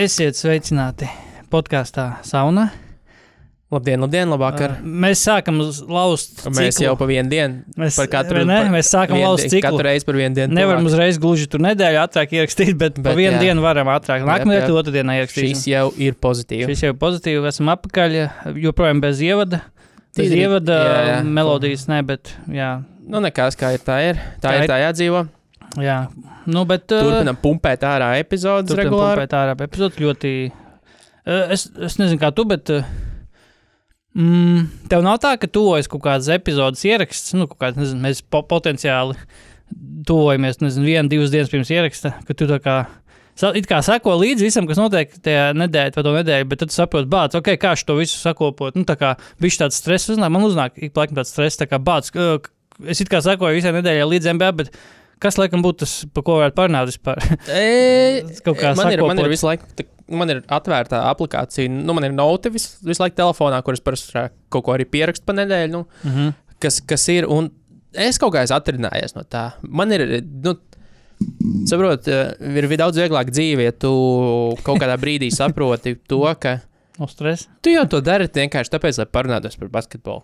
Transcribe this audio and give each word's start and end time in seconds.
Esiet 0.00 0.38
sveicināti 0.38 1.04
podkāstā 1.52 2.14
Sauna. 2.24 2.70
Labdien, 3.70 4.00
labdien, 4.02 4.30
labvakar. 4.32 4.78
Uh, 4.80 4.86
Mēs 5.04 5.20
sākam 5.22 5.58
uz 5.62 5.78
laust. 5.84 6.40
Mēs 6.48 6.78
ciklu. 6.78 6.86
jau 6.88 6.94
pa 6.98 7.06
vienu 7.06 7.28
dienu. 7.30 7.58
Mēs- 7.78 7.98
par 8.00 8.08
katru 8.10 8.42
ne? 8.48 8.56
par 8.64 8.70
Mēs 8.72 8.88
sākam 8.90 9.18
di- 9.20 9.50
ciklu. 9.52 9.60
Katru 9.68 9.84
reizi 9.86 10.06
par 10.08 10.16
vienu 10.18 10.34
dienu. 10.34 10.54
Nevaram 10.56 10.80
tuvāk. 10.82 10.90
uzreiz 10.90 11.18
gluži 11.22 11.46
tur 11.52 11.60
nedēļu 11.60 12.00
ātrāk 12.00 12.32
ierakstīt, 12.32 12.72
bet, 12.78 12.94
bet 12.96 13.04
pa 13.04 13.14
vienu 13.14 13.36
jā. 13.36 13.40
dienu 13.40 13.60
varam 13.62 13.86
ātrāk. 13.92 14.24
Nākamajā 14.26 14.62
jā. 14.64 14.70
otrā 14.72 14.94
dienā 14.96 15.18
ierakstīt. 15.20 15.52
Šis 15.52 15.66
jau 15.68 15.92
ir 15.98 16.14
pozitīvs. 16.14 16.66
Šis 16.72 16.82
jau 16.82 16.94
ir 16.94 16.98
pozitīvi. 16.98 17.46
Esam 17.52 17.68
atpakaļ. 17.76 18.16
Joprojām 18.56 19.00
bez 19.04 19.20
ievada. 19.20 19.60
Bez 20.16 20.32
ievada 20.32 20.80
jā, 20.80 20.96
jā. 21.12 21.24
melodijas, 21.28 21.86
ne, 21.86 22.00
bet 22.02 22.32
jā. 22.48 22.82
Nu, 23.06 23.20
nekas, 23.20 23.54
kā 23.54 23.74
ir 23.76 23.84
tā 23.84 24.00
ir. 24.08 24.16
Tā, 24.40 24.48
Tā 24.48 24.56
ir 24.56 24.64
ir. 24.64 24.68
tā 24.72 24.80
jādzīvo. 24.82 25.28
Jā. 25.78 25.98
Nu, 26.50 26.64
bet, 26.66 26.88
uh, 26.90 27.04
Turpinam 27.06 27.38
pumpēt 27.38 27.84
ārā 27.86 28.14
epizodes 28.18 28.72
Turpinām 28.72 28.88
regulāri. 28.90 29.20
pumpēt 29.20 29.36
ārā 29.38 29.54
epizodi 29.68 30.04
ļoti. 30.06 30.34
Uh, 30.50 30.66
Es, 31.54 31.68
es 31.76 31.98
nezinu, 32.00 32.18
kā 32.18 32.32
tu, 32.34 32.44
bet. 32.48 32.70
uh, 32.74 32.82
Mm, 34.10 34.64
tev 34.90 35.04
nav 35.06 35.20
tā, 35.22 35.36
ka 35.38 35.46
tuvojas 35.46 35.86
kaut 35.86 36.02
kādas 36.02 36.26
epizodes 36.34 36.80
ieraksts, 36.82 37.30
nu, 37.38 37.44
kaut 37.46 37.60
kāds, 37.62 37.76
nezinu, 37.78 38.00
mēs 38.02 38.24
po 38.26 38.40
potenciāli 38.42 39.14
tuvojamies, 40.08 40.58
nezinu, 40.64 40.88
vienu, 40.88 41.10
divas 41.12 41.30
dienas 41.30 41.52
pirms 41.52 41.70
ieraksta, 41.70 42.16
ka 42.26 42.34
tu 42.34 42.48
tā 42.50 42.58
kā. 42.64 42.74
It 43.54 43.68
kā 43.70 43.78
sako 43.86 44.16
līdzi 44.18 44.48
visam, 44.48 44.66
kas 44.68 44.80
notiek 44.82 45.14
tajā 45.22 45.52
nedēļā, 45.56 45.94
vai 45.94 46.02
to 46.04 46.14
nedēļu, 46.16 46.48
bet 46.50 46.60
tad 46.64 46.74
saproti, 46.74 47.06
bāc, 47.08 47.36
ok, 47.38 47.52
kā 47.62 47.76
šo 47.78 47.94
visu 48.00 48.18
sakopot. 48.18 48.74
Nu, 48.74 48.82
tā 48.84 48.98
kā 49.00 49.12
viņš 49.40 49.60
tāds 49.62 49.78
stress 49.78 50.10
uznāk, 50.12 50.34
man 50.34 50.44
uznāk 50.44 50.74
ik 50.82 50.98
laikam 50.98 51.16
tāds 51.22 51.30
stress, 51.32 51.56
tā 51.62 51.70
kā 51.70 51.78
bāc, 51.78 52.10
es 52.90 53.00
it 53.00 53.08
kā 53.14 53.22
sakoju 53.24 53.60
visai 53.62 53.72
nedēļai 53.78 54.10
līdz 54.10 54.32
MBA, 54.34 54.50
bet 54.58 54.74
kas 55.20 55.36
laikam 55.40 55.62
būtu 55.64 55.82
tas, 55.84 55.94
par 56.16 56.24
ko 56.26 56.38
varētu 56.40 56.56
parunāt 56.58 56.90
vispār? 56.90 57.20
E, 57.60 58.22
man, 58.76 58.92
ir, 58.94 59.02
man 59.04 59.18
ir 59.22 59.28
visu 59.32 59.46
laiku. 59.50 59.68
tā- 59.78 59.88
Man 60.10 60.26
ir 60.32 60.40
atvērta 60.50 61.04
aplikācija, 61.06 61.70
nu, 61.70 61.94
man 61.94 62.02
ir 62.08 62.10
note 62.10 62.50
visu, 62.50 62.72
visu 62.82 62.98
laiku 63.04 63.14
telefonā, 63.20 63.60
kuras 63.62 63.78
parasti 63.84 64.24
kaut 64.50 64.64
ko 64.66 64.72
arī 64.74 64.82
pierakstu 64.90 65.22
pa 65.28 65.36
nedēļu. 65.38 65.70
Nu, 65.70 65.84
Mm 66.02 66.10
-hmm. 66.16 66.32
kas, 66.58 66.80
kas 66.80 67.04
ir. 67.14 67.28
Un 67.30 67.52
es 67.94 68.18
kaut 68.18 68.34
kā 68.34 68.42
esmu 68.42 68.56
atrinājies 68.58 69.14
no 69.14 69.22
tā. 69.22 69.52
Man 69.62 69.92
ir, 69.92 70.22
nu, 70.42 70.56
saprot, 71.68 72.08
eh, 72.08 72.32
ir 72.40 72.66
daudz 72.80 72.98
vieglāk 72.98 73.30
dzīve, 73.30 73.62
ja 73.68 73.72
tu 73.72 73.90
kaut 74.64 74.80
kādā 74.82 74.96
brīdī 75.00 75.30
saproti 75.40 75.94
to, 76.08 76.22
ka 76.40 76.58
No 76.98 77.06
stresa. 77.06 77.46
tu 77.62 77.70
jau 77.70 77.86
to 77.88 78.00
dari 78.00 78.26
vienkārši 78.26 78.70
tāpēc, 78.74 78.98
lai 78.98 79.06
parunātos 79.06 79.56
par 79.58 79.68
basketbolu. 79.68 80.22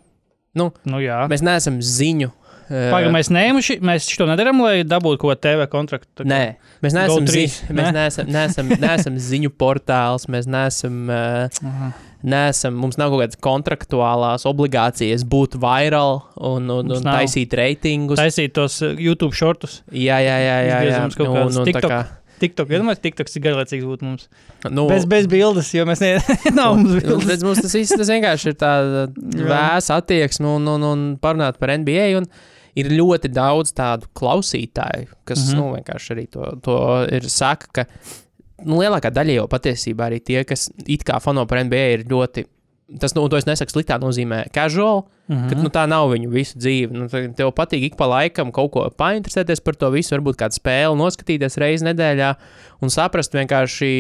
Nu, 0.57 0.73
jā. 1.01 1.23
Mēs 1.29 1.43
neesam 1.45 1.79
ziņu. 1.81 2.31
Eh, 2.71 2.89
Pagaidām, 2.93 3.15
mēs 3.17 3.31
neejam, 3.35 3.61
mēs 3.87 4.09
šo 4.13 4.27
nedarām, 4.31 4.61
lai 4.65 4.81
dabūtu 4.87 5.21
ko 5.23 5.35
TV 5.39 5.67
kontraktu. 5.73 6.27
Nē, 6.29 6.43
mēs 6.85 6.97
neesam, 6.97 7.29
zi 7.31 7.45
mēs 7.47 7.63
ne? 7.71 7.87
neesam, 7.99 8.31
neesam, 8.35 8.73
neesam 8.87 9.17
ziņu 9.29 9.53
portāls, 9.61 10.27
mēs 10.33 10.49
neesam, 10.51 10.99
uh, 11.09 11.63
Aha. 11.71 11.93
neesam, 12.27 12.77
mums 12.83 12.99
nav 13.01 13.13
kaut 13.15 13.25
kādas 13.25 13.41
kontraktuālās 13.47 14.47
obligācijas 14.51 15.25
būt 15.29 15.59
viral 15.63 16.23
un, 16.37 16.67
un, 16.71 16.87
Mums 16.93 17.01
un 17.03 17.11
taisīt 17.11 17.55
reitingus. 17.59 18.21
Taisīt 18.21 18.55
tos 18.59 18.81
uh, 18.85 18.95
YouTube 18.99 19.35
shortus. 19.37 19.81
Jā, 19.91 20.21
jā, 20.25 20.37
jā, 20.43 20.55
jā, 20.61 20.71
jā. 20.71 20.79
Izgriezamies 20.85 21.21
kaut 21.23 21.35
un 21.37 21.59
tā 21.61 21.67
TikTok. 21.73 21.93
kā, 21.93 22.05
TikTok, 22.37 22.73
iedomājieties, 22.75 23.03
TikTok 23.07 23.31
ir 23.33 23.43
garlaicīgs 23.47 23.85
būt 23.89 24.03
mums. 24.05 24.27
nu, 24.69 24.83
Bez, 24.91 25.07
bez 25.09 25.25
bildes, 25.31 25.71
jo 25.73 25.87
mēs 25.89 26.03
ne, 26.05 26.11
nav 26.59 26.75
mums 26.77 26.99
bildes. 27.01 27.45
Mums 27.47 27.63
tas, 27.65 27.73
viss- 27.79 27.95
tas 27.97 28.11
vienkārši 28.13 28.51
ir 28.53 28.59
tāda 28.61 29.07
Jā. 29.39 29.47
vēsa 29.49 29.97
attieksme 30.03 30.51
un, 30.59 30.69
un, 30.75 30.85
un 30.85 31.07
parunāt 31.23 31.57
par 31.63 31.73
NBA. 31.73 32.11
Un 32.21 32.29
ir 32.77 32.93
ļoti 32.93 33.31
daudz 33.33 33.73
tādu 33.77 34.09
klausītāju, 34.17 35.09
kas 35.25 35.41
mm 35.41 35.49
-hmm. 35.49 35.57
nu, 35.57 35.75
vienkārši 35.79 36.15
arī 36.15 36.27
to, 36.31 36.53
to 36.63 36.79
ir 37.13 37.29
saka, 37.33 37.67
ka 37.73 37.87
nu, 38.65 38.81
lielākā 38.81 39.13
daļa 39.13 39.41
jau 39.41 39.49
patiesībā 39.53 40.11
arī 40.11 40.21
tie, 40.25 40.43
kas 40.45 40.69
it 40.87 41.05
kā 41.07 41.21
fano 41.23 41.47
par 41.47 41.65
NBA, 41.65 41.87
ir 41.97 42.07
ļoti. 42.11 42.47
Tas, 43.03 43.17
nu, 43.17 43.25
to 43.27 43.35
es 43.35 43.49
nesaku 43.49 43.73
sliktā 43.73 43.97
nozīmē, 43.99 44.45
casual, 44.55 45.09
mm. 45.27 45.37
-hmm. 45.37 45.49
ka 45.51 45.57
nu, 45.59 45.71
tā 45.75 45.89
nav 45.91 46.07
viņu 46.13 46.29
visu 46.31 46.59
dzīvi. 46.59 46.93
Nu, 46.95 47.09
tev 47.35 47.51
patīk 47.51 47.83
ik 47.83 47.97
pa 47.99 48.07
laikam 48.07 48.53
kaut 48.53 48.71
ko 48.71 48.85
painteresēties 48.91 49.61
par 49.61 49.75
to 49.75 49.91
visu, 49.91 50.15
varbūt 50.15 50.39
kādu 50.39 50.55
spēli 50.55 50.95
noskatīties 50.95 51.59
reizi 51.59 51.85
nedēļā 51.85 52.35
un 52.81 52.89
saprast 52.89 53.35
vienkārši 53.35 53.91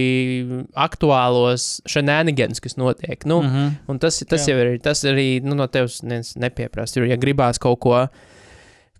aktuālos 0.74 1.80
shenanigans, 1.84 2.60
kas 2.60 2.76
notiek. 2.76 3.26
Nu, 3.26 3.42
mm 3.42 3.48
-hmm. 3.48 3.72
Un 3.88 3.98
tas, 3.98 4.22
tas 4.28 4.46
Jā. 4.46 4.54
jau 4.54 4.58
ir, 4.58 4.78
tas 4.78 5.04
arī 5.04 5.42
nu, 5.42 5.54
no 5.54 5.66
tevis 5.66 6.02
nepieprasa. 6.36 7.00
Ja 7.00 7.16
gribās 7.16 7.58
kaut 7.58 7.80
ko, 7.80 8.06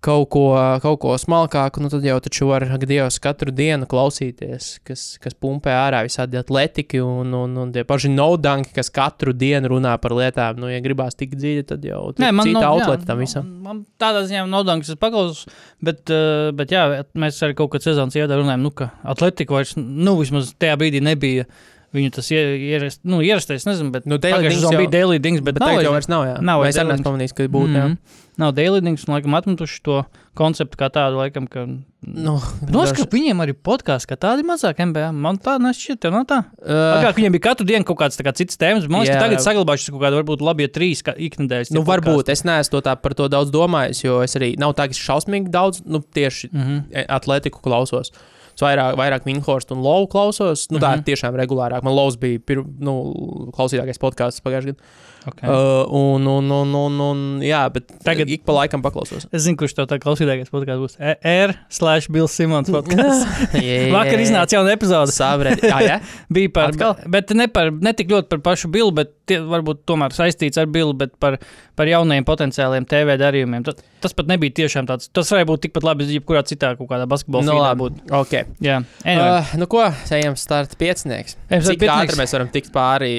kaut 0.05 0.29
ko, 0.31 0.43
kaut 0.83 0.99
ko 1.03 1.15
smalkāku, 1.19 1.81
nu, 1.83 1.91
tad 1.93 2.05
jau 2.07 2.17
taču 2.23 2.49
var, 2.51 2.65
Dievs, 2.87 3.17
katru 3.23 3.51
dienu 3.55 3.89
klausīties, 3.91 4.69
kas, 4.87 5.05
kas 5.23 5.35
pumpē 5.43 5.73
ārā 5.75 6.03
visādi 6.07 6.39
atletiķi 6.39 7.01
un, 7.03 7.33
un, 7.35 7.57
un 7.65 7.73
tie 7.75 7.83
paši 7.89 8.13
naudanki, 8.13 8.71
kas 8.77 8.93
katru 8.95 9.35
dienu 9.35 9.73
runā 9.75 9.97
par 10.03 10.15
lietām. 10.15 10.61
Nu, 10.63 10.71
ja 10.71 10.79
gribās 10.85 11.19
tik 11.19 11.35
dziļi, 11.35 11.67
tad 11.73 11.87
jau 11.87 12.13
Nē, 12.23 12.31
man 12.37 12.47
cita 12.47 12.63
nav- 12.63 12.79
outleta 12.79 13.09
tam 13.09 13.23
visam. 13.25 13.47
Man, 13.47 13.63
man 13.81 13.85
tādā 14.01 14.23
ziņā 14.29 14.45
nav 14.51 14.67
daudz, 14.69 14.85
kas 14.87 14.95
ir 14.95 15.01
paklausus, 15.03 15.47
bet, 15.83 16.05
uh, 16.15 16.53
bet 16.57 16.75
jā, 16.77 16.85
mēs 17.19 17.41
arī 17.43 17.57
kaut 17.59 17.73
kādā 17.75 17.91
sezonas 17.91 18.19
iedā 18.19 18.39
runājam, 18.39 18.63
nu, 18.69 18.75
ka 18.77 18.93
atletika 19.03 19.59
vairs, 19.59 19.75
nu, 19.81 20.19
vismaz 20.21 20.53
tajā 20.61 20.79
brīdī 20.81 21.03
nebija. 21.03 21.49
Viņu 21.97 22.13
tas 22.13 22.29
ie- 22.35 22.59
ierast, 22.77 23.01
nu, 23.09 23.23
ierastais, 23.25 23.65
nezinu, 23.65 23.91
bet 23.95 24.05
Nu, 24.07 24.19
Daily 24.21 24.51
Dings 24.51 24.69
bija 24.77 24.91
daily 24.93 25.19
dings, 25.23 25.41
bet, 25.41 25.55
Bet 25.57 25.63
nav 25.65 25.71
tagad 25.75 25.85
jau 25.89 25.93
vairs- 25.97 26.09
nav. 26.13 26.25
Jā. 26.29 26.37
nav 26.45 26.61
vairs 26.61 26.77
neesmu 26.77 27.05
pamanījis, 27.09 27.33
ka 27.35 27.49
būtu. 27.49 27.73
Mm. 27.73 27.85
Mhm. 27.97 28.23
Nav 28.37 28.51
daily 28.53 28.83
dings, 28.85 29.07
un 29.09 29.15
laikam 29.15 29.33
atmetuši 29.33 29.79
to 29.83 30.03
konceptu 30.37 30.77
kā 30.77 30.91
tādu, 30.93 31.17
laikam, 31.17 31.47
ka. 31.49 31.63
Nu, 32.07 32.35
Noskatīt, 32.69 33.09
viņiem 33.17 33.41
arī 33.41 33.55
podkāsts, 33.57 34.05
kā 34.07 34.15
tādi 34.21 34.45
mazāk 34.45 34.77
MBA. 34.85 35.07
Man 35.17 35.39
tā 35.39 35.55
nešķiet, 35.59 36.01
tev 36.05 36.13
nav 36.13 36.27
tā. 36.29 36.43
uh, 36.61 37.01
Agrāk 37.01 37.17
viņiem 37.17 37.33
bija 37.33 37.47
katru 37.49 37.65
dienu 37.67 37.83
kaut 37.89 37.97
kāds 38.03 38.21
kā 38.21 38.35
cits 38.37 38.59
tēmas, 38.61 38.85
man 38.93 39.01
liekas, 39.01 39.15
Jā. 39.17 39.21
ka 39.23 39.25
tagad 39.25 39.41
saglabājušies 39.41 39.91
kaut 39.97 40.03
kāda 40.05 40.21
varbūt 40.21 40.45
labie 40.45 40.69
trīs 40.69 41.01
kā 41.03 41.17
iknedēļas. 41.17 41.73
Nu, 41.73 41.81
varbūt 41.83 42.29
es 42.29 42.43
neesmu 42.45 42.71
to 42.77 42.81
tā, 42.83 42.95
par 43.01 43.15
to 43.17 43.27
daudz 43.33 43.51
domājis, 43.51 44.05
jo 44.05 44.21
es 44.21 44.37
arī 44.37 44.53
nav 44.59 44.75
tā, 44.77 44.85
ka 44.85 44.93
es 44.93 45.01
šausmīgi 45.01 45.49
daudz 45.51 45.81
nu, 45.87 46.01
tieši 46.05 46.53
Mm 46.53 46.61
-hmm. 46.63 47.07
atletiku 47.09 47.63
klausos. 47.65 48.13
Es 48.57 48.63
vairāk, 48.65 48.95
vairāk 48.97 49.27
Minhorstu 49.29 49.77
un 49.77 49.83
Lovu 49.85 50.07
klausos. 50.09 50.71
Nu, 50.73 50.79
tā 50.81 50.95
Mhm. 50.97 51.03
ir 51.05 51.15
tiešām 51.15 51.37
regulārāk. 51.37 51.83
Man 51.85 51.95
Lovs 51.95 52.17
bija 52.17 52.41
pir, 52.41 52.63
nu, 52.81 53.51
klausītākais 53.53 54.01
podkāsts 54.01 54.41
pagājušajā 54.41 54.73
gadā. 54.73 54.81
Okay. 55.29 55.49
Uh, 55.49 55.85
un, 55.97 56.27
un, 56.31 56.51
un, 56.61 56.75
un, 56.81 57.01
un, 57.11 57.23
jā, 57.45 57.65
bet 57.75 57.91
Tagad- 58.07 58.31
ik 58.31 58.45
pa 58.47 58.55
laikam 58.61 58.83
paklausos. 58.85 59.27
Es 59.35 59.45
zinu, 59.47 59.59
kurš 59.61 59.75
tev 59.79 59.89
tā 59.91 59.99
klausītājais 60.03 60.53
podkāsts 60.53 60.83
būs. 60.85 60.97
E- 61.01 61.17
R 61.47 61.55
slash 61.73 62.09
Bills 62.13 62.33
Simons 62.37 62.71
podkāsts. 62.73 63.27
Vakar 63.97 64.23
iznāca 64.23 64.59
jauna 64.59 64.75
epizode. 64.77 65.15
Savredi. 65.17 65.67
Jā, 65.69 65.79
jā. 65.87 65.99
Bija 66.37 66.53
par, 66.57 66.73
Atkal? 66.75 66.97
bet 67.11 67.31
ne, 67.37 67.49
par, 67.53 67.71
ne 67.73 67.93
tik 67.97 68.11
ļoti 68.13 68.31
par 68.35 68.43
pašu 68.51 68.71
Billu, 68.73 68.93
bet 68.97 69.13
tie, 69.27 69.39
varbūt 69.43 69.85
tomēr 69.89 70.15
saistīts 70.17 70.59
ar 70.61 70.69
Billu, 70.71 70.95
bet 70.99 71.15
par, 71.23 71.39
par 71.79 71.89
jaunajiem 71.91 72.27
potenciāliem 72.29 72.87
TV 72.89 73.17
darījumiem. 73.21 73.65
Tas, 73.67 73.81
tas 74.05 74.15
pat 74.17 74.29
nebija 74.31 74.55
tiešām 74.63 74.87
tāds. 74.91 75.09
Tas 75.15 75.31
varēja 75.33 75.49
būt 75.51 75.65
tikpat 75.67 75.87
labi, 75.87 76.07
jebkurā 76.15 76.43
citā 76.47 76.75
kaut 76.79 76.91
kādā 76.91 77.07
basketbola 77.11 77.47
Nu, 77.47 77.57
fīdā 77.57 77.65
labi. 77.73 77.91
Okay. 78.23 78.45
Jā, 78.63 78.79
anyway. 79.05 79.41
Uh, 79.41 79.57
nu, 79.63 79.69
ko? 79.71 79.83
Ejam 80.17 80.37
starta 80.39 80.79
piecinieks. 80.79 81.35
Ejam 81.49 81.65
starta 81.65 81.73
Cik 81.73 81.81
piecinieks. 81.83 82.05
ātri 82.13 82.21
mēs 82.21 82.37
varam 82.37 82.53
tikt 82.55 82.71
pāri, 82.75 83.11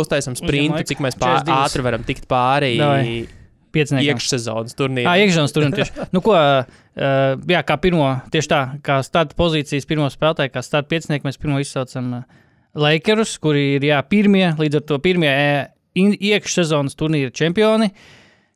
uztaisam 0.00 0.36
sprintu, 0.38 0.82
cik 0.90 1.02
mēs 1.04 1.16
pār, 1.20 1.38
42. 1.44 1.60
ātri 1.60 1.84
varam 1.86 2.06
tikt 2.08 2.26
pāri 2.30 2.74
Davai. 2.80 3.12
Iekšsezonas 3.70 4.72
Jā, 4.74 4.78
turnīram. 4.80 5.18
iekšzemes 5.22 5.52
tur 5.54 5.68
tieši. 5.70 6.06
Nu, 6.10 6.22
ko, 6.24 6.34
uh, 6.34 7.44
jā, 7.46 7.60
kā 7.62 7.76
pirmo, 7.78 8.08
tieši 8.34 8.50
tā, 8.50 8.60
kā 8.82 8.98
starta 9.06 9.36
pozīcijas, 9.38 9.86
pirmo 9.86 10.08
spēlētāju, 10.10 10.50
kā 10.56 10.62
starta 10.66 10.90
piecinieku, 10.90 11.28
mēs 11.28 11.38
pirmo 11.38 11.60
izsaucam 11.62 12.10
uh, 12.18 12.40
Lakerus, 12.74 13.36
kuri 13.42 13.76
ir 13.76 13.86
jā, 13.92 14.00
pirmie, 14.10 14.48
līdz 14.58 14.80
ar 14.80 14.86
to 14.90 14.98
pirmie 15.02 15.30
iekšsezonas 15.94 16.98
turnīra 16.98 17.30
čempioni. 17.34 17.92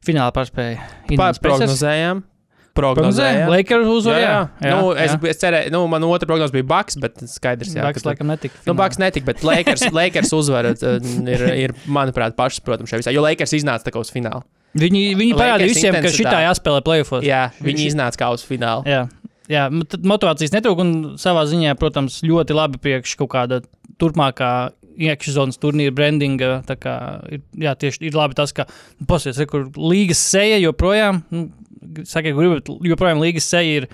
Finālā 0.04 0.34
pārspēja. 0.34 0.82
Indians 1.10 2.33
Prognozējām. 2.74 3.50
Lakers 3.52 3.86
uzvar, 3.90 4.18
jā. 4.18 4.30
jā, 4.30 4.68
jā. 4.68 4.74
Nu, 4.76 4.88
es, 4.98 5.14
es 5.30 5.38
cerēju, 5.42 5.70
nu, 5.74 5.82
man 5.90 6.04
otra 6.08 6.26
prognoze 6.26 6.54
bija 6.54 6.66
Baks, 6.72 6.98
bet 7.00 7.22
skaidrs, 7.30 7.70
jā. 7.76 7.84
Baks 7.86 8.02
ka- 8.02 8.10
laikam 8.10 8.30
netika. 8.32 8.58
Nu. 8.66 8.74
Baks 8.78 8.98
netika, 9.02 9.28
bet 9.30 9.44
Lakers, 9.46 9.86
Lakers 9.98 10.32
uzvara 10.34 10.74
ir, 10.74 11.46
ir, 11.54 11.74
manuprāt, 11.86 12.34
pašsaprotams 12.38 12.90
šajā 12.90 13.04
visā. 13.04 13.14
Jo 13.14 13.22
Lakers 13.24 13.54
iznāca 13.60 13.86
tā 13.86 13.94
kā 13.94 14.02
uz 14.02 14.10
fināla. 14.14 14.42
Viņi, 14.74 15.04
viņi 15.14 15.36
parādīja 15.38 15.70
visiem, 15.70 15.92
ka 15.94 16.00
intensitāte. 16.02 16.18
šitā 16.18 16.40
jāspēlē 16.48 16.80
plēsofos. 16.82 17.22
Jā, 17.22 17.44
viņi 17.62 17.84
iznāca 17.92 18.24
kā 18.24 18.32
uz 18.34 18.42
fināla. 18.42 18.82
jā. 18.90 19.04
jā, 19.46 19.68
motivācijas 20.02 20.50
netrūk. 20.56 20.80
Un 20.82 20.94
savā 21.22 21.44
ziņā, 21.46 21.76
protams, 21.78 22.18
ļoti 22.26 22.56
labi 22.58 22.80
priekš 22.82 23.14
kaut 23.20 23.30
kāda 23.36 23.60
turpmākā 24.02 24.50
iekšzonas 24.94 25.58
turnīra 25.62 25.94
brandinga. 25.94 26.56
tā 26.66 26.76
kā 26.78 26.94
Ir, 27.30 27.40
jā, 27.58 27.72
tieši 27.78 28.02
ir 28.08 28.18
labi 28.18 28.34
tas, 28.38 28.52
ka 28.54 28.66
nu, 28.70 29.06
pasies, 29.10 29.38
re, 29.38 29.46
kur 29.50 29.68
līgas 29.78 30.18
seja 30.22 30.58
joprojām, 30.62 31.22
nu, 31.34 31.48
sakiet, 32.08 32.34
gribat, 32.36 32.68
joprojām 32.90 33.22
līgas 33.24 33.48
seja 33.50 33.80
ir. 33.82 33.88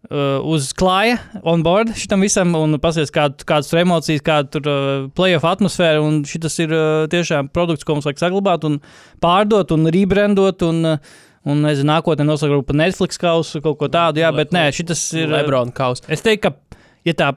Uh, 0.00 0.40
uz 0.48 0.70
klāja, 0.72 1.18
on 1.44 1.60
board 1.60 1.90
šitam 1.92 2.22
visam, 2.24 2.54
un 2.56 2.78
paskatās, 2.80 3.10
kāda, 3.12 3.44
kādas 3.44 3.68
tur 3.68 3.82
emocijas, 3.82 4.22
kāda 4.24 4.48
tur 4.48 4.68
uh, 4.72 5.02
playoff 5.12 5.44
atmosfēra. 5.44 6.00
Un 6.00 6.22
šis 6.24 6.56
ir 6.64 6.72
uh, 6.72 7.04
tiešām 7.12 7.50
produkts, 7.52 7.84
ko 7.84 7.98
mums 7.98 8.08
vajag 8.08 8.22
saglabāt, 8.22 8.64
un 8.64 8.78
pārdot, 9.20 9.74
un 9.76 9.90
rebrandot. 9.92 10.64
Un, 10.70 10.94
uh, 10.94 11.18
Un, 11.48 11.62
nezinu, 11.64 11.86
nākotnē 11.88 12.26
nosaukt 12.28 12.66
par 12.68 12.76
Netflix 12.76 13.16
kausu, 13.16 13.62
kaut 13.64 13.78
ko 13.80 13.88
tādu, 13.88 14.20
jā, 14.20 14.28
bet 14.36 14.50
nē, 14.52 14.66
šis 14.76 15.06
ir. 15.16 15.30
uh, 15.30 15.38
Lebrona 15.38 15.72
kaus. 15.72 16.02
Es 16.12 16.20
teiktu, 16.20 16.50
ka, 16.50 16.80
ja 17.08 17.14
tā 17.16 17.30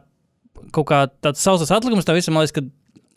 kaut 0.76 0.88
kā 0.90 1.06
tāds 1.24 1.40
savs 1.40 1.72
atlikums 1.72 2.04
tam 2.04 2.18
visam, 2.18 2.36
man 2.36 2.44
liekas, 2.44 2.58
ka, 2.58 2.66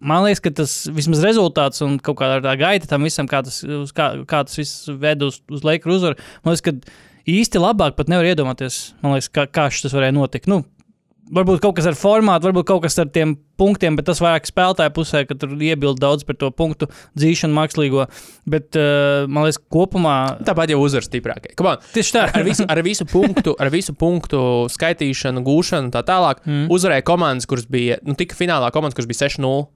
man 0.01 0.25
liekas, 0.27 0.43
ka 0.45 0.53
tas 0.63 0.77
vismaz 0.93 1.25
rezultāts 1.25 1.83
un 1.85 1.99
kaut 2.03 2.19
kāda 2.21 2.41
tā 2.45 2.55
gaita 2.61 2.91
tam 2.91 3.07
visam, 3.07 3.29
kā 3.31 3.43
tas, 3.47 3.63
kā, 3.97 4.13
kā 4.29 4.45
tas 4.47 4.59
viss 4.61 4.89
ved 4.89 5.25
uz, 5.27 5.41
uz 5.53 5.67
Lakers 5.67 6.01
uzvaru, 6.01 6.31
man 6.45 6.57
liekas, 6.57 6.65
ka 6.69 7.31
īsti 7.37 7.63
labāk 7.63 7.99
pat 7.99 8.13
nevar 8.13 8.29
iedomāties, 8.29 8.81
liekas, 9.05 9.31
kā, 9.33 9.47
kā 9.51 9.69
šis 9.73 9.89
tas 9.89 9.97
varēja 9.97 10.17
notikt. 10.17 10.51
Nu, 10.53 10.65
Varbūt 11.27 11.59
kaut 11.59 11.75
kas 11.75 11.89
ar 11.91 11.97
formātu, 11.99 12.47
varbūt 12.47 12.69
kaut 12.69 12.85
kas 12.85 12.95
ar 13.03 13.09
tiem 13.11 13.33
punktiem, 13.59 13.97
bet 13.99 14.07
tas 14.07 14.21
vairāk 14.23 14.45
spēlētāju 14.47 14.93
pusē, 14.95 15.25
ka 15.27 15.35
tur 15.35 15.57
iebilda 15.59 16.05
daudz 16.05 16.23
par 16.27 16.37
to 16.39 16.53
punktu 16.55 16.87
dzīšanu 17.19 17.57
mākslīgo. 17.57 18.05
Bet 18.47 18.79
uh, 18.79 19.25
man 19.27 19.49
liekas, 19.49 19.59
kopumā 19.73 20.15
Tāpat 20.47 20.71
jau 20.71 20.79
uzvar 20.85 21.03
stiprākie. 21.03 21.57
Tieši 21.97 22.15
tā. 22.15 22.27
Ar 22.31 22.47
visu, 22.47 22.67
ar, 22.71 22.83
visu 22.87 23.09
punktu, 23.11 23.57
ar 23.59 23.73
visu 23.75 23.97
punktu 23.99 24.41
skaitīšanu, 24.71 25.43
gūšanu 25.47 25.89
un 25.89 25.95
tā 25.97 26.05
tālāk 26.07 26.45
mm. 26.47 26.69
uzvarēja 26.77 27.07
komandas, 27.11 27.51
kuras 27.51 27.67
bija, 27.67 27.99
nu, 28.07 28.15
tika 28.19 28.39
finālā 28.39 28.71
komandas, 28.75 28.95
kuras 28.95 29.11
bija 29.11 29.27
6-0. 29.27 29.67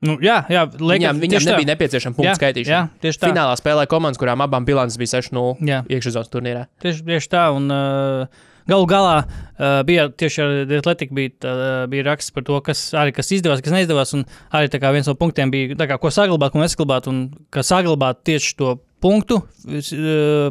Nu, 0.00 0.14
jā, 0.24 0.38
jā, 0.48 0.62
Lakers, 0.64 0.80
Viņām, 0.80 1.18
viņām 1.20 1.32
tieši 1.36 1.44
tā. 1.46 1.50
nebija 1.52 1.68
nepieciešama 1.74 2.16
punktu 2.16 2.30
Jā, 2.30 2.36
skaitīšana. 2.38 2.72
jā, 2.72 3.00
tieši 3.04 3.18
tā. 3.20 3.28
Finālā 3.28 3.56
spēlēja 3.60 3.90
komandas, 3.92 4.16
kurām 4.22 4.40
abām 4.40 4.64
bilances 4.64 4.96
bija 4.96 5.20
6-0 5.20 5.58
Jā. 5.68 5.82
iekšzemes 5.92 6.30
turnīrā. 6.32 6.62
Tieši, 6.80 7.04
tieši 7.04 7.28
tā, 7.34 7.42
un 7.52 7.68
uh, 7.68 8.40
galu 8.70 8.86
galā 8.90 9.14
uh, 9.24 9.80
bija 9.88 10.06
tieši 10.08 10.42
ar 10.44 10.74
Atletiku 10.80 11.16
bija, 11.18 11.32
tā, 11.42 11.54
bija 11.92 12.06
raksts 12.10 12.34
par 12.34 12.46
to, 12.46 12.58
kas 12.64 12.84
arī 12.96 13.14
kas 13.16 13.32
izdevās, 13.36 13.62
kas 13.64 13.74
neizdevās. 13.74 14.14
Un 14.18 14.24
arī 14.56 14.70
viens 14.94 15.10
no 15.10 15.16
punktiem 15.18 15.52
bija, 15.52 15.76
kā, 15.76 15.98
ko 16.00 16.12
saglabāt, 16.14 16.54
ko 16.54 16.62
nesaglabāt, 16.62 17.10
un 17.10 17.26
kā 17.52 17.66
saglabāt 17.66 18.22
tieši 18.30 18.56
to 18.60 18.78
punktu, 19.00 19.40
uh, 19.40 20.50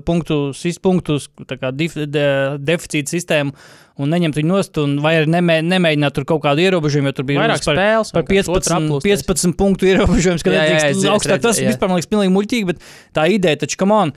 sis- 0.58 0.80
punktus, 0.82 1.30
tā 1.46 1.58
kā 1.62 1.70
dif, 1.76 1.94
de, 1.96 2.26
deficīta 2.60 3.16
sistēmu. 3.16 3.54
Un 4.00 4.08
neņemt 4.14 4.38
viņu 4.40 4.48
nost, 4.48 4.78
un 4.80 4.94
vai 5.04 5.18
arī 5.20 5.28
nemē, 5.28 5.58
nemēģināt 5.68 6.14
tur 6.16 6.24
kaut 6.24 6.40
kādu 6.46 6.64
ierobežojumu, 6.64 7.12
jo 7.12 7.18
tur 7.18 7.26
bija 7.28 7.42
Vairāk 7.42 7.66
spēles. 7.66 8.14
par 8.16 8.24
15, 8.24 9.04
15 9.04 9.58
punktu 9.60 9.90
ierobežojums, 9.90 10.46
ka 10.46 10.54
Jā, 10.56 10.62
jā, 10.72 10.94
zinu, 10.96 11.18
augstāk. 11.18 11.42
Tas 11.44 11.60
jā. 11.60 11.68
vispār 11.68 11.92
man 11.92 12.00
liekas 12.00 12.08
pilnīgi 12.08 12.32
muļķīgi, 12.32 12.70
bet 12.72 12.86
tā 13.12 13.28
ideja 13.28 13.60
taču, 13.66 13.76
come 13.82 13.98
on, 13.98 14.14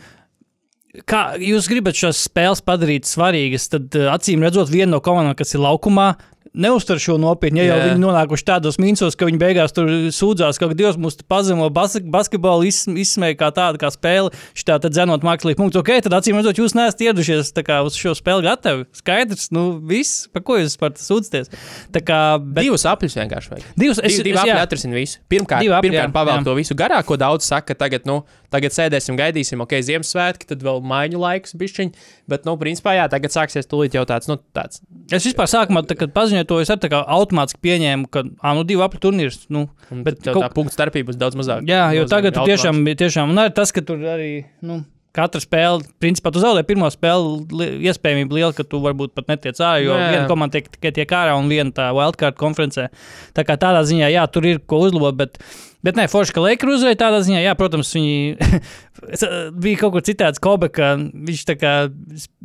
kā 1.08 1.22
jūs 1.40 1.70
gribat 1.70 1.96
šīs 1.98 2.26
spēles 2.28 2.64
padarīt 2.66 3.08
svarīgas, 3.08 3.70
tad 3.72 3.96
uh, 3.98 4.10
acīm 4.14 4.44
redzot, 4.44 4.72
viena 4.72 4.94
no 4.96 5.02
komandām, 5.04 5.36
kas 5.38 5.54
ir 5.56 5.64
laukumā, 5.64 6.12
neuztver 6.52 7.00
šo 7.00 7.16
nopietni. 7.20 7.62
Ja 7.62 7.72
jau 7.72 7.76
Jā. 7.78 7.84
viņi 7.90 8.02
nonākuši 8.02 8.46
tādos 8.48 8.78
mīnsos, 8.80 9.16
ka 9.16 9.24
viņi 9.28 9.40
beigās 9.40 9.72
tur 9.72 9.88
sūdzās, 10.12 10.58
ka 10.60 10.68
Dievs 10.76 10.98
mūs 11.00 11.18
pazemo 11.28 11.68
bas 11.72 11.96
basketbolu, 11.96 12.66
iz, 12.68 12.82
izsmēja 12.88 13.38
kā 13.40 13.48
tādu 13.56 13.80
kā 13.80 13.88
spēli, 13.92 14.32
šitā 14.58 14.78
tad 14.82 14.96
zenot 14.96 15.24
mākslīgi 15.26 15.58
punktu. 15.58 15.80
Ok, 15.80 15.94
tad 16.04 16.16
acīm 16.18 16.38
redzot, 16.38 16.60
jūs 16.60 16.76
neesat 16.76 17.04
ieradušies 17.06 17.52
uz 17.56 17.96
šo 17.98 18.14
spēli 18.18 18.46
gatavi. 18.46 18.86
Skaidrs, 18.96 19.48
nu 19.54 19.64
viss, 19.88 20.26
par 20.32 20.44
ko 20.44 20.58
jūs 20.60 20.76
par 20.80 20.92
to 20.96 21.04
sūdzaties. 21.04 21.52
Tā 21.94 22.04
kā, 22.04 22.20
bet 22.42 22.66
Divus 22.68 22.84
apļus 22.88 23.16
vienkārši 23.22 23.54
vajag. 23.54 23.72
divas, 23.76 24.02
Es, 24.02 24.18
divi 24.18 24.32
divi 24.32 24.40
apli 24.42 24.52
jā. 24.52 24.60
atrisin 24.66 24.92
visu. 24.96 25.20
Pirmkārt, 25.32 25.64
apļi, 25.64 25.88
pirmkārt 25.88 26.14
pavēl 26.16 26.44
to 26.44 26.56
visu 26.58 26.76
garāk, 26.76 27.06
ko 27.08 27.16
daudz 27.20 27.48
saka, 27.48 27.72
ka 27.72 27.84
tagad, 27.86 28.04
nu, 28.08 28.22
tagad 28.52 28.75
sēdēsim, 28.76 29.16
gaidīsim, 29.19 29.62
ok, 29.64 29.75
Ziemassvētki, 29.88 30.49
tad 30.52 30.62
vēl 30.66 30.78
maiņu 30.87 31.20
laiks 31.22 31.56
bišķiņ. 31.58 31.90
Bet, 32.31 32.46
nu, 32.49 32.54
principā, 32.60 32.94
jā, 32.99 33.08
tagad 33.12 33.34
sāksies 33.34 33.69
tūlīt 33.70 33.96
jau 33.99 34.04
tāds, 34.08 34.28
nu, 34.31 34.38
tāds. 34.56 34.82
Es 35.12 35.26
vispār 35.26 35.49
sākumā, 35.50 35.82
tā, 35.88 35.96
kad 35.99 36.12
paziņoju 36.14 36.49
to, 36.52 36.60
es 36.62 36.70
arī 36.72 36.93
automātiski 37.02 37.60
pieņēmu, 37.64 38.08
ka, 38.12 38.25
ah, 38.40 38.54
nu, 38.58 38.64
divi 38.69 38.84
apli 38.84 39.00
turnīrs. 39.02 39.46
Nu, 39.52 39.66
Bet 39.90 40.22
kaut- 40.25 40.44
tā 40.44 40.52
punktu 40.54 40.76
starpība 40.76 41.10
būs 41.12 41.19
daudz 41.20 41.37
mazāka. 41.40 41.66
Jā, 41.69 41.88
jo 41.96 42.06
tagad 42.10 42.37
tiešām, 42.46 42.84
tiešām, 42.96 43.32
un 43.34 43.43
arī 43.43 43.54
tas, 43.56 43.72
ka 43.72 43.82
tur 43.84 43.99
arī, 43.99 44.44
nu, 44.62 44.84
katra 45.17 45.43
spēle, 45.43 45.85
principā 46.03 46.32
tu 46.32 46.41
zaudē 46.43 46.62
pirmo 46.67 46.88
spēli, 46.93 47.32
li, 47.53 47.67
iespējamība 47.91 48.38
liela, 48.38 48.53
ka 48.56 48.64
tu 48.64 48.81
varbūt 48.82 49.12
pat 49.17 49.29
netiec 49.29 49.59
ārā, 49.61 49.82
jo 49.85 49.93
Jā, 49.93 49.99
jā. 50.00 50.12
viena 50.14 50.31
komanda 50.31 50.56
tiek 50.56 50.70
tikai 50.73 50.93
tiek 50.97 51.12
ārā 51.19 51.35
un 51.37 51.50
viena 51.53 51.75
tā 51.76 51.91
wildcard 51.97 52.38
konferencē. 52.41 52.88
Tā 53.37 53.44
kā 53.49 53.59
tādā 53.61 53.85
ziņā, 53.88 54.09
jā, 54.14 54.25
tur 54.32 54.49
ir 54.49 54.62
ko 54.64 54.81
uzlabot, 54.87 55.19
bet, 55.19 55.37
bet 55.85 56.00
nē, 56.00 56.09
forši, 56.12 56.32
ka 56.37 56.47
Lakers 56.47 56.79
uzvarēja 56.79 57.03
tādā 57.05 57.20
ziņā, 57.29 57.44
jā, 57.44 57.55
protams, 57.61 57.93
viņi 57.99 58.19
eh, 58.49 59.38
bija 59.53 59.82
kaut 59.85 59.99
kur 59.99 60.06
citāds 60.09 60.43
Kobe, 60.43 60.73
ka 60.73 60.94
viņš 60.97 61.47
tā 61.53 61.59
kā, 61.61 61.76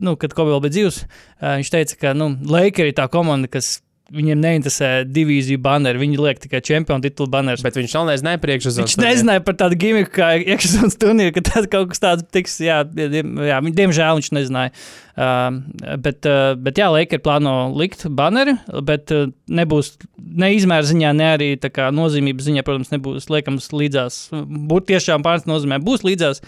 nu, 0.03 0.17
kad 0.19 0.35
Kobe 0.35 0.55
vēl 0.55 0.65
bija 0.67 0.77
dzīvs, 0.77 1.01
eh, 1.07 1.57
viņš 1.61 1.75
teica, 1.77 1.99
ka, 2.03 2.15
nu, 2.19 2.33
Lakers 2.51 2.91
ir 2.91 2.99
tā 2.99 3.07
komanda, 3.11 3.47
kas 3.51 3.77
viņiem 4.13 4.39
neinteresē 4.43 4.89
divīziju 5.09 5.59
banneri, 5.63 5.99
viņi 6.01 6.19
liek 6.21 6.39
tikai 6.43 6.61
čempionu 6.65 7.03
titulu 7.03 7.29
bannerus. 7.33 7.63
Bet 7.65 7.79
viņš 7.79 7.95
vēl 7.97 8.07
nezināja 8.11 8.41
priekšsezonu. 8.43 8.87
Viņš 8.87 8.99
nezināja 9.01 9.43
par 9.45 9.57
tādu 9.59 9.79
gimiku, 9.79 10.13
kā 10.19 10.29
iekšzemes 10.39 10.97
turnīru, 11.01 11.33
ka 11.35 11.43
tas 11.49 11.67
kaut 11.71 11.91
kas 11.91 12.03
tāds 12.03 12.27
tiks. 12.33 12.59
Jā, 12.63 12.83
jā 12.87 13.59
diemžēl 13.67 14.21
viņš 14.21 14.31
nezināja. 14.37 14.73
Uh, 15.17 15.97
bet, 15.97 16.27
uh, 16.29 16.53
bet 16.61 16.77
jā, 16.77 16.91
Lakers 16.93 17.23
plāno 17.25 17.55
likt 17.73 18.03
baneri, 18.13 18.53
bet 18.85 19.09
uh, 19.15 19.31
nebūs 19.49 19.95
ne 20.17 20.51
izmēra 20.53 20.85
ziņā, 20.85 21.13
ne 21.17 21.29
arī 21.33 21.47
tā 21.57 21.71
kā 21.73 21.89
nozīmības 21.89 22.45
ziņā, 22.45 22.63
protams, 22.67 22.93
nebūs 22.93 23.25
liekams 23.33 23.71
līdzās. 23.73 24.19
Būt 24.69 24.91
tiešām 24.91 25.25
pārnes 25.25 25.49
nozīmē, 25.49 25.81
būs 25.81 26.05
līdzās. 26.05 26.43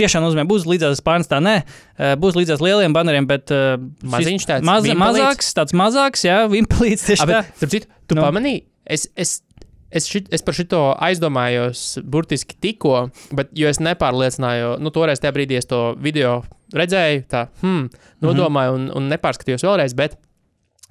Tiešām 0.00 0.24
nozīmē, 0.24 0.44
būs 0.48 0.66
līdzās 0.68 1.02
pārnes 1.04 1.30
tā, 1.30 1.38
nē, 1.44 1.54
uh, 1.62 2.14
būs 2.20 2.36
līdzās 2.38 2.62
lieliem 2.64 2.94
baneriem, 2.96 3.28
bet 3.28 3.52
uh, 3.54 3.76
Maziņš 4.14 4.48
tāds 4.48 4.66
maz, 4.66 4.88
mazāks, 4.98 5.52
tāds 5.56 5.76
mazāks, 5.76 6.24
jā, 6.26 6.42
vimpelīts 6.52 7.08
tieši 7.10 7.28
tā. 7.28 7.42
Starp 7.60 7.74
citu, 7.76 7.90
tu 8.08 8.18
Nu. 8.18 8.24
pamanīji, 8.24 8.64
es, 8.96 9.06
es, 9.16 9.36
es, 9.92 10.08
šit, 10.08 10.32
es 10.32 10.44
par 10.44 10.56
šito 10.56 10.82
aizdomājos 10.96 12.00
burtiski 12.08 12.56
tikko, 12.60 13.06
bet 13.36 13.52
jo 13.58 13.70
es 13.70 13.80
nepārliecināju, 13.84 14.74
nu, 14.82 14.92
toreiz 14.94 15.22
tajā 15.22 15.36
brīdī 15.36 15.60
es 15.60 15.68
to 15.70 15.84
video 16.00 16.40
redzēju, 16.76 17.24
tā, 17.30 17.46
hmm, 17.62 17.88
nodomāju 18.24 18.76
un, 18.78 18.90
un 18.96 19.08
nepārskatījos 19.12 19.64
vēlreiz, 19.66 19.96
bet 19.98 20.16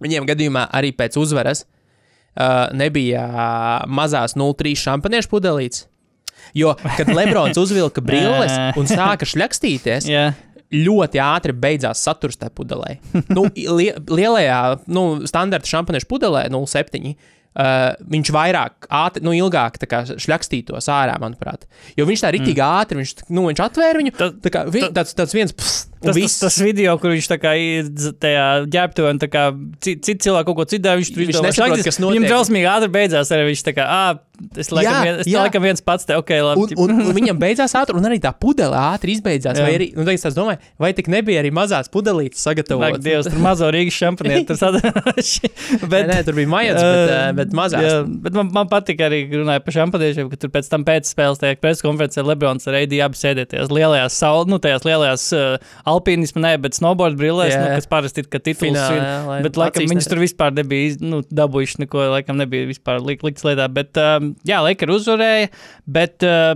viņiem 0.01 0.27
gadījumā 0.29 0.67
arī 0.77 0.93
pēc 0.97 1.17
uzvaras 1.21 1.65
uh, 1.65 2.69
nebija 2.77 3.25
mazās 3.89 4.37
0,3 4.39 4.77
šampaniešu 4.85 5.31
pudelītes. 5.31 5.87
Jo, 6.57 6.75
kad 6.97 7.11
Lebrons 7.13 7.57
uzvilka 7.61 8.03
brilles 8.05 8.53
un 8.79 8.89
sāka 8.89 9.27
šļakstīties, 9.27 10.07
Jā, 10.11 10.29
ļoti 10.71 11.19
ātri 11.23 11.51
beidzās 11.55 11.99
saturs 12.05 12.39
tajā 12.39 12.53
pudelē. 12.55 12.95
nu, 13.35 13.45
li 13.77 13.89
lielajā, 13.91 14.61
nu, 14.91 15.05
standarta 15.27 15.67
šampaniešu 15.67 16.07
pudelē, 16.11 16.47
0,7. 16.53 17.13
Uh, 17.51 17.91
viņš 18.07 18.29
vairāk, 18.31 18.85
ātri, 18.95 19.25
nu, 19.27 19.33
ilgāk 19.35 19.75
tā 19.81 19.87
kā 19.91 20.05
šļakstītos 20.07 20.85
ārā, 20.87 21.17
manuprāt. 21.19 21.65
Jo 21.99 22.05
viņš 22.07 22.21
tā 22.23 22.29
rītīgi 22.31 22.61
mm. 22.61 22.77
ātri, 22.79 23.01
viņš, 23.01 23.11
nu, 23.35 23.43
viņš 23.49 23.59
atvēra 23.65 23.99
viņu. 23.99 24.13
Tas- 24.15 24.37
Tā 24.39 24.53
kā, 24.55 24.61
vi, 24.71 24.85
tāds, 24.95 25.11
tāds 25.19 25.35
viens, 25.35 25.51
pss, 25.51 25.89
Tas, 26.01 26.17
tas, 26.17 26.37
tas 26.41 26.57
video, 26.65 26.95
kur 26.97 27.13
viņš 27.13 27.27
tā 27.29 27.37
kā 27.37 27.53
tajā 28.23 28.45
ģērbtuvē, 28.73 29.13
un 29.13 29.21
tā 29.21 29.29
kā 29.29 29.43
citi 29.85 30.01
cit 30.07 30.23
cilvēki 30.25 30.47
kaut 30.49 30.57
ko 30.57 30.65
citu 30.65 30.85
dara, 30.87 30.97
viņš 30.97 31.11
tur 31.13 31.21
Viņš 31.21 31.33
izdomā, 31.35 31.51
nesaprot, 31.51 31.69
"Šlaktis." 31.69 31.85
kas 31.85 31.99
notiek. 32.01 32.17
Viņam 32.17 32.31
drausmīgi 32.31 32.69
ātri 32.71 32.89
beidzās, 32.95 33.31
arī 33.35 33.43
viņš 33.51 33.63
tā 33.67 33.73
kā, 33.77 33.85
ah, 33.85 34.19
es 34.57 34.71
laikam, 34.73 34.91
Jā, 34.91 35.01
vien, 35.05 35.19
es 35.21 35.29
jā. 35.29 35.41
laikam 35.43 35.65
viens 35.65 35.83
pats 35.85 36.07
te, 36.07 36.15
ok, 36.17 36.31
labi. 36.41 36.75
Un, 36.75 36.89
un, 36.95 37.03
un 37.05 37.13
viņam 37.19 37.37
beidzās 37.41 37.75
ātri, 37.77 37.97
un 37.97 38.07
arī 38.09 38.17
tā 38.23 38.31
pudele 38.33 38.77
ātri 38.77 39.15
izbeidzās. 39.15 39.59
Jā. 39.59 39.65
Vai 39.67 39.75
arī, 39.77 39.87
nu, 39.97 40.05
es 40.09 40.37
domāju, 40.37 40.61
vai 40.81 40.91
tik 40.97 41.11
nebija 41.11 41.43
arī 41.43 41.51
mazās 41.53 41.91
pudelītes 41.93 42.41
Ak, 42.41 42.47
sagatavotas? 42.49 43.03
Dievs, 43.05 43.29
tur 43.29 43.41
mazo 43.43 43.69
Rīgas 43.73 43.97
šampanieru. 44.01 44.45
tur 44.49 44.59
sadalījuši. 44.59 45.51
Nē, 45.91 46.01
nē, 46.09 46.17
tur 46.25 46.37
bija 46.37 46.49
majots, 46.49 46.81
bet, 46.81 47.11
ā, 47.11 47.21
uh, 47.29 47.35
bet 47.37 47.55
mazās. 47.57 47.85
Jā, 47.85 47.95
bet 48.25 48.37
man, 48.37 48.51
man 48.55 48.69
patīk 48.71 49.01
arī 49.05 49.21
runāt 49.29 49.65
par 49.65 49.75
šampaniešiem, 49.75 50.29
ka 50.31 50.39
tur 50.41 50.53
pēc 50.53 50.69
tam 50.71 50.85
pēc 50.87 51.11
spēles 51.11 51.41
tajā 51.41 51.59
preskonferencē 51.61 52.25
Lebrons 52.25 52.67
ar 52.69 52.79
Eidiju 52.81 53.05
abi 53.05 53.19
sēdēties 53.19 53.73
lielajās, 53.73 54.17
nu, 54.49 54.59
tajās 54.63 54.87
lielajās 54.87 55.27
uh, 55.37 55.73
alpīnismu, 55.91 56.41
ne, 56.43 56.53
bet 56.61 56.77
snowboard 56.77 57.17
brillēs, 57.19 57.53
Jā. 57.53 57.61
nu, 57.61 57.69
kas 57.77 57.87
parasti 57.91 58.23
ir, 58.23 58.27
ka 58.31 58.39
tituls 58.41 58.63
Finālā, 58.63 58.95
ir. 58.97 59.03
jā, 59.03 59.15
lai 59.27 59.37
Bet, 59.45 59.59
laikam, 59.59 59.85
neredz. 59.89 60.07
tur 60.11 60.21
vispār 60.23 60.55
nebija 60.55 60.97
nu, 61.03 61.21
dabūjuši 61.27 61.83
neko, 61.83 62.05
laikam, 62.15 62.39
nebija 62.41 62.69
vispār 62.69 63.01
lik, 63.03 63.25
likts 63.27 63.45
lietā. 63.47 63.67
Bet, 63.73 63.97
um, 64.01 64.33
jā, 64.47 64.61
Lakers 64.65 65.01
uzvarēja, 65.01 65.49
bet, 65.99 66.23
uh, 66.27 66.55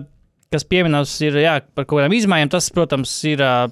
kas 0.56 0.64
pieminams, 0.70 1.14
ir, 1.26 1.42
jā, 1.44 1.58
par 1.76 1.88
kaut 1.88 2.00
kādām 2.00 2.16
izmaiņām, 2.16 2.54
tas, 2.56 2.70
protams, 2.74 3.14
ir 3.28 3.44
uh, 3.44 3.68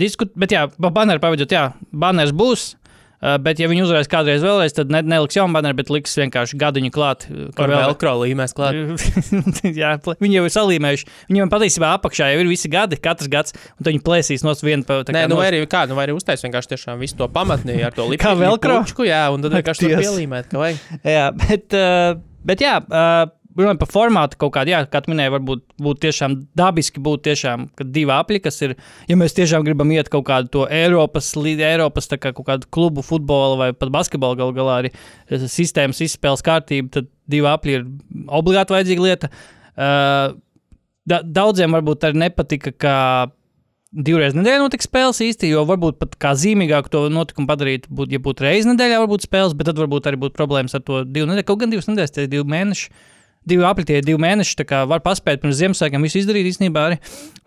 diskut, 0.00 0.32
bet, 0.38 0.54
jā, 0.54 0.66
pa 0.72 0.92
baneru 0.94 1.20
pavadot, 1.22 1.50
jā, 1.52 1.68
baners 1.92 2.32
būs. 2.32 2.70
Uh, 3.18 3.34
bet, 3.42 3.58
ja 3.58 3.66
viņi 3.66 3.82
uzvarēs 3.82 4.06
kādreiz 4.10 4.44
vēlreiz, 4.46 4.74
tad 4.76 4.92
ne, 4.94 5.00
neliks 5.02 5.34
jaunu 5.34 5.50
baneru, 5.56 5.74
bet 5.80 5.88
liks 5.90 6.12
vienkārši 6.20 6.58
gadiņu 6.60 6.92
klāt. 6.94 7.24
ka 7.56 7.64
Ar 7.66 7.72
vēl- 7.72 7.80
velkro 7.88 8.12
līmēs 8.22 8.54
klāt. 8.54 8.76
Jā, 9.80 9.96
viņi 10.22 10.38
jau 10.38 10.44
ir 10.46 10.54
salīmējuši. 10.54 11.08
Viņiem 11.32 11.50
patiesībā 11.50 11.90
apakšā 11.96 12.28
jau 12.32 12.44
ir 12.44 12.50
visi 12.50 12.70
gadi, 12.70 13.00
katrs 13.02 13.30
gads, 13.32 13.56
un 13.78 13.88
viņi 13.90 14.02
plēsīs 14.06 14.46
no 14.46 14.54
viena 14.62 14.86
pa 14.86 15.00
tā 15.02 15.16
Nē, 15.16 15.26
nu 15.32 15.40
vai 15.40 15.48
arī 15.50 15.64
kā, 15.66 15.82
nu 15.90 15.98
vai 15.98 16.06
arī 16.06 16.14
uztais 16.14 16.42
vienkārši 16.46 16.74
tiešām 16.76 17.02
visu 17.02 17.18
to 17.18 17.26
pamatni 17.34 17.80
ar 17.82 17.96
to 17.96 18.06
lipu. 18.10 18.22
Kā 18.22 18.36
velcro? 18.38 18.82
Pučku, 18.86 19.08
jā, 19.08 19.24
un 19.34 19.42
tad 19.42 19.54
vienkārši 19.58 19.90
pielīmēt, 19.98 20.52
ka 20.52 20.62
vajag. 20.62 20.78
Jā, 21.02 21.26
bet, 21.42 21.74
uh, 21.74 22.22
bet 22.46 22.62
jā, 22.62 22.78
runājot 23.58 23.80
par 23.82 23.90
formātu 23.90 24.38
kaut 24.40 24.54
kādu, 24.56 24.72
jā, 24.72 24.80
kā 24.90 25.02
tu 25.04 25.12
minēji, 25.12 25.34
varbūt 25.34 25.62
būtu 25.84 26.02
tiešām 26.06 26.36
dabiski 26.58 27.02
būt 27.04 27.24
tiešām, 27.28 27.68
divi 27.84 28.14
apli, 28.14 28.40
kas 28.44 28.60
ir, 28.64 28.74
ja 29.10 29.18
mēs 29.18 29.36
tiešām 29.36 29.66
gribam 29.66 29.92
iet 29.94 30.10
kaut 30.12 30.26
kādu 30.30 30.52
to 30.54 30.66
Eiropas, 30.72 31.30
līdz 31.38 31.64
Eiropas 31.72 32.10
kā 32.14 32.32
kaut 32.32 32.46
kādu 32.48 32.70
klubu 32.74 33.04
futbola 33.06 33.58
vai 33.60 33.70
pat 33.76 33.92
basketbola 33.94 34.38
gal 34.38 34.54
galā 34.56 34.80
arī 34.82 34.92
sistēmas 35.28 36.02
izspēles 36.06 36.44
kārtība, 36.46 36.92
tad 36.98 37.10
divi 37.28 37.48
apli 37.50 37.80
ir 37.80 37.88
obligāti 38.26 38.76
vajadzīga 38.76 39.08
lieta. 39.08 39.32
Uh, 39.78 40.38
da, 41.08 41.20
daudziem 41.22 41.74
varbūt 41.76 42.08
arī 42.08 42.24
nepatika, 42.26 42.72
ka 42.74 42.94
divreiz 43.92 44.34
nedēļā 44.36 44.60
notiks 44.60 44.88
spēles 44.88 45.20
īsti, 45.24 45.52
jo 45.52 45.64
varbūt 45.68 45.98
pat 46.00 46.16
kā 46.20 46.34
zīmīgāk 46.36 46.90
to 46.92 47.06
notikumu 47.12 47.48
padarīt, 47.48 47.88
būt, 47.88 48.12
ja 48.12 48.20
būtu 48.22 48.44
reizes 48.44 48.68
nedēļā, 48.68 49.00
varbūt 49.04 49.24
spēles, 49.24 49.56
bet 49.56 49.70
tad 49.70 49.80
varbūt 49.80 50.10
arī 50.10 50.20
būtu 50.20 50.36
problēmas 50.36 50.76
ar 50.76 50.84
to 50.84 51.04
divu 51.08 51.30
nedēļu, 51.30 51.46
kaut 51.48 51.62
gan 51.62 51.72
divas 51.72 51.88
nedēļas, 51.88 52.14
tie 52.14 52.26
ir 52.26 52.34
divi 52.34 52.44
mēneši. 52.52 52.90
Divi 53.48 53.64
apliņķi, 53.68 54.00
divi 54.06 54.20
mēneši. 54.22 54.56
Tā 54.60 54.66
kā 54.68 54.82
var 54.90 55.00
paspēt 55.04 55.40
pirms 55.42 55.56
Ziemassvētkiem 55.60 56.04
visu 56.04 56.20
izdarīt 56.20 56.48
īstenībā 56.52 56.84
arī. 56.90 56.98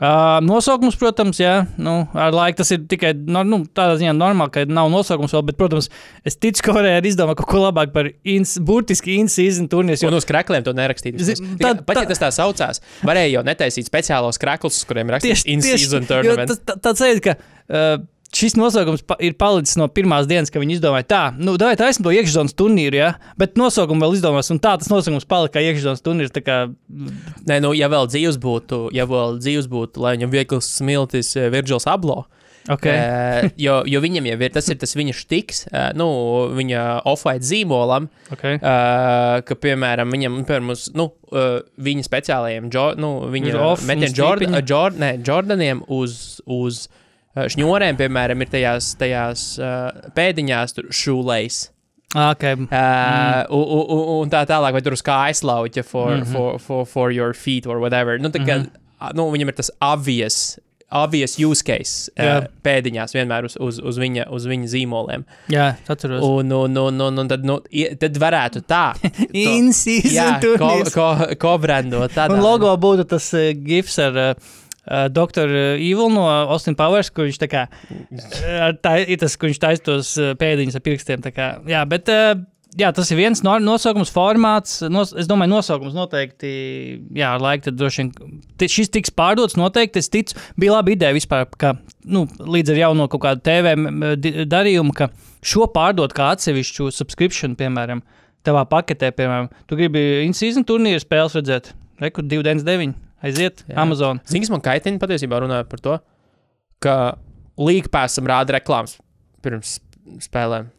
Uh, 0.01 0.39
nosaukums, 0.41 0.95
protams, 0.97 1.37
jā, 1.41 1.53
nu, 1.77 2.07
ar 2.17 2.33
laiku 2.33 2.57
tas 2.63 2.71
ir 2.73 2.79
tikai 2.89 3.11
no, 3.15 3.43
nu, 3.45 3.59
tādā 3.77 3.99
ziņā 4.01 4.15
normāli, 4.17 4.53
ka 4.55 4.63
nav 4.65 4.89
nosaukums 4.89 5.35
vēl, 5.35 5.43
bet, 5.51 5.59
protams, 5.59 5.91
es 6.25 6.39
ticu, 6.41 6.63
ka 6.65 6.73
varēja 6.79 7.03
izdomāt 7.11 7.37
kaut 7.37 7.51
ko 7.51 7.61
labāk 7.61 7.93
par 7.93 8.09
ins, 8.25 8.55
burtiski 8.65 9.19
in-season 9.21 9.69
turnīru. 9.69 10.09
Un 10.09 10.17
uz 10.17 10.25
krākliem 10.29 10.65
to 10.65 10.73
nerakstīt. 10.77 11.19
Vismaz. 11.21 11.43
tā- 11.61 11.75
Pat 11.85 12.01
ja 12.01 12.07
tas 12.09 12.23
tā 12.23 12.31
saucās, 12.33 12.81
varēja 13.05 13.35
jau 13.37 13.43
netaisīt 13.45 13.85
speciālos 13.91 14.41
krāklus, 14.41 14.81
kuriem 14.89 15.13
rakstīts 15.13 15.45
in-season 15.45 16.07
jo 16.07 16.09
tournament. 16.15 16.49
tas- 16.49 16.65
tā- 16.65 16.79
Tāds 16.81 17.03
sajūta, 17.05 17.21
ka 17.21 17.37
uh, 17.69 18.03
šis 18.35 18.55
nosaukums 18.55 19.03
pa, 19.07 19.17
ir 19.23 19.35
palicis 19.39 19.77
no 19.79 19.87
pirmās 19.91 20.27
dienas, 20.29 20.51
kad 20.51 20.63
viņi 20.63 20.77
izdomāja, 20.77 21.07
tā, 21.07 21.21
nu, 21.35 21.57
tā 21.59 21.73
esmu 21.89 22.07
to 22.07 22.15
iekšzemes 22.15 22.55
turnīru, 22.57 22.99
ja? 23.01 23.13
bet 23.39 23.57
nosaukumu 23.59 24.05
vēl 24.05 24.17
izdomās, 24.17 24.51
un 24.53 24.61
tā 24.63 24.77
tas 24.79 24.91
nosaukums 24.91 25.27
palika 25.29 25.57
kā 25.57 25.65
iekšzemes 25.67 26.03
turnīrs. 26.05 26.35
Kā, 26.41 26.61
Nē, 27.47 27.59
nu, 27.63 27.73
ja 27.77 27.89
vēl 27.91 28.07
dzīves 28.11 28.39
būtu, 28.41 28.85
ja 28.95 29.07
vēl 29.09 29.41
dzīves 29.41 29.67
būtu, 29.71 30.03
lai 30.03 30.15
viņam 30.17 30.31
viegls 30.31 30.69
smiltis 30.77 31.35
uh, 31.37 31.49
Virgils 31.51 31.87
Ablo. 31.91 32.23
okay. 32.69 32.93
Uh, 32.93 33.49
jo, 33.65 33.81
jo 33.89 34.01
viņam 34.03 34.29
jau 34.31 34.37
ir 34.39 34.55
tas, 34.55 34.69
ir 34.71 34.79
tas 34.79 34.95
viņa 34.95 35.17
štiks, 35.17 35.61
uh, 35.67 35.89
nu, 35.97 36.07
viņa 36.55 36.85
off-white 37.09 37.45
zīmolam, 37.47 38.07
Okay. 38.31 38.61
uh, 38.63 39.41
ka, 39.43 39.57
piemēram, 39.59 40.07
viņam, 40.13 40.39
piemēram, 40.47 40.71
uz, 40.71 40.85
nu, 40.95 41.09
uh, 41.35 41.59
viņa 41.83 42.07
speciālajiem, 42.07 42.71
jo, 42.71 42.87
nu, 42.95 43.11
viņa 43.33 43.51
ne, 45.03 45.13
Jordaniem 45.19 45.83
uz, 45.91 46.39
uz 46.47 46.85
uh, 46.85 47.00
šņurēm, 47.35 47.99
piemēram, 47.99 48.41
ir 48.43 48.49
tajās, 48.51 48.95
tajās 48.99 49.45
uh, 49.61 50.09
pēdiņās, 50.15 50.75
tur 50.77 50.89
šūlais. 50.95 51.63
Okay. 52.11 52.53
Uh, 52.53 52.67
mm. 52.67 53.45
un, 53.55 53.85
un, 53.87 54.01
un 54.19 54.31
tā 54.31 54.43
tālāk, 54.49 54.75
vai 54.75 54.81
tur 54.83 54.97
uz 54.97 55.03
kā 55.05 55.21
aizlauķa 55.29 55.85
for, 55.87 56.11
mm. 56.11 56.23
-hmm. 56.23 56.33
for, 56.33 56.59
for, 56.59 56.85
for 56.85 57.11
your 57.11 57.33
feet 57.33 57.67
or 57.67 57.79
whatever. 57.79 58.19
Nu, 58.19 58.29
tā 58.29 58.43
kā, 58.43 58.57
mm 58.59 58.67
-hmm. 58.67 59.15
nu, 59.15 59.31
viņam 59.31 59.47
ir 59.47 59.55
tas 59.55 59.71
obvious, 59.79 60.59
obvious 60.91 61.39
use 61.39 61.63
case 61.63 62.11
uh, 62.19 62.25
Jā. 62.25 62.47
pēdiņās 62.63 63.15
vienmēr 63.15 63.45
uz, 63.45 63.55
uz, 63.59 63.79
uz, 63.79 63.97
viņa, 63.97 64.27
uz 64.29 64.45
viņa 64.45 64.67
zīmoliem. 64.67 65.23
Jā, 65.47 65.75
atceros. 65.87 66.23
Un, 66.23 66.51
un, 66.51 66.77
un, 66.77 67.01
un, 67.01 67.19
un 67.19 67.27
tad, 67.27 67.45
nu, 67.45 67.59
tad 67.99 68.17
varētu 68.17 68.61
tā. 68.67 68.93
In-season 69.31 70.11
Jā, 70.11 70.39
ko, 70.59 70.83
ko, 70.93 71.35
ko 71.39 71.57
brandot 71.57 72.11
tādā. 72.11 72.35
Un 72.35 72.43
logo 72.43 72.75
būtu 72.77 73.07
tas 73.07 73.33
uh, 73.33 73.53
gifs 73.55 73.99
ar 73.99 74.17
uh, 74.17 74.35
uh, 74.89 75.07
doktoru 75.13 75.65
Evil 75.77 76.13
no 76.13 76.27
Austin 76.29 76.77
Powers, 76.79 77.11
kur 77.13 77.29
viņš 77.29 77.41
tā 77.41 77.51
kā 77.51 77.65
tā, 78.83 78.95
ir 79.03 79.21
tas, 79.21 79.37
kur 79.37 79.51
viņš 79.51 79.61
taisa 79.61 79.85
tos 79.91 80.15
pēdiņus 80.41 80.79
ar 80.79 80.85
pirkstiem. 80.87 81.29
Kā, 81.35 81.53
jā, 81.69 81.83
bet 81.89 82.09
uh, 82.11 82.33
jā, 82.79 82.91
tas 82.95 83.09
ir 83.11 83.19
viens 83.19 83.41
no, 83.45 83.55
nosaukums, 83.63 84.11
formāts. 84.13 84.79
Nos, 84.91 85.11
es 85.17 85.27
domāju, 85.29 85.53
nosaukums 85.55 85.95
noteikti, 85.97 86.51
jā, 87.17 87.33
ar 87.35 87.43
laiku 87.43 87.67
tad 87.67 87.79
droši 87.79 88.05
vien 88.05 88.71
šis 88.71 88.91
tiks 88.93 89.13
pārdots. 89.15 89.57
Noteikti 89.59 90.01
es 90.01 90.11
ticu, 90.11 90.39
bija 90.59 90.77
laba 90.77 90.93
ideja 90.93 91.15
vispār, 91.15 91.47
ka 91.59 91.75
nu, 92.05 92.25
līdz 92.39 92.73
ar 92.73 92.81
jauno 92.85 93.09
kaut 93.11 93.25
kādu 93.25 93.45
TV 93.47 93.75
darījumu, 94.49 94.95
ka 94.97 95.11
šo 95.43 95.67
pārdot 95.73 96.15
kā 96.15 96.31
atsevišķu 96.35 96.91
subscription, 96.95 97.57
piemēram. 97.59 98.03
Tavā 98.45 98.63
paketē, 98.65 99.11
piemēram, 99.13 99.51
tu 99.69 99.77
gribi 99.77 100.23
in-season 100.23 100.65
turnīru 100.65 101.03
spēles 101.03 101.35
redzēt, 101.37 101.75
rekur 102.01 102.25
299, 102.25 102.95
aiziet 103.23 103.63
Jā. 103.67 103.77
Amazon. 103.83 104.19
Zini, 104.29 104.43
kas 104.45 104.53
man 104.53 104.63
kaitina 104.65 105.01
patiesībā 105.01 105.39
runājot 105.43 105.71
par 105.71 105.79
to, 105.85 105.97
ka 106.83 106.97
līgpēsam 107.61 108.29
rāda 108.29 108.57
reklāmas 108.59 108.97
pirms 109.45 109.79
spēlēm. 110.25 110.69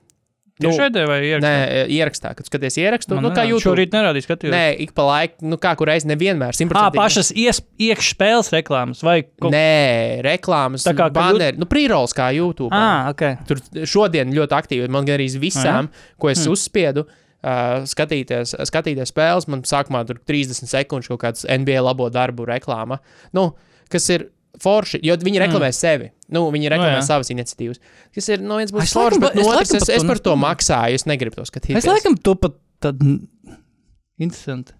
Nu, 0.62 0.68
Tiešraidē 0.68 1.02
vai 1.08 1.16
ierakstā? 1.26 1.48
Nē, 1.48 1.78
ierakstā, 1.90 2.30
kad 2.38 2.46
skaties 2.46 2.76
ierakstu, 2.78 3.16
Man 3.16 3.24
nu, 3.24 3.30
kā. 3.34 3.42
YouTube. 3.48 3.72
Šorīt 3.72 3.94
nerādīju, 3.96 4.26
skatījos. 4.28 4.52
Nē, 4.52 4.60
ik 4.84 4.92
pa 4.94 5.06
laiku, 5.08 5.48
nu, 5.48 5.56
kā 5.58 5.72
kur 5.80 5.88
reiz 5.90 6.04
nevienmēr. 6.06 6.54
Ā, 6.54 6.84
pašas 6.94 7.32
iekšspēles 7.34 8.52
reklāmas 8.54 9.00
vai 9.02 9.22
kaut 9.24 9.50
Nē, 9.54 10.20
reklāmas, 10.26 10.84
Tā 10.86 10.92
kā, 10.94 11.08
ka 11.08 11.16
baneri, 11.16 11.58
nu, 11.58 11.66
prīrols 11.66 12.14
kā 12.14 12.28
YouTube. 12.36 12.70
Ah, 12.76 13.08
ok. 13.10 13.24
Tur 13.48 13.64
šodien 13.88 14.30
ļoti 14.36 14.58
aktīvi, 14.60 14.92
man 14.92 15.08
gan 15.08 15.18
arī 15.18 15.26
visām, 15.42 15.90
ko 16.20 16.30
es 16.30 16.44
Hmm. 16.44 16.52
uzspiedu, 16.54 17.08
uh, 17.08 17.18
skatīties, 17.42 18.54
skatīties 18.68 19.10
spēles, 19.12 19.48
man 19.50 19.62
sākumā 19.66 20.04
tur 20.06 20.20
30 20.28 20.68
sekundes 20.70 21.08
kaut 21.10 21.20
kāds 21.24 21.46
NBA 21.48 21.82
labo 21.82 22.06
darbu 22.12 22.46
reklāma, 22.46 23.00
nu, 23.34 23.48
kas 23.90 24.08
ir 24.14 24.28
forši, 24.62 25.00
jo 25.02 25.16
viņi 25.16 25.40
reklamē 25.46 25.70
sevi. 25.74 26.10
Nu, 26.30 26.44
viņi 26.52 26.68
reklamē 26.70 26.98
Hmm. 26.98 27.02
jā. 27.02 27.06
savas 27.08 27.30
iniciatīvas. 27.32 27.80
Kas 28.14 28.28
ir, 28.28 28.42
nu, 28.44 28.58
viens 28.60 28.70
Es 28.70 28.76
būs 28.76 28.92
laikam 28.92 29.00
forši, 29.00 29.20
bet 29.20 29.34
no 29.34 29.40
es 29.40 29.46
otras 29.48 29.72
laikam 29.72 29.76
es, 29.76 29.86
par 29.88 29.96
es 29.96 30.02
to 30.02 30.08
par 30.08 30.18
to 30.28 30.34
maksāju, 30.36 30.94
es 31.00 31.04
negribu 31.08 31.34
to 31.40 31.42
skatīties. 31.48 31.76
Es 31.82 31.88
laikam 31.88 32.16
to 32.22 32.34
pat 32.36 32.54
tad. 32.80 33.00
Interesanti. 34.20 34.72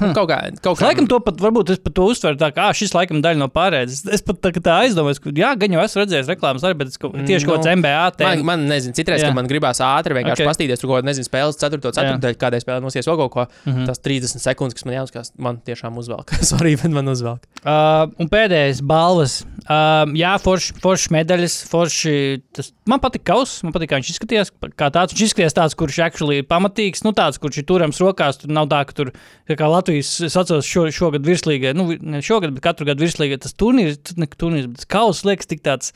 Nu, 0.00 0.12
kaut 0.16 0.28
kā, 0.30 0.38
kaut 0.64 0.78
kā. 0.80 0.86
laikam 0.88 1.06
to 1.10 1.18
pat, 1.20 1.36
varbūt 1.42 1.70
es 1.74 1.78
pat 1.84 1.94
to 1.94 2.06
uztveru 2.08 2.38
tā, 2.40 2.48
ka 2.56 2.70
šis 2.76 2.94
laikam 2.96 3.20
daļa 3.24 3.36
no 3.42 3.48
pārējais. 3.52 4.00
Es, 4.16 4.22
pat 4.24 4.40
tā, 4.40 4.50
tā 4.56 4.78
aizdomājos, 4.86 5.20
ka, 5.20 5.30
jā, 5.36 5.50
gan 5.60 5.76
jau 5.76 5.82
esmu 5.84 6.02
redzējis 6.02 6.30
reklāmas 6.32 6.64
arī, 6.64 6.78
bet 6.80 6.94
kaut- 7.00 7.14
tieši 7.20 7.44
Nu, 7.46 7.52
kaut 7.52 7.60
kāds 7.60 7.72
MBA 7.76 7.92
Man, 8.00 8.12
tēma. 8.20 8.44
man 8.44 8.66
nezinu, 8.70 8.94
citreiz, 8.96 9.20
Jā. 9.22 9.28
ka 9.28 9.34
man 9.34 9.46
gribās 9.50 9.80
ātri 9.84 10.16
vienkārši 10.16 10.40
Ok. 10.40 10.46
okay. 10.46 10.48
pastīties, 10.50 10.80
kādā, 10.84 11.04
nezinu, 11.10 11.26
spēles 11.28 11.58
4. 11.60 11.92
ceturtajā, 11.92 12.34
kādai 12.40 12.60
spēlē 12.64 12.80
nosies 12.84 13.06
vēl 13.06 13.16
kaut 13.20 13.32
ko. 13.32 13.46
Mm. 13.66 13.72
-hmm. 13.72 13.86
Tas 13.86 13.98
30 13.98 14.40
sekundes, 14.40 14.74
kas 14.74 14.84
man 14.84 14.94
jāuzskās, 14.94 15.32
man 15.38 15.60
tiešām 15.60 15.96
uzvelk. 15.98 16.30
Sorry, 16.50 16.76
bet 16.80 16.90
man 16.90 17.08
uzvelk. 17.08 17.44
Uh, 17.64 18.08
un 18.18 18.28
pēdējais 18.28 18.80
balvas. 18.82 19.44
Uh, 19.68 20.08
jā, 20.16 20.32
forši, 20.40 20.74
forši 20.80 21.10
medaļas, 21.12 21.58
forši. 21.68 22.42
Tas, 22.56 22.72
man 22.88 22.98
patīk 23.00 23.22
kaus, 23.28 23.62
man 23.62 23.72
patīk, 23.72 23.90
kā 23.92 23.98
viņš 24.00 24.10
izskatījās. 24.16 24.50
Kā 24.76 24.88
tāds 24.90 25.12
viņš 25.12 25.22
izskatījās, 25.28 25.54
tāds, 25.54 25.76
kurš 25.78 25.98
actually 26.06 26.42
pamatīgs, 26.42 27.04
nu 27.04 27.12
tāds, 27.12 27.38
kurš 27.38 27.58
ir 27.58 27.64
turams 27.68 28.00
rokās. 28.00 28.38
Tur 28.40 28.50
nav 28.50 28.66
tā, 28.72 28.80
ka 28.86 28.92
tur 28.96 29.12
kā 29.50 29.66
Latvijas, 29.70 29.89
es 29.98 30.36
atceros, 30.38 30.68
šo, 30.68 30.86
šogad 30.94 31.26
virslīgā, 31.26 31.74
nu, 31.76 31.90
ne 31.98 32.22
šogad, 32.24 32.54
bet 32.56 32.64
katru 32.64 32.88
gadu 32.88 33.04
virslīgā 33.04 33.40
tas 33.42 33.56
turnīrs, 33.58 33.98
ne 34.20 34.28
turnīrs, 34.30 34.70
bet 34.70 34.82
tas 34.82 34.90
kaus 34.90 35.24
liekas 35.26 35.50
tik 35.50 35.64
tāds. 35.66 35.94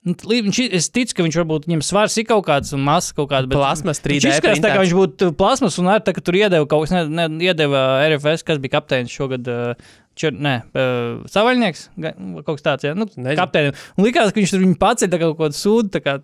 Nu, 0.00 0.14
viņš, 0.16 0.58
es 0.72 0.86
ticu, 0.88 1.12
ka 1.12 1.24
viņš 1.26 1.36
varbūt 1.42 1.66
viņam 1.68 1.82
svars 1.84 2.14
ir 2.16 2.24
kaut 2.28 2.46
kāds 2.46 2.72
un 2.72 2.80
masa 2.86 3.12
kaut 3.16 3.28
kāda. 3.32 3.50
Plasmas 3.52 4.00
3D 4.00 4.16
Viņš 4.16 4.28
izskatās 4.30 4.62
tā, 4.64 4.70
kā 4.72 4.84
viņš 4.84 4.94
būtu 4.96 5.28
plasmas, 5.36 5.76
un 5.82 5.90
arī 5.92 6.06
tā, 6.06 6.14
ka 6.16 6.22
tur 6.24 6.38
iedeva 6.38 6.64
kaut 6.68 6.86
kas, 6.86 6.94
ne, 6.96 7.02
ne, 7.12 7.26
iedeva 7.44 7.82
RFS, 8.06 8.46
kas 8.48 8.62
bija 8.62 8.78
kapteinis 8.78 9.12
šogad. 9.12 9.50
Uh, 9.50 9.90
Čer, 10.20 10.34
nē, 10.34 10.54
uh, 10.74 11.20
savaļnieks, 11.32 11.84
ga- 12.02 12.10
kaut 12.44 12.58
kas 12.58 12.64
tāds, 12.64 12.84
jā, 12.84 12.90
nu, 12.98 13.06
kapteinim. 13.38 13.76
Un 13.96 14.04
likās, 14.04 14.32
ka 14.34 14.40
viņš 14.40 14.52
tur 14.52 14.64
viņu 14.64 14.76
paceļ, 14.80 15.08
tā 15.12 15.20
kā 15.20 15.28
kaut 15.30 15.38
kādu 15.38 15.56
sūdu, 15.56 15.92
tā 15.94 16.02
kā, 16.04 16.16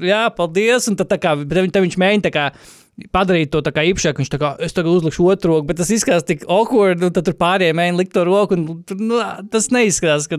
jā, 0.00 0.20
paldies, 0.36 0.86
un 0.88 0.96
tad, 0.96 1.10
tā 1.10 1.18
kā, 1.20 1.34
bet 1.40 1.76
viņš 1.76 1.98
mēģina, 2.00 2.24
tā 2.28 2.32
kā, 2.32 2.46
padarīt 3.12 3.48
to 3.52 3.62
tā 3.64 3.72
kā 3.72 3.84
īpašāk, 3.88 4.18
viņš 4.20 4.30
tā 4.34 4.38
kā, 4.40 4.50
es 4.62 4.74
tagad 4.76 4.92
uzlikšu 4.92 5.24
otru 5.32 5.54
roku, 5.54 5.66
bet 5.70 5.78
tas 5.80 5.90
izskatās 5.94 6.26
tik 6.28 6.42
awkward, 6.44 7.00
un 7.06 7.14
tad 7.16 7.24
tur 7.24 7.36
pārējie 7.40 7.72
mēģina 7.78 8.00
likt 8.02 8.12
to 8.12 8.24
roku, 8.28 8.58
un 8.58 8.82
nu, 9.00 9.20
tas 9.52 9.70
neizskatās, 9.72 10.28
ka, 10.30 10.38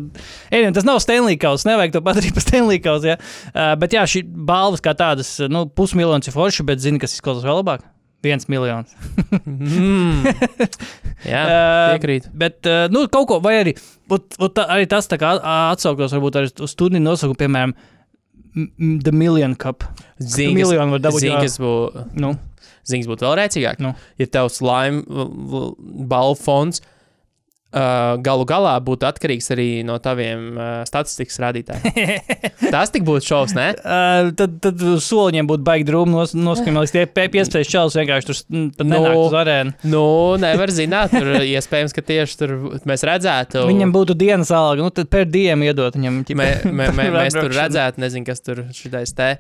ej, 0.54 0.68
tas 0.78 0.86
nav 0.88 1.02
Stanley 1.04 1.40
Kaus, 1.42 1.66
nevajag 1.68 1.96
to 1.96 2.04
padarīt 2.06 2.38
par 2.38 2.46
Stanley 2.46 2.78
Kaus, 2.84 3.08
jā. 3.10 3.18
Uh, 3.52 3.74
bet 3.82 3.98
jā, 3.98 4.06
šī 4.10 4.22
balvas 4.30 4.86
kā 4.86 4.94
tādas, 4.98 5.34
nu, 5.50 5.66
pusmiljons 5.74 6.30
ir 6.30 6.38
forši, 6.38 6.68
bet 6.70 6.84
zini, 6.84 7.02
kas 7.02 7.18
izklausās 7.18 7.48
vēl 7.48 7.60
labāk? 7.64 7.90
Viens 8.24 8.46
miljons. 8.48 8.94
Mm. 9.44 10.24
Jā, 11.28 11.42
Uh, 11.54 11.90
piekrīt. 11.96 12.30
Bet, 12.36 12.62
uh, 12.68 12.86
nu, 12.92 13.06
kaut 13.12 13.28
ko, 13.30 13.38
vai 13.44 13.58
arī, 13.62 13.74
ot, 14.12 14.38
ot, 14.44 14.62
arī 14.64 14.86
tas 14.92 15.08
tā 15.12 15.18
kā 15.20 15.34
atsauktos 15.40 16.12
varbūt 16.16 16.38
arī 16.40 16.50
uz 16.64 16.74
turnīru 16.80 17.04
nosaukumu, 17.06 17.40
piemēram, 17.40 17.74
m- 17.76 17.93
The 18.54 19.12
Million 19.12 19.56
Cup. 19.60 19.86
Zini, 20.22 20.54
miljonu 20.60 20.98
var 20.98 21.06
dabūt, 21.08 21.26
zini, 21.26 21.34
jā. 21.34 21.44
kas 21.46 21.60
būtu. 21.62 22.08
Nu, 22.22 22.36
Zings 22.88 23.08
būtu 23.08 23.26
vēl 23.26 23.38
rēcīgāk. 23.40 23.80
Nu. 23.84 23.94
Ja 24.20 24.28
tevs 24.28 24.60
laime 24.64 25.04
balvu 26.10 26.36
fonds 26.40 26.84
uh, 27.74 28.16
galu 28.24 28.46
galā 28.50 28.76
būtu 28.86 29.08
atkarīgs 29.10 29.50
arī 29.56 29.68
no 29.88 29.98
taviem 30.04 30.54
uh, 30.56 30.70
statistikas 30.88 31.40
rādītājiem. 31.44 32.22
Tas 32.74 32.94
tik 32.94 33.04
būtu 33.08 33.28
šovs, 33.28 33.56
ne? 33.58 33.68
Uh, 33.82 34.30
tad, 34.38 34.56
tad 34.64 34.82
soliņiem 35.04 35.50
būtu 35.50 35.66
baigi 35.68 35.88
drūmi 35.90 36.14
nos, 36.16 36.34
noskaņot. 36.38 36.94
Tie 36.94 37.06
pie- 37.10 37.28
piespējas 37.34 37.72
čels 37.74 37.98
vienkārši 38.00 38.30
tur 38.30 38.40
pat 38.78 38.86
Nu. 38.88 38.94
nenāk 38.96 39.18
uz 39.20 39.36
arēnu. 39.42 39.76
Nu, 39.90 40.06
nevar 40.42 40.72
zināt, 40.74 41.14
tur 41.14 41.34
iespējams, 41.42 41.94
ka 41.98 42.06
tieši 42.06 42.40
tur 42.40 42.56
mēs 42.90 43.06
redzētu. 43.10 43.66
Viņam 43.70 43.94
būtu 43.96 44.16
dienas 44.20 44.54
alga, 44.54 44.86
nu 44.86 44.94
tad 44.94 45.10
per 45.14 45.26
dienu 45.30 45.68
iedot 45.70 45.98
viņam. 45.98 46.22
ķipa, 46.30 46.40
mē, 46.40 46.50
mē, 46.72 46.90
mē, 46.98 47.10
mēs 47.20 47.38
tur 47.38 47.52
redzētu, 47.54 48.02
nezinu, 48.04 48.28
kas 48.30 48.42
tur 48.46 48.64
šitais 48.76 49.14
te. 49.18 49.34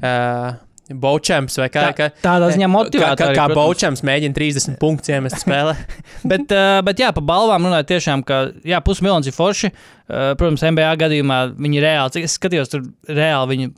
Uh, 0.00 0.54
Baučams 0.90 1.58
vai 1.60 1.68
kā? 1.72 1.84
Tā- 1.96 2.08
tādā 2.22 2.50
ziņā 2.54 2.66
kā, 2.66 2.72
motivēta 2.72 3.16
kā, 3.18 3.28
kā 3.36 3.44
protams. 3.46 3.58
Baučams 3.58 4.04
mēģina 4.06 4.36
30 4.36 4.78
punktus 4.80 5.12
iemest 5.12 5.42
spēlē. 5.44 5.76
Bet, 6.30 6.50
uh, 6.52 6.80
bet 6.84 7.00
jā, 7.00 7.08
pa 7.16 7.22
balvām 7.24 7.64
runājot, 7.64 7.88
tiešām, 7.88 8.24
ka 8.26 8.42
jā, 8.66 8.80
pusmiljons 8.84 9.28
ir 9.30 9.32
forši. 9.32 9.70
Uh, 9.70 10.32
protams, 10.36 10.64
NBA 10.66 10.90
gadījumā 11.00 11.38
viņi 11.56 11.80
reāli, 11.80 12.24
es 12.26 12.34
skatījos, 12.36 12.72
tur 12.72 12.84
reāli 13.08 13.54
viņi 13.54 13.70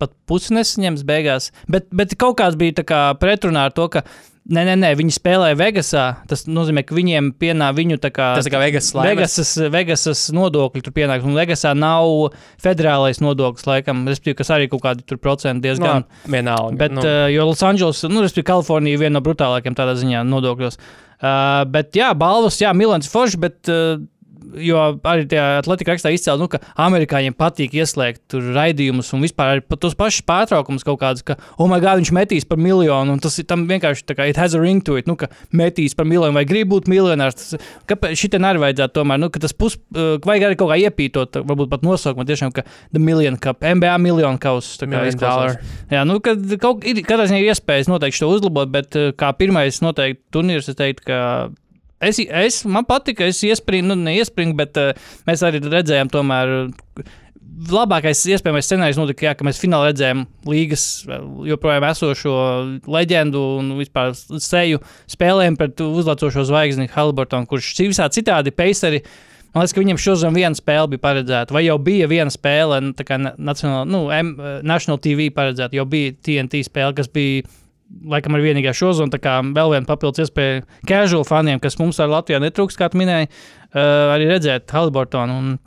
pat 0.00 0.12
pusi 0.28 0.54
nesaņems 0.56 1.04
beigās. 1.08 1.50
Bet, 1.70 1.88
bet 1.92 2.14
kaut 2.20 2.38
kāds 2.40 2.58
bija 2.60 2.78
tā 2.80 2.86
kā 2.88 3.00
pretrunā 3.20 3.66
ar 3.68 3.74
to, 3.76 3.88
ka 3.92 4.04
nē, 4.48 4.62
nē, 4.68 4.74
nē, 4.80 4.90
viņi 4.98 5.14
spēlēja 5.14 5.58
Vegasā. 5.58 6.04
Tas 6.30 6.46
nozīmē, 6.48 6.84
ka 6.86 6.96
viņiem 6.96 7.32
pienāk 7.40 7.74
viņu 7.76 7.98
tā 8.02 8.12
kā. 8.14 8.30
Tas 8.38 8.48
ir 8.48 8.54
kā 8.54 8.60
Vegas 8.62 8.90
slēgas. 8.92 9.10
Vegasas, 9.10 9.52
Vegasas 9.74 10.22
nodokļi 10.36 10.84
tur 10.86 10.94
pienāks. 10.96 11.26
Un 11.28 11.36
Vegasā 11.38 11.74
nav 11.78 12.36
federālais 12.62 13.20
nodoklis, 13.24 13.66
laikam, 13.68 14.06
respektīvi, 14.10 14.38
kas 14.40 14.52
arī 14.56 14.70
kaut 14.72 14.84
kādi 14.86 15.04
tur 15.06 15.20
procenti 15.22 15.68
diezgan. 15.68 16.06
Nu, 16.06 16.32
vienalga. 16.36 16.78
Bet, 16.80 16.96
nu, 16.96 17.02
nu. 17.02 17.08
uh, 17.10 17.26
jo 17.32 17.50
Losandželos, 17.50 18.04
nu, 18.08 18.24
respektīvi, 18.24 18.48
Kalifornija 18.52 18.96
ir 18.96 19.04
viena 19.04 19.18
no 19.18 19.24
brutālākajām 19.26 19.76
tādā 19.78 19.98
ziņā 20.00 20.24
nodokļos. 20.28 20.80
Uh, 21.20 21.66
bet, 21.68 21.92
jā, 21.98 22.14
balvas, 22.16 22.62
jā, 22.62 22.72
Milans 22.76 23.10
foršs, 23.12 23.38
bet. 23.40 23.60
Uh, 23.68 24.00
Jo 24.60 24.82
arī 25.06 25.26
tajā 25.30 25.44
atletikā 25.60 25.94
rakstā 25.94 26.10
izcēlīja, 26.14 26.40
nu, 26.40 26.48
ka 26.50 26.60
amerikāņiem 26.80 27.34
patīk 27.38 27.74
ieslēgt 27.76 28.22
tur 28.32 28.46
raidījumus 28.54 29.12
un 29.16 29.24
vispār 29.24 29.54
arī 29.54 29.64
pat 29.66 29.82
tos 29.84 29.96
pašus 29.98 30.24
pārtraukumus 30.28 30.86
kaut 30.86 31.00
kādus, 31.02 31.24
ka, 31.26 31.36
oh, 31.58 31.68
my 31.70 31.80
God, 31.82 32.00
viņš 32.00 32.12
metīs 32.16 32.48
par 32.48 32.60
miljonu. 32.60 33.14
Un 33.14 33.22
tas 33.22 33.36
tam 33.48 33.66
vienkārši 33.68 34.06
tā 34.08 34.16
kā 34.18 34.28
it 34.30 34.40
has 34.40 34.56
a 34.56 34.62
ring 34.62 34.84
to 34.86 34.96
it, 35.00 35.10
nu, 35.10 35.16
ka 35.20 35.28
metīs 35.56 35.96
par 35.98 36.08
miljonu 36.08 36.36
vai 36.36 36.46
grib 36.48 36.72
būt 36.72 36.90
miljonārs. 36.90 37.38
Tas, 37.38 37.70
kāpēc 37.90 38.16
šitien 38.20 38.48
arī 38.48 38.64
vajadzētu 38.64 38.96
tomēr, 38.96 39.20
nu, 39.22 39.30
ka 39.32 39.42
tas 39.44 39.54
pus, 39.56 39.78
vajag 39.92 40.48
arī 40.48 40.60
kaut 40.60 40.72
kā 40.72 40.80
iepītot, 40.86 41.40
varbūt 41.46 41.72
pat 41.72 41.86
nosaukumu 41.86 42.26
tiešām, 42.28 42.54
ka 42.56 42.64
The 42.90 43.02
Million 43.02 43.38
Cup, 43.40 43.64
NBA 43.64 43.96
miljonu 44.02 44.40
kausa. 44.42 44.78
tā 44.82 44.90
kā 44.90 45.06
izklausās. 45.10 45.74
Jā, 45.92 46.04
nu, 46.08 46.20
kad 46.24 46.42
kaut 46.62 46.86
ir, 46.88 47.02
katrā 47.06 47.28
ziņā 47.30 47.42
ir 47.44 47.52
iespējas 47.52 47.90
noteikti 47.90 48.24
to 48.24 48.30
uzlabot, 48.32 48.70
bet 48.72 48.96
kā 49.20 49.32
pirmais 49.36 49.82
noteikti 49.84 50.22
turnīrs, 50.34 50.70
es 50.72 50.78
teiktu, 50.78 51.06
ka 51.10 51.20
es, 52.00 52.20
es 52.20 52.60
man 52.64 52.86
patika, 52.88 53.26
es 53.28 53.40
iespringu, 53.46 53.90
nu, 53.92 53.96
neiespringu, 53.98 54.56
bet 54.58 54.78
uh, 54.80 54.92
mēs 55.28 55.44
arī 55.46 55.62
redzējām 55.64 56.12
tomēr. 56.12 56.72
Labākais 57.70 58.22
iespējamais 58.30 58.64
scenārijs 58.64 58.96
notika, 58.96 59.26
jā, 59.26 59.32
ka 59.36 59.44
mēs 59.44 59.58
finālā 59.60 59.90
redzējām 59.90 60.22
līgas 60.48 60.84
uh, 61.04 61.24
joprojām 61.48 61.84
esošo 61.90 62.34
leģendu 62.88 63.42
un 63.58 63.74
vispār 63.80 64.14
seju 64.16 64.80
spēlēm 65.10 65.58
pret 65.60 65.82
uzlācošo 65.84 66.46
zvaigzni 66.48 66.88
Haliburtonu, 66.94 67.48
kurš 67.50 67.74
visā 67.90 68.08
citādi 68.14 68.54
peiseri. 68.54 69.02
Man 69.50 69.64
liekas, 69.64 69.74
ka 69.74 69.82
viņam 69.82 69.98
šodien 69.98 70.36
viena 70.36 70.54
spēle 70.54 70.92
bija 70.92 71.02
paredzēta, 71.02 71.52
vai 71.52 71.64
jau 71.66 71.74
bija 71.82 72.06
viena 72.08 72.30
spēle, 72.30 72.76
nu, 72.86 72.92
tā 72.94 73.02
kā 73.08 73.18
na- 73.18 73.34
nacionāla, 73.34 73.88
nu, 73.90 74.04
M, 74.14 74.36
National 74.62 75.00
TV 75.02 75.26
paredzēta, 75.34 75.74
jau 75.74 75.84
bija 75.90 76.14
TNT 76.14 76.62
spēle, 76.68 76.94
kas 76.96 77.10
bija 77.10 77.42
laikam 78.10 78.36
ar 78.36 78.44
vienīgā 78.44 78.74
šozonu, 78.76 79.12
tā 79.12 79.20
kā 79.22 79.38
vēl 79.44 79.74
viena 79.74 79.88
papildus 79.88 80.24
iespēja 80.26 80.62
casual 80.88 81.26
faniem, 81.28 81.60
kas 81.62 81.78
mums 81.80 81.98
ar 82.02 82.12
Latvijā 82.12 82.40
netrūks, 82.42 82.78
kā 82.78 82.90
tu 82.92 83.00
minēji, 83.00 83.30
uh, 83.30 84.14
arī 84.14 84.30
redzēt 84.30 84.70
Haliburtonu. 84.74 85.36
Un, 85.42 85.58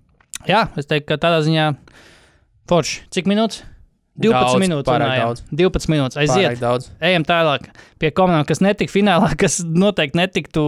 jā, 0.50 0.66
es 0.80 0.90
teiktu, 0.90 1.10
ka 1.12 1.20
tādā 1.28 1.44
ziņā 1.46 1.70
forši. 2.72 3.04
Cik 3.14 3.30
minūtes? 3.30 3.64
12 4.14 4.30
Daudz, 4.38 4.62
minūtes. 4.62 4.86
pārāk 4.86 5.10
runājām. 5.10 5.30
daudz. 5.32 5.44
12 5.58 5.90
minūtes. 5.90 6.18
Aiziet. 6.22 6.60
Daudz. 6.62 6.90
Ejam 7.02 7.26
tālāk 7.26 7.66
pie 8.02 8.12
komandām, 8.14 8.46
kas 8.46 8.62
netika 8.62 8.94
finālā, 8.94 9.32
kas 9.42 9.60
noteikti 9.66 10.20
netiktu 10.22 10.66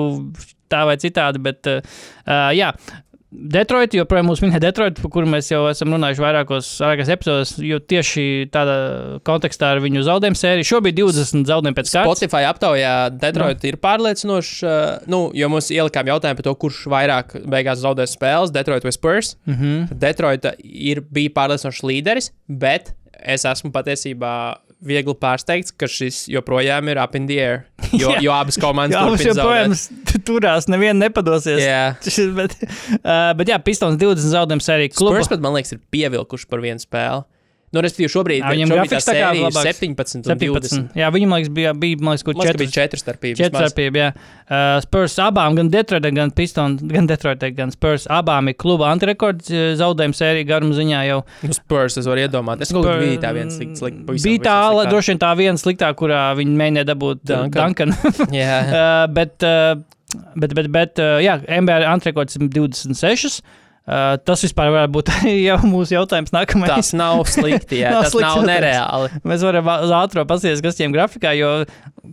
tā 0.72 0.82
vai 0.90 0.96
citādi. 1.02 1.42
Bet, 1.46 1.70
uh, 1.70 2.50
jā, 2.58 2.72
Detroit, 3.36 3.94
joprojām 3.98 4.30
mums 4.30 4.42
minēja 4.44 4.62
Detroit, 4.64 5.00
par 5.02 5.12
kuru 5.14 5.30
mēs 5.30 5.50
jau 5.52 5.66
esam 5.70 5.94
runājuši 5.96 6.24
vairākos, 6.24 6.70
vairākos 6.82 7.12
epizodos, 7.14 7.54
jo 7.64 7.80
tieši 7.84 8.26
tādā 8.54 8.76
kontekstā 9.28 9.74
ar 9.76 9.82
viņu 9.84 10.06
zaudējumu 10.08 10.40
sēriju. 10.40 10.70
Šobrīd 10.70 10.98
20 11.00 11.50
zaudējumi 11.50 11.78
pēc 11.78 11.92
kārtas. 11.92 12.22
Spotify 12.22 12.48
aptaujā 12.50 12.96
Detroit 13.20 13.64
nu. 13.64 13.72
ir 13.72 13.80
pārliecinošs, 13.84 14.54
uh, 14.66 15.08
nu, 15.12 15.22
jo 15.36 15.50
mums 15.52 15.72
ielikām 15.74 16.12
jautājumu 16.14 16.42
par 16.42 16.48
to, 16.50 16.56
kurš 16.66 16.84
vairāk 16.92 17.36
beigās 17.52 17.82
zaudēs 17.84 18.16
spēles, 18.16 18.54
Detroit 18.56 18.88
vai 18.88 18.94
Spurs. 18.96 19.36
Mm 19.46 19.60
-hmm. 19.60 19.98
Detroit 20.06 20.48
ir, 20.64 21.04
bija 21.12 21.36
pārliecinošs 21.36 21.84
līderis, 21.84 22.32
bet 22.48 22.94
es 23.26 23.46
esmu 23.46 23.72
patiesībā 23.76 24.34
viegli 24.88 25.16
pārsteigts, 25.20 25.74
ka 25.76 25.90
šis 25.90 26.26
joprojām 26.32 26.90
ir 26.92 27.00
up 27.02 27.16
in 27.18 27.28
the 27.30 27.38
air. 27.42 27.64
Jo, 27.92 28.16
jo 28.26 28.34
abas 28.36 28.60
komandas 28.62 29.22
Jā, 29.22 29.32
joprojām 29.32 29.76
turās, 30.28 30.70
neviena 30.72 31.08
nepadosies. 31.08 31.62
Jā. 31.64 31.86
bet, 32.40 32.58
uh, 33.02 33.32
bet 33.38 33.52
jā, 33.52 33.60
Pistons 33.66 34.00
20 34.02 34.34
zaudējumu 34.36 34.66
sēriju 34.66 34.96
klubā. 34.96 35.20
Spurs 35.20 35.34
pat, 35.34 35.44
man 35.46 35.58
liekas, 35.58 35.76
ir 35.76 35.84
pievilkuši 35.94 36.52
par 36.52 36.64
vienu 36.66 36.82
spēli. 36.82 37.26
Nu, 37.76 37.82
respektīvi, 37.84 38.10
šobrīd, 38.14 38.40
Jā, 38.40 38.52
viņiem 38.56 38.70
šobrīd 38.72 38.90
grafiks 38.90 39.08
tā 39.10 39.16
kā 39.18 39.30
ir 39.36 39.42
labāks. 39.44 39.68
17 39.82 40.16
un 40.16 40.24
17. 40.24 40.48
20. 40.56 40.96
Jā, 41.02 41.10
viņam 41.12 41.34
liekas, 41.36 41.52
bija, 41.58 41.74
bija 41.76 42.00
man 42.00 42.16
liekas, 42.16 42.24
kaut 42.30 42.40
Man 42.40 42.48
liekas, 42.48 42.56
ka 42.56 42.64
4. 42.64 42.64
bija 42.64 42.76
4 42.96 43.02
starpības. 43.04 43.40
Četri 43.42 43.52
vismaz. 43.52 43.74
starpība, 43.74 44.02
jā. 44.06 44.10
Uh, 44.46 44.80
Spurs 44.86 45.16
abām, 45.26 45.56
gan 45.60 45.72
Detroitai, 45.74 46.12
gan 46.16 46.32
Pistons, 46.38 46.84
gan 46.96 47.10
Detroitai, 47.10 47.50
gan 47.58 47.74
Spurs 47.76 48.06
abām 48.14 48.48
ir 48.52 48.56
kluba 48.62 48.88
antirekords 48.94 49.50
uh, 49.52 49.64
zaudējuma 49.82 50.16
sērija 50.20 50.48
garuma 50.54 50.78
ziņā 50.78 51.02
jau. 51.10 51.20
Nu, 51.44 51.58
Spurs, 51.58 51.98
es 52.00 52.08
varu 52.08 52.24
iedomāties. 52.24 52.70
Es 52.70 52.76
kaut 52.78 52.86
kā 52.88 52.96
bija 53.02 53.20
tā 53.26 53.34
viens 53.36 53.58
slikts. 53.60 53.82
Slikt, 53.84 54.06
Bija 54.08 54.44
tā, 54.46 54.56
la- 54.78 54.86
droši 54.90 55.14
vien 55.16 55.22
tā 55.26 55.34
viena 55.40 55.60
sliktā, 55.60 55.92
kurā 55.98 56.24
viņi 56.40 56.56
mēģināja 56.62 56.90
dabūt 56.94 57.22
uh, 57.26 57.44
Duncan. 57.50 57.92
Duncan. 57.92 58.30
Jā. 58.40 58.62
uh, 58.70 59.06
bet, 59.18 59.36
uh, 59.44 59.76
bet, 60.40 60.54
bet, 60.62 60.70
bet 60.72 61.02
uh, 61.04 61.18
jā, 61.26 61.40
NBA 61.60 61.82
antirekords 61.92 62.38
ir 62.40 62.48
26. 62.54 63.42
Uh, 63.86 64.16
tas 64.26 64.42
vispār 64.42 64.72
varētu 64.74 64.94
būt 64.96 65.10
jau 65.48 65.60
mūsu 65.70 65.94
jautājums 65.94 66.34
nākamajai. 66.34 66.80
Tas 66.82 66.88
nav 66.98 67.20
slikti, 67.36 67.84
jā. 67.84 67.92
Nav 67.94 68.08
tas 68.08 68.16
slikts 68.16 68.26
nav 68.26 68.40
jautājums. 68.40 68.50
nereāli. 68.50 69.10
Mēs 69.30 69.44
varam 69.46 69.70
uz 69.76 69.92
ātrā 69.94 70.24
paskatīties, 70.26 70.64
kas 70.66 70.80
viņiem 70.80 70.96
grafikā, 70.96 71.34
jo 71.38 71.52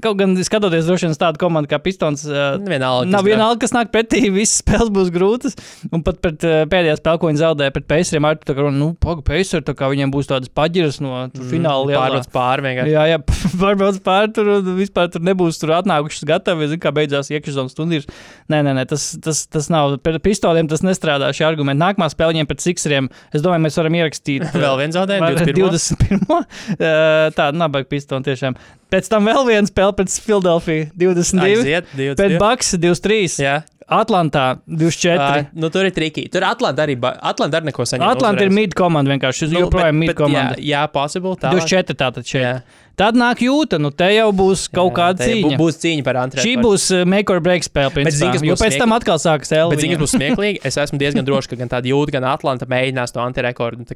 kaut 0.04 0.18
gan 0.20 0.35
skatoties 0.37 0.85
droši 0.88 1.08
vien 1.08 1.16
tādu 1.16 1.40
komandu 1.40 1.70
kā 1.70 1.78
Pistons. 1.80 2.26
Uh, 2.28 2.58
Vienalga. 2.61 3.08
Nav 3.08 3.24
vienalga, 3.24 3.62
kas 3.64 3.72
nāk 3.72 3.88
pretī. 3.94 4.26
Visas 4.37 4.61
spēles 4.61 4.92
būs 4.92 5.08
grūtas. 5.14 5.56
Un 5.88 6.04
pat 6.04 6.20
pret 6.20 6.44
uh, 6.44 6.62
pēdējā 6.68 6.98
spēlē, 7.00 7.22
ko 7.22 7.30
viņi 7.30 7.40
zaudēja 7.40 7.74
pret 7.78 7.88
Pēceriem, 7.92 8.28
arī 8.28 8.44
tā 8.44 8.56
kā, 8.58 8.68
nu, 8.72 8.90
pagaidi, 9.00 9.24
Pēcer, 9.30 9.64
tā 9.64 9.76
kā 9.78 9.88
viņiem 9.92 10.12
būs 10.12 10.28
tādas 10.28 10.52
paģiras 10.52 11.00
no 11.00 11.14
mm, 11.24 11.48
fināla 11.48 11.88
lielā. 11.88 12.02
Pārvāc 12.02 12.28
pāri 12.37 12.66
vienkārši. 12.68 12.92
Jā, 12.92 13.06
jā, 13.14 13.18
pārbaudas 13.62 14.02
pāri 14.04 14.32
tur 14.37 14.52
un 14.58 14.70
vispār 14.76 15.08
tur 15.12 15.24
nebūs 15.24 15.61
tur 15.61 15.72
atnākušas 15.78 16.28
gatavi. 16.28 16.68
Zinu, 16.72 16.85
kā 16.85 16.92
beidzās 16.94 17.32
iekšzonas 17.32 17.76
turnīrs. 17.76 18.08
Nē, 18.52 18.62
nē, 18.66 18.76
nē, 18.76 18.87
tas, 18.92 19.08
tas, 19.24 19.44
tas 19.52 19.68
nav. 19.72 19.98
Pret 20.04 20.20
pistoliem 20.24 20.68
tas 20.70 20.85
nestrādā 20.87 21.32
šie 21.37 21.46
argumenti. 21.62 21.83
Nākamā 21.83 22.11
spēle 22.12 22.37
viņiem 22.37 22.51
pret 22.51 22.64
Sixeriem. 22.64 23.09
Es 23.33 23.44
domāju, 23.44 23.64
mēs 23.66 23.79
varam 23.81 23.98
ierakstīt. 24.01 24.46
Vēl 24.64 24.79
viens 24.83 24.96
zaudējums, 24.98 25.40
21. 25.40 25.83
21. 25.83 26.31
Uh, 26.33 27.33
Tāda 27.37 27.53
nabaga 27.57 27.88
pistona 27.90 28.27
tiešām. 28.27 28.59
Pēc 28.92 29.09
tam 29.09 29.25
vēl 29.25 29.46
viena 29.48 29.68
spēle 29.68 29.94
pret 29.96 30.12
Philadelphia 30.20 30.90
22. 31.01 31.46
Aiziet, 31.46 31.87
Pēc 31.94 32.18
22. 32.18 32.40
Bucks 32.42 32.75
23. 32.77 33.38
Jā. 33.40 33.61
Atlantā 33.92 34.44
24. 34.66 35.16
Ā, 35.20 35.46
Nu, 35.59 35.68
tur 35.72 35.87
ir 35.88 35.92
triki. 35.96 36.25
Tur 36.33 36.44
Atlanta 36.46 36.85
arī, 36.87 36.96
Atlanta 37.01 37.59
arī 37.59 37.70
neko 37.70 37.85
saņem. 37.88 38.05
Atlanta 38.07 38.46
ir 38.46 38.53
mid 38.55 38.77
komanda 38.79 39.12
vienkārši. 39.12 39.51
Nu, 39.53 39.66
joprojām 39.66 39.98
mid 40.01 40.14
komanda. 40.16 40.57
Jā, 40.57 40.85
jā 40.85 40.85
possible. 40.92 41.35
Tā. 41.40 41.53
24. 41.53 41.98
tātad 41.98 42.29
šeit. 42.29 42.44
Jā. 42.44 42.55
Tad 42.98 43.16
nāk 43.16 43.40
jūta, 43.40 43.78
nu 43.81 43.88
te 43.94 44.09
jau 44.12 44.28
būs 44.37 44.66
kaut 44.72 44.92
kāda 44.98 45.24
cīņa. 45.24 45.57
Būs 45.61 45.78
cīņa 45.81 46.05
par 46.07 46.18
Antru. 46.20 46.42
Šī 46.44 46.57
būs 46.61 46.88
uh, 46.92 47.05
make 47.09 47.33
or 47.33 47.40
break 47.44 47.64
spēle. 47.64 47.92
kas 48.05 48.20
Jo 48.20 48.52
būs 48.52 48.64
pēc 48.64 48.78
tam 48.83 48.92
atkal 48.96 49.20
sākas 49.22 49.52
Elvis. 49.57 49.78
Bet, 49.78 49.85
zini, 49.85 49.96
kas 49.96 50.05
būs 50.05 50.16
smieklīgi, 50.18 50.61
es 50.68 50.76
esmu 50.85 51.00
diezgan 51.00 51.26
drošs, 51.26 51.48
ka 51.48 51.57
gan 51.61 51.72
tāda 51.72 51.88
jūta, 51.88 52.18
gan 52.18 52.28
Atlanta 52.28 52.68
mēģinās 52.68 53.16
to 53.16 53.24
antirekordu. 53.24 53.88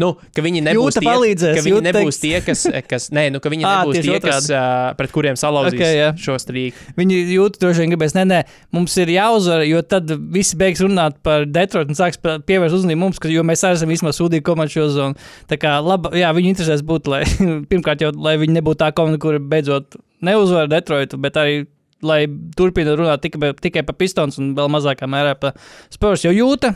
Nu, 0.00 0.08
ka 0.36 0.42
viņi 0.44 0.62
nebūs 0.64 0.96
Jūta 0.96 1.02
tie, 1.02 1.50
ka 1.58 1.62
viņi 1.66 1.80
nebūs 1.84 2.16
teiks. 2.16 2.20
tie, 2.22 2.40
kas, 2.46 2.62
kas, 2.88 3.08
nē, 3.12 3.26
nu, 3.34 3.40
ka 3.44 3.52
viņi 3.52 3.66
Ā, 3.68 3.72
nebūs 3.82 4.00
tie, 4.06 4.16
kas, 4.24 4.48
uh, 4.52 4.90
pret 4.98 5.12
kuriem 5.12 5.36
salauzīs 5.40 5.76
Ok, 5.76 5.82
jā. 5.98 6.10
šo 6.16 6.36
strīku. 6.40 6.94
Viņi 6.96 7.18
jūt, 7.36 7.58
droši 7.60 7.84
vien 7.84 7.92
gribēs, 7.94 8.14
nē, 8.16 8.24
nē, 8.30 8.38
mums 8.76 8.96
ir 9.02 9.12
jāuzvar, 9.12 9.64
jo 9.68 9.82
tad 9.84 10.08
visi 10.34 10.56
beigs 10.60 10.80
runāt 10.84 11.18
par 11.26 11.44
Detroitu 11.44 11.92
un 11.92 11.98
sāks 12.00 12.16
pie- 12.22 12.38
pievērst 12.48 12.78
uzmanību 12.80 13.02
mums, 13.04 13.20
ka, 13.20 13.28
jo 13.32 13.44
mēs 13.46 13.66
arī 13.68 13.76
esam 13.80 13.92
vismaz 13.92 14.16
sūdīgi 14.22 14.46
komandu 14.48 14.76
šo 14.78 14.86
zonu. 14.94 15.26
Tā 15.50 15.58
kā 15.60 15.76
laba, 15.84 16.14
jā, 16.16 16.30
viņi 16.36 16.54
interesēs 16.54 16.86
būt, 16.86 17.10
lai 17.12 17.20
pirmkārt 17.70 18.00
jau, 18.06 18.14
lai 18.16 18.38
viņi 18.40 18.56
nebūtu 18.60 18.80
tā 18.86 18.88
komanda, 18.96 19.20
kur 19.20 19.36
beidzot 19.52 20.00
neuzvar 20.24 20.70
Detroitu, 20.72 21.20
bet 21.20 21.36
arī 21.40 21.60
lai 22.00 22.22
turpina 22.56 22.94
runāt 22.96 23.20
tikai, 23.20 23.50
tikai 23.60 23.82
par 23.84 23.98
Pistons 24.00 24.38
un 24.40 24.54
vēl 24.56 24.70
mazākā 24.72 25.04
mērā 25.10 25.34
par 25.36 25.52
Spurs, 25.92 26.22
jo 26.24 26.32
jūta. 26.32 26.70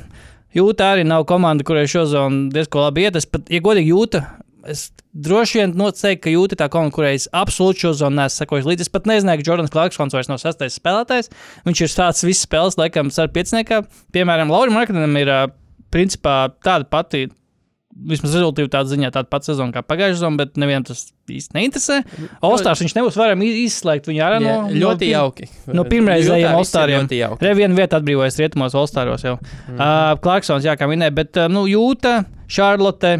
Jūta 0.54 0.92
arī 0.94 1.04
nav 1.06 1.24
komanda, 1.26 1.66
kurai 1.66 1.86
šo 1.90 2.04
zonu 2.06 2.48
diezgan 2.54 2.86
labi 2.86 3.06
iet. 3.06 3.18
Es 3.18 3.26
pat, 3.26 3.48
ja 3.50 3.58
godīgi 3.64 3.90
jūta, 3.90 4.22
es 4.70 4.86
droši 5.26 5.60
vien 5.60 5.74
noteikti, 5.78 6.22
ka 6.24 6.32
jūti 6.32 6.58
tā 6.60 6.68
komanda, 6.70 6.94
kurai 6.94 7.14
es 7.18 7.26
absolūti 7.34 7.84
šo 7.84 7.94
zonu 8.04 8.20
nesu 8.20 8.42
sekojis 8.42 8.68
līdzi. 8.70 8.86
Es 8.86 8.92
pat 8.94 9.08
nezināju, 9.10 9.42
ka 9.42 9.48
Jordans 9.50 9.74
Clarksons 9.74 10.14
vairs 10.14 10.30
nav 10.30 10.38
sastais 10.42 10.78
spēlētājs. 10.78 11.32
Viņš 11.66 11.82
ir 11.82 11.90
stāsts 11.90 12.26
visas 12.26 12.46
spēles, 12.46 12.78
laikam, 12.78 13.10
ar 13.10 13.32
pieciniekā. 13.34 13.82
Piemēram, 14.14 14.52
Laurim 14.54 14.78
Markanam 14.78 15.18
ir 15.18 15.32
principā 15.94 16.36
tāda 16.64 16.86
pati. 16.90 17.26
Vismaz 17.94 18.32
rezultātu 18.34 18.90
ziņā 18.90 19.08
tāda 19.14 19.28
pati 19.30 19.46
sezona 19.52 19.70
kā 19.70 19.80
pagājušā 19.86 20.16
sezona, 20.18 20.40
bet 20.40 20.56
nevienam 20.58 20.82
tas 20.88 21.04
īsti 21.30 21.54
neinteresē. 21.54 21.98
Olstārs 22.42 22.80
viņš 22.82 22.94
nebūs 22.96 23.18
varam 23.20 23.44
izslēgt 23.46 24.08
viņu 24.10 24.24
ārā 24.26 24.40
no, 24.42 24.48
Jā, 24.50 24.56
no 24.66 24.80
ļoti 24.82 25.04
pir- 25.04 25.12
jauki. 25.12 25.46
no 25.70 25.84
pirmreizējiem 25.86 26.48
Jūtā 26.50 26.58
viss 26.58 26.74
ir 26.74 26.80
All-Stariem. 26.80 27.04
Ļoti 27.06 27.20
jauki. 27.20 27.46
Re, 27.46 27.52
viena 27.60 27.78
vieta 27.78 28.00
atbrīvojas 28.02 28.40
rietumos, 28.42 28.74
Olstāros 28.74 29.22
jau. 29.24 29.36
Mm. 29.70 29.78
Uh, 29.78 30.18
Clarksons, 30.26 30.66
jā, 30.66 30.74
kā 30.80 30.90
minēja, 30.90 31.14
bet 31.14 31.38
uh, 31.38 31.46
nu, 31.52 31.62
Jūta, 31.70 32.24
Šarlote. 32.50 33.14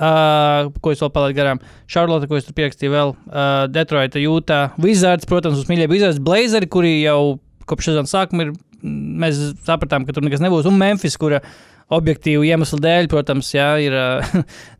Uh, 0.00 0.70
ko 0.80 0.94
es 0.94 1.02
vēl 1.02 1.10
palaidu 1.12 1.36
garām? 1.36 1.58
Šarlote, 1.90 2.28
ko 2.30 2.38
es 2.38 2.46
tur 2.46 2.54
pierakstīju 2.56 2.92
vēl. 2.94 3.10
Uh, 3.26 3.66
Detroita, 3.74 4.22
Jūta, 4.22 4.60
Wizards, 4.80 5.26
protams, 5.28 5.58
uz 5.60 5.68
mīļie 5.68 5.90
Wizards, 5.90 6.22
Blazeri, 6.24 6.70
kuri 6.70 7.00
jau 7.02 7.40
kopš 7.68 7.90
sezonas 7.90 8.14
sākuma 8.14 8.46
ir. 8.46 8.54
Mēs 8.80 9.36
sapratām, 9.66 10.06
ka 10.08 10.14
tur 10.16 10.24
nekas 10.24 10.40
nebūs. 10.40 10.64
Un 10.70 10.78
Memphis, 10.80 11.18
kura 11.20 11.42
objektīvu 11.90 12.44
iemeslu 12.46 12.78
dēļ, 12.84 13.08
protams, 13.10 13.48
jā, 13.56 13.68
ir 13.82 13.96
uh, 14.00 14.36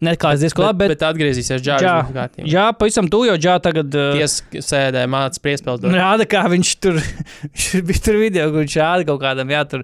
neklājas 0.07 0.44
diezgan 0.44 0.68
labi. 0.68 0.85
Bet, 0.85 0.94
bet 0.94 1.07
atgriezīsies 1.09 1.64
Džārs. 1.64 2.38
jā, 2.46 2.68
pavisam 2.79 3.09
tu 3.11 3.25
jau 3.27 3.35
džā 3.40 3.57
tagad. 3.64 3.90
Uh, 3.96 4.20
Ties 4.20 4.38
sēdē 4.70 5.07
mācās 5.11 5.42
priespēlēt. 5.42 5.88
Rāda, 5.96 6.29
kā 6.31 6.44
viņš 6.53 6.70
tur 6.85 7.01
bija 7.90 8.07
tur 8.07 8.20
video, 8.23 8.49
kur 8.55 8.62
viņš 8.64 8.79
rāda 8.81 9.09
kaut 9.11 9.20
kādam, 9.25 9.51
jā, 9.51 9.64
tur, 9.73 9.83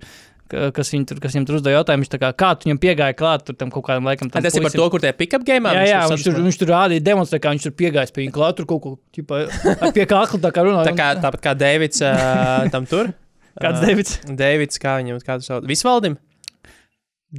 ka- 0.53 0.71
kas, 0.77 0.93
viņ 0.95 1.09
tur, 1.11 1.21
kas 1.25 1.35
viņam 1.35 1.49
tur 1.51 1.59
uzdeva 1.59 1.81
jautājumu. 1.81 2.07
Viņš 2.07 2.13
tā 2.15 2.23
kā, 2.23 2.31
kā 2.45 2.53
tu 2.55 2.69
viņam 2.71 2.81
piegāja 2.87 3.19
klāt, 3.19 3.47
tur 3.49 3.59
tam 3.59 3.75
kaut 3.75 3.89
kādam 3.89 4.07
laikam. 4.07 4.31
Tas 4.31 4.47
ir 4.55 4.63
par 4.63 4.77
to, 4.79 4.87
kur 4.95 5.03
tie 5.03 5.11
pick-up 5.19 5.43
game 5.49 5.73
Jā, 5.75 5.83
jā, 5.91 6.01
viņš 6.13 6.27
tur, 6.29 6.39
viņš 6.47 6.61
tur 6.63 6.71
rādīja, 6.77 7.03
demonstrēja, 7.11 7.43
kā 7.49 7.55
viņš 7.57 7.67
tur 7.67 7.75
piegājis 7.83 8.15
pie 8.15 8.23
viņa 8.27 8.37
klāt, 8.39 8.61
tur 8.61 8.71
kaut 8.71 8.85
ko 8.87 8.95
ķipa, 9.19 9.43
pie 9.97 10.07
kakla 10.07 10.43
tā 10.47 10.55
kā 10.55 10.67
runā. 10.69 10.87
Tā 10.87 10.95
kā, 10.95 11.11
tāpat 11.27 11.43
kā 11.49 11.57
Deivids 11.59 12.05
uh, 12.07 12.69
tam 12.71 12.87
tur. 12.87 13.11
Kāds 13.63 13.81
Deivids? 13.81 14.19
Deivids, 14.29 14.77
kā 14.77 14.99
viņam 15.01 15.19
kā 15.25 15.39
tu 15.41 15.47
sauc? 15.49 15.65
Visvaldim? 15.65 16.19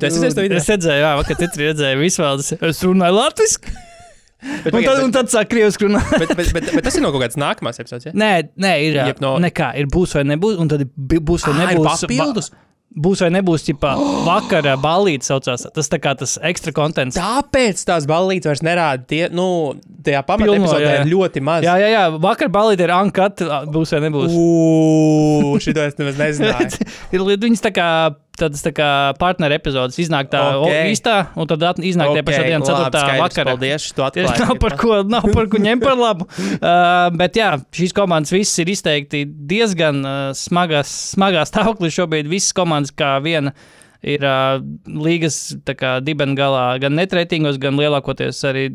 Redzējis 0.03 0.38
to 0.38 0.45
video? 0.45 0.57
Es 0.62 0.69
redzēju, 0.71 1.01
jā, 1.03 1.12
vakar 1.21 1.39
citri 1.41 1.69
redzēju 1.71 1.99
visvaldes. 2.03 2.53
Es 2.69 2.81
runāju 2.86 3.17
latviski. 3.17 3.75
Bet, 4.38 4.69
Un 4.69 4.83
tad, 4.86 4.99
un 5.01 5.12
tad 5.15 5.31
sāk 5.33 5.47
krieviski 5.49 5.88
runāt. 5.88 6.12
bet, 6.21 6.29
bet, 6.38 6.51
bet, 6.53 6.67
bet 6.77 6.83
tas 6.86 6.95
ir 6.99 7.01
no 7.01 7.10
kaut 7.10 7.23
kādas 7.23 7.39
nākamās 7.41 7.79
epizodes. 7.81 8.05
Ja? 8.12 8.13
Nē, 8.13 8.31
nē, 8.62 8.73
ir. 8.86 8.99
Jeb 9.10 9.21
no-. 9.23 9.33
Nekā, 9.41 9.71
ir 9.81 9.89
būs 9.89 10.13
vai 10.13 10.21
nebūs, 10.29 10.60
un 10.62 10.69
tad 10.69 10.83
ir 10.86 10.91
būs 11.25 11.47
vai 11.47 11.55
ir 11.55 11.62
nebūs. 11.73 12.03
papildus? 12.05 12.51
Būs 12.88 13.19
vai 13.21 13.28
nebūs, 13.36 13.65
tipā, 13.67 13.91
vakara 14.26 14.78
balīti 14.82 15.28
saucās. 15.28 15.67
Tas 15.76 15.91
tā 15.91 16.00
kā 16.02 16.15
tas 16.17 16.38
ekstra 16.50 16.71
kontents. 16.73 17.17
Tāpēc 17.19 17.84
tās 17.86 18.08
ballītes 18.10 18.50
vairs 18.50 18.63
nerāda. 18.65 19.04
Tie, 19.06 19.23
nu, 19.30 19.76
tajā 20.08 20.23
pamatā 20.26 20.56
ir 20.56 21.12
ļoti 21.12 21.43
maz. 21.45 21.67
Jā, 21.67 21.76
jā, 21.84 21.91
jā. 21.93 22.06
Vakar 22.23 22.50
balīti 22.54 22.88
ir 22.88 22.95
ankat, 22.95 23.43
būs 23.73 23.93
vai 23.93 24.02
nebūs. 24.08 24.34
Ugh, 24.34 25.60
šito 25.62 25.84
es 25.84 26.00
nemaz 26.00 26.17
nezināju. 26.23 26.88
viņas 27.47 27.67
tā 27.67 27.76
kā 27.76 27.89
tādas 28.38 28.63
tā 28.63 28.71
kā 28.76 28.89
partneru 29.19 29.58
epizodes 29.58 29.97
iznāk 30.02 30.30
tā 30.32 30.41
Ok. 30.58 30.67
okay. 30.67 30.91
īstā, 30.93 31.15
un 31.38 31.50
tad 31.50 31.82
iznāk 31.82 32.12
okay, 32.12 32.19
tie 32.19 32.26
pašā 32.28 32.43
dienā, 32.45 32.67
4. 32.67 33.17
vakarā. 33.21 33.54
Paldies, 33.54 33.88
tu 33.95 34.06
atklāji. 34.06 34.41
nav 34.45 34.54
par 34.62 34.76
ko, 34.80 35.00
nav 35.08 35.28
par 35.34 35.50
ko 35.52 35.62
ņemt 35.62 35.86
par 35.86 35.97
labu. 36.00 36.28
Uh, 36.58 37.08
bet 37.17 37.38
jā, 37.38 37.50
šīs 37.76 37.93
komandas 37.95 38.32
visas 38.34 38.58
ir 38.62 38.69
izteikti 38.71 39.19
diezgan 39.50 40.00
uh, 40.06 40.15
smagās, 40.38 40.89
smagā 41.13 41.43
stāvoklī 41.47 41.89
šobrīd. 41.93 42.30
Visas 42.32 42.54
komandas 42.56 42.77
kā 42.98 43.16
viena 43.24 43.54
ir 44.06 44.24
uh, 44.26 44.62
līgas 44.86 45.58
tā 45.66 45.74
kā 45.78 45.98
dibengalā, 46.06 46.78
gan 46.84 46.96
netreitingos, 46.98 47.58
gan 47.62 47.80
lielākoties 47.80 48.44
arī, 48.48 48.68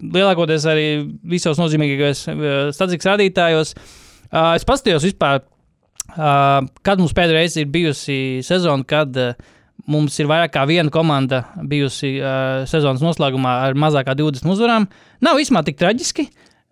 lielākoties 0.00 0.66
arī 0.70 0.86
visos 1.28 1.60
nozīmīgākajos 1.60 2.26
uh, 2.32 2.50
statistikas 2.74 3.10
rādītājos. 3.12 3.74
Uh, 4.30 4.54
es 4.56 4.66
paskatījos 4.66 5.06
vispār, 5.10 5.42
uh, 6.14 6.60
kad 6.86 7.02
mums 7.02 7.14
pēdējā 7.16 7.38
reize 7.42 7.62
ir 7.62 7.72
bijusi 7.72 8.18
sezona, 8.46 8.86
kad 8.88 9.20
uh, 9.20 9.34
mums 9.90 10.16
ir 10.20 10.28
vairāk 10.30 10.54
kā 10.56 10.64
viena 10.68 10.92
komanda 10.92 11.44
bijusi 11.60 12.16
uh, 12.18 12.64
sezonas 12.70 13.04
noslēgumā 13.04 13.60
ar 13.66 13.78
mazāk 13.78 14.08
kā 14.08 14.16
20 14.18 14.54
uzvarām. 14.54 14.88
Nav 15.24 15.40
īstenībā 15.40 15.64
tik 15.68 15.80
traģiski. 15.80 16.30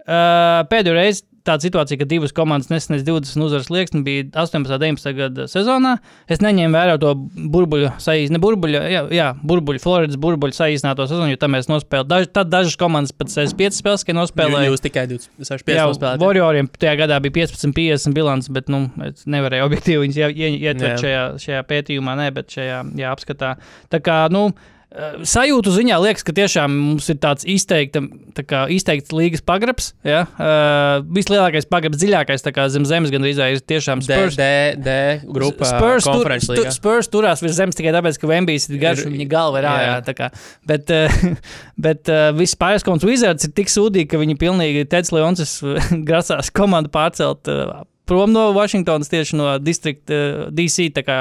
Uh, 0.09 0.64
pēdējo 0.70 0.96
reizi 0.96 1.27
tāda 1.46 1.62
situācija, 1.64 1.98
ka 2.01 2.07
divas 2.09 2.33
komandas 2.37 2.70
nesniedz 2.72 3.05
20 3.07 3.44
uzvaras 3.44 3.68
liekas, 3.70 3.94
bija 4.05 4.24
18. 4.33 4.72
un 4.74 4.81
19. 4.83 5.12
gada 5.18 5.46
sezonā. 5.51 5.96
Es 6.29 6.40
neņēmu 6.44 6.74
vērā 6.77 6.96
to 7.03 7.14
burbuļu 7.18 7.92
saīsinājumu, 8.01 8.37
ne 8.37 8.42
burbuļu, 8.42 8.81
jā, 8.92 9.03
jā 9.14 9.29
burbuļu, 9.42 9.83
Floridas 9.85 10.16
burbuļu 10.20 10.57
saīsināto 10.57 11.07
sezonu, 11.09 11.31
jo 11.33 11.40
tam 11.40 11.55
mēs 11.57 11.68
nospēlējām. 11.70 12.09
Daž, 12.09 12.29
tad 12.33 12.51
dažas 12.53 12.77
komandas 12.81 13.12
pat 13.12 13.29
65 13.33 13.79
spēles, 13.83 14.05
ka 14.09 14.16
nospēlēja. 14.16 14.70
Jūs 14.72 14.85
tikai 14.85 15.07
25 15.11 15.74
Jā, 15.77 15.87
spēlējāt. 15.92 16.22
Warrioriem 16.24 16.68
tajā 16.79 16.96
gadā 17.05 17.20
bija 17.24 17.46
15-50 17.46 18.14
bilants, 18.16 18.48
bet 18.53 18.68
nu, 18.72 18.87
es 19.09 19.24
nevarēju 19.27 19.68
objektīvi 19.68 20.03
viņus 20.07 20.16
ie- 20.22 20.33
ie- 20.35 20.59
ietvert 20.68 20.98
Jā. 20.98 21.05
šajā, 21.05 21.22
šajā 21.44 21.62
pētījumā, 21.70 22.16
ne, 22.16 22.31
bet 22.31 22.48
šajā 22.57 22.83
jā, 22.98 23.12
apskatā. 23.14 23.57
Tā 23.90 24.01
kā, 24.01 24.31
nu, 24.31 24.48
eh, 24.48 24.74
sajūtu 24.88 25.72
ziņā 25.74 25.98
liekas, 26.01 26.24
ka 26.24 26.33
tiešām 26.33 26.72
mums 26.72 27.09
ir 27.12 27.18
tāds 27.20 27.44
izteikta, 27.48 28.01
tā 28.37 28.44
kā, 28.48 28.62
izteikts 28.72 29.12
līgas 29.12 29.42
pagrabs. 29.44 29.90
Ja? 30.07 30.22
Uh, 30.40 31.05
vislielākais 31.12 31.68
pagrabs, 31.68 32.01
dziļākais 32.01 32.46
zem 32.72 32.87
zemes 32.88 33.12
gandrīz 33.12 33.40
ir 33.44 33.61
tiešām 33.68 34.01
D, 34.01 34.09
Spurs. 34.09 34.38
D, 34.38 34.48
D 34.81 34.96
grupā. 35.29 35.68
Spurs, 35.68 36.09
tur, 36.09 36.33
tu. 36.40 36.64
Spurs 36.72 37.12
turās 37.12 37.44
virs 37.44 37.59
zemes 37.61 37.77
tikai 37.77 37.92
tāpēc, 37.98 38.16
ka 38.16 38.31
Vembijs 38.31 38.70
ir 38.70 38.81
garš 38.81 39.05
un 39.05 39.12
viņa 39.18 39.29
galva 39.29 39.61
ir 39.61 39.68
ārā. 39.68 40.31
Bet, 40.68 40.94
uh, 40.94 41.20
bet 41.88 42.09
uh, 42.12 42.31
viss 42.38 42.57
pārējais 42.59 42.88
komandas 42.88 43.11
Wizards 43.11 43.48
ir 43.48 43.55
tik 43.61 43.72
sūdīgi, 43.72 44.09
ka 44.09 44.22
viņi 44.24 44.40
pilnīgi 44.40 44.88
Teds 44.88 45.12
Leonsis 45.12 45.59
grasās 46.09 46.48
komandu 46.55 46.92
pārcelt. 46.96 47.44
Uh, 47.44 47.85
Prom 48.08 48.32
no 48.32 48.46
Vašingtonas 48.56 49.10
tieši 49.12 49.36
no 49.36 49.50
distrikta 49.60 50.16
uh, 50.16 50.44
DC. 50.54 50.88
Tā 50.96 51.04
kā, 51.04 51.18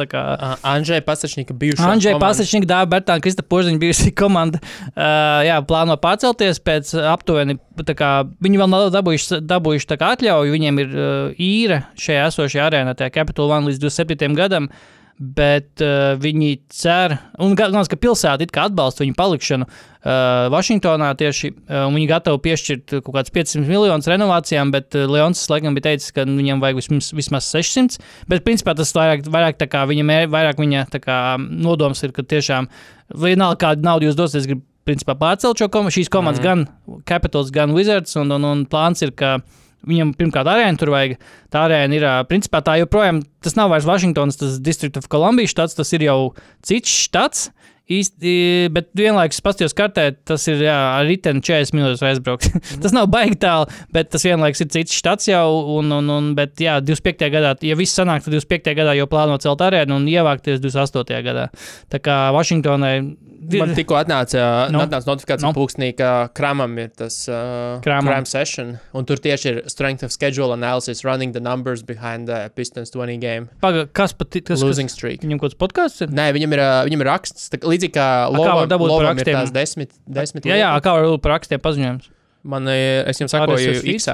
tā 0.00 0.06
kā 0.10 0.22
Ā, 0.34 0.48
Andžēja 0.74 1.04
Pasačņika 1.06 1.54
bijušā. 1.60 1.86
Andrzej 1.86 2.16
komanda. 2.16 2.26
Pasačņika, 2.26 2.70
Dāva 2.70 2.90
Bertāna, 2.96 3.22
Krista 3.24 3.44
Porziņa 3.46 3.82
bijusi 3.82 4.14
komanda. 4.22 4.60
Uh, 4.92 5.44
jā, 5.46 5.60
plāno 5.68 5.96
pārcelties 6.00 6.58
pēc 6.64 6.90
aptuveni. 7.14 7.58
Kā, 7.94 8.10
viņi 8.42 8.60
vēl 8.60 8.70
nav 8.70 8.88
dabūjuši, 8.94 9.40
dabūjuši 9.46 10.00
atļauju. 10.10 10.56
Viņiem 10.58 10.82
ir 10.82 10.98
uh, 10.98 11.38
īra 11.38 11.84
šajā 12.00 12.26
esošajā 12.32 12.68
arēnā, 12.70 12.98
tajā 12.98 13.14
Capital 13.20 13.54
One 13.54 13.70
līdz 13.70 13.82
27. 13.86 14.34
gadam. 14.38 14.68
Bet 15.14 15.78
uh, 15.84 16.16
viņi 16.18 16.48
cer, 16.74 17.12
un 17.38 17.52
galvenais, 17.54 17.86
ka 17.86 17.98
pilsēta 18.00 18.48
atbalsta 18.64 19.04
viņu 19.04 19.14
palikšanu 19.14 19.68
uh, 19.68 20.48
Vašingtonā 20.50 21.12
tieši, 21.20 21.52
uh, 21.54 21.84
un 21.86 21.94
viņi 21.94 22.08
gatavi 22.10 22.40
piešķirt 22.48 22.96
kaut 22.96 23.12
kādus 23.14 23.34
500 23.36 23.62
miljonus 23.68 24.10
renovācijām, 24.10 24.74
bet 24.74 24.98
uh, 24.98 25.06
Leons 25.06 25.44
laikam 25.52 25.78
bija 25.78 25.92
teicis, 25.92 26.10
ka 26.16 26.26
viņam 26.26 26.64
vajag 26.64 26.82
vismaz, 26.82 27.12
vismaz 27.14 27.52
600. 27.54 28.02
Bet 28.32 28.42
principā 28.46 28.74
tas 28.74 28.90
vairāk, 28.96 29.22
vairāk 29.30 29.62
tā 29.62 29.70
kā 29.70 29.84
viņa, 29.86 30.06
mē- 30.10 30.28
vairāk 30.34 30.58
viņa 30.58 30.88
tā 30.90 31.02
kā 31.04 31.18
nodoms 31.38 32.02
ir, 32.02 32.14
ka 32.16 32.26
tiešām 32.34 32.66
vienalga 33.14 33.60
kādu 33.68 33.86
naudu 33.86 34.10
jūs 34.10 34.18
dosiet, 34.18 34.50
grib 34.50 34.66
principā 34.84 35.14
pārcelt 35.18 35.60
šo 35.60 35.70
komandu, 35.72 35.94
šīs 35.96 36.10
komandas 36.12 36.42
mm. 36.42 36.44
gan 36.44 37.04
Capitals, 37.08 37.52
gan 37.54 37.72
Wizards, 37.76 38.16
un, 38.20 38.34
un, 38.34 38.50
un 38.50 38.64
plāns 38.68 39.04
ir, 39.06 39.14
ka 39.16 39.38
Viņam 39.88 40.14
pirmkārt 40.18 40.48
arēna 40.50 40.80
tur 40.80 40.92
vajag. 40.94 41.18
Tā 41.52 41.66
arēna 41.68 41.98
ir, 41.98 42.06
principā, 42.30 42.62
tā 42.64 42.78
joprojām, 42.80 43.22
tas 43.44 43.56
nav 43.58 43.72
vairs 43.72 43.88
Vašingtons, 43.88 44.40
tas 44.40 44.58
District 44.64 44.96
of 45.00 45.10
Columbia 45.12 45.50
štats, 45.50 45.76
tas 45.78 45.92
ir 45.96 46.06
jau 46.06 46.18
cits 46.64 46.92
štats. 47.06 47.50
Īsti, 47.84 48.30
bet 48.72 48.86
vienlaikus, 48.96 49.42
paskatījos 49.44 49.74
kartē, 49.76 50.06
tas 50.24 50.46
ir 50.48 50.62
jā, 50.64 50.76
ar 50.96 51.04
riteni 51.04 51.42
40 51.44 51.76
minūtes 51.76 52.04
aizbraukt. 52.08 52.48
tas 52.82 52.94
nav 52.96 53.10
baigi 53.12 53.36
tālu, 53.42 53.68
bet 53.92 54.08
tas 54.14 54.24
vienlaikus 54.24 54.64
ir 54.64 54.70
cits 54.72 54.96
štats 55.02 55.28
jau. 55.28 55.44
Un, 55.76 55.92
un, 55.92 56.08
un, 56.14 56.30
bet, 56.38 56.56
jā, 56.64 56.78
25. 56.80 57.28
gadā, 57.34 57.52
ja 57.60 57.76
viss 57.76 57.92
sanāk, 58.00 58.24
tad 58.24 58.32
25. 58.38 58.72
gadā 58.80 58.96
jau 58.96 59.04
plāno 59.12 59.36
celt 59.42 59.60
arēnu 59.68 60.00
un 60.00 60.08
ievākties 60.08 60.64
28. 60.64 61.20
gadā. 61.28 61.50
Tā 61.92 62.00
kā 62.00 62.22
Vašingtonai. 62.32 62.96
Man 63.44 63.74
tikko 63.76 63.98
atnāca, 64.00 64.40
Nu. 64.72 64.78
no. 64.78 64.84
atnāca 64.86 65.04
notifikācija 65.10 65.44
Nu. 65.44 65.50
no. 65.52 65.56
pulksnī, 65.58 65.90
ka 65.98 66.30
Kramam 66.32 66.78
ir 66.80 66.88
tas 66.96 67.18
uh, 67.28 67.76
Kramam. 67.84 68.08
Kram 68.08 68.24
session, 68.24 68.70
un 68.96 69.04
tur 69.04 69.20
tieši 69.20 69.50
ir 69.50 69.58
strength 69.68 70.00
of 70.06 70.14
schedule 70.14 70.54
analysis, 70.56 71.02
running 71.04 71.34
the 71.36 71.42
numbers 71.44 71.82
behind 71.84 72.24
the 72.30 72.46
Pistons 72.56 72.88
20 72.94 73.20
game 73.20 73.50
Paga, 73.60 73.84
kas 73.92 74.16
pat 74.16 74.32
kas, 74.48 74.64
losing 74.64 74.88
streak. 74.88 75.20
Viņam 75.20 75.42
kaut 75.42 75.52
kāds 75.52 75.60
podkāsts 75.60 76.06
ir? 76.06 76.14
Nē, 76.16 76.30
viņam 76.38 76.56
ir, 76.56 76.62
uh, 76.64 76.78
viņam 76.88 77.04
ir 77.04 77.10
raksts, 77.10 77.52
tā, 77.52 77.60
līdzīgi 77.74 77.94
kā 77.96 78.06
par 78.30 78.38
Lovam 78.38 78.64
ir 78.64 79.08
rakstiem? 79.10 79.36
tās 79.40 79.52
desmit, 79.54 79.92
desmit 80.06 80.46
Jā, 80.48 80.56
jā, 80.56 80.70
lietas. 80.72 80.84
kā 80.86 80.94
var 80.96 81.08
būt 81.10 81.22
par 81.26 81.34
rakstiem 81.38 81.60
paziņojums? 81.60 82.08
Man, 82.44 82.68
ir- 82.68 83.08
es 83.10 83.20
jums 83.20 83.32
sakoju? 83.34 83.76
X. 83.94 84.08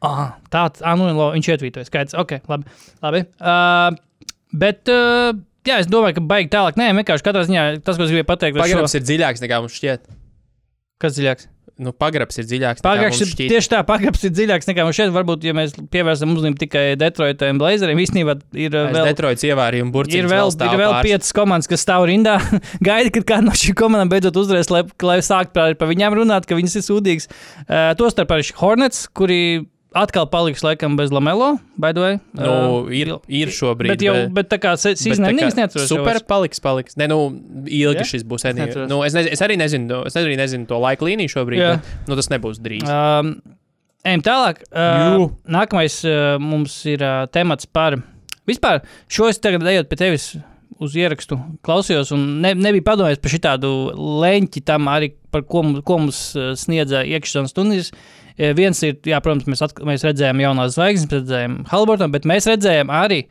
Ah, 0.00 0.36
tāds, 0.52 0.80
ah, 0.82 0.94
nu, 0.96 1.10
viņš 1.12 1.48
ietvītoja. 1.56 1.84
Skaidrs, 1.90 2.14
ok, 2.16 2.38
labi. 2.48 2.64
labi. 3.04 3.20
Uh, 3.36 3.92
bet, 4.56 4.80
uh, 4.88 5.34
jā, 5.66 5.80
es 5.82 5.88
domāju, 5.92 6.16
ka 6.16 6.24
baigi 6.24 6.48
tālāk. 6.54 6.78
Nē, 6.80 6.86
vienkārši 7.02 7.26
katrā 7.26 7.42
ziņā 7.44 7.64
tas, 7.84 7.98
ko 7.98 8.06
es 8.06 8.12
gribēju 8.14 8.28
pateikt, 8.30 8.56
ir 8.56 8.62
Pagrabs 8.64 8.94
ir 8.96 9.04
dziļāks 9.04 9.44
nekā 9.44 9.60
mums 9.60 9.76
šķiet. 9.76 10.06
kas 11.04 11.18
dziļāks. 11.18 11.48
Nu, 11.82 11.92
pagrabs 11.96 12.38
ir 12.38 12.46
dziļāks. 12.46 12.82
mums 12.84 13.24
gadā 13.24 13.32
šķiet. 13.32 13.50
tieši 13.50 13.70
tā, 13.72 13.80
pagājušajā 13.88 14.28
ir 14.28 14.34
dziļāks 14.38 14.68
nekā 14.70 14.86
mums 14.86 14.98
šeit. 14.98 15.12
Varbūt, 15.14 15.46
ja 15.48 15.54
mēs 15.56 15.74
pievērsām 15.94 16.34
uzmanību 16.36 16.60
tikai 16.62 16.84
Detroitam, 17.00 17.58
Blazeriem, 17.62 18.02
īstenībā 18.04 18.36
ir 18.52 18.78
Aiz 18.78 18.94
vēl. 18.94 19.10
Detroits 19.10 19.46
ievārīja 19.48 19.86
un 19.86 19.92
burciņš 19.94 20.20
Ir 20.20 20.30
vēl, 20.30 20.54
stāv 20.54 20.74
ir 20.76 20.82
vēl 20.84 20.94
pāris. 20.94 21.10
piecas 21.10 21.36
komandas, 21.36 21.70
kas 21.70 21.84
stāv 21.86 22.06
rindā. 22.10 22.38
Gaida, 22.88 23.10
kad 23.18 23.28
kāda 23.32 23.48
no 23.48 23.58
šīm 23.58 23.76
komandām 23.82 24.12
beidzot 24.12 24.38
uzvarēs, 24.44 24.70
lai, 24.74 24.84
lai 25.02 25.18
sāktu 25.24 25.56
par, 25.58 25.74
par 25.80 25.90
viņiem 25.90 26.18
runāt, 26.22 26.46
ka 26.46 26.58
viņas 26.58 26.78
ir 26.78 26.86
sūdīgas. 26.86 27.30
Uh, 27.66 27.90
Tostarp 27.98 28.34
arī 28.36 28.46
Hornets, 28.60 29.06
kuri 29.10 29.40
atkal 29.94 30.26
paliks 30.30 30.62
laikam 30.66 30.96
bez 30.98 31.12
lamelo, 31.14 31.54
baidoju. 31.80 32.18
Nu, 32.38 32.54
ir, 32.94 33.12
ir 33.30 33.52
šobrīd. 33.54 33.92
Bet 33.94 34.02
jau, 34.04 34.14
bet 34.34 34.48
tā 34.50 34.58
kā 34.62 34.74
neatceros. 35.58 35.86
jau 35.86 35.98
Super 35.98 36.18
vairs. 36.18 36.26
paliks, 36.28 36.60
paliks. 36.64 36.96
Ne, 37.00 37.06
nu, 37.10 37.18
ilgi 37.66 38.02
Ja? 38.02 38.06
šis 38.08 38.24
būs. 38.26 38.42
Es 38.44 38.50
Anyway. 38.50 38.66
neatceros. 38.66 38.88
Nu, 38.90 39.02
es, 39.06 39.14
nezinu, 39.14 39.32
es 39.32 39.44
arī 39.46 39.56
nezinu, 39.60 39.88
to- 39.88 40.04
es 40.10 40.14
arī 40.20 40.36
nezinu 40.36 40.66
to 40.66 40.80
laika 40.82 41.06
līniju 41.06 41.30
šobrīd, 41.36 41.60
Jā. 41.62 41.76
bet 41.78 42.08
nu, 42.10 42.16
tas 42.18 42.28
nebūs 42.28 42.58
drīz. 42.64 42.88
Um, 42.90 43.36
ejam 44.04 44.22
tālāk. 44.26 44.64
Jū. 44.74 45.28
Uh, 45.28 45.30
nākamais 45.46 46.00
uh, 46.08 46.38
mums 46.42 46.80
ir 46.90 47.00
uh, 47.02 47.26
temats 47.30 47.66
par. 47.66 47.96
Vispār 48.46 48.82
šo 49.08 49.28
es 49.30 49.38
tagad 49.38 49.62
ejot 49.62 49.88
pie 49.88 49.96
tevis 49.96 50.34
uz 50.82 50.92
ierakstu, 50.98 51.38
klausījos, 51.62 52.10
un 52.12 52.40
ne, 52.42 52.50
nebija 52.58 52.82
padomājis 52.82 53.20
par 53.22 53.30
šādu 53.30 53.70
leņķi 54.24 54.64
tam 54.66 54.88
arī, 54.90 55.12
par 55.30 55.42
ko, 55.46 55.62
ko 55.86 55.98
mums 56.02 56.34
uh, 56.36 56.52
sniedza 56.58 57.04
iekšzemes 57.06 57.54
stundas. 57.54 57.92
Eh, 57.94 58.23
Viens 58.34 58.80
ir, 58.82 58.98
jā, 59.06 59.20
protams, 59.22 59.46
mēs, 59.46 59.62
mēs 59.86 60.04
redzējām 60.08 60.40
jaunās 60.42 60.74
zvaigznes, 60.74 61.12
redzējām 61.20 61.58
Haliburtonu, 61.70 62.14
bet 62.16 62.24
mēs 62.26 62.48
redzējām 62.50 62.90
arī 62.90 63.24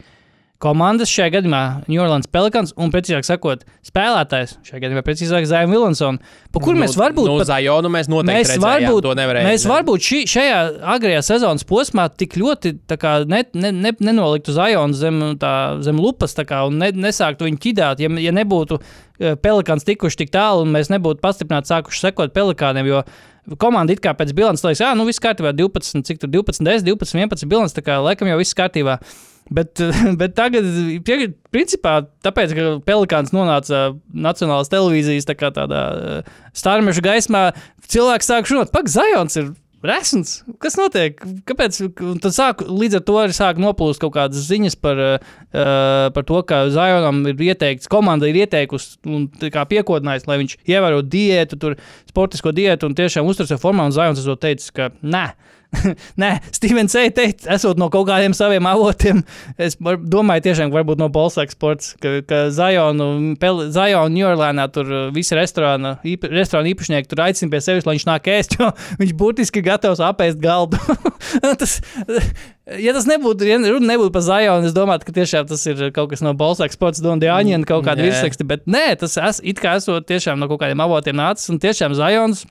komandas 0.63 1.11
šajā 1.11 1.33
gadījumā 1.33 1.61
New 1.89 1.99
Orleans 1.99 2.29
Pelicans 2.31 2.71
un, 2.79 2.91
precīzāk 2.93 3.27
sakot, 3.27 3.65
spēlētājs 3.83 4.55
šajā 4.63 4.79
gadījumā, 4.85 5.03
precīzāk 5.03 5.47
Zion 5.49 5.71
Williamson, 5.73 6.19
pa 6.53 6.61
kur 6.63 6.77
mēs 6.79 6.95
varbūt 6.99 7.27
no 7.27 7.35
pat 7.41 7.49
Zajonu 7.49 7.91
mēs 7.91 8.09
noteikti 8.11 8.37
Mēs 8.37 8.53
redzējām, 8.53 8.85
varbūt, 8.87 9.07
to 9.07 9.15
nevarējām. 9.19 9.49
mēs 9.49 9.65
varbūt 9.67 10.07
šī, 10.07 10.21
šajā 10.33 10.61
agrajā 10.93 11.25
sezonas 11.27 11.67
posmā 11.67 12.07
tik 12.15 12.37
ļoti 12.39 12.77
kā, 12.95 13.15
ne, 13.27 13.43
ne, 13.57 13.73
ne, 13.75 13.93
nenoliktu 14.07 14.55
Zajonu 14.55 14.97
zem, 14.97 15.19
tā, 15.41 15.53
zem 15.83 15.99
lupas 15.99 16.37
kā, 16.39 16.63
un 16.69 16.79
ne, 16.79 16.93
nesāktu 17.09 17.49
viņu 17.49 17.61
ķidāt, 17.67 18.05
ja, 18.05 18.13
ja 18.23 18.35
nebūtu 18.35 18.79
eh, 18.79 19.35
pelikāns 19.43 19.87
tikuši 19.89 20.23
tik 20.23 20.33
tālu 20.35 20.63
un 20.63 20.71
mēs 20.77 20.93
nebūtu 20.93 21.19
pastiprināti 21.23 21.73
sākuši 21.73 22.07
sekot 22.07 22.35
pelikāniem. 22.35 22.87
Jo 22.93 23.03
komanda 23.59 23.93
it 23.93 24.01
kā 24.03 24.13
pēc 24.17 24.33
bilances 24.35 24.65
liekas, 24.65 24.83
ah, 24.87 24.95
nu 24.97 25.05
viss 25.07 25.21
kārtībā, 25.23 25.53
12, 25.57 26.03
cik 26.07 26.21
tur 26.21 26.31
12, 26.31 26.63
10, 26.63 26.87
12, 26.87 27.15
11 27.19 27.49
bilants, 27.51 27.75
tā 27.75 27.83
kā 27.85 27.99
laikam 28.03 28.29
jau 28.31 28.39
viss 28.39 28.57
kārtībā. 28.57 28.99
Bet, 29.53 29.81
bet 30.21 30.35
tagad, 30.37 30.67
principā, 31.51 31.97
tāpēc, 32.23 32.55
ka 32.55 32.69
Pelikāns 32.87 33.33
nonāca 33.35 33.89
Nacionālās 34.13 34.71
televīzijas 34.71 35.27
tā 35.27 35.35
tādā 35.55 35.81
eh, 35.93 36.31
starmeža 36.55 37.03
gaismā, 37.03 37.49
cilvēks 37.91 38.31
sāk 38.31 38.47
runāt, 38.51 38.71
pak, 38.75 38.91
Zajons 38.91 39.41
ir 39.41 39.51
resns. 39.87 40.41
Kas 40.63 40.77
notiek? 40.79 41.19
Kāpēc? 41.47 41.79
Tad 42.23 42.35
sāk, 42.35 42.63
līdz 42.67 42.99
ar 42.99 43.05
to 43.07 43.17
arī 43.21 43.35
sāk 43.35 43.61
noplūst 43.61 44.01
kaut 44.03 44.15
kādas 44.15 44.47
ziņas 44.47 44.77
par, 44.79 45.01
uh, 45.03 46.09
par 46.15 46.27
to, 46.29 46.41
ka 46.49 46.63
Zajonam 46.73 47.21
ir 47.31 47.43
ieteikts, 47.49 47.91
komanda 47.91 48.29
ir 48.29 48.41
ieteikusi 48.43 48.97
un 49.09 49.27
piekodinājusi, 49.29 50.29
lai 50.29 50.39
viņš 50.43 50.57
ievērotu 50.63 51.11
diētu, 51.13 51.59
tur 51.59 51.77
sportisko 52.09 52.55
diētu 52.55 52.89
un 52.89 52.97
tiešām 52.97 53.27
uzturētu 53.27 53.61
formā. 53.61 53.89
Un 53.89 53.95
Zajons 53.95 54.23
to 54.23 54.39
teica, 54.39 54.71
ka 54.77 54.89
nē. 55.03 55.27
Nē, 56.21 56.29
Stevens 56.53 56.95
Eja 56.97 57.11
teica, 57.15 57.47
esot 57.55 57.79
no 57.81 57.89
kaut 57.93 58.07
kādiem 58.09 58.35
saviem 58.37 58.65
avotiem. 58.69 59.21
Es 59.61 59.75
domāju, 59.79 60.45
tiešām, 60.47 60.71
varbūt 60.73 61.01
no 61.01 61.09
Bolsākas 61.13 61.57
sports, 61.57 61.93
ka, 62.01 62.15
ka 62.27 62.43
Zajonu, 62.53 63.35
Pel- 63.41 63.65
Zajonu 63.73 64.13
Njorlēnā 64.13 64.67
tur 64.73 64.89
uh, 64.89 65.03
visi 65.15 65.37
restorāna, 65.37 65.95
īpa, 66.07 66.29
restorāna 66.31 66.71
īpašnieki 66.73 67.11
tur 67.11 67.23
aicina 67.25 67.53
pie 67.53 67.61
sevis, 67.65 67.87
lai 67.87 67.97
viņš 67.97 68.07
nāk 68.09 68.31
ēst, 68.35 68.57
jo 68.59 68.71
viņš 69.01 69.13
burtiski 69.19 69.63
gatavs 69.65 70.03
apēst 70.03 70.41
galdu. 70.43 70.79
tas, 71.61 71.79
ja 72.79 72.95
tas 72.95 73.09
nebūtu, 73.09 73.47
ja 73.49 73.59
runa 73.61 73.93
nebūtu 73.93 74.13
par 74.15 74.25
Zajonu, 74.25 74.69
es 74.69 74.75
domāju, 74.77 75.07
ka 75.09 75.17
tiešām 75.19 75.49
tas 75.51 75.67
ir 75.69 75.85
kaut 75.95 76.13
kas 76.13 76.25
no 76.25 76.35
Bolsākas 76.37 76.79
sports, 76.79 77.03
Don 77.03 77.21
Dāņina, 77.21 77.65
kaut 77.69 77.87
kāda 77.87 78.05
virsraksta, 78.05 78.47
bet 78.47 78.67
nē, 78.69 78.91
tas 79.01 79.17
es, 79.19 79.41
it 79.43 79.61
kā 79.63 79.77
esot 79.79 80.07
tiešām 80.09 80.39
no 80.39 80.51
kaut 80.51 80.63
kādiem 80.63 80.83
avotiem 80.85 81.17
nācis, 81.19 81.49
un 81.53 81.61
tiešām 81.63 81.97
Zajons. 81.97 82.45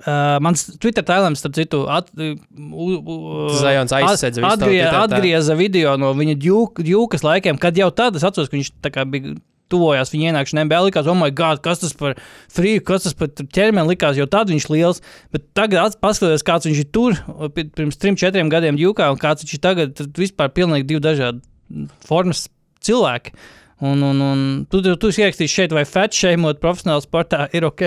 Uh, 0.00 0.38
mans 0.40 0.62
Twitter 0.80 1.04
tēlams, 1.04 1.42
starp 1.42 1.58
citu, 1.58 1.82
at, 1.92 2.06
uh, 2.16 2.32
uh, 2.56 3.50
Zajons 3.60 3.92
visu 4.40 4.40
tavu 4.40 4.48
atgrie, 4.54 4.80
atgrieza 5.02 5.56
video 5.58 5.92
no 6.00 6.14
viņa 6.16 6.38
ģūk, 6.40 6.80
ģūkas 6.86 7.24
laikiem, 7.26 7.60
kad 7.60 7.76
jau 7.76 7.90
tad 7.92 8.16
es 8.16 8.24
atceros, 8.24 8.48
ka 8.48 8.56
viņš 8.56 8.70
tā 8.80 8.92
kā 8.94 9.04
bija 9.04 9.34
tuvojās 9.70 10.12
viņa 10.12 10.32
ienākšanai 10.32 10.64
NBA. 10.66 10.80
Likās, 10.88 11.08
oh, 11.10 11.18
my 11.18 11.30
God, 11.36 11.60
kas 11.64 11.82
tas 11.82 11.94
par 11.96 12.16
frīku, 12.52 12.84
kas 12.90 13.06
tas 13.06 13.16
par 13.18 13.30
ķermeni 13.30 13.92
likās, 13.92 14.18
jo 14.18 14.26
tad 14.30 14.50
viņš 14.50 14.66
ir 14.66 14.74
liels. 14.74 15.02
Bet 15.34 15.46
tagad, 15.56 15.96
paskatoties, 16.02 16.44
kāds 16.46 16.68
viņš 16.68 16.82
ir 16.82 16.90
tur 16.96 17.20
pi- 17.54 17.68
pirms 17.76 18.00
trim, 18.00 18.18
četriem 18.20 18.50
gadiem 18.52 18.80
ģūkā, 18.80 19.12
un 19.12 19.20
kāds 19.20 19.44
viņš 19.44 19.56
ir 19.56 19.62
tagad, 19.68 19.94
tad 20.00 20.18
vispār 20.18 20.50
pilnīgi 20.56 20.88
divi 20.90 21.04
dažādi 21.04 21.86
formas 22.08 22.48
cilvēki. 22.84 23.36
Un, 23.80 24.02
un, 24.04 24.18
un 24.20 24.40
tu, 24.68 24.82
tu, 24.84 24.92
tu 25.00 25.08
esi 25.08 25.22
ierakstījis 25.22 25.52
šeit, 25.56 25.72
vai 25.72 25.86
fat 25.88 26.12
šeimot 26.12 26.58
profesionāli 26.60 27.00
sportā 27.00 27.46
ir 27.56 27.64
ok. 27.64 27.82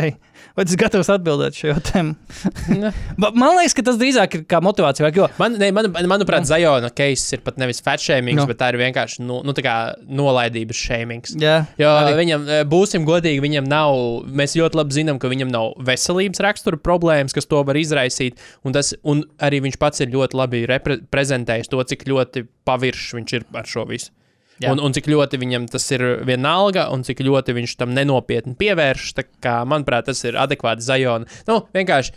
Vai 0.57 0.63
tas 0.65 0.75
gatavs 0.77 1.09
atbildēt 1.13 1.53
šo 1.57 1.67
jautājumu? 1.69 2.15
Ba- 3.21 3.29
Man 3.37 3.55
liekas, 3.59 3.75
ka 3.77 3.83
tas 3.85 3.99
drīzāk 4.01 4.35
ir 4.39 4.43
kā 4.49 4.59
motivācija. 4.65 5.05
vai- 5.05 5.11
Jo, 5.15 5.27
Man, 5.37 5.53
ne, 5.61 5.69
man, 5.71 5.87
manuprāt, 6.09 6.47
Zajona 6.49 6.89
case 6.93 7.37
ir 7.37 7.43
pat 7.45 7.57
nevis 7.61 7.79
fat 7.85 8.01
shaming, 8.01 8.37
No. 8.41 8.45
bet 8.49 8.57
tā 8.57 8.71
ir 8.73 8.79
vienkārši 8.81 9.21
nu, 9.21 9.39
nu, 9.45 9.53
tā 9.53 9.61
kā 9.65 9.75
nolaidības 10.09 10.81
shaming. 10.81 11.21
jā, 11.41 11.67
Jo 11.77 11.89
arī. 11.99 12.15
viņam, 12.23 12.47
eh, 12.49 12.63
būsim 12.65 13.05
godīgi, 13.05 13.41
viņam 13.45 13.69
nav, 13.69 13.93
mēs 14.25 14.57
ļoti 14.57 14.73
labi 14.81 14.97
zinām, 14.97 15.19
ka 15.21 15.29
viņam 15.29 15.51
nav 15.53 15.73
veselības 15.77 16.41
rakstura 16.41 16.77
problēmas, 16.81 17.33
kas 17.37 17.45
to 17.45 17.61
var 17.63 17.75
izraisīt. 17.75 18.37
Un, 18.65 18.73
tas, 18.73 18.93
un 19.03 19.23
arī 19.39 19.61
viņš 19.61 19.77
pats 19.77 20.01
ir 20.01 20.07
ļoti 20.09 20.33
labi 20.41 20.65
reprezentējis 20.67 21.69
to, 21.69 21.81
cik 21.83 22.05
ļoti 22.09 22.47
paviršs 22.65 23.13
viņš 23.13 23.33
ir 23.39 23.45
ar 23.53 23.63
šo 23.69 23.85
visu. 23.87 24.09
Jā. 24.61 24.69
Un, 24.71 24.79
un 24.85 24.93
cik 24.93 25.07
ļoti 25.09 25.39
viņam 25.41 25.63
tas 25.71 25.87
ir 25.95 26.03
vienalga, 26.29 26.85
un 26.93 27.01
cik 27.03 27.23
ļoti 27.25 27.55
viņš 27.57 27.77
tam 27.79 27.95
nenopietni 27.97 28.53
pievērš. 28.59 29.07
Kā, 29.43 29.63
manuprāt, 29.67 30.05
tas 30.11 30.21
ir 30.29 30.37
adekvāti 30.39 30.85
Zajona. 30.85 31.25
Nu, 31.49 31.63
vienkārši 31.73 32.13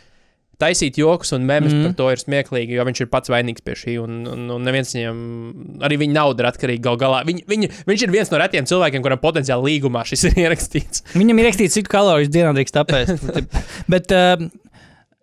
taisīt 0.61 0.97
joks 0.97 1.33
un 1.37 1.43
Mhm. 1.45 1.49
mm. 1.81 1.83
par 1.85 1.95
to 1.99 2.11
ir 2.15 2.21
smieklīgi, 2.23 2.77
jo 2.79 2.85
viņš 2.89 3.01
ir 3.05 3.09
pats 3.13 3.29
vainīgs 3.33 3.65
pie 3.65 3.75
šī. 3.77 3.97
Un, 4.01 4.23
un, 4.31 4.45
un 4.55 4.63
neviens 4.65 4.93
viņam, 4.95 5.19
arī 5.85 5.99
viņa 6.01 6.17
nauda 6.17 6.45
ir 6.45 6.49
atkarīga 6.53 6.85
gal 6.87 6.97
galā. 7.01 7.25
Viņ, 7.29 7.43
viņa, 7.49 7.73
viņš 7.89 8.05
ir 8.07 8.15
viens 8.15 8.31
no 8.33 8.39
retiem 8.41 8.69
cilvēkiem, 8.69 9.03
kuram 9.05 9.21
potenciāli 9.21 9.73
līgumā 9.75 10.05
šis 10.09 10.25
ir 10.31 10.39
ierakstīts. 10.47 11.05
Viņam 11.17 11.43
ir 11.43 11.51
rakstīts, 11.51 11.77
cik 11.77 11.91
kalorijas 11.93 12.33
dienā 12.33 12.55
drīkst 12.57 12.81
apēst. 12.81 13.29
Bet, 13.93 14.13
uh, 14.17 14.49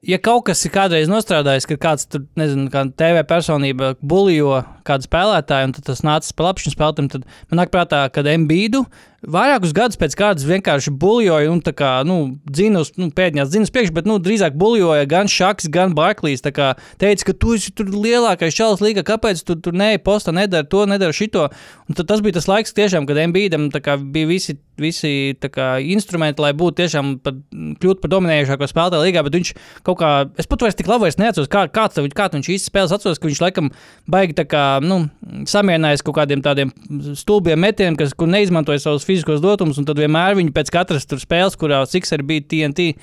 ja 0.06 0.20
kaut 0.22 0.46
kas 0.52 0.62
ir 0.68 0.74
kādreiz 0.76 1.10
nostrādājis, 1.10 1.66
ka 1.72 1.80
kāds 1.82 2.06
tur, 2.12 2.28
nezinu, 2.38 2.70
kā 2.70 2.86
TV 2.94 3.24
personība 3.26 3.94
buļļo 4.04 4.58
kādu 4.88 5.08
spēlētāju, 5.08 5.70
un 5.70 5.76
tas 5.80 6.04
nācis 6.06 6.36
pa 6.36 6.50
labi 6.50 6.66
šim 6.66 6.76
spēlētājam, 6.76 7.10
tad 7.16 7.28
man 7.50 7.64
nāk 7.64 7.74
prātā, 7.74 8.06
ka 8.14 8.24
Mbīdu 8.24 8.86
vairākus 9.24 9.72
gadus 9.76 10.00
pēc 10.00 10.16
kārtas 10.20 10.46
vienkārši 10.48 10.92
buļļoja 11.00 11.52
un 11.52 11.62
kā, 11.64 11.92
nu, 12.08 12.18
dzina 12.50 12.82
uz, 12.84 12.92
nu, 13.00 13.08
pēdējās 13.16 13.52
dzinas 13.54 13.72
priekš, 13.74 13.94
bet, 13.96 14.08
nu, 14.10 14.18
drīzāk 14.24 14.58
buļļoja 14.60 15.08
gan 15.12 15.32
Šaks, 15.32 15.70
gan 15.74 15.96
Barklīs. 15.98 16.44
Kā 16.54 16.74
teica, 17.02 17.30
ka 17.30 17.36
tu 17.40 17.56
esi 17.56 17.72
tur 17.76 17.90
lielākais 17.94 18.56
čalis 18.56 18.84
līga, 18.84 19.06
kāpēc 19.08 19.44
tu 19.48 19.56
tur 19.64 19.76
ne, 19.78 19.96
posta 20.04 20.34
nedara 20.36 20.68
to, 20.68 20.84
nedara 20.90 21.16
šito. 21.16 21.48
Un 21.88 21.98
tad 21.98 22.10
tas 22.12 22.24
bija 22.24 22.38
tas 22.40 22.50
laiks 22.52 22.76
tiešām, 22.76 23.08
kad 23.10 23.22
Mbīdam 23.32 23.70
kā 23.84 23.96
bija 23.98 24.28
visi, 24.30 24.58
visi 24.82 25.14
kā 25.54 25.78
instrumenti, 25.80 26.44
lai 26.44 26.52
būtu 26.58 26.82
tiešām 26.84 27.16
par, 27.24 27.40
kļūt 27.80 28.04
par 28.04 28.14
dominējošāko 28.18 28.70
spēlētāju 28.70 29.08
līgā, 29.08 29.24
bet 29.26 29.40
viņš 29.40 29.54
kaut 29.88 30.02
kā, 30.02 30.12
es 30.40 30.50
pat 30.50 30.68
vairs 30.68 30.78
tik 30.80 30.92
labi 30.92 31.14
neatceros, 31.22 31.52
kā, 31.52 31.66
tev- 31.72 32.12
kā 32.18 32.30
viņš 32.34 32.52
īsti 32.58 32.72
spēlēs, 32.72 32.96
atceros, 32.96 33.22
ka 33.22 33.30
viņš 33.30 33.44
laikam 33.44 33.72
baigi 34.10 34.36
tā 34.38 34.46
kā, 34.50 34.66
nu, 34.82 35.04
samierinājies 35.50 36.04
kaut 36.06 36.18
kādiem 36.18 36.42
tādiem 36.44 36.72
stulbiem 37.18 37.60
metieniem, 37.62 37.98
kas, 38.00 38.16
neizmantoja 38.18 38.82
savus 38.82 39.06
fiziskos 39.08 39.44
dotumus, 39.44 39.82
tad 39.86 40.00
vienmēr 40.02 40.38
viņi 40.40 40.54
pēc 40.56 40.72
katras 40.74 41.06
spēles, 41.06 41.58
kurā 41.60 41.84
Sixer 41.90 42.24
bija 42.26 42.46
TNT, 42.50 42.94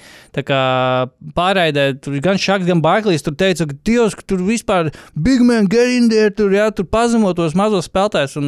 pārraidē, 1.36 1.86
tur 2.02 2.18
gan 2.24 2.40
Šaks, 2.40 2.66
gan 2.68 2.82
Barklīs, 2.84 3.24
tur 3.26 3.36
teica, 3.38 3.68
ka 3.70 3.78
Dievs, 3.86 4.16
ka 4.18 4.26
tur 4.26 4.42
vispār 4.46 4.90
big 5.14 5.44
man 5.46 5.70
get 5.70 5.94
in 5.94 6.10
there, 6.12 6.32
tur, 6.34 6.52
jā, 6.54 6.70
tur 6.74 6.88
pazemo 6.90 7.34
tos 7.36 7.56
mazos 7.58 7.90
spēlētājus, 7.90 8.38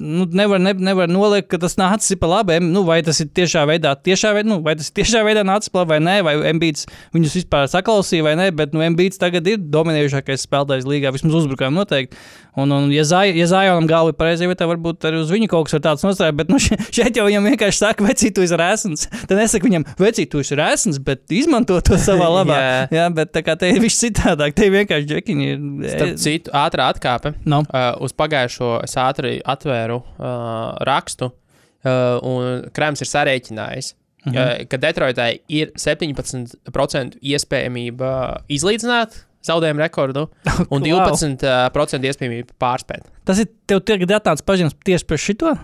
nu, 0.00 0.26
nevar, 0.36 0.60
ne, 0.62 0.72
nevar 0.74 1.08
noliekt, 1.10 1.48
ka 1.52 1.58
tas 1.62 1.76
nācis 1.80 2.18
pa 2.20 2.28
labi. 2.30 2.58
Nu, 2.64 2.82
vai 2.88 3.00
tas 3.06 3.20
ir 3.24 3.30
tiešā 3.34 3.62
veidā, 3.70 3.94
tiešā 3.96 4.34
veidā, 4.36 4.48
nu, 4.52 4.60
vai 4.64 4.74
tas 4.78 4.90
tiešā 4.94 5.22
veidā 5.26 5.44
nācis 5.48 5.72
pa 5.72 5.82
labi 5.84 5.96
vai 5.96 6.00
nē, 6.04 6.16
vai 6.26 6.34
Mbīts 6.58 6.86
viņus 7.16 7.38
vispār 7.40 7.68
saklausīja 7.72 8.26
vai 8.26 8.34
nē, 8.40 8.50
bet 8.58 8.76
nu, 8.76 8.82
Mbīts 8.94 9.20
tagad 9.22 9.46
ir 9.48 9.62
dominējošākais 9.62 10.44
spēlētājs 10.48 10.88
līgā, 10.88 11.12
vismaz 11.16 11.38
uzbrukumā 11.42 11.72
noteikti. 11.78 12.18
Un, 12.58 12.72
un 12.74 12.88
ja, 12.90 13.04
Zai, 13.06 13.28
ja 13.38 13.44
Zajonam 13.46 13.86
galva 13.86 14.10
ir 14.10 14.16
pareizā 14.18 14.48
vietā, 14.50 14.66
varbūt 14.66 15.04
arī 15.06 15.20
uz 15.22 15.28
viņu 15.30 15.46
kaut 15.52 15.68
kas 15.68 15.76
ir 15.78 15.82
tāds 15.84 16.02
nostrādājis, 16.02 16.36
bet 16.40 16.48
nu, 16.50 16.58
še- 16.58 16.78
šeit 16.90 17.14
jau 17.20 17.28
viņam 17.28 17.46
vienkārši 17.52 17.78
saka, 17.78 18.02
vecīt, 18.08 18.34
tu 18.34 18.42
esi 18.42 18.58
rēsns. 18.58 19.04
Tad 19.30 19.36
nesaka 19.38 19.68
viņam, 19.68 19.84
vecīt, 20.00 20.26
tu 20.32 20.40
esi 20.42 20.58
rēsns, 20.58 20.98
bet 21.06 21.22
izmanto 21.30 21.76
to 21.86 21.94
savā 22.08 22.26
labā. 22.40 22.56
Jā. 22.58 22.80
Jā, 22.98 23.04
bet 23.14 23.30
tā 23.36 23.44
kā 23.46 23.54
te 23.60 23.70
ir 23.70 23.78
viss 23.84 24.02
citādāk, 24.02 24.56
te 24.58 24.66
vienkārši 24.74 25.06
džekiņi 25.12 25.46
ir. 25.52 25.62
Starp 25.94 26.18
citu, 26.24 26.50
ātrā 26.58 26.88
atkāpe. 26.96 27.36
No. 27.46 27.62
Uh, 27.70 27.92
uz 28.02 28.16
pagājušo 28.18 28.72
es 28.88 28.98
ātri 28.98 29.36
atvēru 29.38 29.77
uh, 29.86 30.74
rakstu, 30.88 31.30
uh, 31.30 32.18
un 32.26 32.66
Krēms 32.74 33.04
ir 33.04 33.10
sarēķinājis, 33.10 33.94
mm 34.26 34.32
-hmm. 34.32 34.66
ka 34.68 34.76
Detroitai 34.82 35.30
ir 35.48 35.72
17% 35.78 37.18
iespējamība 37.22 38.12
izlīdzināt 38.48 39.24
zaudējumu 39.48 39.80
rekordu 39.80 40.26
un 40.74 40.82
Wow. 40.82 41.14
12% 41.14 42.10
iespējamība 42.10 42.56
pārspēt. 42.60 43.06
Tas 43.24 43.38
ir 43.38 43.48
tev 43.66 43.80
tagad 43.86 44.10
atnācis 44.18 44.46
paziņas 44.46 44.78
tieši 44.84 45.06
par 45.08 45.18
šito? 45.22 45.54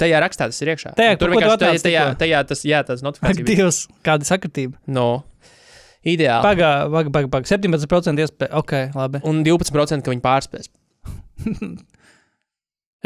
Tajā 0.00 0.20
rakstā 0.22 0.46
tas 0.48 0.62
ir 0.62 0.72
iekšā. 0.72 0.94
Tajā, 0.96 1.16
tur 1.20 1.34
vienkārši 1.34 1.58
tajā, 1.60 1.80
tajā, 1.82 2.04
tajā 2.20 2.42
tas, 2.48 2.62
jā, 2.64 2.82
tas 2.86 3.02
Ak, 3.02 3.06
notifikācija. 3.08 3.44
bija. 3.44 3.56
Dievs, 3.56 3.80
kāda 4.06 4.28
sakritība. 4.28 4.78
No. 4.86 5.24
Ideāli. 6.06 6.42
Pagaidi, 6.46 6.92
pagaidi, 6.92 7.12
pagaidi. 7.12 7.30
Paga. 7.34 7.50
17% 7.50 8.22
iespēja. 8.22 8.52
Ok, 8.56 8.72
labi. 8.94 9.20
Un 9.26 9.42
12% 9.44 10.06
ka 10.06 10.14
viņi 10.14 10.22
pārspēs. 10.24 10.70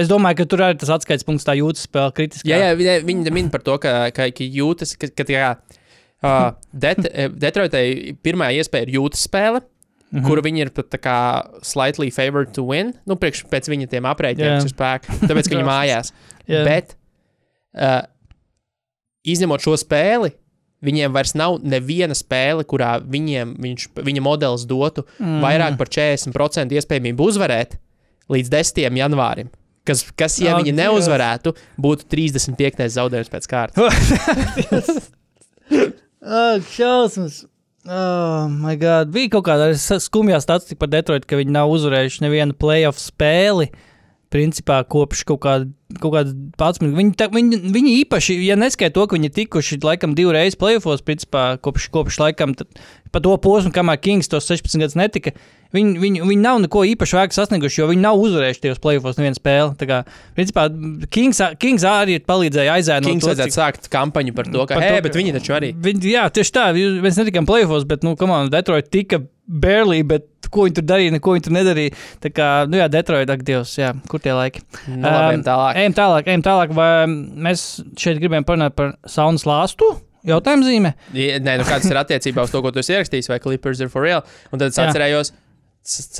Es 0.00 0.08
domāju, 0.10 0.40
ka 0.40 0.46
tur 0.48 0.62
arī 0.64 0.78
tas 0.80 0.92
atskaites 0.94 1.26
punkts 1.28 1.46
tā 1.46 1.56
jūtas 1.58 1.84
spēle 1.88 2.14
kritiski. 2.16 2.48
Jā, 2.50 2.70
jā 2.70 2.76
viņi, 2.78 2.94
viņi 3.08 3.34
min 3.36 3.50
par 3.52 3.64
to, 3.66 3.76
ka, 3.82 4.08
ka, 4.16 4.30
ka 4.32 4.46
jūtas, 4.46 4.94
ka, 5.00 5.10
ka 5.12 5.26
tā 5.28 5.42
uh, 5.50 6.46
Det, 6.72 6.94
Detroitai 7.40 8.16
pirmā 8.24 8.50
iespēja 8.56 8.88
ir 8.88 8.94
jūtas 8.98 9.26
spēle, 9.28 9.60
mm. 9.60 10.18
-hmm. 10.18 10.26
kuru 10.28 10.44
viņi 10.46 10.64
ir 10.66 10.72
pat 10.76 10.96
kā 11.04 11.18
slightly 11.62 12.10
favored 12.10 12.54
to 12.56 12.64
win. 12.66 12.94
Nu, 13.06 13.16
priekš 13.16 13.44
pēc 13.52 13.70
viņa 13.72 13.90
tiem 13.90 14.08
aprēķiniem, 14.08 14.52
Jā. 14.52 14.58
kas 14.60 14.70
ir 14.70 14.74
spēkā. 14.76 15.20
Tāpēc, 15.26 15.48
ka 15.48 15.56
viņi 15.56 15.68
mājās. 15.74 16.12
Jā. 16.46 16.64
Bet, 16.64 16.96
uh, 17.76 18.02
izņemot 19.24 19.60
šo 19.64 19.76
spēli, 19.80 20.32
viņiem 20.84 21.12
vairs 21.12 21.34
nav 21.36 21.60
neviena 21.62 22.16
spēle, 22.16 22.64
kurā 22.64 22.96
viņiem, 23.04 23.56
viņš, 23.60 23.88
viņa 24.00 24.24
modelis 24.24 24.64
dotu 24.68 25.04
mm. 25.18 25.40
vairāk 25.44 25.76
par 25.80 25.92
40% 25.92 26.76
iespējamību 26.76 27.32
uzvarēt 27.32 27.76
līdz 28.32 28.52
10. 28.52 28.96
janvārim. 28.96 29.50
Kas, 29.88 30.05
kas 30.12 30.37
ja 30.43 30.55
Ak, 30.57 30.61
viņi 30.62 30.75
Dievs. 30.75 30.81
neuzvarētu, 30.83 31.55
būtu 31.81 32.05
35. 32.12 32.85
zaudējums 32.99 33.31
pēc 33.33 33.47
kārtas. 33.49 35.01
Ak, 36.21 36.66
šausmas! 36.69 37.45
Oh, 37.88 38.45
my 38.53 38.75
God. 38.77 39.09
Bija 39.14 39.31
kaut 39.33 39.47
kāda 39.49 39.71
s- 39.73 40.05
skumjā 40.05 40.37
statistika 40.45 40.83
par 40.83 40.90
Detroitu, 40.93 41.25
ka 41.31 41.38
viņi 41.40 41.55
nav 41.55 41.71
uzvarējuši 41.73 42.27
nevienu 42.27 42.53
playoff 42.61 43.01
spēli. 43.01 43.71
Principā 44.31 44.83
kopš 44.85 45.25
kaut 45.27 45.40
kāda, 45.47 45.71
kaut 45.98 46.14
kāda 46.14 46.35
pats. 46.61 46.81
Viņi, 46.83 47.14
tā, 47.18 47.26
viņi, 47.33 47.59
viņi 47.74 47.94
īpaši, 48.05 48.37
ja 48.46 48.57
neskaita 48.61 48.94
to, 48.98 49.07
ka 49.11 49.18
viņi 49.18 49.33
tikuši 49.40 49.81
laikam 49.83 50.14
divreiz 50.18 50.57
playoffs, 50.61 51.03
principā 51.07 51.55
kopš, 51.62 51.88
kopš 51.94 52.20
laikam 52.22 52.55
pa 53.11 53.18
to 53.22 53.33
posmu, 53.42 53.72
kamēr 53.74 53.98
Kings 53.98 54.31
tos 54.31 54.46
16 54.46 54.79
gadus 54.85 54.94
netika. 54.98 55.33
Viņi, 55.74 55.98
viņi, 56.03 56.22
viņi 56.26 56.42
nav 56.42 56.59
neko 56.64 56.83
īpaši 56.94 57.14
vērts 57.14 57.38
sasnieguši, 57.38 57.79
jo 57.81 57.88
viņi 57.90 58.03
nav 58.03 58.18
uzvarējuši 58.18 58.62
tajos 58.64 58.81
playoffs 58.83 59.18
nevienu 59.20 59.38
spēli. 59.38 59.74
Tā 59.79 59.87
kā, 59.87 59.98
principā, 60.35 60.64
Kings, 61.14 61.38
Kings 61.62 61.87
arī 61.87 62.16
palīdzēja 62.26 62.74
aizēnot. 62.79 63.07
Kings 63.07 63.22
to, 63.26 63.31
vajadzētu 63.31 63.55
sākt 63.55 63.87
kampaņu 63.92 64.35
par 64.35 64.50
to, 64.50 64.64
ka, 64.66 64.74
Par 64.79 64.83
hei, 64.83 64.96
to, 64.98 65.05
bet 65.07 65.14
ka- 65.14 65.20
viņi 65.22 65.35
taču 65.38 65.55
arī. 65.55 65.70
Viņi, 65.87 66.11
jā, 66.16 66.24
tieši 66.35 66.55
tā. 66.59 66.64
Mēs 67.07 67.20
netikām 67.22 67.46
plēsofos, 67.46 67.87
bet, 67.87 68.03
nu, 68.07 68.16
on, 68.18 68.50
Detroit 68.50 68.90
tika 68.90 69.22
barely, 69.50 70.03
bet 70.07 70.26
ko 70.50 70.66
viņi 70.66 70.76
tur 70.81 70.87
darīja, 70.90 71.14
neko 71.14 71.37
viņi 71.37 71.44
tur 71.46 71.55
nedarīja. 71.55 71.94
Tā 72.22 72.31
kā, 72.35 72.48
nu, 72.70 72.79
jā, 72.81 72.88
Detroit, 72.90 73.31
ak, 73.31 73.46
Dievs, 73.46 73.76
jā, 73.79 73.92
kur 74.11 74.22
tie 74.22 74.35
laiki. 74.35 74.62
Nu, 74.90 75.07
labi, 75.07 75.38
Um, 75.38 75.44
tālāk. 75.46 75.80
Ejam 75.81 75.97
tālāk, 75.97 76.31
ejam 76.31 76.45
tālāk. 76.47 76.73
Vai 76.77 76.93
mēs 77.09 77.66
šeit 78.01 78.21
gribējām 78.23 78.47
parunāt 78.49 78.77
par 78.79 78.95
saunas 79.09 79.47
lāstu? 79.49 79.88
Jautājuma 80.27 80.66
zīme. 80.66 80.95
Ja- 81.16 81.38
Nē, 81.40 81.59
nu 81.61 81.64
kāds 81.64 81.88
ir 81.88 81.97
attiecībā 81.97 82.45
uz 82.45 82.51
to, 82.53 82.61
ko 82.61 82.73
tu 82.75 82.83
esi 82.83 82.93
ierakstījis, 82.93 83.31
vai 83.33 83.38
Clippers 83.40 83.81
ir 83.81 83.88
for 83.88 84.05
real. 84.05 84.21
Un 84.53 84.59
tad 84.61 84.69
es 84.69 84.77
Jā. 84.77 84.90
atcerējos, 84.90 85.33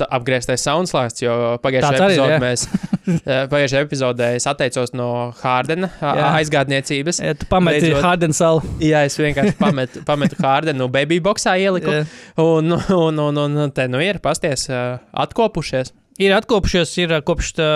apgrieztais 0.09 0.63
soundslāsts, 0.65 1.21
jo 1.21 1.33
pagājušajā 1.61 1.99
epizodē 2.07 2.33
jā. 2.33 2.39
mēs, 2.41 2.63
eh, 3.29 3.43
pagājušajā 3.51 3.85
epizodē 3.85 4.29
es 4.39 4.47
atteicos 4.49 4.95
no 4.97 5.09
Hārdena 5.43 5.91
Jā. 6.01 6.31
aizgādniecības. 6.39 7.21
Ja 7.21 7.35
tu 7.37 7.45
pameti 7.51 7.85
Beidzot. 7.85 8.01
Hardensalu. 8.07 8.63
Jā, 8.81 9.03
es 9.05 9.19
vienkārši 9.21 9.53
pametu, 9.61 10.01
pametu 10.09 10.39
Hārdenu, 10.41 10.89
baby 10.89 11.21
boxā 11.21 11.53
ieliku. 11.61 11.93
Jā. 11.93 12.07
Un, 12.41 12.73
un, 12.73 13.21
un, 13.27 13.37
un, 13.45 13.71
te 13.77 13.85
nu 13.91 14.01
ir, 14.01 14.17
pasties, 14.23 14.65
eh, 14.73 14.97
atkopušies. 15.13 15.93
Ir 16.21 16.33
atkopušies, 16.35 16.97
ir 17.05 17.13
uh, 17.15 17.21
kopš 17.25 17.53
tā, 17.61 17.69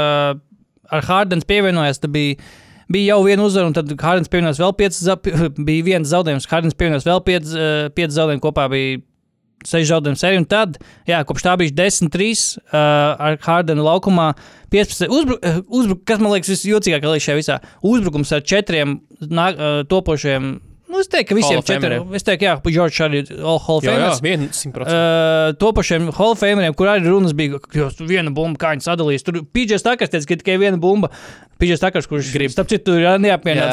ar 0.96 1.10
Hardens 1.10 1.48
pievienojies. 1.48 2.02
tad 2.04 2.14
Bija, 2.16 2.38
bija 2.92 3.16
jau 3.16 3.26
viena 3.26 3.48
uzvara, 3.48 3.70
un 3.70 3.76
tad 3.78 3.92
Hardens 4.02 4.32
pievienojās 4.32 4.62
vēl 4.62 4.78
piecas, 4.80 5.02
bija 5.70 5.90
viens 5.90 6.12
zaudējums. 6.12 6.48
Hardens 6.52 6.78
pievienojās 6.78 7.08
vēl 7.08 7.22
piecas, 7.28 7.58
uh, 7.58 7.76
piecas 7.96 8.18
zaudējumus, 8.20 8.46
kopā 8.46 8.70
bija 8.74 9.04
seši 9.66 9.90
zaudējumu 9.90 10.22
sērija. 10.22 10.44
Un 10.44 10.48
tad, 10.50 10.78
jā, 11.10 11.22
kopš 11.28 11.46
tā 11.48 11.56
bija 11.62 11.74
10-3 11.80 12.30
uh, 12.36 12.78
ar 12.78 13.40
Hardenu 13.46 13.86
laukumā. 13.86 14.32
15, 14.74 15.10
uzbru, 15.10 15.40
uh, 15.40 15.60
uzbru, 15.70 16.00
kas 16.08 16.22
man 16.22 16.36
liekas 16.36 16.54
visjocīgākais 16.54 17.26
šajā 17.26 17.40
visā? 17.40 17.60
Uzbrukums 17.86 18.34
ar 18.36 18.46
četriem 18.46 19.00
nā, 19.26 19.50
uh, 19.54 19.82
topošiem. 19.90 20.56
Nu, 20.96 21.02
es 21.04 21.10
teiktu, 21.12 21.34
ka 21.34 21.36
visiem 21.42 21.60
četriem. 21.68 22.06
Es 22.16 22.24
teiktu, 22.24 22.48
jā, 22.48 22.54
George 22.72 23.02
arī 23.04 23.22
ir 23.26 23.32
Hall 23.44 23.60
of 23.78 23.84
Jā, 23.84 23.92
jā, 23.92 24.04
Famers. 24.06 24.22
vien 24.24 24.46
simtprocentīgi. 24.56 25.50
Uh, 25.52 25.56
topošiem 25.60 26.06
Hallfameriem, 26.16 26.76
kur 26.80 26.88
arī 26.94 27.10
runas 27.12 27.36
bija, 27.36 27.60
ka 27.60 27.90
viena 28.08 28.32
bumba, 28.32 28.56
kā 28.62 28.72
viņi 28.78 28.88
sadalīs. 28.88 29.26
Tur 29.28 29.42
PJs 29.44 29.84
Takars 29.84 30.14
teica, 30.14 30.30
ka 30.32 30.40
tikai 30.44 30.56
viena 30.62 30.80
bumba. 30.80 31.12
PJs 31.60 31.80
Takars, 31.84 32.08
kurš 32.12 32.34
grib, 32.36 32.52
starp 32.52 32.68
citu, 32.68 32.98
ir 33.00 33.06
Jā. 33.08 33.14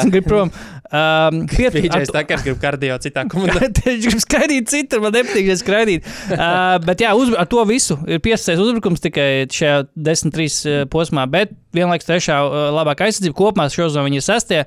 un 0.03 0.11
grib 0.13 0.27
prom. 0.27 0.51
Um, 0.93 1.47
piet- 1.49 1.73
Pīdžais 1.73 2.11
ar- 2.11 2.19
Takars 2.19 2.43
grib 2.45 2.59
kardio 2.61 2.93
citā 3.01 3.23
komandā. 3.31 3.65
Viņš 3.81 4.03
grib 4.05 4.19
skraidīt 4.21 4.67
citur, 4.69 4.99
man 5.01 5.15
nepatīk, 5.15 5.47
ja 5.49 5.55
skraidīt. 5.57 6.05
Uh, 6.29 6.75
bet 6.85 7.01
jā, 7.01 7.15
uz, 7.17 7.31
ar 7.33 7.47
to 7.49 7.63
visu 7.65 7.97
ir 8.05 8.21
piesaists 8.21 8.61
uzbrukums 8.61 9.01
tikai 9.01 9.47
šajā 9.49 9.79
10-3 9.97 10.83
posmā, 10.93 11.25
bet 11.33 11.49
vienlaikus 11.73 12.05
trešā 12.11 12.37
uh, 12.45 12.57
labākā 12.77 13.07
aizsardzība 13.07 13.33
kopumā 13.39 13.65
šo 13.73 13.89
zonu 13.89 14.05
viņi 14.11 14.21
ir 14.21 14.25
sastie. 14.27 14.61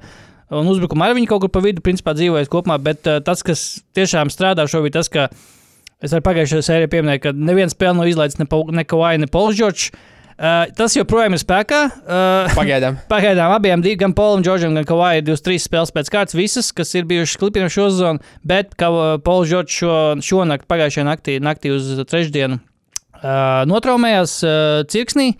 Un 0.54 0.68
uzbrukumā 0.70 1.08
arī 1.08 1.20
viņi 1.20 1.30
kaut 1.30 1.42
kur 1.42 1.50
pa 1.50 1.62
vidu, 1.64 1.82
principā, 1.82 2.14
dzīvojas 2.14 2.50
kopumā. 2.52 2.76
Bet 2.82 3.06
uh, 3.10 3.18
tas, 3.24 3.42
kas 3.46 3.64
tiešām 3.98 4.30
strādā 4.30 4.66
šobrīd, 4.70 4.94
tas, 4.94 5.10
ka 5.10 5.28
es 5.98 6.12
arī 6.12 6.22
pagājušajā 6.26 6.66
sērijā 6.68 6.92
pieminēju, 6.92 7.24
ka 7.24 7.32
neviens 7.34 7.74
spēle 7.74 7.96
nav 7.98 8.10
izlaidis 8.10 8.38
ne, 8.38 8.46
ne 8.76 8.84
Kawhi, 8.86 9.16
ne 9.24 9.30
Polsģorčs. 9.32 9.90
Uh, 10.36 10.68
tas 10.76 10.92
joprojām 10.92 11.32
ir 11.32 11.40
spēkā. 11.40 11.78
Uh, 12.04 12.52
Pagaidām. 12.52 12.98
Pagaidām 13.12 13.54
abiem, 13.56 13.80
div- 13.80 13.96
gan 14.02 14.12
Polam, 14.12 14.42
Džordžam, 14.44 14.76
gan 14.76 14.84
Kavai, 14.84 15.14
ir 15.22 15.24
23 15.24 15.64
spēles 15.64 15.94
pēc 15.96 16.10
kārtas, 16.12 16.36
visas, 16.36 16.68
kas 16.76 16.92
ir 16.92 17.06
bijušas 17.08 17.40
klipiem 17.40 17.70
šo 17.72 17.86
sezonu, 17.88 18.20
bet 18.44 18.76
Pols 18.76 19.48
Džordžs 19.48 19.78
šo, 19.80 19.94
šonakt, 20.20 20.68
pagājušajā 20.68 21.06
naktī, 21.08 21.38
naktī 21.40 21.72
uz 21.72 21.88
trešdienu 22.04 22.58
uh, 22.60 23.64
notraumējās 23.70 24.36
uh, 24.44 24.82
cirksnī. 24.92 25.30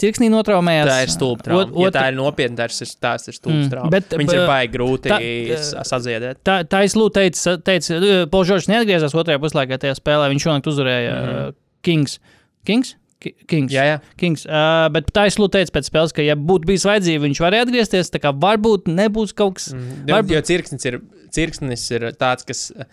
Cirksnī 0.00 0.28
notraumējās. 0.32 0.88
Tā 0.88 1.02
ir 1.04 1.10
stulba 1.12 1.42
trauma. 1.44 1.64
Ot- 1.66 1.80
Ja 1.82 1.90
tā 1.90 2.06
ir 2.08 2.16
nopietna, 2.16 2.56
tas 2.66 2.80
ir, 2.80 2.86
tās 3.00 3.28
ir 3.28 3.34
stulbas 3.36 3.66
Mm, 3.66 3.70
trauma. 3.70 3.90
bet, 3.90 4.08
Viņas 4.10 4.32
ir 4.34 4.46
baigi 4.48 4.72
grūti 4.72 5.10
tā- 5.12 5.58
sa- 5.58 5.82
sadziedēt. 5.84 6.36
Tā, 6.44 6.64
tā 6.64 6.82
es 6.84 6.94
lūdzu, 6.94 7.12
teicu, 7.12 7.62
teicu 7.62 8.30
Pols 8.30 8.48
Džordžs 8.48 8.68
neatgriezās 8.72 9.12
otrajā 9.14 9.38
puslaikā 9.38 9.78
tajā 9.78 9.94
spēlē. 10.00 10.30
Viņš 10.32 10.42
šonakt 10.48 10.66
uzvarēja 10.72 11.12
mm 11.12 11.28
-hmm. 11.28 11.48
uh, 11.48 11.52
Kings. 11.82 12.18
Kings? 12.64 12.96
Ki- 13.20 13.34
Kings. 13.46 13.72
Jā, 13.72 13.82
jā. 13.86 14.00
Kings. 14.18 14.46
Uh, 14.46 14.88
bet 14.90 15.12
tā 15.12 15.26
es 15.26 15.36
lūdzu 15.36 15.50
teicu 15.52 15.70
pēc 15.76 15.90
spēles, 15.90 16.12
ka, 16.12 16.22
ja 16.22 16.34
būtu 16.34 16.64
bijis 16.66 16.84
vajadzība, 16.84 17.22
viņš 17.28 17.38
varēja 17.44 17.62
atgriezties. 17.66 18.10
Tā 18.10 18.18
kā 18.18 18.32
varbūt 18.32 18.88
nebūs 18.90 19.32
kaut 19.34 19.54
kas. 19.54 19.72
Mm. 19.72 20.06
Varbūt- 20.08 20.30
jo 20.34 20.40
cirksnis 20.42 20.84
ir, 20.86 21.00
cirksnis 21.30 21.90
ir 21.92 22.00
tāds, 22.18 22.44
kas 22.44 22.72
eh, 22.76 22.84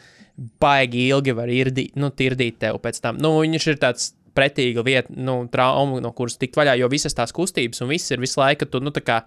baigi 0.62 1.08
ilgi 1.10 1.34
var 1.36 1.48
irdīt, 1.48 1.96
nu, 1.96 2.10
tirdīt 2.12 2.60
tev 2.60 2.78
pēc 2.80 3.02
tam. 3.02 3.18
Nu, 3.18 3.40
viņš 3.42 3.68
ir 3.68 3.76
tāds 3.82 4.14
pretīga 4.40 4.86
vieta, 4.88 5.14
nu, 5.16 5.42
trauma, 5.52 6.00
no 6.04 6.14
kuras 6.16 6.40
tikt 6.40 6.58
vaļā, 6.60 6.80
jo 6.80 6.90
visas 6.92 7.18
tās 7.18 7.36
kustības 7.36 7.84
un 7.84 7.92
viss 7.92 8.16
ir 8.16 8.24
visu 8.24 8.40
laiku, 8.40 8.70
tu, 8.72 8.82
nu, 8.84 8.96
tā 8.96 9.04
kā 9.06 9.20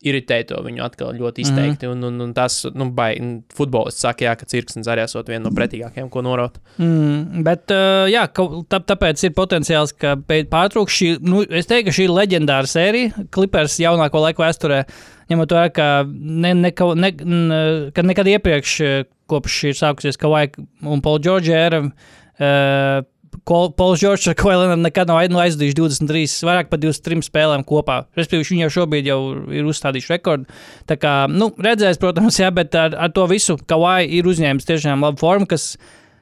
iritē 0.00 0.38
to 0.48 0.60
viņu 0.64 0.82
atkal 0.84 1.12
ļoti 1.16 1.44
izteikti. 1.44 1.86
Mm 1.86 1.92
-hmm. 1.92 2.06
un, 2.06 2.20
un, 2.20 2.20
un 2.28 2.32
tas, 2.34 2.62
nu, 2.74 2.88
baigi, 2.96 3.42
futbolists 3.56 4.00
saka, 4.00 4.24
jā, 4.24 4.34
ka 4.36 4.48
cirksnis 4.48 4.88
arī 4.88 5.04
esot 5.04 5.28
viena 5.28 5.44
no 5.44 5.52
pretīgākajām, 5.56 6.08
ko 6.08 6.22
noraut. 6.24 6.56
Mm, 6.78 7.42
bet, 7.44 7.70
uh, 7.74 8.08
jā, 8.08 8.24
tā, 8.72 8.80
tāpēc 8.92 9.24
ir 9.26 9.36
potenciāls, 9.36 9.92
ka 9.92 10.16
pēc 10.16 10.48
pārtrauks 10.52 10.96
šī, 10.96 11.10
nu, 11.20 11.42
es 11.44 11.68
teiktu, 11.68 11.90
ka 11.90 11.96
šī 11.98 12.08
ir 12.08 12.16
leģendāra 12.16 12.66
sērija, 12.66 13.26
Clippers 13.34 13.78
jaunāko 13.80 14.24
laiku 14.24 14.42
vēsturē, 14.42 14.84
ņemot 15.30 15.52
vērā, 15.52 15.72
ka, 15.72 15.88
ne, 16.08 16.54
ne, 16.54 16.72
ne, 16.94 17.12
ne, 17.24 17.62
ka 17.92 18.02
nekad 18.02 18.26
iepriekš, 18.26 18.80
eh, 18.80 19.04
kopš 19.28 19.64
ir 19.64 19.76
sākusies 19.76 20.18
Kawhi 20.18 20.48
un 20.82 21.00
Paul 21.00 21.20
George 21.20 21.52
era, 21.52 21.84
uh, 21.84 23.04
Pols 23.46 24.00
Čorčs 24.02 24.28
ar 24.30 24.36
Koelinu 24.38 24.76
nekad 24.78 25.10
nav 25.10 25.20
aiz- 25.22 25.34
aizdījuši 25.44 25.76
23, 25.78 26.36
vairāk 26.46 26.70
par 26.70 26.80
23 26.82 27.26
spēlēm 27.26 27.64
kopā. 27.66 28.04
Respektīvi, 28.18 28.48
viņi 28.50 28.64
jau 28.66 28.72
šobrīd 28.80 29.10
jau 29.10 29.20
ir 29.54 29.70
uzstādījuši 29.70 30.12
rekordu. 30.16 30.46
Tā 30.90 30.98
kā, 31.00 31.14
nu, 31.30 31.50
redzēs, 31.58 31.98
protams, 32.02 32.38
jā, 32.42 32.50
bet 32.54 32.74
ar, 32.78 32.94
ar 32.98 33.14
to 33.14 33.26
visu 33.30 33.58
Kawhi 33.70 34.10
ir 34.18 34.30
uzņēmis 34.30 34.66
tiešām 34.68 35.06
labu 35.06 35.22
formu, 35.22 35.46
kas, 35.50 35.76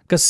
kas 0.08 0.28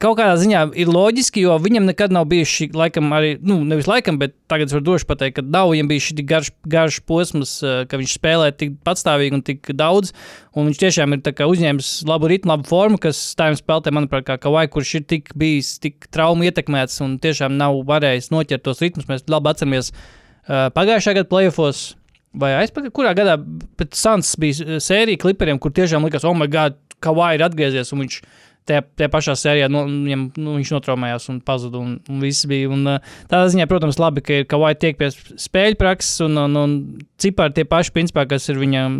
kaut 0.00 0.16
kādā 0.18 0.36
ziņā 0.40 0.62
ir 0.80 0.88
loģiski, 0.90 1.42
jo 1.44 1.56
viņam 1.60 1.84
nekad 1.90 2.12
nav 2.14 2.24
bijis 2.30 2.48
šī, 2.48 2.68
laikam, 2.76 3.10
arī, 3.16 3.34
nu, 3.44 3.58
nevis 3.68 3.88
laikam, 3.90 4.16
bet 4.20 4.32
tagad 4.50 4.70
es 4.70 4.74
varu 4.76 4.86
droši 4.86 5.08
pateikt, 5.08 5.36
ka 5.38 5.44
nav 5.44 5.72
viņam 5.74 5.90
bijis 5.90 6.06
šī 6.08 6.24
garš, 6.30 6.50
garš 6.72 7.00
posms, 7.08 7.52
eh, 7.62 7.82
ka 7.90 8.00
viņš 8.00 8.16
spēlē 8.16 8.48
tik 8.56 8.78
patstāvīgi 8.86 9.36
un 9.36 9.44
tik 9.46 9.72
daudz. 9.76 10.14
Un 10.56 10.66
viņš 10.70 10.80
tiešām 10.80 11.14
ir 11.14 11.44
uzņēmis 11.46 11.92
labu 12.08 12.30
ritmu, 12.32 12.54
labu 12.54 12.66
formu, 12.66 12.98
kas 12.98 13.20
tādiem 13.38 13.60
spēlētājiem, 13.60 13.98
manuprāt, 14.00 14.26
kā 14.26 14.38
Kavai, 14.40 14.66
kurš 14.72 14.94
ir 14.98 15.06
tik 15.06 15.30
bijis, 15.38 15.76
tik 15.78 16.08
traumu 16.10 16.48
ietekmēts 16.48 17.00
un 17.04 17.18
tiešām 17.22 17.54
nav 17.60 17.84
varējis 17.86 18.32
noķert 18.32 18.64
tos 18.66 18.80
ritmus. 18.82 19.06
Mēs 19.06 19.28
labi 19.30 19.52
atceramies 19.52 19.92
uh, 19.92 20.70
pagājušā 20.74 21.14
gada 21.20 21.28
playoffs. 21.30 21.94
vai 22.34 22.52
aizpakaļ, 22.60 22.90
kurā 22.94 23.10
gadā 23.14 23.36
pēc 23.78 23.96
Sans 23.98 24.36
bija 24.38 24.62
eh, 24.62 24.78
sērija 24.78 25.18
klipriem, 25.18 25.58
kur 25.58 25.72
tiešām 25.74 26.04
likās, 26.06 26.24
oh, 26.24 26.34
my 26.34 26.46
God, 26.46 26.76
kā 27.02 27.14
vai 27.14 27.34
ir 27.34 27.42
atgriezies, 27.42 27.90
un 27.92 28.04
viņš 28.04 28.20
tajā, 28.68 28.84
tajā 28.98 29.08
pašā 29.12 29.34
sērijā 29.38 29.68
no, 29.72 29.84
viņam, 29.88 30.26
nu, 30.40 30.54
viņš 30.58 30.72
notraumējās 30.76 31.28
un 31.32 31.40
pazuda. 31.46 31.80
Un, 31.80 31.96
un 32.10 32.22
bija. 32.22 32.70
Un, 32.70 32.86
tādā 33.30 33.50
ziņā, 33.52 33.66
protams, 33.70 34.00
labi, 34.00 34.24
ka 34.24 34.40
Kavai 34.50 34.72
tiek 34.78 34.98
pie 35.00 35.10
spēļu 35.14 35.78
prakses, 35.80 36.20
un, 36.26 36.38
un, 36.44 36.58
un 36.60 36.76
cipari 37.20 37.56
tie 37.56 37.66
paši, 37.68 37.94
principā, 37.96 38.26
kas 38.30 38.48
ir 38.52 38.60
viņam. 38.62 38.96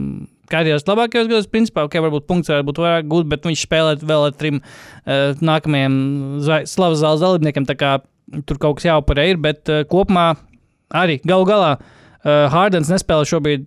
Karjeras 0.51 0.83
labākajos 0.83 1.29
gados, 1.31 1.47
principā, 1.47 1.85
ok, 1.87 1.95
varbūt 2.03 2.25
punkts 2.27 2.51
varētu 2.51 2.67
būt 2.67 2.79
vairāk 2.83 3.05
gūt, 3.07 3.29
bet 3.31 3.45
viņš 3.47 3.61
spēlē 3.69 3.93
vēl 4.03 4.25
ar 4.27 4.33
trim 4.35 4.57
uh, 4.59 5.39
nākamajiem 5.39 5.95
slavas 6.67 6.99
zāles 7.05 7.23
dalībniekiem. 7.23 7.69
Tā 7.69 7.77
kā 7.79 7.93
tur 8.51 8.59
kaut 8.59 8.81
kas 8.81 8.89
jāoperē 8.89 9.29
ir, 9.31 9.39
bet 9.39 9.71
uh, 9.71 9.85
kopumā 9.87 10.33
arī 10.91 11.21
galu 11.23 11.47
galā. 11.47 11.77
Uh, 11.79 12.00
Hārdens 12.25 12.91
nespēlē 12.93 13.25
šobrīd 13.29 13.63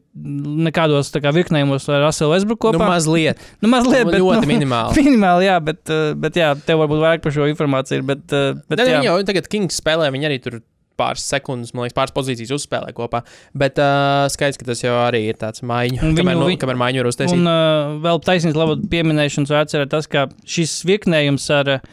nekādos 0.68 1.10
kā, 1.18 1.32
virknējumos 1.34 1.88
ar 1.90 2.04
Raselu 2.06 2.44
Nu, 2.46 2.58
kopā. 2.60 2.86
mazliet. 2.86 3.40
Nu, 3.64 3.70
mazliet, 3.72 4.06
bet, 4.06 4.20
ļoti 4.22 4.44
nu, 4.46 4.50
minimāli. 4.52 4.94
minimāli, 5.02 5.48
jā, 5.48 5.56
bet, 5.64 5.82
uh, 5.90 6.12
bet 6.14 6.38
jā, 6.38 6.52
tev 6.68 6.84
varbūt 6.84 7.02
vairāk 7.02 7.24
par 7.26 7.34
šo 7.34 7.48
informāciju. 7.50 8.06
Bet, 8.06 8.28
uh, 8.30 8.54
bet, 8.70 8.84
jā, 8.84 9.00
viņi 9.00 9.10
jau 9.10 9.18
tagad 9.26 9.50
Kings 9.50 9.82
spēlē, 9.82 10.12
viņi 10.14 10.30
arī 10.30 10.38
tur 10.44 10.60
pāris 11.02 11.26
sekundes, 11.26 11.72
man 11.74 11.88
liekas, 11.88 11.96
pāris 11.98 12.14
pozīcijas 12.14 12.54
uzspēlē 12.54 12.94
kopā. 12.94 13.24
Bet 13.58 13.82
uh, 13.82 14.28
skaidrs, 14.30 14.60
ka 14.62 14.68
tas 14.70 14.84
jau 14.86 14.94
arī 15.08 15.24
ir 15.32 15.40
tāds 15.42 15.66
maiņu, 15.66 16.04
Un 16.06 16.14
viņu- 16.14 16.22
kamēr, 16.22 16.38
nu, 16.38 16.54
kamēr 16.62 16.78
maiņu 16.84 17.02
var 17.02 17.10
uztaisīt. 17.10 17.40
Un 17.42 17.50
uh, 17.50 17.98
vēl 18.06 18.22
taisnība, 18.22 18.62
labi 18.62 18.86
pieminēšanas 18.94 19.54
vērts 19.56 19.80
ir 19.80 19.90
tas, 19.90 20.06
ka 20.06 20.28
šis 20.46 20.76
virknējums 20.86 21.50
ar 21.58 21.74
uh, 21.80 21.88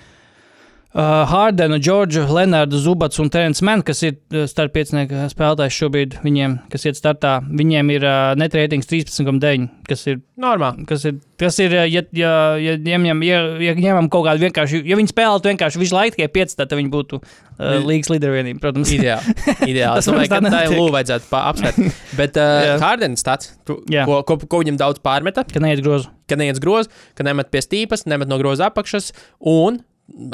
Hārdenu, 0.91 1.77
Džordžu, 1.79 2.25
Lenārdu, 2.35 2.79
Zubats 2.83 3.21
un 3.23 3.29
Terence 3.31 3.63
Mann, 3.63 3.85
kas 3.87 4.01
ir 4.03 4.17
uh, 4.35 4.43
starppiecinieka 4.51 5.29
spēlētājs 5.31 5.77
šobrīd, 5.79 6.17
viņiem, 6.25 6.57
kas 6.73 6.87
iet 6.89 6.99
startā, 6.99 7.37
viņiem 7.47 7.93
ir 7.95 8.07
uh, 8.09 8.33
netreitings 8.41 8.89
13,9, 8.91 9.69
kas 9.87 10.03
ir 10.11 10.19
Normāli. 10.41 10.83
kas 10.89 11.05
ir, 11.07 11.21
kas 11.39 11.61
ir, 11.63 11.77
ja, 11.79 12.03
ja, 12.11 12.33
ja, 12.59 12.75
ņemam, 12.83 13.23
ja, 13.23 13.39
ja 13.63 13.75
ņemam 13.79 14.09
kaut 14.11 14.27
kādu 14.27 14.43
vienkārši, 14.49 14.81
ja 14.91 14.99
viņi 14.99 15.13
spēlētu 15.13 15.53
vienkārši 15.53 15.79
visu 15.79 15.95
laiku 15.95 16.19
tikai 16.19 16.33
5, 16.41 16.57
tad 16.59 16.75
viņi 16.75 16.91
būtu 16.91 17.21
uh, 17.21 17.77
līgas 17.87 18.11
līdervienība, 18.11 18.59
protams. 18.65 18.91
Ideāli. 18.97 19.37
Ideāli. 19.71 20.03
Es 20.03 20.09
domāju, 20.11 20.33
ka 20.33 20.41
tā 20.49 20.65
ir 20.67 20.75
lūva 20.75 20.97
vajadzētu 20.99 21.31
apsvērt. 21.39 21.79
Bet 22.19 22.41
uh. 22.41 22.73
Hārdens 22.83 23.23
tāds, 23.27 23.53
ko, 23.69 23.79
ko, 24.27 24.41
ko 24.43 24.63
viņam 24.65 24.81
daudz 24.83 24.99
pārmeta, 25.07 25.47
Ka 25.47 25.63
neiet 25.63 25.85
grozu. 25.87 26.11
ka 26.27 26.35
neiet 26.41 26.59
groz, 26.63 26.91
ka 27.15 27.27
nemet 27.27 27.53
pie 27.55 27.63
stīpas, 27.63 28.09
nemet 28.11 28.27
no 28.31 28.41
groza 28.43 28.67
apakšas. 28.73 29.13
Un 29.47 29.79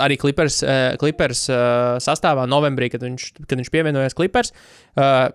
arī 0.03 0.17
Clippers, 0.21 0.61
uh, 0.65 0.93
Clippers 1.01 1.47
uh, 1.53 1.97
sastāvā 2.03 2.47
novembrī, 2.51 2.91
kad 2.93 3.03
viņš, 3.05 3.27
kad 3.47 3.59
viņš 3.61 3.73
pievienojās 3.75 4.17
Clippers. 4.19 4.55
Uh, 4.97 5.29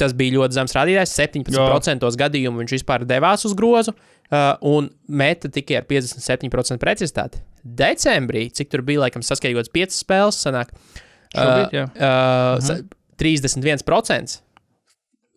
Tas 0.00 0.14
bija 0.16 0.32
ļoti 0.38 0.56
zems 0.56 0.72
rādītājs. 0.72 1.10
17% 1.20 2.06
gadījumu 2.18 2.62
viņš 2.62 2.72
vispār 2.78 3.02
devās 3.06 3.44
uz 3.44 3.52
grozu 3.54 3.92
uh, 3.92 4.54
un 4.64 4.88
meta 5.06 5.50
tikai 5.52 5.76
ar 5.82 5.84
57% 5.86 6.80
precizitāti. 6.80 7.42
Decembrī, 7.62 8.46
cik 8.56 8.72
tur 8.72 8.82
bija, 8.88 9.02
laikam, 9.04 9.22
saskaņots 9.22 9.70
5 9.70 9.94
spēles, 9.94 10.38
sanāk, 10.46 10.72
Šobrīd, 11.36 11.76
jā. 11.76 11.84
uh, 11.92 12.56
sa- 12.64 12.80
31%. 13.20 14.40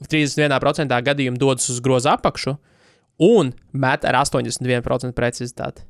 31% 0.07 1.01
gadījumu 1.11 1.39
dodas 1.39 1.67
uz 1.71 1.83
groza 1.83 2.15
apakšu 2.15 2.55
un 3.27 3.51
met 3.75 4.07
ar 4.07 4.17
81% 4.23 5.13
precizitāti. 5.15 5.85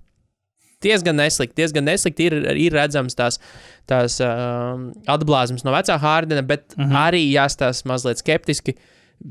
Diezgan 0.85 1.17
neslikti, 1.19 1.57
diezgan 1.61 1.87
neslikti 1.89 2.29
ir, 2.29 2.37
ir 2.67 2.75
redzams 2.77 3.17
tās, 3.17 3.39
tās 3.89 4.19
um, 4.23 4.91
atblāzmas 5.09 5.65
no 5.65 5.73
vecā 5.75 5.97
Hārdena, 6.01 6.45
bet 6.45 6.75
mm. 6.75 6.83
-hmm. 6.83 7.01
arī 7.07 7.25
jāstāsta 7.31 7.89
mazliet 7.89 8.21
skeptiski. 8.21 8.77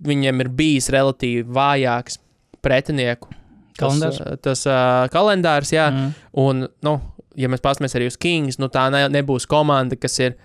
Viņam 0.04 0.40
ir 0.40 0.48
bijis 0.48 0.90
relatīvi 0.90 1.44
vājāks 1.44 2.18
pretinieku 2.64 3.30
Kalendārs. 3.78 4.18
Tas, 4.18 4.26
uh, 4.26 4.38
tas 4.42 4.66
uh, 4.70 5.08
kalendārs, 5.10 5.72
jā. 5.74 5.88
Mm. 5.90 6.12
Un, 6.40 6.66
nu, 6.86 6.94
ja 7.38 7.50
mēs 7.50 7.62
paskatāmies 7.62 7.96
arī 7.98 8.10
uz 8.10 8.18
Kings, 8.20 8.60
nu, 8.62 8.70
tā 8.72 8.86
ne, 8.94 9.04
nebūs 9.12 9.48
komanda, 9.50 9.98
kas 9.98 10.18
ir, 10.22 10.36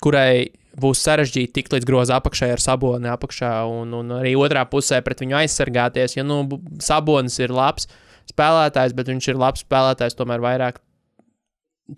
kurai 0.00 0.48
būs 0.80 1.02
sarežģīti 1.04 1.52
tikt 1.58 1.74
līdz 1.74 1.88
groza 1.88 2.16
apakšai 2.20 2.52
ar 2.54 2.62
saboni 2.62 3.10
apakšā, 3.10 3.52
un, 3.68 3.92
un 3.98 4.14
arī 4.20 4.32
otrā 4.38 4.62
pusē 4.70 5.02
pret 5.04 5.20
viņu 5.20 5.36
aizsargāties. 5.42 6.16
Jo 6.16 6.24
nu, 6.24 6.40
sabonis 6.82 7.36
ir 7.42 7.52
labs 7.54 7.90
spēlētājs, 8.30 8.96
bet 8.96 9.10
viņš 9.12 9.30
ir 9.30 9.40
labs 9.40 9.64
spēlētājs 9.66 10.18
tomēr 10.18 10.42
vairāk 10.44 10.80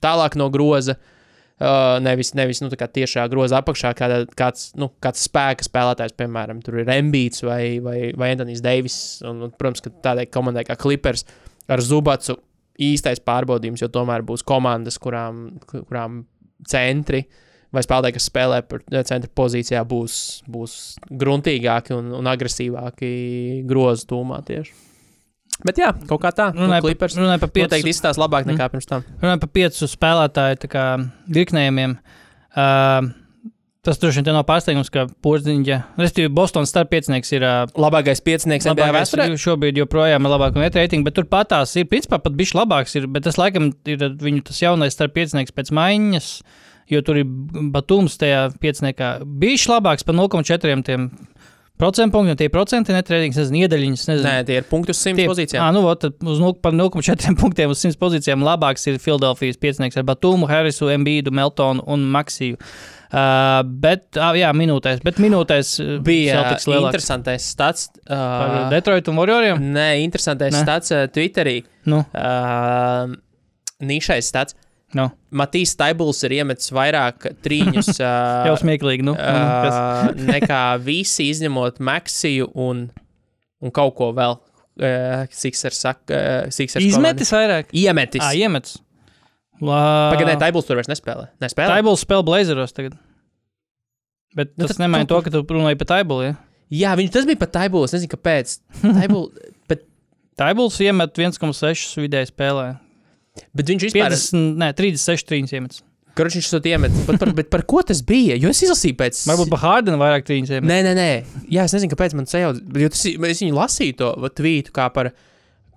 tālāk 0.02 0.38
no 0.40 0.48
groza. 0.52 0.96
Uh, 1.62 2.00
nevis 2.02 2.32
nevis 2.34 2.58
nu, 2.58 2.70
tiešā 2.72 3.28
groza 3.30 3.60
apakšā, 3.60 3.92
kāda, 3.94 4.24
kāds, 4.34 4.72
nu, 4.80 4.88
kāds 5.04 5.28
spēka 5.28 5.62
spēlētājs, 5.62 6.16
piemēram, 6.18 6.58
tur 6.64 6.80
ir 6.80 6.90
Embīts 6.90 7.44
vai, 7.46 7.78
vai, 7.84 7.98
vai 8.18 8.32
Antonius 8.34 8.64
Deivis. 8.64 8.96
Un, 9.28 9.44
un, 9.46 9.52
protams, 9.54 9.84
ka 9.84 9.92
tādai 10.08 10.26
komandai 10.26 10.64
kā 10.66 10.74
Clippers 10.80 11.22
ar 11.70 11.84
Zubacu 11.84 12.40
īstais 12.82 13.22
pārbaudījums, 13.22 13.84
jo 13.84 13.90
tomēr 13.92 14.24
būs 14.26 14.42
komandas, 14.48 14.98
kurām, 14.98 15.44
kurām 15.70 16.24
centri 16.68 17.26
vai 17.72 17.84
spēlētāji, 17.84 18.16
kas 18.16 18.28
spēlē 18.28 18.62
par 18.68 18.82
centra 19.08 19.30
pozīcijā, 19.32 19.84
būs, 19.88 20.16
būs 20.50 20.78
gruntīgāki 21.08 21.94
un, 21.96 22.10
un 22.18 22.32
agresīvāki 22.32 23.12
grozu 23.68 24.10
tūmā 24.12 24.42
tieši. 24.48 24.74
Bet 25.66 25.78
jā, 25.78 25.92
kaut 26.10 26.22
kā 26.24 26.32
tā. 26.34 26.50
Nu, 26.56 26.66
Runāju 26.66 26.88
Clippers 26.88 27.14
par, 27.14 27.22
runāju 27.22 27.40
noteikti 27.42 27.78
piecu, 27.78 27.90
izstāsta 27.92 28.22
labāk 28.22 28.46
nekā 28.50 28.68
pirms 28.72 28.88
tam. 28.90 29.04
runāju 29.22 29.42
par 29.44 29.50
piecu 29.54 29.88
spēlētāju 29.90 30.62
tā 30.64 30.70
kā, 30.72 30.86
virknējumiem. 31.38 31.98
Uh, 32.52 33.12
tas 33.86 33.98
droši 33.98 34.22
vien 34.22 34.36
nav 34.36 34.44
pārsteigums, 34.46 34.90
ka 34.94 35.06
Porziņģa, 35.24 35.78
respektīvi, 35.98 36.32
Bostonas 36.34 36.70
starppiecinieks 36.70 37.32
ir 37.34 37.46
uh, 37.46 37.62
Labākais 37.78 38.22
piecinieks 38.26 38.68
NBA 38.70 38.90
vēsturē. 38.94 39.28
šobrīd 39.42 39.80
joprojām 39.82 40.26
ir 40.26 40.34
labākais 40.34 40.62
net 40.62 40.78
rating, 40.78 41.06
bet 41.06 41.16
tur 41.18 41.26
patās 41.30 41.74
ir, 41.78 41.88
principā, 41.90 42.20
pat 42.22 42.36
bišķi 42.38 42.58
labāks 42.58 42.94
ir, 42.98 43.08
bet 43.10 43.26
tas 43.26 43.38
laikam 43.40 43.72
ir 43.90 44.06
viņu 44.22 44.44
tas 44.50 44.62
jaunais 44.62 44.94
starppiecinieks 44.94 45.54
pēc 45.54 45.72
maiņas, 45.74 46.30
jo 46.94 47.02
tur 47.06 47.22
ir 47.22 47.26
Batums 47.74 48.18
tajā 48.20 48.48
pieciniekā 48.62 49.16
bišķi 49.42 49.74
labāks 49.74 50.06
par 50.06 50.18
0,4 50.18 51.08
tiem 51.72 51.80
procentu 51.82 52.12
punktiem, 52.14 52.36
tie 52.38 52.48
procenti 52.52 52.92
net 52.94 53.08
ratings, 53.10 53.36
nezinu, 53.40 53.62
iedaļiņas, 53.64 54.02
nezinu. 54.08 54.28
Nē, 54.28 54.44
tie 54.46 54.56
ir 54.60 54.66
punkti 54.70 54.90
uz 54.94 54.98
100 55.02 55.16
Tie- 55.18 55.26
pozīcijām. 55.28 55.62
Ā, 55.64 55.72
nu, 55.74 55.80
vot, 55.82 55.98
tad 56.04 56.14
uz 56.22 56.38
0, 56.38 56.54
par 56.62 56.72
0,4 56.72 57.34
punktiem 57.40 57.70
uz 57.72 57.80
100 57.82 57.98
pozīcijām 57.98 58.44
labāks 58.46 58.86
ir 58.86 58.98
Filadelfijas 59.02 59.58
piecinieks 59.58 59.96
ar 59.98 60.04
Batumu, 60.06 60.46
Harrisu, 60.46 60.86
Embīdu, 60.94 61.32
Meltonu 61.34 61.82
un 61.86 62.04
Maksiju. 62.14 62.56
Uh, 63.12 63.60
bet, 63.66 64.06
uh, 64.16 64.30
jā, 64.38 64.48
minūtēs, 64.56 65.02
bet 65.04 65.18
minūtēs 65.20 65.72
uh, 65.82 65.98
Bija 66.00 66.38
lielāks 66.46 66.94
interesantais 66.94 67.44
stats. 67.52 67.90
par 68.08 68.54
Uh, 68.54 68.70
Detroitu 68.72 69.12
un 69.12 69.18
Warrioriem. 69.20 69.58
nē, 69.74 69.88
interesantais 70.04 70.54
Nē. 70.54 70.62
stats 70.62 70.94
uh, 70.94 71.02
Twitterī. 71.12 71.58
Nu, 71.84 72.04
Uh, 72.14 73.12
Nišais 73.82 74.28
stats. 74.30 74.54
Nu, 74.98 75.08
Matīs 75.40 75.72
Staibuls 75.76 76.20
ir 76.26 76.34
iemetis 76.40 76.72
vairāk 76.74 77.28
trīņus 77.44 77.92
uh, 78.02 78.46
jau 78.50 78.56
smieklīgi. 78.60 79.04
Nu, 79.06 79.14
nu, 79.16 79.20
uh, 79.20 80.12
nekā 80.34 80.62
visi, 80.84 81.28
izņemot 81.32 81.80
Maksiju 81.84 82.50
un, 82.66 82.86
un 83.62 83.74
kaut 83.74 83.96
ko 83.98 84.12
vēl. 84.16 84.38
Uh, 84.82 85.26
Siksers 85.36 85.82
saka, 85.84 86.16
uh, 86.16 86.52
Siksers 86.54 86.84
Izmetis 86.86 87.32
vairāk. 87.34 87.68
komanda. 87.68 87.82
Iemetis. 87.84 88.24
Ā, 88.24 88.32
iemetis. 88.40 88.78
Pagaidām, 89.62 90.38
Staibuls 90.40 90.66
tur 90.66 90.80
vairs 90.80 90.88
nespēlē. 90.90 91.28
Nespēlē. 91.42 91.76
Taibuls 91.76 92.02
spēlē 92.02 92.24
Blazeros 92.26 92.72
tagad. 92.74 92.96
Bet 94.34 94.54
Nu, 94.56 94.64
tas 94.64 94.78
tad 94.78 94.86
nemaina 94.86 95.06
to, 95.08 95.18
ka 95.22 95.30
tu 95.30 95.42
runāji 95.44 95.78
par 95.82 95.90
Taibulu. 95.92 96.24
Ja? 96.24 96.38
Jā, 96.72 96.94
viņš 96.98 97.12
tas 97.12 97.28
bija 97.28 97.40
pat 97.42 97.52
Taibuls. 97.54 97.92
Nezinu, 97.94 98.10
kāpēc. 98.14 98.54
Taibul, 98.98 99.28
bet, 99.70 99.84
Taibuls 100.40 100.78
iemet 100.82 101.20
1,6 101.20 102.00
vidēji 102.00 102.30
spēlē. 102.32 102.66
Bet 103.56 103.72
viņš 103.72 103.88
vispār 103.88 104.12
50, 104.14 104.60
ne, 104.60 104.70
36 104.78 105.28
trīņas 105.30 105.56
iemet. 105.58 105.80
Kurš 106.12 106.36
viņš 106.36 106.48
to 106.52 106.60
iemet? 106.68 106.96
Bet 107.08 107.20
par, 107.22 107.30
bet 107.38 107.48
par 107.52 107.62
ko 107.68 107.80
tas 107.88 108.02
bija? 108.04 108.36
Jo 108.36 108.50
es 108.52 108.60
izlasīju 108.66 108.98
pēc. 108.98 109.22
Varbūt 109.30 109.52
par 109.54 109.62
Hārdenu 109.62 110.00
vairāk 110.00 110.26
trīņas 110.28 110.52
iemet. 110.58 110.68
Nē, 110.68 110.80
nē, 110.84 110.92
nē. 110.98 111.44
Jā, 111.54 111.64
es 111.64 111.72
nezinu, 111.72 111.92
kāpēc 111.94 112.16
man 112.18 112.28
sajauc. 112.28 112.60
Jo 112.82 112.90
tas, 112.92 113.04
es 113.08 113.40
viņu 113.40 113.56
lasīju 113.56 113.96
to 114.02 114.10
tvītu 114.36 114.74
kā 114.76 114.90
par, 114.92 115.08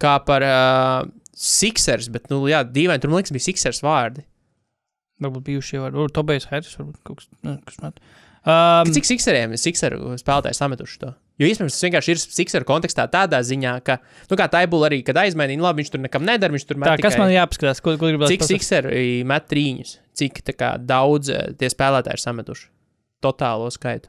kā 0.03 0.17
par 0.27 0.43
uh, 0.43 1.07
Sixers, 1.39 2.11
bet, 2.11 2.27
nu, 2.33 2.41
jā, 2.51 2.65
dīvaini, 2.67 2.99
tur 3.03 3.13
man 3.13 3.21
liekas, 3.21 3.31
bija 3.35 3.47
Sixers 3.47 3.79
vārdi. 3.85 4.25
Varbūt 5.23 5.47
bijušie 5.47 5.79
vārdi. 5.79 6.01
Varbūt 6.01 6.17
Tobijs 6.19 6.49
Harris. 6.51 6.75
Varbūt 6.81 6.99
kaut 7.07 7.21
kas, 7.21 7.31
ne, 7.47 7.55
kas 7.63 7.79
met. 7.85 8.03
Um, 8.45 8.91
Cik 8.93 9.07
Sixeriem 9.07 9.55
Sixeru 9.57 10.17
spēlētāji 10.19 10.59
sametuši 10.59 10.99
to? 11.01 11.15
Jo 11.35 11.47
iespējams, 11.51 11.75
tas 11.75 11.83
vienkārši 11.83 12.13
ir 12.13 12.19
Sixeru 12.21 12.63
kontekstā 12.69 13.03
tādā 13.11 13.41
ziņā, 13.43 13.73
ka, 13.83 13.97
nu, 14.31 14.37
kā 14.39 14.45
Taibula 14.53 14.87
arī, 14.87 15.01
kad 15.03 15.17
aizmainīja, 15.19 15.59
nu, 15.59 15.65
labi, 15.67 15.81
viņš 15.83 15.89
tur 15.91 15.99
nekam 16.05 16.23
nedara, 16.23 16.53
viņš 16.55 16.63
tur 16.69 16.77
met 16.79 16.87
tā, 16.93 16.95
kas 17.03 17.17
tikai- 17.17 17.23
man 17.25 17.33
jāpaskatās? 17.33 17.81
Ko, 17.83 17.97
ko 17.99 18.07
gribētu 18.07 18.31
Cik 18.37 18.45
Sixeri 18.47 19.01
met 19.27 19.49
trīņus? 19.51 19.97
Cik 20.15 20.39
tā 20.47 20.55
kā, 20.55 20.69
daudz 20.79 21.29
eh, 21.35 21.49
tie 21.59 21.67
spēlētāji 21.73 22.15
ir 22.15 22.23
sametuši? 22.23 22.69
Totālo 23.25 23.67
skaitu. 23.73 24.07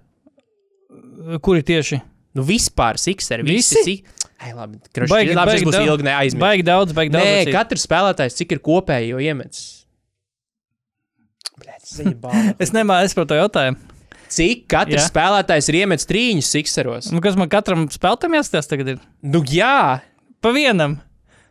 Kuri 1.43 1.65
tieši? 1.67 1.99
Nu, 2.39 2.45
vispār 2.47 2.95
Sixeri. 3.01 3.43
Visi? 3.49 3.81
Visi? 3.83 3.97
Ai, 4.39 4.53
labi, 4.55 4.79
kraši, 4.93 5.11
Baigi- 5.11 5.35
labi 5.35 5.51
baigi 5.51 5.67
būs 5.67 5.73
daudz. 5.81 5.89
ilgi 5.91 6.05
neaizmirst. 6.07 6.43
Baigi 6.45 6.63
daudz, 6.69 6.93
baigi 6.95 7.11
daudz. 7.15 7.27
Nē, 7.27 7.53
katrs 7.55 7.87
spēlētājs, 7.89 8.37
cik 8.39 8.53
ir 8.53 8.63
kopēji 8.63 9.11
jau 9.15 9.19
iemetis. 9.25 9.65
Balva. 12.21 12.55
Es 12.63 12.73
nemāku, 12.75 13.07
es 13.09 13.15
par 13.17 13.27
to 13.31 13.35
jautājumu. 13.39 13.79
Cik 14.33 14.67
katrs 14.73 15.05
Jā. 15.05 15.09
spēlētājs 15.11 15.71
ir 15.71 15.81
iemetis 15.85 16.09
trīņus 16.11 16.53
Sixeros. 16.57 17.13
Nu, 17.15 17.23
kas 17.25 17.39
man 17.39 17.51
katram 17.53 17.87
spēlētam 17.93 18.37
jāskatās 18.39 18.71
tagad? 18.71 18.95
Ir? 18.97 19.03
Nu, 19.27 19.43
jā, 19.51 20.03
Pa 20.47 20.53
vienam. 20.55 21.01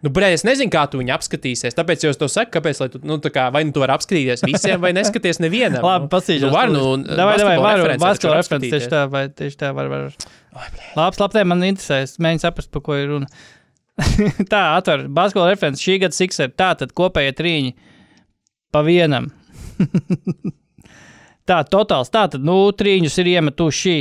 Nu, 0.05 0.11
brē, 0.13 0.29
es 0.35 0.43
nezinu, 0.45 0.69
kā 0.69 0.83
tu 0.87 0.99
viņu 1.01 1.11
apskatīsies. 1.15 1.73
Tāpēc 1.75 2.03
es 2.05 2.19
to 2.21 2.27
saku, 2.29 2.53
kāpēc, 2.53 2.77
lai 2.79 2.87
tu, 2.93 2.99
nu, 3.09 3.17
tā 3.19 3.31
kā, 3.33 3.47
vai 3.51 3.63
nu 3.65 3.73
tu 3.73 3.81
vari 3.81 3.95
apskatīties 3.95 4.43
visiem, 4.45 4.77
vai 4.79 4.91
neskaties 4.95 5.41
nevienam. 5.41 5.81
Labi, 5.87 6.07
paskatīšos. 6.11 6.45
Nu, 6.45 6.53
var, 6.53 6.71
nu, 6.71 6.83
Davai, 7.09 7.33
davai, 7.41 7.55
varu. 7.63 7.87
Basketbola 7.99 8.37
var 8.37 8.43
referents 8.43 8.69
tieši 8.69 8.91
tā, 8.91 9.01
vai 9.11 9.25
tieši 9.33 9.59
tā 9.63 9.71
var, 9.75 9.89
var. 9.89 10.05
Labi, 10.55 11.19
labi, 11.23 11.45
man 11.49 11.65
interesē, 11.67 12.03
es 12.05 12.15
mēģinu 12.21 12.45
saprast, 12.45 12.71
par 12.75 12.85
ko 12.85 12.99
ir 12.99 13.09
runa. 13.15 13.31
tā, 14.53 14.61
atver, 14.75 15.07
basketbola 15.09 15.55
referents 15.55 15.81
šī 15.81 15.97
gada 16.05 16.15
Sixer, 16.15 16.53
tā 16.53 16.69
tad 16.77 16.93
kopējie 16.95 17.33
trīņi 17.41 17.73
pa 18.75 18.85
vienam. 18.85 19.31
tā, 21.49 21.61
totāls, 21.69 22.11
tā 22.13 22.25
tad, 22.31 22.41
nu, 22.45 22.57
trīņus 22.75 23.19
ir 23.23 23.31
iemetuši. 23.35 23.97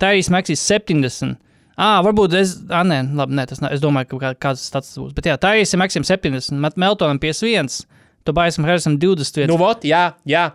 Tā 0.00 0.12
ir 0.18 0.30
Maksīs 0.32 0.62
70. 0.66 1.36
Ah, 1.76 1.98
varbūt 2.04 2.32
es, 2.38 2.54
ah, 2.72 2.84
nē, 2.88 3.02
labi, 3.16 3.36
nē, 3.36 3.44
tas 3.50 3.60
nav. 3.60 3.74
Es 3.76 3.82
domāju, 3.82 4.14
ka 4.14 4.20
kā, 4.22 4.30
kāds 4.48 4.64
tas 4.72 4.88
būs. 4.96 5.12
Bet 5.16 5.28
jā, 5.28 5.34
tā 5.40 5.52
ir 5.60 5.68
Maksim 5.76 6.06
70, 6.08 6.56
Mat 6.62 6.78
Meltonam 6.80 7.20
51, 7.20 7.82
Tobajam 8.24 8.64
Harrisam 8.64 8.96
21. 8.98 9.50
Nu, 9.50 9.58
vot, 9.60 9.84
jā, 9.84 10.08
jā. 10.26 10.48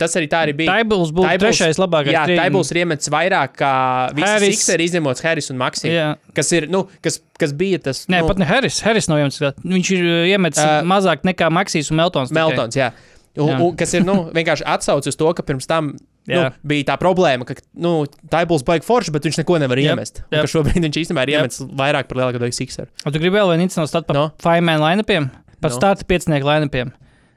Tas 0.00 0.14
arī 0.16 0.28
tā 0.32 0.38
arī 0.46 0.54
bija. 0.56 0.72
Taibls 0.72 1.10
būtu 1.12 1.28
Taibls- 1.28 1.58
trešais 1.58 1.76
labākais. 1.76 2.14
Jā. 2.14 2.22
Taibls 2.38 2.70
ir 2.72 2.78
iemetis 2.80 3.10
vairāk 3.12 3.58
kā 3.60 3.72
visi. 4.16 4.54
Sixeri, 4.54 4.86
izņemot 4.88 5.20
Harris 5.20 5.50
un 5.52 5.58
Maksiju. 5.60 5.92
Jā. 5.92 6.06
Kas 6.32 6.52
ir, 6.56 6.66
nu, 6.72 6.86
kas, 7.04 7.20
kas 7.36 7.52
bija 7.52 7.82
tas, 7.84 8.06
Nē, 8.08 8.22
nu, 8.24 8.30
pat 8.30 8.40
ne 8.40 8.48
Harris. 8.48 8.80
Harris 8.80 9.10
nav 9.12 9.20
jums. 9.20 9.36
Viņš 9.60 9.90
ir 9.98 10.08
iemetis 10.32 10.62
uh, 10.64 10.80
mazāk 10.88 11.28
nekā 11.28 11.50
Maksīs 11.52 11.92
un 11.92 12.00
Meltons. 12.00 12.32
tikai. 12.32 12.40
Meltons, 12.40 12.80
jā. 12.80 12.88
Un, 13.36 13.50
un, 13.60 13.72
kas 13.76 13.92
ir, 13.94 14.04
nu, 14.06 14.14
vienkārši 14.34 14.64
atsaucis 14.64 15.12
uz 15.12 15.18
to, 15.20 15.28
ka 15.36 15.42
pirms 15.44 15.66
tam 15.68 15.92
nu, 16.26 16.42
bija 16.66 16.86
tā 16.92 16.96
problēma, 17.00 17.44
ka, 17.48 17.54
nu, 17.78 18.06
Taibls 18.32 18.64
baigi 18.66 18.86
forši, 18.86 19.12
bet 19.14 19.26
viņš 19.28 19.40
neko 19.42 19.58
nevar 19.62 19.78
iemest. 19.82 20.22
Jep. 20.30 20.40
ka 20.42 20.50
šobrīd 20.54 20.80
viņš 20.86 21.00
īstenībā 21.04 21.26
ir 21.28 21.34
iemetis 21.36 21.60
vairāk 21.78 22.08
par 22.08 22.22
lielāko 22.22 22.40
daļu 22.42 22.56
Sixeru. 22.56 22.88
Un 23.04 23.12
tu 23.12 23.20
gribi 23.20 23.36
vēl 23.36 23.52
vienu 23.52 23.66
incidents 23.68 23.92
stāt 23.92 24.06
par 24.08 24.16
No. 24.16 24.28
five-man 24.42 24.80
lineupiem, 24.80 25.28
par 25.60 25.70
No. 25.70 25.76
starta 25.76 26.04
piecinieku 26.08 26.48
lineupiem. 26.48 26.94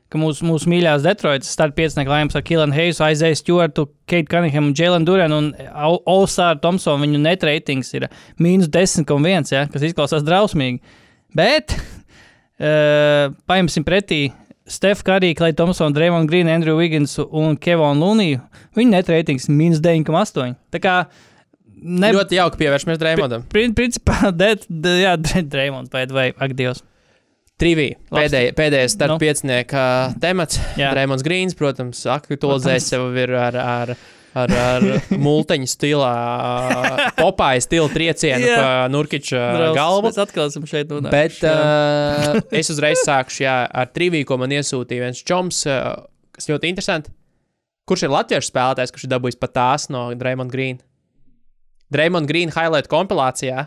Mūsu, 0.10 0.42
mūsu 0.42 0.66
mīļākās 0.72 1.04
Detroitas 1.06 1.52
starta 1.54 1.76
piecinieku 1.78 2.10
lineups 2.10 2.36
ar 2.40 2.42
Kilanu 2.42 2.74
Heisu, 2.74 3.04
Aizēju 3.06 3.38
Stewartu, 3.38 3.84
Keitu 4.10 4.32
Cunningham 4.32 4.72
un 4.72 4.74
Jēlenu 4.74 5.06
Durenu 5.06 5.38
un 5.38 5.52
Olsāru 6.10 6.58
Thompsonu. 6.64 7.04
Viņu 7.06 7.20
net 7.22 7.44
ratings 7.46 7.94
ir 7.94 8.08
mīnus 8.42 8.72
10,1, 8.74 9.52
ja, 9.54 9.68
kas 9.70 9.86
izklausās 9.86 10.26
drausmīgi. 10.26 10.80
Bet 11.38 11.76
uh, 11.78 13.30
paņemsim 13.50 13.86
pretī 13.86 14.32
Stefu 14.70 15.04
Karī, 15.08 15.32
Klai 15.38 15.52
Thompsonu, 15.58 15.96
Dreamonu 15.96 16.30
Grīnu, 16.30 16.52
Andrew 16.54 16.78
Wigginsu 16.78 17.26
un 17.36 17.58
Kevonu 17.58 18.06
Luniju. 18.06 18.42
Viņu 18.78 18.94
net 18.94 19.10
ratings 19.10 19.50
ir 19.50 19.56
mīnus 19.58 19.82
9,8. 19.82 20.54
Tā 20.76 20.82
kā 20.84 20.94
ne, 21.82 22.12
Ļoti 22.14 22.38
jauki 22.38 22.62
pievēršamies 22.62 23.02
Dreimondam. 23.02 23.48
Prin- 23.50 23.74
Principā, 23.78 24.30
det, 24.42 24.66
de, 24.70 24.96
jā, 25.04 25.16
Dreamons 25.42 25.90
vai, 25.94 26.06
vai. 26.14 26.30
Trivī, 27.60 27.90
Labs. 28.08 28.14
pēdējais, 28.22 28.54
pēdējais 28.56 28.94
starp 28.96 29.12
Nu. 29.12 29.16
no. 29.18 29.20
piecinieka 29.20 29.82
temats. 30.24 30.62
Jā. 30.80 30.94
Dreimons 30.94 31.26
Grīns, 31.28 31.58
protams, 31.60 32.06
aktualizēs 32.08 32.86
sev 32.94 33.10
ar, 33.36 33.58
ar, 33.60 33.92
ar, 34.38 34.52
ar 34.54 34.86
multiņu 35.26 35.70
stilā, 35.70 36.12
popāja 37.18 37.64
stila 37.66 37.90
triecienu 37.94 38.46
Jā. 38.50 38.58
pa 38.60 38.70
Nurkiča 38.92 39.40
Draugs, 39.56 39.78
galvu. 39.78 40.04
Mēs 40.08 40.20
atkal 40.22 40.50
esam 40.52 40.68
šeit. 40.70 40.92
nonākuši, 40.92 41.14
Bet 41.14 41.40
jā. 41.46 41.54
uh, 41.56 42.42
es 42.62 42.70
uzreiz 42.74 43.02
sākušu 43.06 43.44
jā, 43.46 43.56
ar 43.68 43.90
triviju, 43.96 44.28
ko 44.30 44.40
man 44.42 44.54
iesūtīja 44.56 45.08
viens 45.08 45.24
čoms, 45.26 45.64
uh, 45.70 45.96
kas 46.36 46.50
ļoti 46.52 46.72
interesanti. 46.74 47.14
Kurš 47.90 48.06
ir 48.06 48.14
latviešu 48.14 48.52
spēlētājs, 48.52 48.94
kurš 48.94 49.08
ir 49.08 49.14
dabūjis 49.16 49.40
pat 49.42 49.56
tās 49.58 49.90
no 49.90 50.10
Dreamond 50.18 50.54
Green? 50.54 50.78
Dreamond 51.90 52.30
Green 52.30 52.54
highlight 52.54 52.90
kompilācijā 52.92 53.66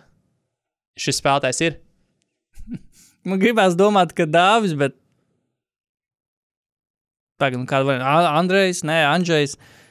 šis 0.98 1.18
spēlētājs 1.18 1.62
ir. 1.66 1.78
Man 3.28 3.40
gribās 3.42 3.74
domāt, 3.78 4.14
ka 4.14 4.26
Dāvis, 4.30 4.74
bet. 4.78 4.94
Tagad, 7.42 7.58
nu, 7.62 7.66
kāda 7.66 7.86
būt 7.88 8.02
Andrejs, 8.06 8.84
nē, 8.86 9.00
Andrzejs, 9.10 9.56
eh, 9.58 9.81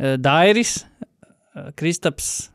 Dairis, 0.00 0.84
eh, 1.56 1.70
Kristaps. 1.76 2.48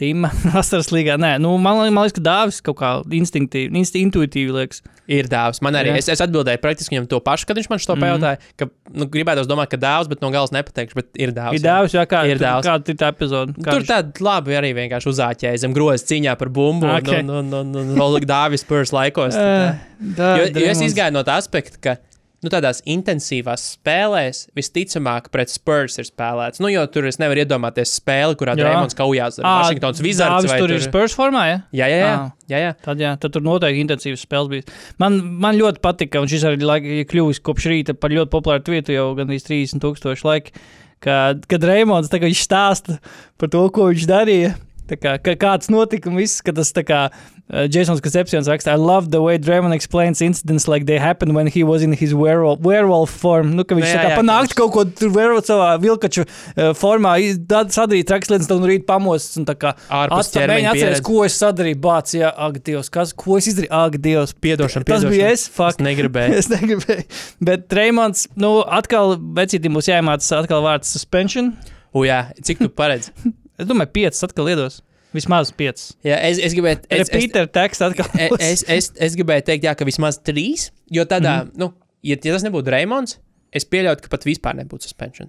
Tīma, 0.00 0.30
Asaras 0.58 0.88
līgā. 0.88 1.18
Nē, 1.20 1.34
nu, 1.38 1.50
man, 1.60 1.76
man 1.92 2.06
liekas, 2.06 2.14
ka 2.16 2.22
Dāvis 2.24 2.62
kaut 2.64 2.78
kā 2.80 2.88
instinktīvi, 3.12 3.68
insti, 3.76 4.00
intuitīvi 4.06 4.54
liekas. 4.56 4.80
Ir 5.12 5.26
dāvs. 5.28 5.58
Man 5.60 5.76
arī 5.76 5.90
Jā. 5.92 5.98
es, 6.00 6.06
es 6.14 6.22
atbildēju 6.24 6.60
praktiski 6.62 6.94
viņam 6.96 7.08
to 7.10 7.18
pašu, 7.20 7.44
kad 7.50 7.58
viņš 7.58 7.68
man 7.68 7.80
šo 7.82 7.92
Mhm. 7.96 8.00
pajautāja. 8.06 8.38
Ka, 8.56 8.68
nu, 8.96 9.04
gribētu 9.12 9.44
domāt, 9.50 9.68
ka 9.68 9.76
dāvs, 9.82 10.08
bet 10.08 10.22
no 10.24 10.30
galas 10.32 10.50
nepateikšu, 10.54 10.94
bet 10.96 11.08
ir 11.20 11.34
dāvs. 11.36 11.58
Ir 11.58 11.64
Dāvis, 11.66 11.92
jā, 11.98 12.06
kā 12.08 12.22
Ir 12.30 12.40
dāvs. 12.40 12.64
Kāda 12.64 12.88
ir 12.88 12.96
tā 13.02 13.10
epizode? 13.12 13.52
Kā 13.58 13.70
Tur 13.74 13.82
viņš- 13.82 13.90
tāda 13.92 14.24
labi 14.30 14.56
arī 14.62 14.70
vienkārši 14.80 15.10
uzāķēja 15.12 15.58
zem 15.66 15.74
groza 15.76 16.06
cīņā 16.08 16.38
par 16.38 16.48
bumbu 16.48 16.88
Ok. 16.96 17.12
un, 17.20 17.30
un, 17.30 17.52
un, 17.52 17.74
un, 17.76 17.90
un 17.92 17.96
Rolika 18.00 18.30
Dāvis 18.32 18.64
Purs 18.66 18.94
laikos. 18.96 19.36
Eh, 19.36 19.76
tā, 20.16 20.30
Jo, 20.40 20.46
jo 20.56 20.70
es 20.72 20.80
izgāju 20.80 21.12
no 21.12 21.22
tā 21.22 21.36
aspekta, 21.36 21.76
ka 21.82 21.96
nu, 22.42 22.50
tādās 22.50 22.80
intensīvās 22.90 23.64
spēlēs 23.76 24.46
visticamāk 24.58 25.28
pret 25.34 25.52
Spurs 25.52 25.98
ir 26.02 26.08
spēlēts. 26.08 26.60
Nu, 26.62 26.70
jo 26.72 26.82
tur 26.90 27.06
es 27.10 27.20
nevaru 27.22 27.44
iedomāties 27.44 27.94
spēli, 28.00 28.36
kurā. 28.40 28.56
Dreamlands 28.58 28.98
kaujās 28.98 29.38
ar 29.40 29.46
Washingtons 29.46 30.02
Wizards. 30.02 30.42
Dāvis 30.42 30.52
vai 30.52 30.58
tur 30.64 30.74
ir 30.74 30.82
Spurs 30.84 31.16
formā, 31.18 31.44
ja? 31.48 31.60
Jā, 31.82 31.88
jā, 31.92 32.00
jā. 32.02 32.12
Ā. 32.18 32.50
jā, 32.50 32.62
jā. 32.64 32.74
Tad, 32.82 33.04
jā, 33.04 33.14
tad 33.22 33.36
tur 33.36 33.46
noteikti 33.46 33.84
intensīvas 33.86 34.26
spēles 34.26 34.50
bija. 34.52 34.66
Man, 35.02 35.20
man 35.44 35.58
ļoti 35.58 35.82
patika, 35.84 36.22
un 36.22 36.30
šis 36.30 36.48
arī 36.50 36.66
laik, 36.66 36.88
ir 37.00 37.08
kļuvis 37.10 37.42
kopš 37.46 37.70
rīta 37.70 37.96
par 37.98 38.14
ļoti 38.14 38.32
populāru 38.34 38.66
tvītu 38.66 38.96
jau 38.96 39.08
gandrīz 39.18 39.46
30,000 39.46 40.26
laika. 40.28 40.66
Kad, 41.02 41.46
kad 41.50 41.64
viņš 41.66 42.44
stāsta 42.46 43.00
par 43.40 43.50
to, 43.50 43.64
ko 43.74 43.88
viņš 43.90 44.06
darīja. 44.10 44.52
Kā, 44.92 45.14
ka, 45.22 45.32
kāds 45.40 45.70
notika 45.72 46.10
un 46.10 46.18
viss, 46.18 46.42
ka 46.44 46.52
tas 46.52 46.68
tā 46.74 46.82
kā 46.84 46.98
uh, 47.08 47.62
Jasons 47.72 48.02
Concepcions 48.04 48.48
raksta, 48.50 48.74
I 48.74 48.80
love 48.80 49.08
the 49.10 49.22
way 49.22 49.38
Draymond 49.38 49.72
explains 49.72 50.20
incidents 50.20 50.66
like 50.68 50.84
they 50.84 50.98
happened 50.98 51.34
when 51.34 51.46
he 51.46 51.62
was 51.64 51.82
in 51.86 51.92
his 51.96 52.12
werewolf, 52.14 52.60
werewolf 52.60 53.08
form. 53.10 53.54
Nu, 53.56 53.64
ka 53.64 53.78
viņš 53.78 53.88
Jā, 53.88 53.94
tā 53.94 54.02
kā 54.02 54.10
jā, 54.12 54.18
panākt 54.20 54.52
ka 54.52 54.60
kaut 54.64 54.72
ko 54.74 54.84
tur 54.84 55.14
werewolf 55.14 55.48
savā 55.48 55.70
vilkaču 55.80 56.26
uh, 56.26 56.72
formā, 56.76 57.14
tad 57.48 57.72
sadarīt 57.72 58.10
traks 58.10 58.28
lietas, 58.32 58.50
tad 58.50 58.60
no 58.60 58.68
rīta 58.68 58.84
pamostas 58.90 59.40
un 59.40 59.48
tā 59.48 59.56
kā 59.56 59.72
Ārpus 59.88 60.26
Atstā, 60.26 60.42
ķermeņa 60.42 60.52
mēģini 60.58 60.70
atcerēties, 60.74 61.00
pieredze. 61.00 61.08
ko 61.08 61.24
es 61.24 61.40
sadarīju. 61.40 61.80
Bāc, 61.88 62.14
jā, 62.18 62.32
ak, 62.48 62.62
Dievs, 62.68 62.92
kas, 62.92 63.16
ko 63.16 63.40
es 63.40 63.48
izdarīju? 63.54 63.72
Ak, 63.80 64.00
Dievs. 64.04 64.36
Piedošana, 64.44 64.84
Tas 64.84 65.06
piedošana. 65.06 65.14
bija 65.16 65.32
es, 65.32 65.46
fuck. 65.48 65.78
Es 65.80 65.86
negribēju. 65.88 66.36
Es 66.42 66.50
negribēju. 66.52 67.06
Bet 67.48 67.72
Reimons, 67.78 68.26
nu, 68.36 68.58
atkal 68.66 69.16
vecītim 69.38 69.78
būs 69.78 69.88
jāiemācās 69.88 70.34
atkal 70.42 70.64
vārds 70.66 70.92
suspension. 70.92 71.54
U, 71.92 72.04
jā, 72.08 72.26
cik 72.44 72.60
tu 72.66 72.68
paredzi? 72.72 73.14
Es 73.62 73.68
domāju, 73.70 73.92
piecas 73.98 74.26
atkal 74.26 74.50
iedos. 74.52 74.80
Vismaz 75.12 75.52
piecas. 75.52 75.90
Jā, 76.06 76.16
es, 76.24 76.40
es 76.40 76.54
gribēju. 76.56 76.80
Es, 76.88 77.04
es, 77.04 77.10
Repeater 77.12 77.48
teksts 77.52 77.84
atkal. 77.84 78.08
E- 78.16 78.30
būs. 78.32 78.42
es, 78.46 78.64
es, 78.72 78.88
es 79.08 79.16
gribēju 79.18 79.44
teikt, 79.48 79.66
jā, 79.68 79.74
ka 79.76 79.86
vismaz 79.88 80.18
trīs. 80.24 80.70
Jo 80.92 81.04
tādā, 81.08 81.42
mm 81.42 81.50
-hmm. 81.50 81.60
nu, 81.60 81.72
ja, 82.02 82.16
ja 82.16 82.32
tas 82.32 82.46
nebūtu 82.46 82.72
Raimons, 82.72 83.18
es 83.52 83.68
pieļautu, 83.68 84.06
ka 84.06 84.12
pat 84.16 84.24
vispār 84.24 84.56
nebūtu 84.62 84.88
suspension. 84.88 85.28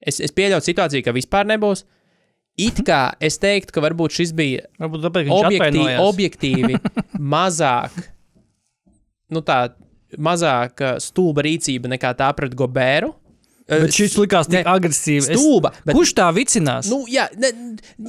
Es, 0.00 0.20
es 0.20 0.34
pieļautu 0.34 0.70
situāciju, 0.70 1.04
ka 1.04 1.14
vispār 1.16 1.48
nebūs. 1.50 1.84
It 2.56 2.80
kā 2.86 3.12
es 3.20 3.36
teiktu, 3.38 3.74
ka 3.74 3.82
varbūt 3.84 4.14
šis 4.16 4.32
bija 4.32 4.62
Varbūt 4.80 5.02
tāpēc, 5.04 5.26
ka 5.28 5.40
objektīvi, 5.44 5.96
objektīvi 6.00 6.78
mazāk, 7.34 7.92
nu 9.28 9.42
tā, 9.44 9.58
mazāk 10.16 10.80
stulba 11.04 11.44
rīcība 11.44 11.90
nekā 11.92 12.14
tā 12.16 12.30
pret 12.36 12.54
Gobēru. 12.56 13.12
Bet 13.66 13.90
šis 13.96 14.12
likās 14.20 14.46
tik 14.46 14.68
agresīvs. 14.70 15.26
Es- 15.26 15.40
Stulba. 15.40 15.72
Bet, 15.84 15.96
Kurš 15.96 16.12
tā 16.14 16.28
vicinās? 16.36 16.86
Nu, 16.86 17.00
jā, 17.10 17.24
ne, 17.34 17.50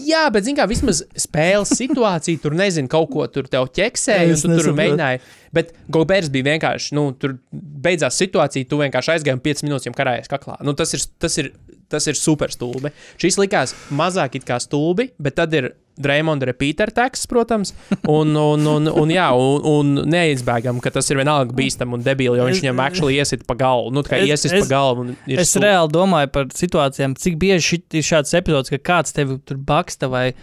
jā, 0.06 0.28
bet, 0.34 0.46
zināmā 0.46 0.68
mērā, 0.68 0.70
vismaz 0.70 1.00
spēles 1.18 1.72
situācija 1.74 2.42
tur 2.44 2.54
nezinu, 2.54 2.88
kaut 2.92 3.10
ko 3.10 3.26
tur 3.34 3.50
tev 3.50 3.66
ķeksēja, 3.74 4.28
un 4.30 4.36
tu 4.36 4.42
tur 4.46 4.54
nesaprotu. 4.54 4.78
mēģināji. 4.78 5.22
Bet 5.58 5.74
Gobērs 5.90 6.30
bija 6.30 6.46
vienkārši, 6.52 6.94
nu, 6.94 7.08
tur 7.18 7.40
beidzās 7.52 8.20
situācija, 8.22 8.68
tu 8.70 8.78
vienkārši 8.84 9.16
aizgāji 9.16 9.34
un 9.40 9.42
5 9.50 9.66
minūtes 9.66 9.88
viņam 9.90 9.98
karājies 9.98 10.30
kaklā. 10.30 10.60
Nu, 10.62 10.74
tas, 10.78 10.94
ir, 10.94 11.02
tas, 11.18 11.38
ir, 11.42 11.52
tas 11.90 12.06
ir 12.06 12.14
super 12.20 12.54
stulbi. 12.54 12.94
Šis 13.18 13.40
likās 13.42 13.74
mazāk 13.90 14.36
it 14.38 14.46
kā 14.46 14.60
stulbi, 14.62 15.10
bet 15.18 15.36
tad 15.42 15.54
ir 15.58 15.72
Dreymonda 16.02 16.46
repeater 16.50 16.92
teksts, 16.94 17.28
protams, 17.32 17.74
un, 18.08 18.36
un, 18.38 18.66
un, 18.68 18.88
un, 18.88 19.10
jā, 19.14 19.28
un, 19.34 19.64
un 19.72 20.10
neizbēgam, 20.14 20.80
ka 20.84 20.92
tas 20.94 21.10
ir 21.12 21.18
vienalga 21.22 21.56
bīstam 21.58 21.94
un 21.98 22.04
debīli, 22.06 22.38
jo 22.38 22.46
viņš 22.50 22.62
viņam 22.64 22.82
actually 22.86 23.18
iesit 23.18 23.46
pa 23.50 23.56
galvu. 23.58 23.92
Nu, 23.96 24.04
kā 24.06 24.20
Es- 24.22 24.30
iesit 24.30 24.54
es- 24.58 24.66
pa 24.68 24.70
galvu. 24.76 25.08
Es 25.28 25.50
stulbi. 25.54 25.66
reāli 25.68 25.92
domāju 25.96 26.32
par 26.32 26.46
situācijām, 26.54 27.16
cik 27.18 27.38
bieži 27.42 27.82
ir 27.98 28.06
šāds 28.06 28.34
epizodes, 28.38 28.70
ka 28.70 28.78
kāds 28.94 29.14
tevi 29.18 29.40
tur 29.46 29.58
baksta 29.58 30.10
vai 30.10 30.34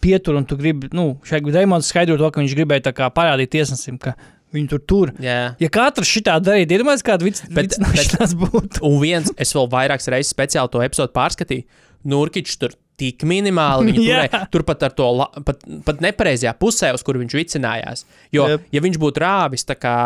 pietur, 0.00 0.36
un 0.36 0.44
tu 0.44 0.56
gribi, 0.56 0.88
nu, 0.92 1.16
šeit 1.26 1.46
Reimons 1.54 1.88
skaidro 1.90 2.18
to, 2.20 2.30
ka 2.30 2.40
viņš 2.42 2.54
gribēja 2.58 2.84
tā 2.90 2.92
kā 2.94 3.08
parādīt 3.10 3.50
tiesnesim, 3.54 3.98
ka 3.98 4.12
viņi 4.54 4.68
tur 4.70 4.78
tur. 4.86 5.10
Jā. 5.20 5.54
Ja 5.60 5.68
katrs 5.72 6.06
šitā 6.12 6.36
darītu, 6.40 6.76
iedomājieties, 6.76 7.06
kāda 7.06 7.26
Bet- 7.54 7.74
vicināšanās 7.78 8.34
būtu. 8.38 8.82
Un 8.86 9.00
viens, 9.02 9.32
es 9.36 9.52
vēl 9.56 9.66
vairākas 9.72 10.06
reizes 10.12 10.32
speciāli 10.34 10.70
to 10.70 10.78
epizodu 10.84 11.12
pārskatīju. 11.16 11.64
Nurkičs 12.06 12.56
tur 12.60 12.70
tik 13.00 13.24
minimāli. 13.28 13.90
Viņi 13.90 14.04
Jā. 14.06 14.20
turēja 14.26 14.48
turpat 14.52 14.84
ar 14.88 14.94
to, 14.96 15.08
la, 15.20 15.26
pat, 15.46 15.64
pat 15.86 16.02
nepareizajā 16.04 16.54
pusē, 16.60 16.92
uz 16.96 17.04
kuru 17.06 17.22
viņš 17.22 17.36
vicinājās. 17.38 18.04
Jo, 18.34 18.48
yep. 18.54 18.68
ja 18.72 18.82
viņš 18.84 19.00
būtu 19.02 19.22
rāvis 19.22 19.66
kā, 19.76 19.96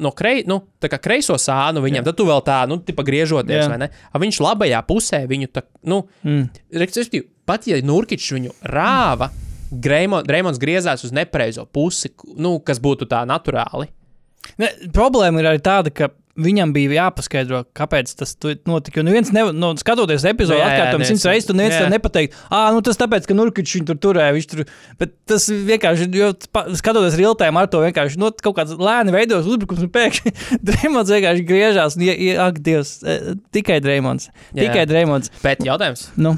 no 0.00 0.12
krei, 0.16 0.44
nu, 0.48 0.60
kā 0.80 1.00
kreiso 1.02 1.36
sānu 1.40 1.82
viņam, 1.84 2.06
tad 2.08 2.18
tu 2.18 2.28
vēl 2.28 2.40
tā, 2.46 2.62
nu, 2.70 2.80
tipa 2.84 3.04
griežoties, 3.06 3.64
Jā. 3.64 3.68
vai 3.72 3.80
ne? 3.84 3.90
A 4.12 4.22
viņš 4.22 4.40
labajā 4.44 4.80
pusē 4.88 5.24
viņu, 5.30 5.52
tā, 5.52 5.64
nu, 5.88 6.02
Mm. 6.24 6.48
respektīvi, 6.72 7.26
pat 7.46 7.66
ja 7.68 7.76
Nurkičs 7.84 8.32
viņu 8.34 8.54
rāva, 8.72 9.28
Dreimons 9.70 10.58
griezās 10.60 11.04
uz 11.04 11.12
nepareizo 11.12 11.66
pusi, 11.68 12.10
nu, 12.40 12.56
kas 12.64 12.80
būtu 12.80 13.08
tā 13.10 13.20
naturāli. 13.28 13.90
Ne, 14.60 14.70
problēma 14.94 15.42
ir 15.42 15.50
arī 15.50 15.60
tāda, 15.64 15.92
ka 15.92 16.08
viņam 16.38 16.72
bija 16.74 16.94
jāpaskaidro, 17.02 17.62
kāpēc 17.76 18.12
tas 18.18 18.34
notika. 18.68 19.00
Jo 19.00 19.04
neviens, 19.06 19.30
nev, 19.34 19.50
nu, 19.56 19.72
skatoties 19.80 20.24
epizodi, 20.28 20.62
atkārtojam 20.62 21.04
simts 21.08 21.26
reizes, 21.28 21.48
tu 21.48 21.56
neviens 21.58 21.76
tev 21.76 21.90
nepateikt, 21.92 22.36
ah, 22.48 22.70
nu 22.74 22.82
tas 22.86 22.98
tāpēc, 23.00 23.26
ka 23.28 23.36
Nurkičs 23.36 23.78
viņu 23.78 23.88
tur 23.90 24.00
turēja. 24.06 24.34
Viņš 24.36 24.48
tur, 24.52 24.64
bet 25.00 25.14
tas 25.28 25.48
vienkārši, 25.50 26.08
jo 26.18 26.30
skatoties 26.78 27.18
realitātē, 27.18 27.50
ar 27.50 27.70
to 27.72 27.82
vienkārši 27.84 28.20
nu, 28.22 28.30
kaut 28.44 28.58
kāds 28.60 28.76
lēni 28.78 29.14
veidos 29.14 29.48
uzbrukums 29.50 29.84
un 29.86 29.92
pēkšņi 29.94 30.34
Dreimons 30.70 31.14
vienkārši 31.14 31.46
griežās. 31.48 31.98
Un, 31.98 32.06
ja, 32.06 32.14
ja, 32.14 32.36
ak, 32.48 32.60
Dievs, 32.64 32.98
eh, 33.02 33.32
tikai 33.54 33.80
Dreimons. 33.84 34.30
Tikai 34.56 34.86
Dreimons. 34.90 35.32
Bet 35.44 35.64
jautājums, 35.66 36.08
Nu, 36.18 36.36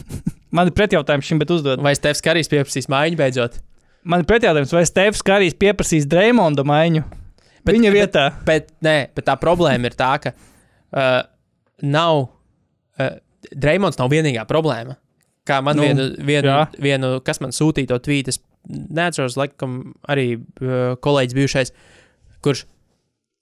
man 0.56 0.68
ir 0.68 0.76
pretjautājums 0.76 1.28
šim, 1.28 1.40
bet 1.40 1.52
uzdod. 1.54 1.82
vai 1.84 1.94
Stefs 1.96 2.24
Karijs 2.24 2.50
pieprasīs 2.52 2.90
mājiņu 2.92 3.20
beidzot? 3.20 3.62
Man 4.08 4.22
ir 4.22 4.28
pretjautājums, 4.28 4.72
vai 4.72 4.84
Stefs 4.88 5.24
Kārijs 5.26 5.56
pieprasīs 5.58 6.06
Dreimonda 6.08 6.64
maiņu 6.64 7.02
Bet- 7.68 7.76
viņa 7.78 7.92
bet- 7.92 7.98
vietā. 8.00 8.24
Bet, 8.48 8.72
nē, 8.84 8.96
bet 9.16 9.26
tā 9.28 9.36
problēma 9.40 9.90
ir 9.90 9.96
tā, 9.98 10.10
ka 10.24 10.32
uh, 10.34 11.22
nav. 11.84 12.24
Uh, 12.98 13.16
Dreimons 13.54 13.96
nav 14.00 14.10
vienīgā 14.10 14.42
problēma. 14.50 14.96
Kā 15.48 15.60
man 15.64 15.78
Nu, 15.78 15.84
nu, 15.86 15.88
vienu, 15.88 16.08
vienu, 16.26 16.48
jā. 16.50 16.64
vienu, 16.82 17.10
kas 17.24 17.38
man 17.40 17.54
sūtīja 17.54 17.88
to 17.94 17.98
tvītu, 18.04 18.34
es 18.34 18.40
neatceros, 18.68 19.36
laikam, 19.38 19.78
arī 20.10 20.26
uh, 20.36 20.96
kolēģis 21.00 21.36
bijušais, 21.38 21.72
kurš 22.44 22.64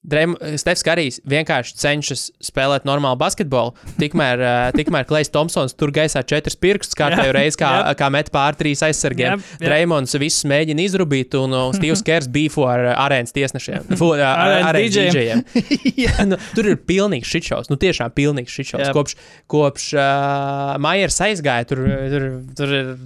Stefs 0.06 0.84
Karijs 0.86 1.18
vienkārši 1.26 1.74
cenšas 1.80 2.26
spēlēt 2.44 2.86
normālu 2.86 3.18
basketbolu. 3.20 3.74
Tikmēr, 4.00 4.42
uh, 4.42 4.68
tikmēr 4.78 5.06
Klais 5.08 5.30
Thompsons 5.32 5.74
tur 5.78 5.92
gaisā 5.94 6.22
četras 6.26 6.58
pirkstus 6.60 6.98
kārtējo 6.98 7.34
reizi, 7.36 7.58
kā, 7.60 7.72
jā. 7.80 7.94
kā 7.98 8.10
met 8.14 8.30
pār 8.34 8.58
trīs 8.58 8.84
aizsargiem. 8.86 9.42
Dreimons 9.62 10.14
visus 10.20 10.46
mēģina 10.48 10.86
izrubīt, 10.86 11.34
un 11.38 11.56
uh, 11.56 11.66
Steve's 11.76 12.04
Kers 12.06 12.30
bīfo 12.32 12.68
ar 12.70 12.92
arēnas 12.94 13.34
tiesnešiem. 13.36 13.90
Ar 14.26 14.70
Arēnas 14.70 14.94
dīdžejiem. 14.94 15.42
nu, 16.30 16.38
tur 16.56 16.70
ir 16.70 16.78
pilnīgs 16.88 17.30
šitšaus. 17.30 17.70
Nu, 17.72 17.78
tiešām 17.80 18.14
pilnīgs 18.16 18.54
šitšaus. 18.54 18.88
Kopš, 18.96 19.16
kopš 19.50 19.90
uh, 19.96 20.76
Maijers 20.82 21.18
aizgāja, 21.26 21.68
tur, 21.68 21.82
tur, 22.12 22.26
tur 22.56 22.74
ir. 22.80 22.96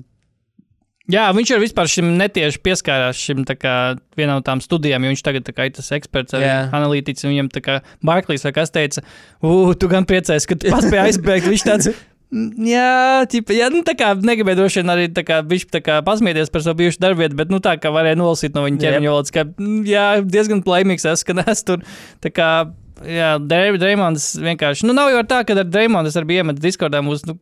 Jā, 1.10 1.24
viņš 1.34 1.52
arī 1.54 1.64
vispār 1.64 1.90
šim 1.90 2.12
netieši 2.20 2.60
pieskārās 2.64 3.18
šim 3.20 3.42
kā, 3.48 3.74
vienam 4.18 4.38
no 4.40 4.44
tām 4.46 4.62
studijām, 4.64 5.04
jo 5.04 5.14
viņš 5.14 5.24
tagad 5.26 5.50
kā, 5.56 5.66
ir 5.68 5.74
tas 5.76 5.90
eksperts, 5.96 6.36
Jā. 6.38 6.68
analītiķis. 6.76 7.26
Viņam 7.28 7.50
tā 7.54 7.62
kā 7.64 7.80
Barklīs 8.06 8.46
vai 8.46 8.54
kas 8.56 8.72
teica, 8.74 9.02
tu 9.40 9.90
gan 9.90 10.06
priecājies, 10.08 10.48
ka 10.48 10.58
tu 10.60 10.70
paspēji 10.72 11.04
aizbēgt. 11.08 11.50
Viņš 11.50 11.66
tāds. 11.66 11.90
"Mm, 12.30 12.66
Jā, 12.70 13.26
ķipa, 13.26 13.54
jā, 13.58 13.68
nu 13.74 13.82
tā 13.82 13.96
kā 13.98 14.12
negribēju 14.14 14.60
droši 14.60 14.80
vien 14.80 14.92
arī 14.92 15.08
tā 15.10 15.24
kā, 15.26 15.40
viņš 15.42 15.64
tā 15.74 15.80
kā 15.82 15.98
pasmieties 16.06 16.52
par 16.54 16.62
savu 16.62 16.78
bijušu 16.78 17.02
darbvietu, 17.02 17.34
bet 17.34 17.50
nu 17.50 17.58
tā 17.58 17.74
kā 17.74 17.90
varēja 17.90 18.14
nolasīt 18.20 18.54
no 18.54 18.62
viņa 18.68 18.78
ķermeņa 18.78 19.10
valodas, 19.10 19.34
ka 19.34 19.42
jā, 19.90 20.22
diezgan 20.22 20.62
plaimīgs 20.62 21.08
esmu, 21.10 21.26
ka 21.26 21.50
es 21.50 21.64
tur 21.66 21.82
tā 22.22 22.30
kā. 22.30 22.70
Jā, 23.00 23.30
Dreimons 23.40 24.26
vienkārši. 24.42 24.84
Nu, 24.84 24.92
nav 24.96 25.08
jau 25.08 25.22
tā, 25.24 25.38
ka 25.48 25.54
ar 25.56 25.64
Dreimonu 25.64 26.10
es 26.10 26.16
arī 26.20 26.40
iemetu 26.40 26.60
Discordā. 26.60 27.00
Mūs, 27.04 27.22
nu, 27.24 27.32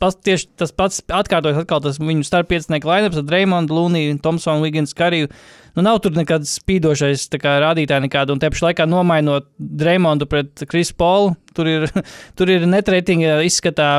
pas, 0.00 0.16
tieši 0.16 0.48
tas 0.56 0.72
pats 0.72 1.02
atkārtojas 1.12 1.58
atkal 1.60 1.82
tas 1.84 1.98
viņu 2.00 2.24
starppiecinieku 2.24 2.88
lineups 2.88 3.20
ar 3.20 3.26
Dreimonu, 3.28 3.68
Luniju, 3.76 4.16
Thompsonu, 4.24 4.64
Vigins, 4.64 4.96
Kariju. 4.96 5.28
Nu, 5.76 5.84
nav 5.84 5.98
tur 6.00 6.14
nekāds 6.16 6.54
spīdošais 6.62 7.26
kā, 7.36 7.58
rādītāji 7.60 8.06
nekādu, 8.06 8.32
un 8.32 8.40
pašā 8.40 8.70
laikā 8.70 8.86
nomainot 8.88 9.50
Dreimondu 9.60 10.24
pret 10.30 10.64
Krisu 10.70 10.96
Polu. 10.96 11.34
Tur 11.56 11.68
ir, 11.68 11.84
tur 12.38 12.52
ir 12.56 12.64
netreitinga 12.64 13.42
izskatā 13.44 13.90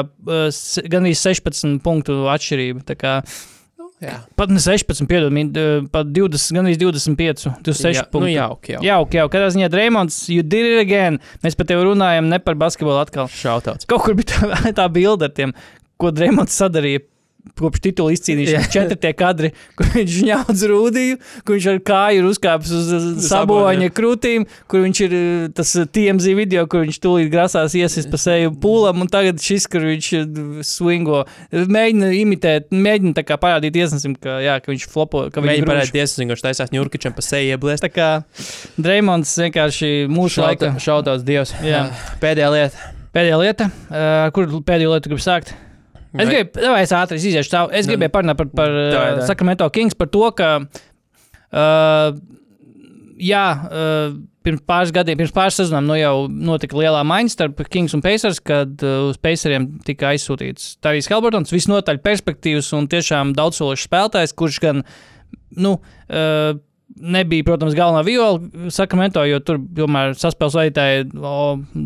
s- 0.50 0.82
gandrīz 0.90 1.22
16 1.22 1.78
punktu 1.86 2.24
atšķirība. 2.34 2.82
Jā, 3.98 4.20
pat 4.38 4.52
ne 4.54 4.62
16, 4.62 5.08
piedod, 5.10 5.34
uh, 5.34 5.88
pat 5.90 6.12
20, 6.14 6.54
gandrīz 6.54 6.78
25, 6.78 7.48
26 7.66 7.98
jā, 7.98 8.04
punktu. 8.06 8.28
nu, 8.28 8.30
jauki, 8.30 8.76
jau. 8.76 8.82
Jā, 8.86 8.98
ok, 9.02 9.18
jau 9.18 9.26
kādā 9.34 9.48
ziņā 9.56 9.70
Dreimons, 9.74 10.20
you 10.30 10.46
did 10.46 10.68
it 10.70 10.82
again. 10.84 11.18
Mēs 11.42 11.58
par 11.58 11.66
tevi 11.72 11.88
runājam 11.88 12.30
ne 12.30 12.38
par 12.44 12.60
basketbolu 12.62 13.02
atkal. 13.02 13.32
Šautauts. 13.34 13.90
Kaut 13.90 14.06
kur 14.06 14.18
bija 14.20 14.36
tā, 14.36 14.72
tā 14.84 14.86
bilde 14.94 15.26
ar 15.26 15.34
tiem, 15.34 15.56
ko 15.98 16.14
Dreimons 16.14 16.54
sadarīja. 16.62 17.08
Kopš 17.58 17.82
titula 17.84 18.14
izcīnīšanas 18.16 18.70
četri 18.74 18.98
tie 19.02 19.12
kadri, 19.18 19.52
kur 19.78 19.90
viņš 19.94 20.18
ņauc 20.28 20.64
rūdīju, 20.72 21.20
kur 21.46 21.58
viņš 21.58 21.68
ar 21.72 21.80
kāju 21.88 22.22
ir 22.22 22.30
uzkāpis 22.30 22.74
uz 22.76 22.92
saboņa 23.28 23.90
krūtīm, 23.98 24.48
kur 24.70 24.84
viņš 24.86 25.02
ir 25.06 25.16
eh, 25.18 25.48
tas 25.58 25.74
eh, 25.80 25.88
TMZ 25.98 26.36
video, 26.38 26.66
kur 26.70 26.86
viņš 26.86 27.00
tūlīt 27.04 27.32
grasās 27.34 27.76
iesist 27.78 28.12
pa 28.14 28.20
seju 28.22 28.54
pūlam, 28.62 29.04
un 29.06 29.12
tagad 29.12 29.42
šis, 29.44 29.70
kur 29.72 29.88
viņš 29.88 30.10
eh, 30.20 30.40
swingo, 30.68 31.24
mēģina 31.52 32.12
imitēt, 32.22 32.72
mēģina 32.76 33.18
tā 33.18 33.26
kā 33.28 33.40
parādīt 33.42 33.78
iesnesim, 33.80 34.18
ka, 34.20 34.40
jā, 34.44 34.58
ka 34.64 34.74
viņš 34.74 34.88
flopo, 34.92 35.28
ka 35.34 35.44
viņš 35.44 35.62
grūž. 35.62 35.72
parādīt 35.72 35.96
tiesas, 35.98 36.20
viņš 36.24 36.46
taisās 36.50 36.74
Ņurkičam 36.76 37.16
pa 37.16 37.24
seju 37.26 37.56
ieblēst. 37.56 37.86
Tā 37.86 37.92
kā 37.94 38.10
Dreimons 38.78 39.32
vienkārši 39.40 39.94
mūsu 40.12 40.44
laika. 40.44 40.76
Šautauts 40.82 41.26
Dievs. 41.28 41.56
Jā. 41.66 41.88
Pēdējā 42.22 42.52
lieta. 42.54 42.92
Pēdējā 43.16 43.38
lieta, 43.42 43.70
uh, 43.88 44.28
kur 44.36 44.52
pēdējo 44.68 44.92
lietu 44.94 45.10
gribu 45.10 45.24
sākt? 45.24 45.56
Es 46.16 46.30
gribēju, 46.30 46.72
vai 46.72 46.82
es 46.86 46.94
ātri 46.96 47.20
iziešu 47.20 47.52
cauri. 47.52 47.78
Es 47.78 47.88
Nu, 47.88 47.94
gribēju 47.94 48.14
parunāt 48.14 48.40
par, 48.40 48.50
par 48.56 48.72
davai, 48.72 48.88
uh, 48.88 49.14
davai. 49.18 49.28
Sacramento 49.28 49.68
Kings, 49.76 49.98
par 49.98 50.10
to, 50.14 50.24
ka, 50.38 50.52
uh, 50.64 52.20
jā, 53.20 53.46
uh, 53.68 54.16
pirms 54.48 54.64
pāris 54.68 54.94
gadiem, 54.96 55.20
pirms 55.20 55.34
pāris 55.36 55.58
sezonām, 55.60 55.90
nu 55.90 55.98
jau 56.00 56.14
notika 56.32 56.78
lielā 56.80 57.02
maiņa 57.08 57.34
starp 57.34 57.60
Kings 57.74 57.96
un 57.98 58.04
Pacers, 58.06 58.40
kad 58.40 58.86
uh, 58.86 59.10
uz 59.10 59.20
Paceriem 59.22 59.68
tika 59.88 60.14
aizsūtīts 60.14 60.78
Tarijs 60.84 61.10
Helbertons, 61.12 61.52
visnotaļ 61.56 62.00
perspektīvs 62.06 62.72
un 62.78 62.88
tiešām 62.92 63.36
daudzsološs 63.38 63.90
spēlētājs, 63.90 64.36
kurš 64.38 64.62
gan, 64.64 64.86
nu, 65.60 65.76
uh, 65.82 66.56
nebija, 66.96 67.46
protams, 67.50 67.76
galvenā 67.78 68.06
viola 68.08 68.72
Sacramento, 68.74 69.26
jo 69.28 69.42
tur 69.44 69.60
tomēr 69.60 70.16
saspēles 70.18 70.56
vadītāji 70.62 71.08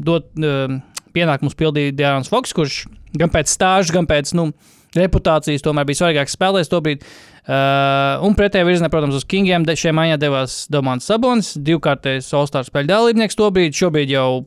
dot 0.06 0.30
uh, 0.38 0.80
pienākumus 1.16 1.58
pildīja 1.60 1.96
Dārns 1.98 2.30
Foks, 2.32 2.54
kurš 2.56 2.84
gan 3.18 3.32
pēc 3.34 3.52
stāža, 3.52 3.96
gan 3.96 4.08
pēc 4.10 4.34
nu, 4.38 4.50
reputācijas 4.98 5.64
tomēr 5.66 5.88
bija 5.88 6.02
svarīgāks 6.02 6.36
spēlētājs 6.38 6.72
tobrīd. 6.72 7.06
Uh, 7.42 8.22
un 8.28 8.36
pretējā 8.38 8.68
virzienā, 8.68 8.92
protams, 8.94 9.18
uz 9.18 9.26
Kingiem 9.26 9.66
šiem 9.66 9.98
mājā 9.98 10.20
devās 10.22 10.66
Domāns 10.72 11.08
Sabonis, 11.10 11.56
divkārtais 11.58 12.30
All-Star 12.38 12.68
spēļu 12.68 12.92
dalībnieks 12.92 13.40
tobrīd, 13.40 13.74
šobrīd 13.74 14.14
jau 14.14 14.44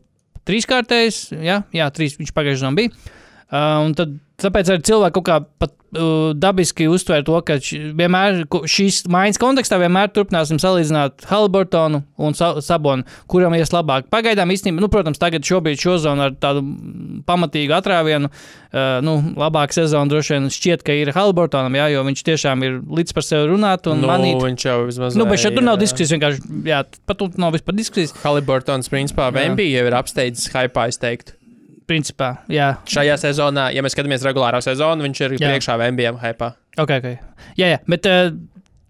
trīskārtais, 0.47 1.27
jā, 1.43 1.63
jā 1.75 1.89
trīs 1.97 2.15
viņš 2.21 2.31
pagājušajā 2.37 2.71
gadā 2.71 2.79
bija. 2.79 2.95
Uh, 3.45 3.83
un 3.87 3.97
tad, 3.99 4.15
tāpēc 4.43 4.71
arī 4.73 4.85
cilvēki 4.89 5.15
kaut 5.19 5.27
kā 5.29 5.37
pat 5.63 5.73
uh, 5.95 6.33
dabiski 6.35 6.87
uztver 6.91 7.23
to, 7.27 7.37
ka 7.47 7.57
ši, 7.63 7.79
vienmēr 7.99 8.43
šīs 8.71 9.05
maiņas 9.11 9.41
kontekstā 9.41 9.79
vienmēr 9.83 10.11
turpināsim 10.15 10.59
salīdzināt 10.63 11.27
Haliburtonu 11.31 12.03
un 12.19 12.35
Sa 12.35 12.55
Sabonu, 12.65 13.07
kuram 13.31 13.55
ies 13.55 13.71
labāk. 13.75 14.09
Pagaidām 14.13 14.51
īstenībā, 14.55 14.83
nu, 14.83 14.91
protams, 14.93 15.21
tagad 15.23 15.47
šobrīd 15.47 15.81
šo 15.81 15.97
zonu 16.03 16.27
ar 16.27 16.35
tādu 16.41 16.65
pamatīgu 17.29 17.77
atrāvienu, 17.77 18.31
uh, 18.31 18.99
nu, 19.07 19.17
labāku 19.39 19.79
sezonu 19.79 20.11
droši 20.13 20.37
vien 20.37 20.51
šķiet, 20.57 20.85
ka 20.87 20.99
ir 20.99 21.15
Haliburtonam, 21.15 21.79
jā, 21.79 21.89
jo 21.95 22.03
viņš 22.09 22.27
tiešām 22.31 22.67
ir 22.67 22.81
līdz 22.99 23.15
par 23.17 23.29
sevi 23.29 23.49
runāt 23.53 23.89
un 23.91 24.03
nu, 24.03 24.11
manīt. 24.11 24.41
viņš 24.43 24.67
jau 24.67 24.81
vismaz. 24.89 25.21
Nu, 25.21 25.29
bet 25.31 25.43
šeit 25.45 25.57
tur 25.59 25.67
nav 25.67 25.79
diskusijas 25.83 26.17
vienkārši, 26.17 26.45
jā, 26.73 26.83
pat 27.07 27.23
tur 27.23 27.39
nav 27.41 27.55
vispār 27.55 27.79
diskusijas. 27.79 28.17
Haliburtons, 28.27 28.91
principā. 28.93 29.31
VMB 29.35 29.71
jau 29.71 29.89
ir 29.89 29.99
apsteidzis 30.03 30.51
hypā, 30.55 30.91
es 30.91 31.01
teiktu. 31.03 31.39
Principā, 31.91 32.31
jā, 32.49 32.71
Šajā 32.89 33.19
sezonā, 33.21 33.69
ja 33.75 33.83
mēs 33.85 33.93
skatāmies 33.97 34.25
regulāro 34.25 34.61
sezonu, 34.65 35.05
viņš 35.05 35.19
ir 35.21 35.35
Jā. 35.37 35.51
priekšā 35.51 35.75
VMB 35.81 36.15
hypā. 36.23 36.55
Ok, 36.81 36.95
ok. 36.97 37.09
Jā, 37.61 37.75
jā, 37.75 37.81
bet 37.91 38.09
uh, 38.09 38.31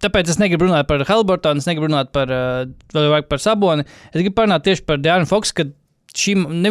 tāpēc 0.05 0.31
es 0.31 0.39
negribu 0.39 0.69
runāt 0.69 0.87
par 0.91 1.03
Haliburtonu, 1.09 1.59
es 1.59 1.67
negribu 1.67 1.91
runāt 1.91 2.13
par, 2.15 2.31
uh, 2.31 2.69
vairāk 2.95 3.27
par 3.33 3.43
Saboni. 3.43 3.87
Es 4.13 4.21
gribu 4.21 4.37
parunāt 4.39 4.63
tieši 4.69 4.87
par 4.87 5.03
Dārnu 5.03 5.27
Foksu, 5.27 5.57
ka 5.59 5.67
šī 6.15 6.37
ne, 6.39 6.71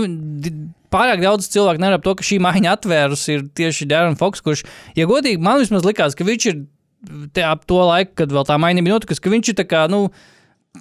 pārāk 0.94 1.24
daudz 1.24 1.50
cilvēku 1.54 1.82
nevar 1.82 2.02
to, 2.04 2.14
ka 2.18 2.26
šī 2.26 2.40
maiņa 2.44 2.78
atvērus 2.78 3.26
ir 3.34 3.48
tieši 3.58 3.88
Dārns 3.90 4.20
Foks, 4.22 4.44
kurš, 4.46 4.64
ja 4.98 5.08
godīgi, 5.10 5.42
man 5.44 5.62
vismaz 5.62 5.86
likās, 5.88 6.16
ka 6.18 6.28
viņš 6.28 6.48
ir 6.52 6.62
te 7.36 7.44
ap 7.44 7.66
to 7.68 7.82
laiku, 7.84 8.14
kad 8.22 8.34
vēl 8.34 8.48
tā 8.48 8.58
maiņa 8.62 8.86
bija 8.86 8.96
notikusi, 8.96 9.24
ka 9.24 9.34
viņš 9.34 9.52
ir 9.52 9.58
tā 9.60 9.68
kā, 9.68 9.84
nu, 9.92 10.06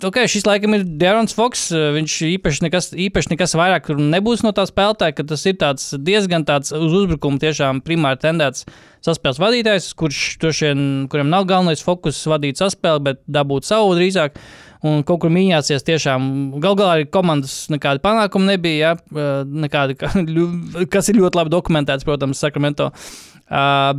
Okay, 0.00 0.24
šis 0.24 0.46
laikam 0.48 0.72
ir 0.72 0.86
Dārns 0.96 1.34
Foks. 1.36 1.66
Viņš 1.68 2.12
īpaši 2.30 2.64
nekas, 2.64 2.86
īpaši 2.96 3.34
nekas 3.34 3.52
vairāk 3.60 3.90
nebūs 3.92 4.40
no 4.40 4.48
tā 4.56 4.64
spēlētāja, 4.64 5.12
ka 5.18 5.26
tas 5.28 5.42
ir 5.44 5.58
tāds 5.60 5.90
diezgan 6.00 6.46
tāds 6.48 6.72
uz 6.72 6.94
uzbrukumu 7.02 7.36
tiešām 7.42 7.82
primāri 7.84 8.16
tendēts 8.22 8.64
saspēles 9.04 9.40
vadītājs, 9.42 9.90
kurš 10.00 10.20
droši 10.40 10.70
vien, 10.70 10.80
kuram 11.12 11.28
nav 11.28 11.44
galvenais 11.50 11.84
fokus 11.84 12.22
vadīt 12.24 12.62
saspēli, 12.62 13.04
bet 13.10 13.20
dabūt 13.28 13.68
savu 13.68 13.92
drīzāk. 13.98 14.40
Un 14.82 15.04
kaut 15.06 15.20
kur 15.22 15.30
mīnījāsies 15.30 15.84
tiešām. 15.86 16.24
Galu 16.56 16.80
galā 16.80 16.96
arī 16.96 17.04
komandas 17.12 17.68
nekāda 17.70 18.00
panākuma 18.02 18.48
nebija. 18.56 18.96
Ja? 18.96 19.68
Ka- 19.76 20.16
ļu- 20.34 20.88
kas 20.90 21.12
ir 21.12 21.20
ļoti 21.20 21.38
labi 21.38 21.52
dokumentēts, 21.52 22.08
protams, 22.08 22.40
Sakramento. 22.42 22.88
Uh, 22.88 23.31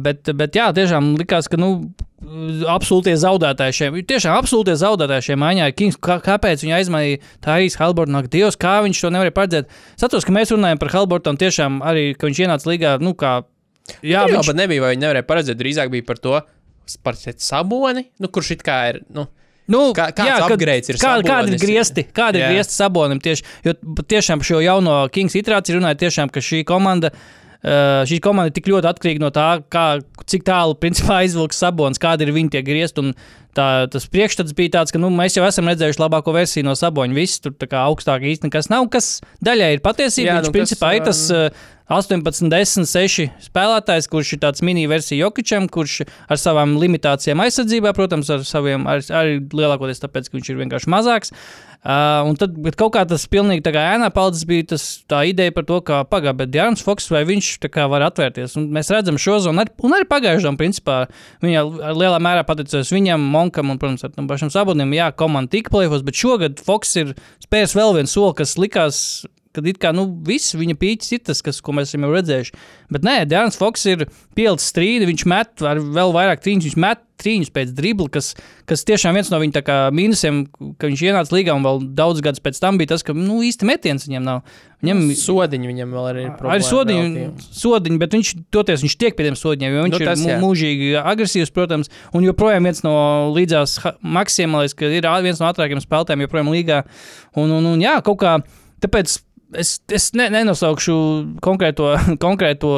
bet, 0.02 0.32
bet 0.34 0.56
jā, 0.58 0.72
tiešām 0.74 1.14
likās, 1.20 1.50
ka 1.52 1.60
nu, 1.62 1.70
absolūtie 2.72 3.14
zaudētāji 3.20 3.76
šiem, 3.78 3.98
tiešām 4.10 4.38
absolūtie 4.40 4.76
zaudētāji 4.80 5.28
šiem 5.30 5.42
maiņā 5.44 5.68
ir 5.70 5.76
Kings. 5.78 6.00
Kā, 6.04 6.18
kāpēc 6.24 6.64
viņi 6.64 6.76
aizmainīja 6.80 7.20
Tārijas 7.44 7.78
Halbornu? 7.82 8.18
Ak, 8.22 8.30
Dievs, 8.34 8.58
kā 8.60 8.78
viņš 8.86 9.04
to 9.04 9.12
nevarēja 9.14 9.36
paredzēt? 9.36 9.76
Satos, 10.00 10.26
ka 10.26 10.36
mēs 10.36 10.54
runājam 10.56 10.82
par 10.82 10.94
Halbornu 10.96 11.38
tiešām 11.44 11.82
arī, 11.86 12.06
ka 12.18 12.30
viņš 12.30 12.42
ienāca 12.48 12.72
līgā, 12.72 12.96
nu 13.04 13.14
kā. 13.20 13.42
Jā, 14.00 14.24
Jā, 14.24 14.26
viņš, 14.32 14.40
viņš... 14.40 14.52
bet 14.54 14.62
nebija, 14.64 14.86
vai 14.86 14.94
viņi 14.96 15.04
nevarēja 15.04 15.28
paredzēt. 15.30 15.60
Drīzāk 15.60 15.94
bija 15.94 16.08
par 16.08 16.22
to, 16.24 16.38
par 17.04 17.20
saboni, 17.20 18.08
nu, 18.24 18.32
kurš 18.32 18.56
it 18.58 18.66
kā 18.66 18.82
ir. 18.94 19.02
Nu, 19.14 19.28
Nu, 19.72 19.94
Kā- 19.96 20.10
kāds 20.12 20.42
kad- 20.44 20.52
upgrades 20.52 20.90
ir 20.92 20.98
kā, 21.00 21.14
kādi 21.24 21.54
ir 21.56 21.62
griezti? 21.62 22.04
Kādi 22.12 22.36
ir 22.36 22.44
Jā. 22.44 22.48
griezti 22.52 22.76
sabonim? 22.76 23.22
Tieši, 23.24 23.46
jo 23.64 23.72
tiešām 24.12 24.42
par 24.42 24.48
šo 24.50 24.58
jauno 24.60 24.96
Kings 25.08 25.38
iterāciju 25.40 25.78
runāja 25.80 26.02
tiešām, 26.02 26.28
ka 26.36 26.44
šī 26.44 26.66
komanda. 26.68 27.14
Uh, 27.16 27.43
šī 27.64 28.20
komanda 28.24 28.52
ir 28.52 28.58
tik 28.58 28.68
ļoti 28.72 28.90
atkarīga 28.90 29.24
no 29.24 29.30
tā, 29.32 29.48
kā, 29.72 29.86
cik 30.28 30.44
tālu 30.48 30.76
principā, 30.80 31.22
aizvilks 31.24 31.62
sabonis, 31.64 32.02
kādi 32.02 32.28
ir 32.28 32.36
viņa 32.36 32.58
tie 32.58 32.66
griezti. 32.66 33.06
un 33.06 33.16
Tā, 33.54 33.86
tas 33.86 34.08
priekšstats 34.10 34.56
bija 34.58 34.72
tāds, 34.80 34.90
ka 34.90 34.98
nu, 34.98 35.12
mēs 35.14 35.36
jau 35.38 35.44
esam 35.46 35.68
redzējuši 35.70 36.00
labāko 36.02 36.34
versiju 36.34 36.66
no 36.66 36.74
saboņa. 36.74 37.14
Viss 37.14 37.42
tur 37.44 37.54
augstāk 37.84 38.26
īsti 38.26 38.50
nekas 38.50 38.72
nav, 38.72 38.88
kas 38.90 39.20
daļai 39.46 39.76
ir 39.76 39.84
patiesība. 39.86 40.32
Jā, 40.32 40.38
Viņš 40.40 40.50
nu, 40.50 40.54
principā 40.56 40.90
kas, 40.90 40.98
ir 40.98 41.06
tas 41.06 41.20
uh, 41.30 41.68
18, 41.94 42.50
10, 42.50 42.88
6 42.90 43.28
spēlētājs, 43.46 44.10
kurš 44.10 44.32
ir 44.34 44.42
tāds 44.48 44.66
mini-versija 44.66 45.28
Jokičam, 45.28 45.68
kurš 45.70 46.00
ar 46.02 46.42
savām 46.42 46.74
limitācijām 46.82 47.46
aizsardzībā, 47.46 47.94
protams, 47.94 48.34
ar 48.34 48.42
saviem 48.48 48.90
ar, 48.90 49.06
arī 49.22 49.38
lielākoties 49.54 50.02
tāpēc, 50.02 50.32
ka 50.32 50.40
viņš 50.40 50.50
ir 50.50 50.60
vienkārši 50.64 50.94
mazāks. 50.96 51.30
Uh, 51.30 51.73
un 51.84 52.38
tad 52.40 52.56
kaut 52.80 52.94
kā 52.96 53.04
tas 53.08 53.26
pilnīgi 53.28 53.64
tā 53.66 53.74
kā 53.76 53.82
ēnā 53.98 54.08
paldies 54.16 54.46
bija 54.48 54.70
tas, 54.74 54.86
tā 55.10 55.24
ideja 55.28 55.52
par 55.56 55.66
to, 55.68 55.82
ka 55.84 56.04
pagaidi, 56.08 56.38
bet 56.40 56.56
Jārns 56.56 56.84
Foks 56.86 57.10
vai 57.12 57.26
viņš 57.28 57.50
tā 57.66 57.72
kā 57.74 57.90
var 57.92 58.06
atvērties. 58.08 58.56
Un 58.60 58.70
mēs 58.76 58.92
redzam 58.94 59.20
šo 59.20 59.42
zonu, 59.44 59.64
arī, 59.64 59.74
un 59.84 59.98
arī 59.98 60.08
pagājušajam, 60.08 60.60
principā, 60.60 61.02
viņa 61.44 61.66
lielā 61.92 62.22
mērā 62.24 62.46
pateicoties 62.48 62.94
viņam, 62.96 63.28
Monkam 63.34 63.74
un, 63.74 63.82
protams, 63.82 64.06
ar 64.08 64.14
tam 64.16 64.30
pašam 64.32 64.52
Sabonim, 64.54 64.96
jā, 64.96 65.12
komanda 65.20 65.52
tika 65.58 65.74
plēfos, 65.76 66.06
bet 66.08 66.20
šogad 66.20 66.64
Foks 66.64 66.96
ir 67.02 67.16
spērs 67.44 67.76
vēl 67.76 67.98
vienu 68.00 68.12
soli, 68.12 68.38
kas 68.40 68.56
likās 68.62 69.04
kad 69.54 69.68
it 69.70 69.80
kā 69.82 69.94
nu, 69.96 70.08
viss 70.28 70.56
viņa 70.58 70.76
pīķis 70.82 71.16
ir 71.18 71.24
tas, 71.30 71.44
kas, 71.46 71.62
ko 71.64 71.76
mēs 71.78 71.92
esam 71.92 72.08
jau 72.08 72.14
redzējuši. 72.16 72.58
Bet 72.94 73.06
nē, 73.08 73.16
Dārns 73.30 73.60
Foks 73.60 73.86
ir 73.92 74.08
pielicis 74.38 74.72
strīdu, 74.74 75.08
viņš 75.10 75.26
met 75.30 75.66
ar 75.70 75.82
vēl 75.82 76.14
vairāk 76.16 76.44
trīņus, 76.44 76.72
viņš 76.72 76.80
met 76.84 77.04
trīņus 77.24 77.52
pēc 77.54 77.72
dribla, 77.78 78.10
kas, 78.12 78.34
kas 78.70 78.84
tiešām 78.88 79.16
viens 79.16 79.30
no 79.32 79.40
viņa 79.40 79.62
kā 79.66 79.78
mīnusiem, 79.96 80.44
ka 80.82 80.90
viņš 80.90 81.04
ienāca 81.08 81.36
līgā 81.36 81.56
un 81.56 81.66
vēl 81.66 81.82
daudz 81.96 82.24
gadus 82.26 82.44
pēc 82.44 82.60
tam 82.60 82.80
bija 82.82 82.94
tas, 82.94 83.06
ka 83.06 83.16
nu, 83.16 83.40
īsti 83.46 83.68
metiens 83.70 84.08
viņam 84.10 84.26
nav. 84.28 84.56
Viņam 84.84 85.04
Sodiņi 85.16 85.70
viņam 85.70 85.94
vēl 85.96 86.08
arī 86.10 86.24
ir. 86.26 86.28
Arī 86.28 86.38
problēma 86.42 86.68
sodiņi, 86.68 87.04
relatīvi. 87.06 87.46
sodiņi, 87.62 88.00
bet 88.02 88.16
viņš 88.18 88.32
toties 88.52 88.84
viņš 88.84 88.96
tiek 89.00 89.16
pie 89.16 89.28
tiem 89.30 89.38
sodiņiem, 89.40 89.78
jo 89.78 89.86
viņš 89.86 89.94
Nu, 89.96 90.02
nu, 90.02 90.10
tas 90.10 90.24
ir 90.26 90.32
jā. 90.34 90.40
mū- 90.42 90.50
mūžīgi 90.50 90.90
agresīvs, 91.00 91.54
protams, 91.56 91.92
un 92.12 92.26
joprojām 92.28 92.68
viens 92.68 92.84
no 92.84 92.96
līdzās 93.32 93.78
liekas, 94.60 94.76
ka 94.76 94.92
ir 94.92 95.08
viens 95.24 95.40
no 95.40 95.48
ātrākajiem 95.48 95.84
spēlētājiem 95.86 96.26
joprojām 96.26 96.52
līgā. 96.52 96.82
Un, 97.40 97.54
un, 97.62 97.70
un 97.76 97.80
jā, 97.86 98.02
kaut 98.04 98.20
kā 98.26 98.40
tāpēc. 98.84 99.22
Es, 99.60 99.76
es 99.92 100.10
ne, 100.18 100.30
nenosaukšu 100.34 100.96
konkrēto, 101.44 101.92
konkrēto 102.26 102.72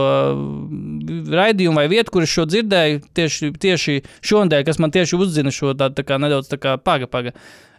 raidījumu 1.36 1.80
vai 1.80 1.88
vietu, 1.91 2.15
kur 2.15 2.26
es 2.26 2.34
šo 2.34 2.47
dzirdēju 2.49 3.01
tieši, 3.15 3.53
tieši 3.61 4.01
šonadēļ, 4.26 4.67
kas 4.67 4.82
man 4.84 4.93
tieši 4.95 5.19
uzzina 5.19 5.53
šo 5.55 5.73
tādu 5.78 6.01
tā 6.01 6.07
kā 6.07 6.19
nedaudz 6.21 6.51
tā 6.51 6.59
kā 6.61 6.76
paga, 6.82 7.09
paga. 7.11 7.36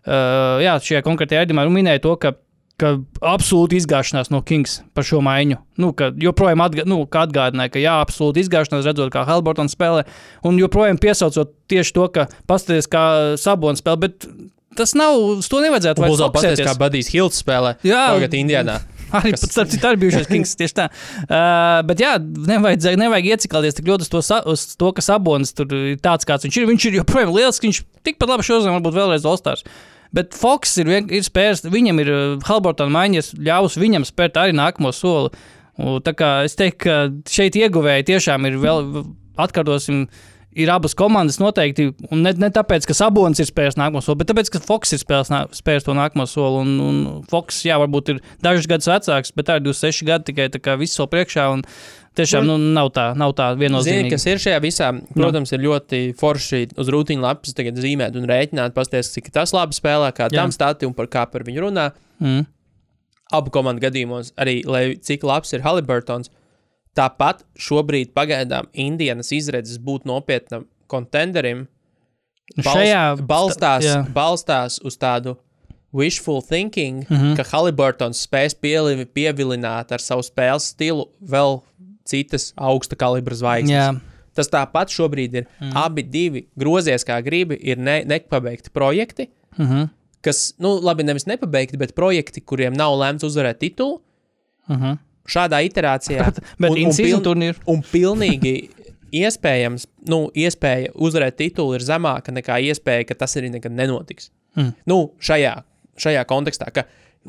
Uh, 0.06 0.62
jā, 0.62 0.76
šajā 0.78 1.02
konkrētajā 1.02 1.42
raidījumā 1.42 1.66
minēja 1.74 2.04
to, 2.04 2.14
ka 2.22 2.36
ka 2.80 2.92
absolūti 3.24 3.78
izgāšanās 3.80 4.28
no 4.32 4.42
Kings 4.44 4.80
par 4.96 5.06
šo 5.08 5.22
maiņu. 5.24 5.58
Nu, 5.80 5.92
ka 5.96 6.10
joprojām 6.20 6.60
atga, 6.64 6.84
nu, 6.88 6.98
ka 7.08 7.24
atgādināja, 7.26 7.72
ka 7.72 7.80
jā, 7.80 7.94
absolūti 8.04 8.44
izgāšanās, 8.44 8.84
redzot, 8.84 9.12
kā 9.14 9.24
Helbortons 9.28 9.72
spēlē, 9.76 10.04
un 10.46 10.60
joprojām 10.60 11.00
piesaucot 11.00 11.54
tieši 11.72 11.96
to, 11.96 12.08
ka 12.12 12.26
paskatieties, 12.48 12.90
kā 12.92 13.06
Sabonis 13.40 13.80
spēlē, 13.80 14.12
tas 14.78 14.92
nav, 14.98 15.16
uz 15.40 15.48
to 15.50 15.62
nevajadzētu 15.64 16.02
Un 16.02 16.06
vairs 16.06 16.12
Būs 16.14 16.22
vēl 16.24 16.34
paties, 16.36 16.62
kā. 16.66 16.74
Badijs 16.80 17.10
Hilts 17.14 17.42
spēlē. 17.42 17.74
Jā. 17.86 18.04
tagad 18.16 18.36
Indijānā. 18.38 18.76
Arī 19.16 19.30
pats, 19.36 19.46
starp 19.54 19.70
citu, 19.70 19.86
arī 19.86 20.00
bijušais 20.02 20.26
Kings 20.32 20.54
tieši 20.58 20.74
tā. 20.74 20.86
Uh, 21.24 21.80
bet 21.86 22.00
jā, 22.02 22.16
nevajag, 22.18 22.96
nevajag 22.98 23.28
ieciklēties 23.36 23.76
tik 23.78 23.86
ļoti 23.86 24.06
uz 24.06 24.10
to, 24.10 24.38
uz 24.50 24.64
to, 24.80 24.88
ka 24.96 25.04
Sabonis 25.06 25.54
tur 25.54 25.70
ir 25.76 26.00
tāds, 26.02 26.26
kāds 26.26 26.46
viņš 26.46 26.58
ir. 26.58 26.66
Viņš 26.72 26.86
ir 26.90 26.98
joprojām 27.00 27.30
liels, 27.36 27.60
viņš 27.62 27.82
tikpat 28.08 28.32
labi 28.34 28.46
šodien 28.48 28.74
varbūt 28.74 28.96
vēlreiz 28.98 29.28
Olstars. 29.30 29.62
Bet 30.16 30.34
Foks 30.38 30.74
ir, 30.82 30.90
vien- 30.90 31.10
ir 31.12 31.22
spērs, 31.26 31.62
viņam 31.70 32.02
ir 32.02 32.10
Halbortona 32.46 32.92
maiņas, 32.94 33.32
ļaus 33.46 33.78
viņam 33.78 34.06
spērt 34.08 34.38
arī 34.42 34.54
nākamo 34.58 34.90
soli. 34.94 35.30
Un, 35.76 35.98
tā 36.02 36.14
kā 36.16 36.30
es 36.46 36.54
teiktu, 36.58 36.78
ka 36.86 36.94
šeit 37.30 37.58
ieguvēji 37.58 38.06
tiešām 38.10 38.46
ir 38.48 38.56
vēl, 38.62 39.04
atkārtosim, 39.38 40.06
ir 40.56 40.70
abas 40.72 40.96
komandas 40.96 41.36
noteikti. 41.42 41.90
Un 42.10 42.24
ne, 42.24 42.32
ne 42.40 42.48
tāpēc, 42.54 42.86
ka 42.88 42.96
Sabonis 42.96 43.42
ir 43.42 43.48
spērs 43.50 43.76
nākamo 43.78 44.00
soli, 44.04 44.22
bet 44.22 44.30
tāpēc, 44.32 44.50
ka 44.54 44.62
Foks 44.64 44.96
ir 44.96 45.02
spērs, 45.02 45.30
nā- 45.32 45.44
spērs 45.56 45.84
to 45.86 45.94
nākamo 45.96 46.26
soli. 46.30 46.64
Un, 46.64 46.72
un 46.80 47.22
Foks, 47.30 47.60
jā, 47.68 47.76
varbūt 47.82 48.14
ir 48.14 48.24
dažus 48.44 48.68
gadus 48.70 48.88
vecāks, 48.90 49.34
bet 49.36 49.50
tā 49.50 49.60
ir 49.60 49.66
26 49.68 50.08
gadi 50.08 50.30
tikai 50.32 50.48
tā 50.54 50.62
kā 50.64 50.78
viss 50.80 50.98
vēl 51.00 51.12
priekšā. 51.12 51.46
Un, 51.58 51.64
Tiešām 52.16 52.46
nu, 52.48 52.54
nav 52.72 52.88
tā, 52.96 53.10
nav 53.12 53.34
tā 53.36 53.50
Zini, 53.52 53.60
viennozīmīga. 53.66 54.14
kas 54.14 54.24
ir 54.24 54.38
šajā 54.40 54.60
visā? 54.64 54.86
Protams, 55.12 55.50
ir 55.52 55.60
ļoti 55.60 55.98
forši 56.16 56.62
uz 56.80 56.88
rutīna 56.88 57.26
lapas 57.26 57.52
tagad 57.52 57.76
zīmēt 57.76 58.16
un 58.16 58.24
rēķināt, 58.24 58.72
pasties, 58.72 59.10
cik 59.12 59.28
tas 59.34 59.52
labi 59.52 59.76
spēlē, 59.76 60.08
kā 60.16 60.30
tam 60.32 60.48
stati 60.54 60.88
un 60.88 60.94
par 60.96 61.10
kā 61.12 61.26
par 61.28 61.44
viņu 61.44 61.66
runā. 61.66 61.90
Mm. 62.24 62.46
Abu 63.36 63.52
komandu 63.52 63.84
gadījumos 63.84 64.32
arī, 64.40 64.62
lai 64.64 64.94
cik 64.96 65.28
labs 65.28 65.52
ir 65.52 65.60
Haliburtons, 65.66 66.32
tāpat 66.96 67.44
šobrīd 67.60 68.12
pagaidām 68.16 68.66
Indijas 68.72 69.32
izredzes 69.32 69.78
būt 69.78 70.06
nopietnam 70.08 70.66
kontenderim 70.90 71.66
balst, 72.56 72.70
Šajā 72.76 73.02
balstās, 73.26 73.84
jā. 73.84 74.00
balstās 74.14 74.80
uz 74.84 74.96
tādu 74.96 75.36
wishful 75.96 76.42
thinking, 76.42 77.04
mm 77.08 77.14
Mhm. 77.14 77.24
-hmm. 77.24 77.36
ka 77.36 77.44
Haliburtons 77.52 78.26
spēs 78.26 78.54
pielivi, 78.60 79.04
pievilināt 79.06 79.92
ar 79.92 79.98
savu 80.00 80.22
spēles 80.22 80.72
stilu 80.72 81.08
vēl 81.22 81.60
citas 82.04 82.52
augsta 82.56 82.96
kalibra 82.96 83.34
zvaigznes. 83.34 83.70
Jā, 83.70 84.00
Tas 84.36 84.50
tāpat 84.52 84.92
šobrīd 84.92 85.34
ir. 85.34 85.46
Mm. 85.60 85.70
Abi 85.74 86.02
divi 86.02 86.42
grozies 86.60 87.04
kā 87.08 87.22
gribi, 87.24 87.56
ir 87.62 87.78
ne, 87.78 88.02
nepabeigti 88.04 88.68
projekti, 88.70 89.30
mm 89.58 89.64
-hmm. 89.66 89.88
kas, 90.20 90.54
nu, 90.58 90.78
labi, 90.82 91.02
nevis 91.02 91.24
nepabeigti, 91.26 91.76
bet 91.76 91.94
projekti, 91.94 92.40
kuriem 92.40 92.72
nav 92.76 92.98
lemts 92.98 93.24
uzvarēt 93.24 93.58
titulu. 93.58 94.00
Mm 94.68 94.76
-hmm. 94.76 94.98
Šādā 95.26 95.60
iterācijā. 95.66 96.26
bet 96.60 96.70
un, 96.70 96.78
un, 96.86 96.92
piln, 96.96 97.22
turnīru? 97.24 97.62
un 97.72 97.82
pilnīgi 97.92 98.54
iespējams, 99.16 99.86
nu, 100.10 100.26
iespēja 100.36 100.92
uzvarēt 100.94 101.36
titulu 101.40 101.76
ir 101.78 101.84
zemāka 101.86 102.34
nekā 102.34 102.58
iespēja, 102.70 103.06
ka 103.08 103.14
tas 103.22 103.36
arī 103.38 103.50
nekad 103.54 103.74
nenotiks. 103.76 104.30
Mm. 104.58 104.72
Nu, 104.90 104.98
šajā, 105.22 105.54
šajā 106.00 106.24
kontekstā, 106.28 106.68
ka 106.74 106.86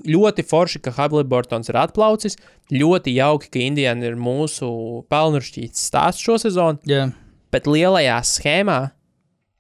ļoti 0.08 0.44
forši, 0.48 0.82
ka 0.86 0.94
Habiliburtons 0.98 1.70
ir 1.72 1.78
atplaucis, 1.82 2.38
ļoti 2.74 3.16
jauki, 3.18 3.50
ka 3.54 3.62
Indijana 3.64 4.10
ir 4.12 4.18
mūsu 4.20 4.68
pelnušķīts 5.12 5.88
stāsts 5.90 6.22
šo 6.26 6.38
sezonu, 6.42 6.82
Jā. 6.90 7.08
bet 7.54 7.66
lielajā 7.70 8.20
schēmā 8.36 8.80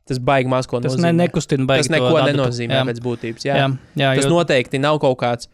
tas 0.07 0.19
baigi 0.23 0.47
maz 0.51 0.67
ko 0.71 0.79
Tas 0.79 0.93
ne, 0.95 1.09
nozīmē. 1.09 1.15
nekustina 1.25 1.65
baigi. 1.67 1.83
tas 1.87 1.89
neko 1.97 2.13
nenozīmē 2.29 2.77
Jā. 2.79 2.83
pēc 2.87 3.01
būtības. 3.03 3.43
Jā. 3.49 3.55
Jā, 3.59 3.69
jā, 3.99 4.11
Tas 4.15 4.23
jo- 4.23 4.31
noteikti 4.31 4.79
nav 4.79 4.99
kaut 5.03 5.17
kāds 5.19 5.49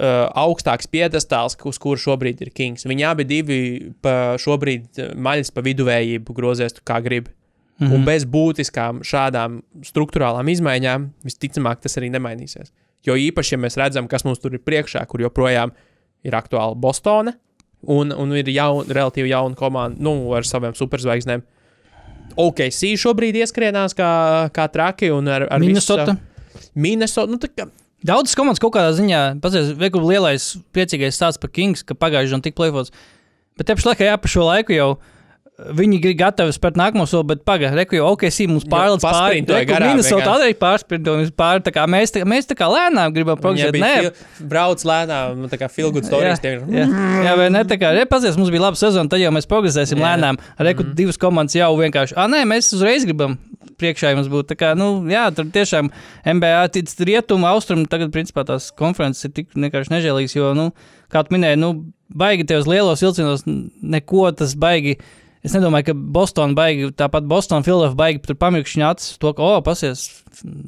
uh, 0.00 0.28
augstāks 0.34 0.86
piedestāls, 0.90 1.56
uz 1.66 1.78
kura 1.78 1.98
šobrīd 1.98 2.40
ir 2.40 2.50
Kings. 2.54 2.84
Viņi 2.86 3.04
abi 3.10 3.24
divi 3.24 3.58
pa 4.02 4.36
šobrīd 4.38 4.86
uh, 5.02 5.12
maļas 5.16 5.50
pa 5.54 5.60
viduvējību 5.66 6.34
grozies 6.34 6.74
kā 6.84 7.00
grib. 7.02 7.28
Mm 7.28 7.34
Mhm. 7.78 7.86
-hmm. 7.92 7.94
Un 7.94 8.04
bez 8.04 8.24
būtiskām 8.26 8.96
šādām 9.06 9.60
struktūrālām 9.86 10.48
izmaiņām, 10.50 11.08
visticamāk, 11.24 11.78
tas 11.80 11.94
arī 11.96 12.08
nemainīsies. 12.10 12.72
Jo 13.06 13.14
īpaši, 13.14 13.52
ja 13.52 13.58
mēs 13.58 13.76
redzam, 13.78 14.08
kas 14.08 14.24
mums 14.24 14.38
tur 14.40 14.52
ir 14.54 14.58
priekšā, 14.58 15.06
kur 15.06 15.20
joprojām 15.20 15.70
ir 16.24 16.32
aktuāla 16.32 16.74
Bostona 16.74 17.32
un, 17.86 18.10
un 18.12 18.32
ir 18.36 18.48
jaun, 18.48 18.84
relatīvi 18.84 19.28
jauna 19.30 19.54
komanda 19.54 19.96
nu, 20.02 20.32
ar 20.34 20.42
saviem 20.42 20.74
superzvaigznēm. 20.74 21.42
OKC 22.36 22.96
šobrīd 22.98 23.34
ieskrienās 23.36 23.94
kā, 23.94 24.50
kā 24.54 24.66
traki 24.72 25.10
un 25.14 25.28
ar, 25.28 25.46
ar 25.50 25.60
visu 25.60 25.68
Minnesota. 25.68 26.04
savu- 26.06 26.70
Minnesota. 26.74 27.30
Nu, 27.30 27.38
tā 27.38 27.48
Daudzas 28.06 28.36
komandas 28.38 28.62
kaut 28.62 28.76
kādā 28.76 28.92
ziņā, 28.94 29.20
pazies, 29.42 29.72
veikul 29.78 30.04
lielais 30.06 30.52
priecīgais 30.74 31.16
stāsts 31.18 31.40
par 31.42 31.50
Kings, 31.50 31.82
ka 31.82 31.98
pagājušajā 31.98 32.36
gadā 32.36 32.46
tika 32.46 32.60
plēfots. 32.60 32.92
Bet 33.58 33.66
te 33.66 33.74
pašlaik, 33.74 34.04
jā, 34.06 34.14
pa 34.22 34.30
šo 34.30 34.46
laiku 34.46 34.76
jau 34.76 34.90
viņi 35.58 35.98
ir 36.06 36.14
gatavi 36.18 36.52
spērt 36.54 36.76
nākamo 36.78 37.02
soli, 37.10 37.26
bet 37.32 37.40
pagaidi, 37.46 37.74
reku 37.80 37.96
jau 37.98 38.12
OKC 38.12 38.46
mums 38.46 38.66
pārlīdz 38.70 39.02
pāri. 39.02 39.40
Minnesota 39.82 40.36
arī 40.36 40.54
pārsprintoja 40.58 41.32
pāri, 41.34 41.64
tā 41.66 41.72
kā 41.74 41.86
mēs, 41.90 42.14
tā, 42.14 42.22
mēs 42.28 42.46
tā 42.46 42.54
kā 42.58 42.68
lēnām 42.70 43.10
gribam 43.16 43.40
progresēt. 43.42 43.74
Nē, 43.82 43.90
fil- 44.06 44.46
brauc 44.52 44.84
lēnām, 44.86 45.48
tā 45.50 45.58
kā 45.58 45.70
feel 45.72 45.90
good 45.94 46.06
stories. 46.06 46.38
Jā, 46.44 46.86
Jā, 47.26 47.34
vai 47.40 47.50
ne? 47.50 47.64
Tā 47.66 47.80
kā 47.80 47.90
repazies, 47.96 48.38
mums 48.38 48.54
bija 48.54 48.68
laba 48.68 48.78
sezona, 48.78 49.10
tad 49.10 49.24
jau 49.24 49.34
mēs 49.34 49.50
progresēsim 49.50 49.98
Jā. 49.98 50.12
lēnām. 50.12 50.38
Reku 50.62 50.84
mm 50.84 50.92
-hmm. 50.92 50.98
divas 51.02 51.18
komandas 51.18 51.58
jau 51.58 51.74
vienkārši, 51.74 52.14
ah, 52.14 52.30
nē, 52.30 52.46
mēs 52.46 52.70
uzreiz 52.78 53.04
gribam 53.08 53.38
priekšā 53.80 54.14
jums 54.14 54.30
būt. 54.32 54.50
Tā 54.52 54.58
kā, 54.58 54.72
nu, 54.78 54.90
jā, 55.10 55.28
tur 55.34 55.48
tiešām 55.54 55.92
MBA, 56.38 56.64
tic, 56.74 56.92
rietumu, 57.08 57.48
austrumu, 57.50 57.86
tagad, 57.90 58.12
principā, 58.14 58.46
tās 58.48 58.70
konferences 58.78 59.28
ir 59.28 59.36
tik 59.36 59.54
vienkārši 59.56 59.94
nežēlīgas, 59.94 60.36
jo, 60.38 60.50
nu, 60.58 60.68
kā 61.12 61.24
tu 61.24 61.36
minēji, 61.36 61.62
nu, 61.62 61.72
baigi 62.08 62.48
uz 62.56 62.68
lielos 62.68 63.04
vilcienos, 63.04 63.46
neko 63.46 64.28
tas 64.36 64.56
baigi 64.58 64.98
Es 65.46 65.54
nedomāju, 65.54 65.92
ka 65.92 65.94
Bostonā 65.94 66.56
baigi, 66.58 66.88
tāpat 66.98 67.26
Bostonā 67.30 67.62
Filadelfijā 67.62 67.96
baigi 67.98 68.22
tur 68.26 68.36
pamirkšņi 68.42 68.84
acis 68.88 69.20
to, 69.22 69.30
ka, 69.38 69.44
oh, 69.44 69.60
pasies, 69.62 70.02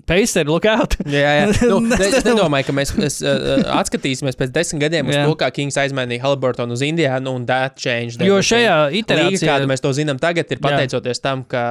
Pacers, 0.06 0.46
look 0.48 0.66
out! 0.70 0.94
Jā, 1.10 1.32
jā. 1.40 1.48
Nu, 1.70 1.80
Es 1.96 2.04
es, 2.06 2.14
es 2.20 2.28
nedomāju, 2.28 2.68
ka 2.68 2.74
mēs, 2.78 2.94
mēs 2.98 3.18
uh, 3.26 3.64
atskatīsimies 3.80 4.38
pēc 4.38 4.54
desmit 4.54 4.84
gadiem 4.86 5.10
uz 5.10 5.18
Jā. 5.18 5.26
to, 5.26 5.34
kā 5.38 5.50
Kings 5.54 5.78
aizmainīja 5.80 6.22
Haliburtonu 6.24 6.78
uz 6.78 6.84
Indiānu 6.86 7.34
un 7.34 7.44
that 7.50 7.76
changed. 7.78 8.22
Jo 8.26 8.38
šajā 8.42 8.78
Līga, 8.86 9.02
iterācijā, 9.02 9.50
kādu 9.50 9.70
mēs 9.70 9.82
to 9.82 9.92
zinām 9.96 10.22
tagad, 10.22 10.50
ir 10.50 10.58
Jā. 10.58 10.64
pateicoties 10.68 11.22
tam, 11.22 11.44
ka. 11.50 11.66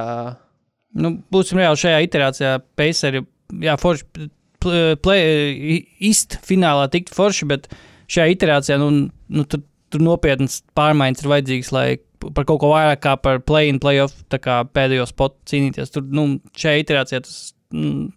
Nu, 0.98 1.14
būsim 1.32 1.60
reāli 1.60 1.80
šajā 1.80 2.02
iterācijā, 2.06 2.52
Pacers, 2.78 3.26
jā, 3.62 3.76
forši, 3.80 4.28
pl- 4.62 4.98
play, 5.02 5.80
īst 6.10 6.38
finālā 6.46 6.88
tikt 6.92 7.12
forši, 7.14 7.48
bet 7.50 7.68
šajā 8.10 8.36
iterācijā, 8.36 8.78
nu, 8.82 9.08
nu 9.10 9.46
tur, 9.50 9.62
tur 9.90 10.04
nopietnas 10.04 10.60
pārmaiņas 10.78 11.24
ir 11.24 11.32
vajadzīgas, 11.34 11.72
lai 11.74 11.86
par 12.20 12.44
kaut 12.48 12.60
ko 12.62 12.72
vairāk 12.74 13.00
kā 13.04 13.14
par 13.20 13.40
play-in, 13.46 13.80
play-off 13.80 14.16
pēdējo 14.28 15.06
spotu 15.08 15.38
cīnīties. 15.52 15.92
Tur, 15.94 16.04
nu, 16.12 16.26
šajā 16.58 16.84
iterācijā 16.84 17.22
tas. 17.24 17.38
Mm, 17.70 18.10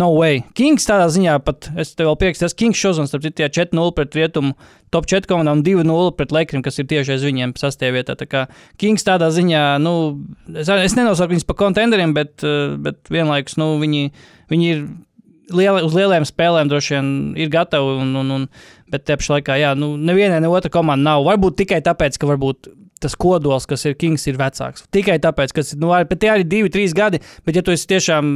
No 0.00 0.08
way. 0.16 0.40
Kings 0.56 0.86
tādā 0.88 1.08
ziņā 1.12 1.34
pat, 1.44 1.68
es 1.80 1.92
tev 1.98 2.08
vēl 2.08 2.16
piekrītu, 2.22 2.44
tas 2.46 2.56
Kings 2.56 2.80
šodien, 2.80 3.08
starp 3.10 3.26
citu, 3.26 3.44
4-0 3.44 3.92
pret 3.96 4.16
rietumu 4.16 4.54
top 4.94 5.08
4 5.10 5.28
komandām 5.28 5.60
un 5.60 5.66
2-0 5.66 6.14
pret 6.16 6.32
Lakrim, 6.34 6.64
kas 6.64 6.80
ir 6.80 6.88
tieši 6.90 7.14
aiz 7.16 7.26
viņiem 7.26 7.52
sastajā 7.60 7.94
vietā. 7.98 8.16
Tā 8.18 8.28
kā 8.30 8.46
Kings 8.80 9.04
tādā 9.06 9.28
ziņā, 9.34 9.64
nu, 9.84 9.94
es, 10.54 10.70
es 10.70 10.96
nenosaucu 10.96 11.34
viņus 11.34 11.46
par 11.50 11.60
kontenderiem, 11.60 12.16
bet, 12.16 12.38
eh, 12.46 12.74
bet 12.80 13.12
vienlaikus, 13.12 13.58
nu, 13.60 13.74
viņi, 13.82 14.08
viņi 14.50 14.72
ir 14.72 14.82
liela, 15.54 15.84
uz 15.86 15.94
lieliem 15.96 16.26
spēlēm 16.28 16.70
droši 16.70 16.96
vien 16.96 17.12
ir 17.38 17.52
gatavi. 17.52 18.00
Un, 18.04 18.14
un, 18.22 18.34
un, 18.38 18.48
bet 18.90 19.06
te 19.06 19.16
pašā 19.18 19.38
laikā, 19.38 19.58
jā, 19.60 19.74
nu, 19.78 19.92
nevienai 20.00 20.40
ne 20.42 20.50
otra 20.50 20.72
komanda 20.72 21.12
nav. 21.12 21.26
Varbūt 21.28 21.60
tikai 21.62 21.80
tāpēc, 21.86 22.18
ka 22.20 22.30
varbūt 22.30 22.70
tas 23.00 23.16
kodols, 23.16 23.66
kas 23.68 23.86
ir 23.88 23.96
Kings, 24.00 24.26
ir 24.28 24.38
vecāks. 24.40 24.84
Tikai 24.92 25.16
tāpēc, 25.22 25.54
ka 25.56 25.64
nu, 25.80 25.92
tie 26.16 26.34
arī 26.34 26.44
divi, 26.44 26.72
trīs 26.72 26.94
gadi. 26.96 27.22
Bet, 27.46 27.56
ja 27.56 27.64
tu 27.64 27.72
esi 27.72 27.88
tiešām 27.88 28.34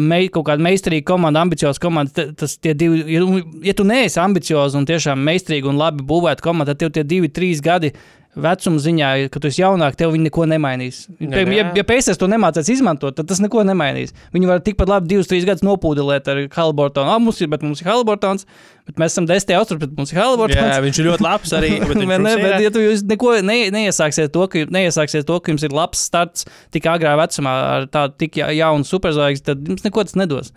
mei, 0.00 0.28
kaut 0.32 0.46
kāda 0.48 0.64
meistarīga 0.64 1.06
komanda, 1.12 1.42
ambicioza 1.44 1.80
komanda, 1.82 2.12
ta- 2.14 2.32
tas 2.44 2.56
divi, 2.62 3.02
ja, 3.12 3.22
ja 3.68 3.74
tu 3.76 3.84
neesi 3.84 4.20
ambiciozs 4.22 4.76
un 4.78 4.86
tiešām 4.88 5.20
meistarīgi 5.28 5.68
un 5.70 5.80
labi 5.80 6.04
būvēta 6.08 6.44
komanda, 6.44 6.72
tad 6.72 6.84
tev 6.84 6.94
tie 6.96 7.04
divi, 7.04 7.28
trīs 7.28 7.60
gadi. 7.64 7.92
Vecuma 8.34 8.80
ziņā, 8.82 9.08
kad 9.30 9.44
tu 9.44 9.46
esi 9.50 9.60
jaunāk, 9.62 9.94
tev 9.98 10.10
viņi 10.10 10.26
neko 10.26 10.46
nemainīs. 10.50 11.04
Jā, 11.20 11.28
Piemēram, 11.30 11.54
ja, 11.54 11.66
ja 11.78 11.84
Pēcēs 11.86 12.18
to 12.18 12.26
nemācās 12.30 12.66
izmantot, 12.72 13.14
tad 13.14 13.28
tas 13.30 13.38
neko 13.42 13.62
nemainīs. 13.66 14.10
Viņi 14.34 14.50
var 14.50 14.62
tikpat 14.66 14.90
labi 14.90 15.12
divus, 15.12 15.28
trīs 15.30 15.46
gadus 15.46 15.62
nopūdelēt 15.66 16.30
ar 16.32 16.40
Haliburtonu. 16.56 17.12
Ah, 17.14 17.22
mums 17.22 17.38
ir, 17.44 17.50
bet 17.52 17.62
mums 17.62 17.84
ir 17.84 17.90
Haliburtons, 17.92 18.48
bet 18.88 18.98
mēs 18.98 19.14
esam 19.14 19.28
desmit 19.30 19.54
austrumā, 19.60 19.84
bet 19.86 19.94
mums 20.00 20.10
ir 20.10 20.18
Haliburtons. 20.18 20.58
Jā, 20.58 20.82
viņš 20.82 21.00
ir 21.00 21.10
ļoti 21.12 21.26
labs 21.28 21.54
arī. 21.60 21.72
bet 21.88 22.02
ne, 22.02 22.36
bet, 22.42 22.56
ja 22.66 22.74
tu 22.74 22.84
neko 23.14 23.36
ne, 23.46 23.58
neiesāksiet 23.78 24.34
to, 24.34 24.48
ka, 24.50 24.66
neiesāksiet 24.78 25.30
to, 25.30 25.38
ka 25.38 25.54
jums 25.54 25.66
ir 25.68 25.76
labs 25.76 26.02
starts 26.10 26.48
tik 26.74 26.90
agrā 26.90 27.14
vecumā 27.22 27.54
ar 27.76 27.86
tādu 27.92 28.18
tik 28.26 28.42
ja- 28.42 28.50
jaunu 28.50 28.86
superzvaigzni, 28.88 29.46
tad 29.52 29.70
jums 29.70 29.86
neko 29.86 30.08
tas 30.10 30.18
nedos. 30.18 30.50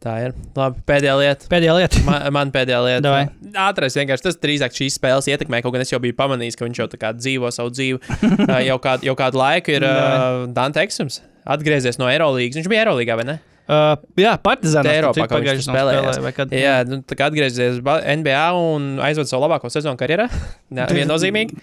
Tā 0.00 0.14
ir. 0.24 0.32
Labi, 0.56 0.80
pēdējā 0.88 1.14
lieta. 1.20 1.48
Pēdējā 1.52 1.72
lieta. 1.76 2.00
Man, 2.06 2.22
man 2.32 2.52
pēdējā 2.54 2.78
lieta. 2.86 3.02
Davai. 3.04 3.24
Ātrais 3.66 3.98
vienkārši 3.98 4.24
tas 4.30 4.38
drīzāk 4.40 4.72
šīs 4.78 4.96
spēles 4.96 5.28
ietekmē. 5.28 5.60
Kaut 5.60 5.74
gan 5.76 5.84
es 5.84 5.92
jau 5.92 6.00
biju 6.00 6.16
pamanījis, 6.16 6.56
ka 6.56 6.64
viņš 6.64 6.80
jau 6.80 6.86
tā 6.88 7.00
kā 7.02 7.10
dzīvo 7.18 7.50
savu 7.52 7.74
dzīvi. 7.74 8.00
Jau, 8.70 8.78
kādu, 8.80 9.04
jau 9.10 9.14
kādu 9.18 9.40
laiku 9.40 9.74
ir 9.76 9.84
uh, 9.84 10.46
Dante 10.56 10.80
Eksums 10.84 11.20
atgriezies 11.44 12.00
no 12.00 12.08
Eirolandes. 12.08 12.56
Viņš 12.56 12.68
bija 12.70 12.86
Eirolandā, 12.86 13.16
vai 13.20 13.26
ne? 13.28 13.36
Uh, 13.70 13.92
jā, 14.18 14.32
Partizāns. 14.42 14.88
Te 14.88 14.94
Eiropā 14.98 15.26
kaut 15.30 15.44
viņš 15.46 15.66
spēlējās. 15.68 16.16
Vai 16.24 16.32
kad, 16.34 16.54
Jā, 16.56 16.78
nu, 16.88 17.02
tā 17.06 17.14
kā 17.18 17.28
atgriezies 17.30 17.78
ba- 17.86 18.00
NBA 18.02 18.46
un 18.58 18.88
aizved 19.04 19.28
savu 19.30 19.44
labāko 19.44 19.70
sezonu 19.70 20.00
karjerā. 20.00 20.26
Jā, 20.80 20.88
viennozīmīgi. 20.90 21.60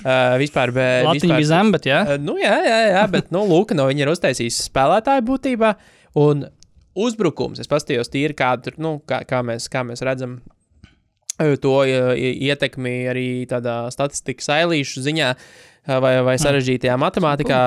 Uh, 0.00 0.38
vispār, 0.40 0.72
bet. 0.72 1.04
Latvija 1.04 1.36
bija 1.36 1.50
zem, 1.50 1.74
bet 1.74 1.90
jā. 1.90 1.98
Uh, 2.06 2.22
nu, 2.22 2.38
jā, 2.40 2.54
jā, 2.64 2.78
jā, 2.94 3.02
bet 3.12 3.28
nu, 3.34 3.42
Lūka 3.50 3.76
no 3.76 3.90
viņa 3.90 4.06
ir 4.06 4.12
uztaisījis 4.14 4.62
spēlētāju 4.70 5.26
būtībā. 5.28 5.74
Un 6.22 6.46
uzbrukums, 7.06 7.60
es 7.62 7.68
paskatījos 7.70 8.10
tīri, 8.12 8.34
kā, 8.38 8.52
tur, 8.62 8.72
nu, 8.78 8.94
kā, 9.08 9.22
kā, 9.28 9.40
mēs, 9.46 9.68
kā 9.72 9.82
mēs 9.86 10.02
redzam. 10.06 10.40
uh, 11.40 11.56
To 11.56 11.84
i- 11.84 12.36
ietekmi 12.48 12.94
arī 13.10 13.46
tādā 13.48 13.90
statistikas 13.94 14.48
ailīšu 14.48 15.00
ziņā 15.06 15.28
uh, 15.34 16.00
vai, 16.00 16.14
vai 16.22 16.36
sarežģītajā 16.38 16.96
matemātikā. 17.00 17.60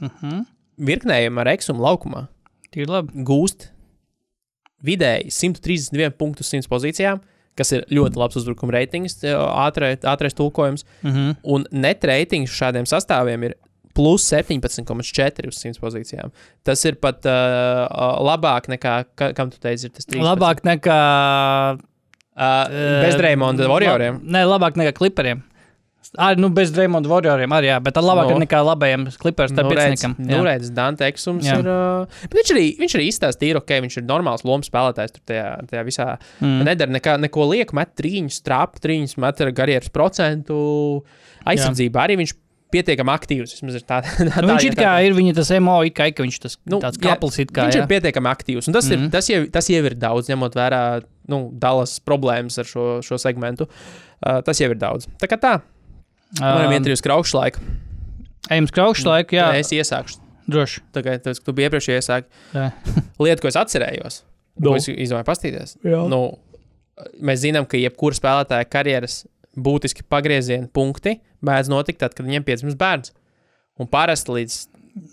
Uh 0.00 0.08
-huh. 0.22 0.44
Virknējumi 0.80 1.40
ar 1.40 1.46
eksumu 1.48 1.82
laukumā 1.84 2.26
Tīri 2.72 2.88
labi. 2.88 3.12
gūst 3.24 3.68
vidēji 4.84 5.30
131 5.30 6.10
punktus 6.16 6.48
100 6.54 6.68
pozīcijām, 6.70 7.20
kas 7.58 7.72
ir 7.76 7.84
ļoti 7.92 8.16
labs 8.16 8.36
uzbrukuma 8.36 8.72
reitings, 8.72 9.18
ātrai- 9.24 9.98
ātrais 10.00 10.34
tulkojums. 10.34 10.84
Uh 11.04 11.10
-huh. 11.10 11.36
Un 11.44 11.66
net 11.70 12.04
reitings 12.04 12.50
šādiem 12.50 12.86
sastāviem 12.88 13.44
ir 13.44 13.54
plus 13.96 14.24
17,4 14.32 15.50
uz 15.50 15.58
100 15.64 15.80
pozīcijām. 15.82 16.30
Tas 16.66 16.84
ir 16.88 16.96
pat 17.02 17.26
uh, 17.26 17.86
labāk 18.24 18.68
nekā, 18.72 18.94
ka, 19.18 19.32
kam 19.36 19.50
tu 19.50 19.58
teici, 19.62 19.88
ir 19.90 19.94
tas 19.96 20.06
13. 20.06 20.24
Labāk 20.26 20.64
nekā. 20.68 20.98
Uh, 22.40 22.66
bez 23.04 23.16
Dreymonda 23.20 23.66
Warrioriem. 23.68 24.20
La, 24.24 24.38
nē, 24.38 24.44
labāk 24.48 24.78
nekā 24.80 24.94
kliperiem. 24.96 25.42
Arī 26.18 26.40
nu, 26.42 26.48
bez 26.54 26.70
Dreymonda 26.74 27.06
Warrioriem 27.10 27.52
arī, 27.54 27.68
jā, 27.68 27.76
bet 27.84 27.94
tā 27.94 28.00
labāk 28.02 28.30
No. 28.30 28.38
no. 28.38 28.42
nekā 28.42 28.60
labajiem 28.64 29.04
klipers. 29.20 29.52
Tā 29.54 29.62
Nu, 29.62 29.70
pieciniekam. 29.70 30.14
nu, 30.18 30.40
redz, 30.46 30.70
Dante 30.74 31.04
Eksums 31.06 31.44
Jā. 31.46 31.58
ir. 31.60 31.68
Uh, 31.68 32.24
viņš 32.32 32.52
arī, 32.54 32.64
viņš 32.80 32.94
arī 32.96 33.04
izstāstīja, 33.10 33.60
ok, 33.60 33.74
viņš 33.84 33.98
ir 34.00 34.06
normāls 34.08 34.42
lomas 34.48 34.70
spēlētājs 34.70 35.12
tur 35.18 35.22
tajā, 35.28 35.44
tajā 35.70 35.84
visā. 35.86 36.06
Mm. 36.40 36.64
Nedara 36.66 36.90
nekā, 36.96 37.18
neko 37.26 37.46
lieku, 37.52 37.76
met 37.78 37.92
trīņus, 38.00 38.40
trāpu 38.46 38.80
trīņus, 38.82 39.18
met 39.22 39.40
ar 39.44 39.52
karjeras 39.60 39.92
procentu 39.92 40.58
aizsardzībā. 41.46 42.06
Arī 42.08 42.16
viņš 42.24 42.34
pietiekami 42.72 43.12
aktīvs. 43.14 43.54
vismaz 43.56 43.74
ir 43.80 43.84
Tā, 43.88 44.00
tā, 44.06 44.42
Nu, 44.42 44.48
viņš 44.54 44.66
it 44.70 44.76
kā 44.78 44.92
ir 45.06 45.14
viņa 45.16 45.34
tas 45.40 45.50
emo, 45.56 45.78
kā, 45.94 46.06
ka 46.14 46.22
viņš 46.26 46.38
tas 46.44 46.56
Nu, 46.64 46.76
nu, 46.76 46.80
tāds 46.84 46.98
jā, 47.00 47.04
kapls 47.08 47.38
it 47.42 47.50
kā. 47.52 47.66
Viņš 47.68 47.78
jā. 47.78 47.82
ir 47.84 47.90
pietiekami 47.90 48.30
aktīvs. 48.32 48.68
Un 48.70 48.76
tas, 48.76 48.84
mm 48.86 48.90
-hmm. 48.90 48.92
ir, 48.92 48.98
Mhm. 49.06 49.10
tas, 49.10 49.28
jau, 49.30 49.40
tas 49.50 49.68
jau 49.70 49.84
ir 49.84 49.94
daudz, 49.94 50.28
ņemot 50.30 50.54
vērā 50.54 51.02
nu, 51.28 51.50
Dallas 51.52 52.00
problēmas 52.00 52.58
ar 52.58 52.64
šo, 52.64 53.02
šo 53.02 53.18
segmentu. 53.18 53.66
Uh, 54.26 54.40
tas 54.42 54.58
jau 54.60 54.70
ir 54.70 54.76
daudz. 54.76 55.06
Tā 55.20 55.26
kā 55.28 55.36
tā, 55.38 55.60
varam 56.40 56.66
Um, 56.66 56.72
iet 56.72 56.86
arī 56.86 56.92
uz 56.92 57.00
kraušu 57.02 57.36
laiku. 57.38 57.60
Ejam 58.50 58.64
uz 58.64 58.70
kraukšu 58.70 59.06
laiku, 59.06 59.36
jā, 59.36 59.52
Es 59.58 59.70
iesākšu. 59.70 60.18
droši. 60.48 60.80
Tā 60.92 61.02
kā 61.02 61.18
tas, 61.22 61.38
tu 61.38 61.52
biji 61.52 61.68
iepriekš 61.70 61.88
iesākt. 61.88 62.26
Jā. 62.54 62.72
Lieta, 63.20 63.40
ko 63.42 63.48
es 63.48 63.54
atcerējos, 63.56 64.22
Nu. 64.58 64.70
ko 64.70 64.76
es 64.76 64.88
izdomāju 64.88 65.24
pastīties. 65.24 65.76
Jā. 65.84 66.08
Nu, 66.08 66.38
mēs 67.22 67.40
zinām, 67.44 67.66
ka 67.68 67.76
jebkura 67.78 68.14
spēlētāja 68.18 68.64
karjeras 68.68 69.26
būtiski 69.56 70.02
pagrieziena 70.08 70.68
punkti 70.72 71.20
mēdz 71.46 71.72
notikt 71.72 72.02
tad, 72.02 72.16
kad 72.16 72.26
viņiem 72.26 72.46
piedzimst 72.46 72.78
bērns. 72.80 73.14
Un 73.80 73.88
parasti 73.88 74.34
līdz, 74.34 74.56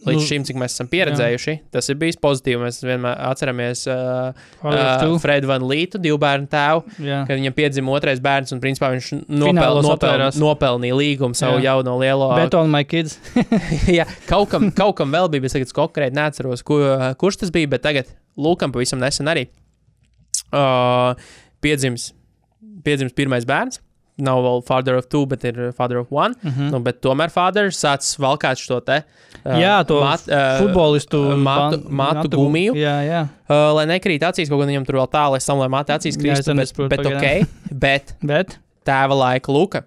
līdz 0.07 0.17
Nu, 0.19 0.23
šim, 0.25 0.43
cik 0.43 0.57
mēs 0.59 0.73
esam 0.75 0.89
pieredzējuši, 0.91 1.53
tas 1.71 1.87
ir 1.87 1.97
bijis 2.01 2.17
pozitīvi. 2.19 2.59
Mēs 2.59 2.81
vienmēr 2.83 3.19
atceramies 3.29 3.83
uh, 3.91 4.35
uh, 4.65 5.13
Fredu 5.23 5.47
Van 5.47 5.63
Lītu, 5.69 6.01
divu 6.03 6.17
bērnu 6.19 6.49
tēvu, 6.51 6.97
jā. 7.05 7.21
kad 7.29 7.39
viņam 7.39 7.55
piedzima 7.55 7.93
otrais 7.95 8.19
bērns, 8.23 8.51
un 8.55 8.61
principā 8.63 8.89
viņš 8.95 9.11
nopel, 9.29 9.79
nopel, 9.85 10.25
nopelnīja 10.41 10.97
līgumu 10.97 11.37
savu 11.37 11.61
Jā. 11.61 11.69
jauno 11.69 11.95
lielo. 12.01 12.31
Bet 12.35 12.57
on 12.59 12.73
my 12.73 12.83
kids. 12.87 13.15
Jā, 13.97 14.07
kaut 14.27 14.51
kam, 14.51 14.67
kaut 14.75 14.97
kam 14.99 15.15
vēl 15.15 15.31
bija, 15.31 15.45
bet 15.45 15.55
tagad 15.55 15.71
es 15.71 15.77
konkrēti 15.77 16.17
neatceros, 16.17 16.65
ku, 16.67 16.81
kurš 17.21 17.43
tas 17.45 17.55
bija, 17.55 17.71
bet 17.77 17.85
tagad 17.87 18.11
Lūkam 18.37 18.73
pavisam 18.73 18.99
nesen 19.01 19.29
arī 19.31 19.47
uh, 20.53 21.13
piedzims, 21.63 22.11
piedzims 22.85 23.15
pirmais 23.17 23.47
bērns. 23.49 23.81
Nav 24.17 24.39
vēl 24.41 24.63
father 24.65 24.95
of 24.97 25.05
two, 25.13 25.25
bet 25.29 25.43
ir 25.45 25.71
father 25.77 25.99
of 26.01 26.07
one. 26.11 26.33
Mm. 26.41 26.49
-hmm. 26.51 26.71
nu, 26.73 26.79
bet 26.81 27.01
tomēr 27.05 27.29
father 27.29 27.67
sācis 27.69 28.17
valkāt 28.17 28.57
šo 28.57 28.79
te 28.81 29.03
uh, 29.45 29.51
Jā, 29.61 29.85
to 29.85 29.99
uh, 30.01 30.15
Futbolistu 30.59 31.19
matu- 31.37 31.83
ban- 31.83 31.91
matu 31.93 32.29
gumiju. 32.29 32.73
Jā, 32.73 32.95
jā. 33.05 33.21
Uh, 33.49 33.75
lai 33.77 33.85
nekrīt 33.85 34.23
acīs, 34.25 34.49
kaut 34.49 34.59
gan 34.59 34.69
viņam 34.73 34.85
tur 34.85 34.95
vēl 34.95 35.07
tālu, 35.13 35.31
lai 35.37 35.39
sam, 35.39 35.59
lai 35.59 35.67
matu 35.69 35.93
acīs 35.93 36.17
Jā, 36.17 36.21
krīstu, 36.23 36.49
arī 36.49 36.55
bet, 36.57 36.63
nesaprotu 36.63 36.89
bet 36.89 36.99
pagaidām. 36.99 37.43
ok. 37.43 37.47
Bet 37.85 38.15
Bet 38.23 38.57
tēva 38.85 39.13
laika 39.13 39.51
Luka 39.53 39.83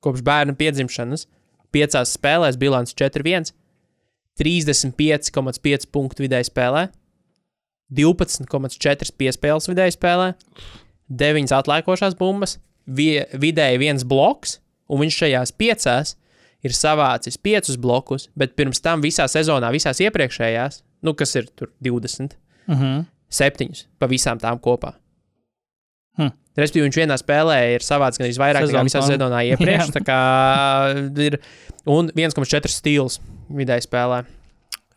kopš 0.00 0.22
bērna 0.22 0.54
piedzimšanas 0.56 1.26
piecās 1.72 2.16
spēlēs 2.16 2.56
bilants 2.56 2.94
4-1, 2.94 3.52
35,5 4.40 5.86
punktu 5.92 6.22
vidēji 6.24 6.48
spēlē, 6.48 6.88
12,4 7.92 9.12
piespēles 9.18 9.68
vidēji 9.70 9.96
spēlē, 9.96 10.32
9 11.08 11.52
atliekošās 11.56 12.16
bumbas, 12.18 12.58
vie, 12.88 13.26
vidēji 13.32 13.80
viens 13.82 14.04
bloks, 14.08 14.58
un 14.88 15.02
viņš 15.04 15.20
šajās 15.22 15.54
piecās 15.60 16.14
ir 16.64 16.74
savācis 16.74 17.38
5 17.38 17.76
blokus, 17.80 18.28
bet 18.38 18.56
pirms 18.58 18.80
tam 18.82 19.04
visā 19.04 19.28
sezonā, 19.30 19.70
visās 19.74 20.00
iepriekšējās, 20.02 20.82
nu 21.06 21.14
kas 21.14 21.36
ir 21.38 21.50
tur 21.54 21.70
20, 21.84 22.34
uh 22.68 22.80
-huh. 22.80 23.04
septiņus 23.30 23.86
pa 23.98 24.08
visām 24.10 24.40
tām 24.42 24.58
kopā. 24.58 24.94
Hm. 26.18 26.34
Respektīvi, 26.58 26.88
viņš 26.88 26.98
vienā 26.98 27.16
spēlē 27.20 27.58
ir 27.76 27.84
savāds 27.86 28.18
gan 28.18 28.26
vairāk 28.26 28.64
nekā 28.64 28.72
Sezonas 28.72 28.90
visā 28.90 29.02
sezonā 29.06 29.44
iepriekš. 29.52 29.92
Kā 30.08 30.22
ir 31.22 31.38
un 31.86 32.10
1,4 32.10 32.66
stils 32.66 33.20
vidēji 33.48 33.86
spēlē. 33.86 34.24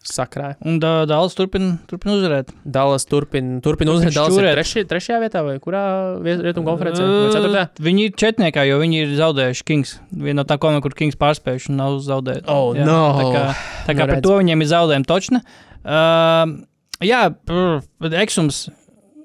Sakrāja. 0.08 0.56
Un 0.66 0.80
Da- 0.82 1.06
Dāls 1.10 1.36
turpina 1.38 1.78
turpin 1.88 2.14
uzvarēt. 2.16 2.50
Dallas 2.66 3.06
turpina 3.06 3.62
turpin 3.62 3.88
uzvarēt. 3.92 4.16
Dallas 4.16 4.38
ir 4.38 4.48
treši, 4.56 4.84
trešajā 4.90 5.20
vietā 5.22 5.44
vai 5.46 5.58
kurā 5.60 5.84
rietumu 6.22 6.66
konferencē? 6.72 7.06
Uh? 7.06 7.68
Viņi 7.80 8.08
ir 8.10 8.12
četniekā, 8.18 8.66
jo 8.68 8.80
viņi 8.82 9.02
ir 9.06 9.14
zaudējuši 9.20 9.64
Kings. 9.68 10.00
Viena 10.12 10.42
no 10.42 10.44
tām 10.50 10.58
komandām, 10.62 10.82
kur 10.82 10.96
Kings 10.98 11.16
pārspējuši 11.16 11.70
un 11.70 11.78
nav 11.78 12.00
zaudējuši. 12.08 12.48
Oh, 12.48 12.74
jā, 12.76 12.86
no. 12.86 13.00
Tā 13.20 13.30
kā, 13.32 13.46
tā 13.88 13.94
kā 13.96 14.00
Nu, 14.02 14.08
par 14.08 14.16
redz. 14.18 14.24
to 14.26 14.38
viņiem 14.42 14.62
ir 14.66 14.72
zaudējumi 14.74 15.10
točna. 15.10 15.42
Uh, 15.82 16.66
jā, 17.02 17.24
brr, 17.46 17.82
Eksums 18.22 18.70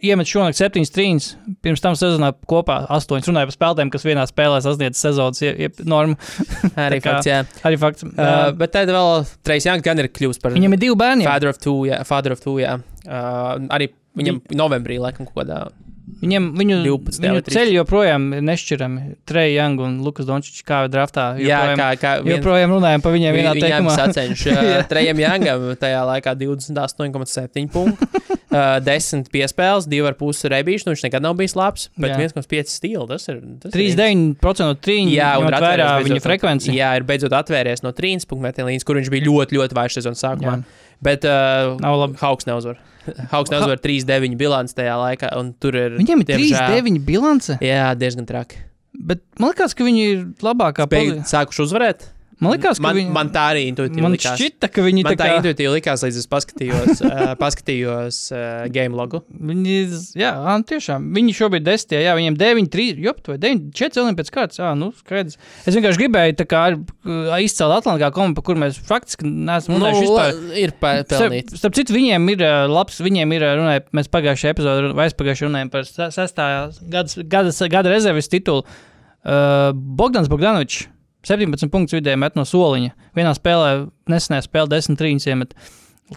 iemet 0.04 0.26
šonakt 0.28 0.58
septiņas 0.58 0.92
trīņas. 0.92 1.28
Pirms 1.64 1.80
tam 1.84 1.94
sezonā 1.96 2.32
kopā 2.50 2.82
astoņas 2.92 3.28
runāja 3.30 3.48
par 3.50 3.56
spēlētājiem, 3.56 3.92
kas 3.94 4.04
vienā 4.06 4.26
spēlē 4.28 4.58
sasniedz 4.64 5.00
sezonas 5.00 5.40
ie- 5.42 5.54
ie- 5.66 5.70
normu. 5.88 6.16
Arī 6.88 7.00
kā- 7.00 7.16
fakts, 7.16 7.30
jā. 7.30 7.40
Arī 7.64 7.78
fakts. 7.80 8.04
Uh, 8.04 8.12
Uh, 8.26 8.50
bet 8.52 8.72
tad 8.74 8.88
vēl 8.92 9.24
Trejs 9.46 9.66
Janks 9.70 9.84
gan 9.86 9.98
ir 10.02 10.08
kļuvis 10.08 10.40
par 10.42 10.52
viņam 10.52 10.76
ir 10.76 10.82
divi 10.84 10.94
bērni. 10.98 11.24
Father 11.24 11.48
of 11.54 11.58
Two, 11.62 11.84
jā. 11.88 12.02
Father 12.04 12.32
of 12.36 12.40
two, 12.44 12.58
jā. 12.60 12.76
Uh, 13.06 13.56
arī 13.72 13.90
viņam 14.16 14.42
novembrī, 14.56 14.98
laikam, 15.00 15.26
kaut 15.28 15.44
kādā. 15.44 15.66
Viņam, 16.22 16.44
viņu, 16.56 16.76
12. 16.86 17.18
vai 17.20 17.28
viņu 17.34 17.42
13. 17.44 17.52
ceļi 17.56 17.72
joprojām 17.76 18.26
ir 18.38 18.42
nešķirami. 18.46 19.00
Treja 19.26 19.50
Young 19.64 19.80
un 19.84 19.96
Lukas 20.06 20.24
Dončičs 20.28 20.62
kā 20.64 20.84
draftā. 20.88 21.24
Jā, 21.36 21.58
joprojām- 21.66 21.80
kā, 21.82 21.88
kā 22.00 22.12
vien- 22.22 22.36
Joprojām 22.38 22.70
runājam 22.76 23.02
par 23.02 23.12
viņiem 23.12 23.34
vienā 23.36 23.52
Viņam 23.56 23.66
teikumā. 23.66 23.96
sacenš 23.98 24.46
uh, 24.52 24.82
Trejam 24.90 25.18
Jangam 25.20 25.66
tajā 25.76 26.04
laikā 26.08 26.36
28,7 26.40 27.68
punktu. 27.74 28.06
Uh, 28.56 28.78
10 28.80 29.26
piespēles, 29.34 29.84
2,5 29.90 30.48
rebīšu. 30.52 30.86
Nu, 30.86 30.94
viņš 30.94 31.02
nekad 31.08 31.24
nav 31.24 31.34
bijis 31.36 31.54
labs, 31.58 31.88
bet 31.98 32.14
Jā. 32.14 32.28
1,5 32.30 32.70
stila. 32.72 33.04
Tas 33.10 33.26
ir. 33.28 33.40
Tas 33.60 33.74
ir 33.74 33.80
39% 33.82 34.64
no 34.64 34.76
trījiem. 34.86 35.10
Jā, 35.12 35.30
un 35.36 35.44
ņemot 35.44 35.56
ir 35.58 35.66
vērā 35.66 35.88
atvērties 35.90 36.08
viņa 36.10 36.24
frekvenci. 36.24 36.74
Jā, 36.78 36.90
ir 36.96 37.06
beidzot 37.08 37.34
atvērties 37.36 37.82
no 37.84 37.92
trījus 37.96 38.28
punktu 38.30 38.64
līnijas, 38.64 38.86
kur 38.88 39.00
viņš 39.00 39.10
bija 39.12 39.26
ļoti, 39.26 39.58
ļoti 39.58 39.78
vājš 39.80 39.98
sezonas 40.00 40.22
sākumā. 40.24 40.56
Jā. 40.62 40.84
Bet 41.04 41.26
uh, 41.28 41.74
Nav 41.82 41.98
labi. 42.00 42.16
Hauks 42.22 42.48
neuzvar. 42.48 42.78
Hauks 43.34 43.52
neuzvar 43.52 43.78
3-9 43.84 44.38
bilants 44.40 44.74
tajā 44.74 44.96
laikā, 44.98 45.34
un 45.36 45.52
tur 45.60 45.76
ir. 45.76 45.98
Viņiem 46.00 46.24
ir 46.24 46.30
diemžēl- 46.32 46.72
3-9 46.80 47.04
bilance. 47.06 47.58
Jā, 47.60 47.90
diezgan 47.98 48.26
traki. 48.26 48.62
Bet 48.96 49.20
man 49.38 49.52
liekas, 49.52 49.74
ka 49.76 49.84
viņi 49.84 50.04
ir 50.08 50.22
labākā 50.40 50.86
pozīcijā. 50.88 51.26
sākuši 51.28 51.66
uzvarēt. 51.66 52.06
Man 52.36 52.52
liekas, 52.52 52.76
ka 52.76 52.82
man, 52.84 52.96
viņi, 52.98 53.12
man 53.16 53.28
tā 53.32 53.42
arī 53.54 53.62
intuitīvi 53.70 54.02
man 54.04 54.12
likās. 54.12 54.34
šķita, 54.36 54.68
ka 54.68 54.82
viņi 54.84 55.02
Man 55.06 55.14
tā 55.14 55.16
tā 55.22 55.26
kā. 55.30 55.36
intuitīvi 55.40 55.70
likās, 55.72 56.02
līdz 56.04 56.16
es 56.20 56.26
paskatījos, 56.28 56.98
uh, 57.06 57.30
paskatījos 57.40 58.18
uh, 58.36 58.40
game 58.74 58.92
logu. 58.98 59.22
Viņi, 59.32 59.76
jā, 60.20 60.34
ā, 60.36 60.56
tiešām. 60.68 61.06
Viņi 61.16 61.32
šobrīd 61.38 61.62
ir 61.62 61.68
desmitajā, 61.70 62.02
jā, 62.04 62.16
viņiem 62.18 62.36
9, 62.42 62.68
3, 62.74 62.98
jopt, 63.06 63.30
vai 63.32 63.38
9, 63.40 63.62
4 63.80 63.94
cilvēki 63.96 64.18
pēc 64.20 64.32
kārtas. 64.34 64.60
Jā, 64.60 64.72
nu, 64.76 64.90
skaidrs. 65.00 65.38
Es 65.64 65.78
vienkārši 65.78 66.02
gribēju 66.02 66.36
tā 66.42 66.46
kā 66.50 66.60
izcelt 67.46 67.72
Atlantā 67.78 68.10
komandu, 68.12 68.36
par 68.36 68.44
kur 68.50 68.60
mēs 68.60 68.82
faktiski 68.84 69.24
neesam 69.32 69.78
runājuši 69.78 70.02
vispār. 70.04 70.34
Nu, 70.42 70.58
ir 70.66 70.74
pa- 70.82 70.92
Starp, 71.08 71.38
starp 71.56 71.78
citu, 71.80 71.94
viņiem 71.96 72.28
ir 72.34 72.44
uh, 72.44 72.66
labs, 72.68 73.00
viņiem 73.00 73.32
ir, 73.38 73.46
runāja, 73.62 73.84
mēs 73.96 74.12
pagājušajā 74.12 74.52
epizodē, 74.52 74.92
vai 74.98 75.08
aizpagājušajā 75.08 75.48
runājām 75.48 75.72
par 75.72 75.88
se- 75.88 76.10
sestā 76.12 76.50
gada, 76.84 77.24
gada, 77.32 77.56
gada 77.78 77.94
rezerves 77.96 78.28
titulu. 78.28 78.66
Uh, 79.26 79.72
Bogdans 79.72 80.28
Bogdanovičs 80.30 80.84
17 81.26 81.72
punktus 81.72 81.98
vidēji 81.98 82.20
met 82.22 82.38
no 82.38 82.46
soliņa. 82.46 82.94
Vienā 83.16 83.34
spēlē, 83.36 83.72
nesenajā 84.12 84.46
spēlē 84.46 84.76
10 84.76 85.00
trīņas 85.00 85.28
iemet. 85.32 85.58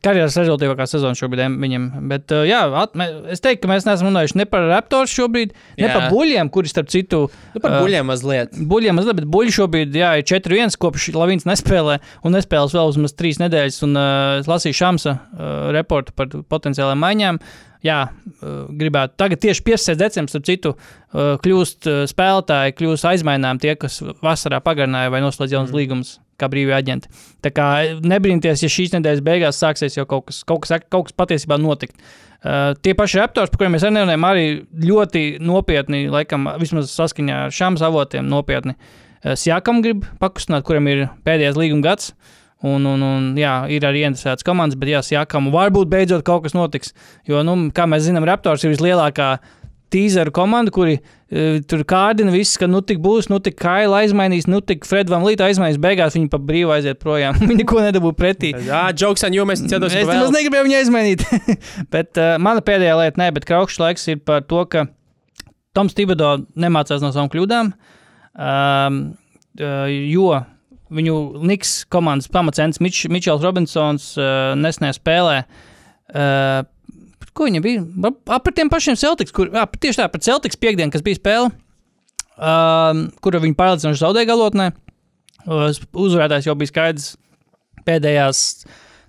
Karjeras 0.05 0.35
rezultātīvākā 0.37 0.85
sezona 0.85 1.17
šobrīd 1.17 1.55
viņam. 1.57 1.85
Bet, 2.11 2.29
uh, 2.29 2.43
jā, 2.45 2.59
at, 2.77 2.91
mē, 2.99 3.07
es 3.33 3.41
teiktu, 3.41 3.63
ka 3.63 3.71
mēs 3.71 3.87
neesam 3.87 4.11
runājuši 4.11 4.37
ne 4.37 4.45
par 4.45 4.67
Raptors 4.69 5.15
šobrīd, 5.17 5.55
ne 5.79 5.87
Jā. 5.87 5.95
par 5.95 6.11
buļļiem, 6.13 6.51
kuri 6.53 6.69
starp 6.69 6.91
citu. 6.93 7.23
Nu, 7.55 7.61
par 7.63 7.73
uh, 7.73 7.79
buļļiem 7.81 8.05
mazliet. 8.05 8.59
Buļļiem 8.69 8.99
mazliet, 8.99 9.17
bet 9.17 9.29
buļļi 9.33 9.55
šobrīd 9.55 9.97
jā, 9.97 10.11
ir 10.21 10.27
4-1, 10.29 10.77
kopš 10.77 11.09
Lavīns 11.17 11.49
nespēlē 11.49 11.97
un 12.21 12.37
nespēlēs 12.37 12.77
vēl 12.77 12.93
vismaz 12.93 13.17
3 13.17 13.41
nedēļas. 13.47 13.81
Un, 13.87 13.97
uh, 13.97 14.35
es 14.43 14.51
lasīju 14.51 14.77
Šamsa 14.77 15.15
uh, 15.17 15.49
reportu 15.73 16.13
par 16.13 16.37
potenciālām 16.53 17.01
maiņām. 17.01 17.41
Jā, 17.85 17.99
uh, 18.11 18.55
gribētu. 18.75 19.15
Tagad 19.21 19.39
tieši 19.43 19.63
15. 19.63 19.99
decembris, 19.99 20.33
starp 20.35 20.47
citu, 20.49 20.73
uh, 20.75 21.35
kļūst 21.43 21.87
uh, 21.87 21.99
spēlētāji, 22.11 22.75
kļūst 22.75 23.07
aizmainām 23.07 23.61
tie, 23.63 23.77
kas 23.79 24.01
vasarā 24.23 24.59
pagarināja 24.63 25.13
vai 25.13 25.21
noslēdz 25.23 25.55
jaunas 25.55 25.71
mm. 25.71 25.79
līgumus. 25.79 26.17
Kā 26.39 26.47
brīvie 26.47 26.71
aģenti. 26.71 27.09
Tā 27.43 27.49
kā 27.51 27.65
nebrīnīties, 27.99 28.61
ja 28.63 28.69
šīs 28.71 28.93
nedēļas 28.93 29.23
beigās 29.25 29.57
sāksies 29.59 29.97
jau 29.97 30.05
kaut 30.07 30.29
kas, 30.29 30.37
kaut 30.47 30.61
kas, 30.63 30.71
kaut 30.87 31.09
kas 31.09 31.17
patiesībā 31.19 31.57
notikt. 31.59 31.99
Uh, 32.39 32.71
tie 32.79 32.93
paši 32.95 33.19
raptori, 33.19 33.51
par 33.51 33.59
kuriem 33.59 33.75
mēs 33.75 33.83
arī 33.83 33.97
nerunājam, 33.97 34.27
arī 34.29 34.45
ļoti 34.87 35.23
nopietni, 35.43 36.05
laikam, 36.07 36.47
vismaz 36.61 36.93
saskaņā 36.95 37.41
ar 37.49 37.55
šām 37.55 37.75
avotiem, 37.83 38.27
nopietni. 38.31 38.77
Uh, 38.79 39.09
Sjakam 39.35 39.81
grib 39.83 40.05
pakustināt, 40.21 40.63
kuram 40.67 40.87
ir 40.87 41.07
pēdējais 41.27 41.59
līguma 41.59 41.89
gads. 41.89 42.13
Un, 42.59 42.83
un, 42.83 42.99
un, 42.99 43.27
jā, 43.39 43.53
ir 43.71 43.85
arī 43.87 44.01
interesēts 44.03 44.43
komandas, 44.43 44.75
bet 44.79 44.91
jā, 44.91 44.99
Sjakam 45.05 45.47
varbūt 45.53 45.87
beidzot 45.91 46.25
kaut 46.27 46.43
kas 46.43 46.55
notiks. 46.57 46.91
Jo, 47.27 47.39
nu, 47.47 47.55
kā 47.75 47.85
mēs 47.87 48.03
zinām, 48.09 48.27
Raptors 48.27 48.65
ir 48.65 48.73
vislielākā 48.73 49.37
tīzeru 49.93 50.33
komanda, 50.35 50.73
kuri 50.73 50.97
uh, 50.99 51.61
tur 51.69 51.85
kārdina 51.87 52.33
visus, 52.33 52.57
ka 52.59 52.67
nu 52.69 52.81
tik 52.85 52.99
būs, 53.03 53.29
nu 53.31 53.39
tik 53.43 53.55
Kaila 53.61 54.03
aizmainīs, 54.03 54.49
nu 54.51 54.59
tik 54.59 54.83
Fred 54.89 55.09
Van 55.09 55.23
Līta 55.25 55.47
aizmainīs, 55.47 55.79
beigās 55.81 56.17
viņi 56.17 56.27
pa 56.33 56.41
brīvu 56.51 56.75
aiziet 56.75 56.99
projām. 57.01 57.39
viņi 57.47 57.61
neko 57.63 57.79
nedabū 57.87 58.11
pretī. 58.17 58.51
Jā, 58.67 58.83
jokes 58.91 59.23
on 59.23 59.39
you, 59.39 59.47
mēs 59.49 59.63
cedos, 59.63 59.95
Es 59.95 60.11
nemaz 60.11 60.35
negribēju 60.35 60.67
viņu 60.67 60.79
aizmainīt. 60.81 61.25
bet 61.95 62.19
uh, 62.19 62.35
mana 62.43 62.65
pēdējā 62.65 62.99
lieta, 62.99 63.23
nē, 63.23 63.31
bet 63.39 63.47
kraukšs 63.49 63.79
laiks 63.81 64.07
ir 64.11 64.19
par 64.19 64.43
to, 64.51 64.67
ka 64.67 64.89
Toms 65.77 65.95
Tibodo 65.95 66.35
nemācās 66.59 66.99
no 66.99 67.15
savām 67.15 67.31
kļūdām, 67.31 67.73
um, 68.35 69.03
uh, 69.63 69.83
jo 69.87 70.33
viņu 70.93 71.15
Niks 71.45 71.83
komandas 71.91 72.29
pamatcents 72.31 72.81
Mič, 72.83 73.03
Mičels 73.11 73.43
Robinsons 73.45 74.11
uh, 74.17 74.53
nesnē 74.59 74.91
spēlē. 74.97 75.43
Uh, 76.09 76.63
ko 77.37 77.45
viņa 77.47 77.61
bija? 77.63 77.83
Ap 78.33 78.43
par 78.47 78.55
tiem 78.57 78.71
pašiem 78.71 78.97
Celtics, 78.99 79.33
kur 79.35 79.51
ap, 79.57 79.77
tieši 79.79 80.01
tā, 80.01 80.07
pret 80.11 80.25
Celtics 80.25 80.57
piekdienu, 80.59 80.91
kas 80.93 81.03
bija 81.05 81.19
spēle, 81.19 81.51
um, 82.39 83.05
kura 83.23 83.41
viņi 83.43 83.57
pārliecinoši 83.59 84.01
zaudēja 84.03 84.29
galotnē. 84.31 84.69
Uh, 85.47 85.69
uzvarētājs 85.95 86.49
jau 86.49 86.55
bija 86.59 86.71
skaidrs 86.73 87.11
pēdējās 87.87 88.41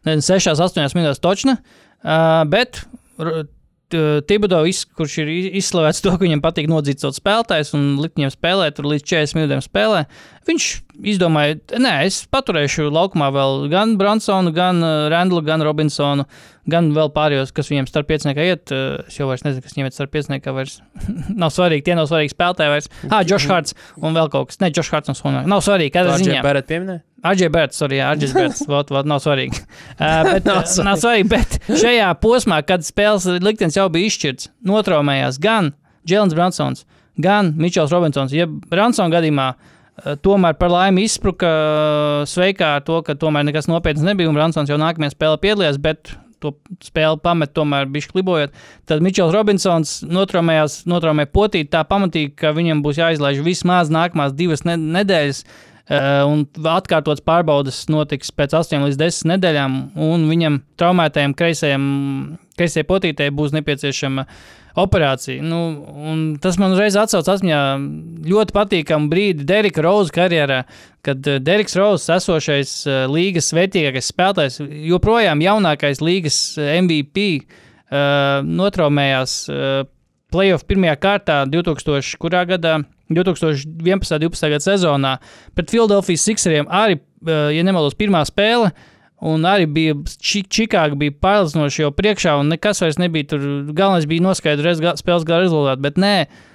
nezinu, 0.07 0.25
6, 0.25 0.53
8 0.63 0.95
minūtēs 0.97 1.23
točna. 1.25 1.57
Uh, 2.01 2.45
bet 2.49 2.79
r- 3.21 3.43
t- 3.93 4.21
Tibodo, 4.31 4.63
iz- 4.71 4.87
kurš 4.97 5.19
ir 5.25 5.33
izslavēts 5.61 6.01
to, 6.05 6.13
ka 6.15 6.23
viņam 6.23 6.41
patīk 6.45 6.71
nodzīt 6.71 7.03
savus 7.03 7.19
spēlētājus 7.21 7.75
un 7.77 7.89
likt 8.01 8.17
viņiem 8.21 8.33
spēlēt, 8.33 8.79
līdz 8.81 9.05
40 9.11 9.37
minūtēm 9.41 9.65
spēlē, 9.67 10.05
viņš 10.49 10.67
izdomāja, 11.13 11.59
nē, 11.81 11.93
es 12.09 12.23
paturēšu 12.33 12.89
laukumā 12.93 13.29
vēl 13.35 13.67
gan 13.73 13.97
Bransonu, 14.01 14.53
gan 14.57 14.81
uh, 14.85 15.09
Randlu, 15.13 15.43
gan 15.45 15.63
Robinsonu, 15.65 16.25
gan 16.71 16.91
vēl 16.97 17.11
pārējos, 17.15 17.53
kas 17.57 17.71
viņiem 17.71 17.89
starp 17.91 18.09
pieciniekā 18.11 18.47
iet. 18.49 18.73
Uh, 18.75 19.03
es 19.09 19.19
jau 19.21 19.29
vairs 19.31 19.45
nezinu, 19.47 19.65
kas 19.65 19.77
viņiem 19.77 19.91
iet 19.91 19.97
starp 19.97 20.13
pieciniekā. 20.17 20.55
Vairs. 20.57 20.79
nav 21.43 21.53
svarīgi, 21.55 21.87
tie 21.89 21.97
nav 21.99 22.09
svarīgi 22.11 22.35
spēlētāji 22.35 22.75
vairs. 22.75 22.91
Ah, 23.09 23.23
Josh 23.27 23.49
Harts 23.53 23.77
un 24.01 24.17
vēl 24.17 24.33
kaut 24.33 24.53
kas. 24.53 24.61
Ne, 24.63 24.73
Josh 24.75 24.93
Harts 24.95 25.13
un 25.13 25.19
Sonā. 25.19 25.45
Nav 25.49 25.65
svarīgi, 25.67 25.95
kādā 25.97 26.15
Arģē 26.17 26.31
ziņā. 26.31 26.45
Barrett 26.47 26.71
pieminēja? 26.71 27.05
Arģēns 27.21 27.53
Bērts, 27.53 27.83
arī 27.85 27.99
Arģēns 28.01 28.31
Bērts. 28.33 28.63
Vot, 28.71 28.93
vot, 28.95 29.09
nav 29.09 29.19
svarīgi. 29.21 29.59
Uh, 29.61 30.23
bet, 30.33 30.47
Nav 30.49 30.63
nav, 30.63 30.71
nav 30.87 31.03
svarīgi. 31.03 31.29
Bet 31.29 31.59
šajā 31.69 32.07
posmā, 32.23 32.63
kad 32.65 32.87
spēles 32.87 33.27
liktenis 33.45 33.77
jau 33.77 33.91
bija 33.93 34.09
izšķirts, 34.09 34.49
notraumējās 34.65 35.37
gan 35.45 35.75
Jēlins 36.09 36.33
Bransons, 36.33 36.87
gan 37.21 37.53
Mičels 37.61 37.93
Robinsons. 37.93 38.33
Ja 38.33 38.49
Bransona 38.49 39.13
gadījumā 39.13 39.51
uh, 39.53 39.77
tomēr 40.25 40.57
par 40.61 40.73
laimi 40.73 41.05
izspruka 41.07 41.51
uh, 41.51 42.25
sveikā 42.29 42.73
to, 42.87 43.01
ka 43.07 43.17
tomēr 43.19 43.47
nekas 43.49 43.69
nopietns 43.71 44.05
nebija, 44.07 44.31
un 44.31 44.39
Bransons 44.39 44.71
jau 44.71 44.79
nākamajā 44.81 45.15
spēlē 45.15 45.41
piedalījās, 45.43 45.81
bet 45.83 46.15
to 46.41 46.55
spēli 46.81 47.21
pamet, 47.21 47.53
tomēr 47.53 47.89
bija 47.93 48.09
klibojot. 48.09 48.55
Tad 48.89 49.03
Mičels 49.05 49.35
Robinsons 49.35 49.99
notraumēja 50.09 51.29
potīt 51.29 51.69
tā 51.75 51.83
pamatīgi, 51.85 52.33
ka 52.41 52.55
viņam 52.57 52.81
būs 52.85 53.03
jāizlaiž 53.03 53.43
vismaz 53.45 53.93
nākamās 53.93 54.33
divas 54.39 54.65
ne 54.65 54.79
nedēļas. 54.81 55.45
Uh, 55.45 55.70
un 55.91 56.45
atkārtotas 56.71 57.25
pārbaudas 57.27 57.83
notiks 57.91 58.31
pēc 58.31 58.55
8 58.61 58.85
līdz 58.87 58.99
10 59.01 59.31
nedēļām, 59.33 59.77
un 59.99 60.29
viņam 60.31 60.61
traumētajam 60.79 61.35
kreisajam, 61.35 61.85
kreisajai 62.55 62.87
potītei 62.87 63.31
būs 63.35 63.55
nepieciešama 63.57 64.27
operācija. 64.79 65.43
Nu, 65.43 65.59
tas 66.43 66.59
man 66.61 66.75
uzreiz 66.75 66.97
atsaucas 66.99 67.41
atmiņā 67.41 67.61
ļoti 68.31 68.55
patīkamu 68.55 69.11
brīdi 69.11 69.47
Derika 69.49 69.83
Roza 69.85 70.15
karjerā, 70.15 70.63
kad 71.07 71.27
eh, 71.27 71.41
Deriks 71.43 71.77
Rozs, 71.79 72.09
esošais 72.15 72.75
eh, 72.87 73.01
līgas 73.11 73.51
vērtīgākais 73.57 74.13
spēlētājs, 74.13 74.61
joprojām 74.91 75.43
jaunākais 75.45 76.03
līgas 76.05 76.41
eh, 76.59 76.77
MVP, 76.83 77.27
notraumējās 77.91 79.33
playoff 80.31 80.63
pirmajā 80.69 80.93
kārtā 81.03 81.41
2000. 81.51 82.13
kurā 82.23 82.45
gadā. 82.47 82.77
2011. 83.15 83.71
un 83.71 83.97
2012. 83.97 84.51
gada 84.55 84.65
sezonā 84.65 85.19
pret 85.55 85.71
Philadelphia 85.71 86.17
Sixeriem 86.17 86.67
arī, 86.67 87.01
eh, 87.27 87.57
ja 87.57 87.63
nemaldos, 87.67 87.95
pirmā 87.99 88.25
spēle. 88.29 88.73
Un 89.23 89.43
arī 89.45 89.67
bija 89.69 89.95
Či- 90.17 90.47
Čikāga, 90.49 90.97
bija 90.97 91.13
pārliecinoši 91.13 91.83
jau 91.83 91.91
priekšā, 91.93 92.39
un 92.41 92.49
nekas 92.49 92.81
vairs 92.81 92.97
nebija 92.97 93.29
tur. 93.29 93.41
Galvenais 93.75 94.07
bija 94.09 94.25
noskaidrot 94.25 94.97
spēles 94.97 95.27
gala 95.29 95.45
rezultātu, 95.45 95.83
bet 95.83 95.97
nē, 96.01 96.23
uh, 96.23 96.50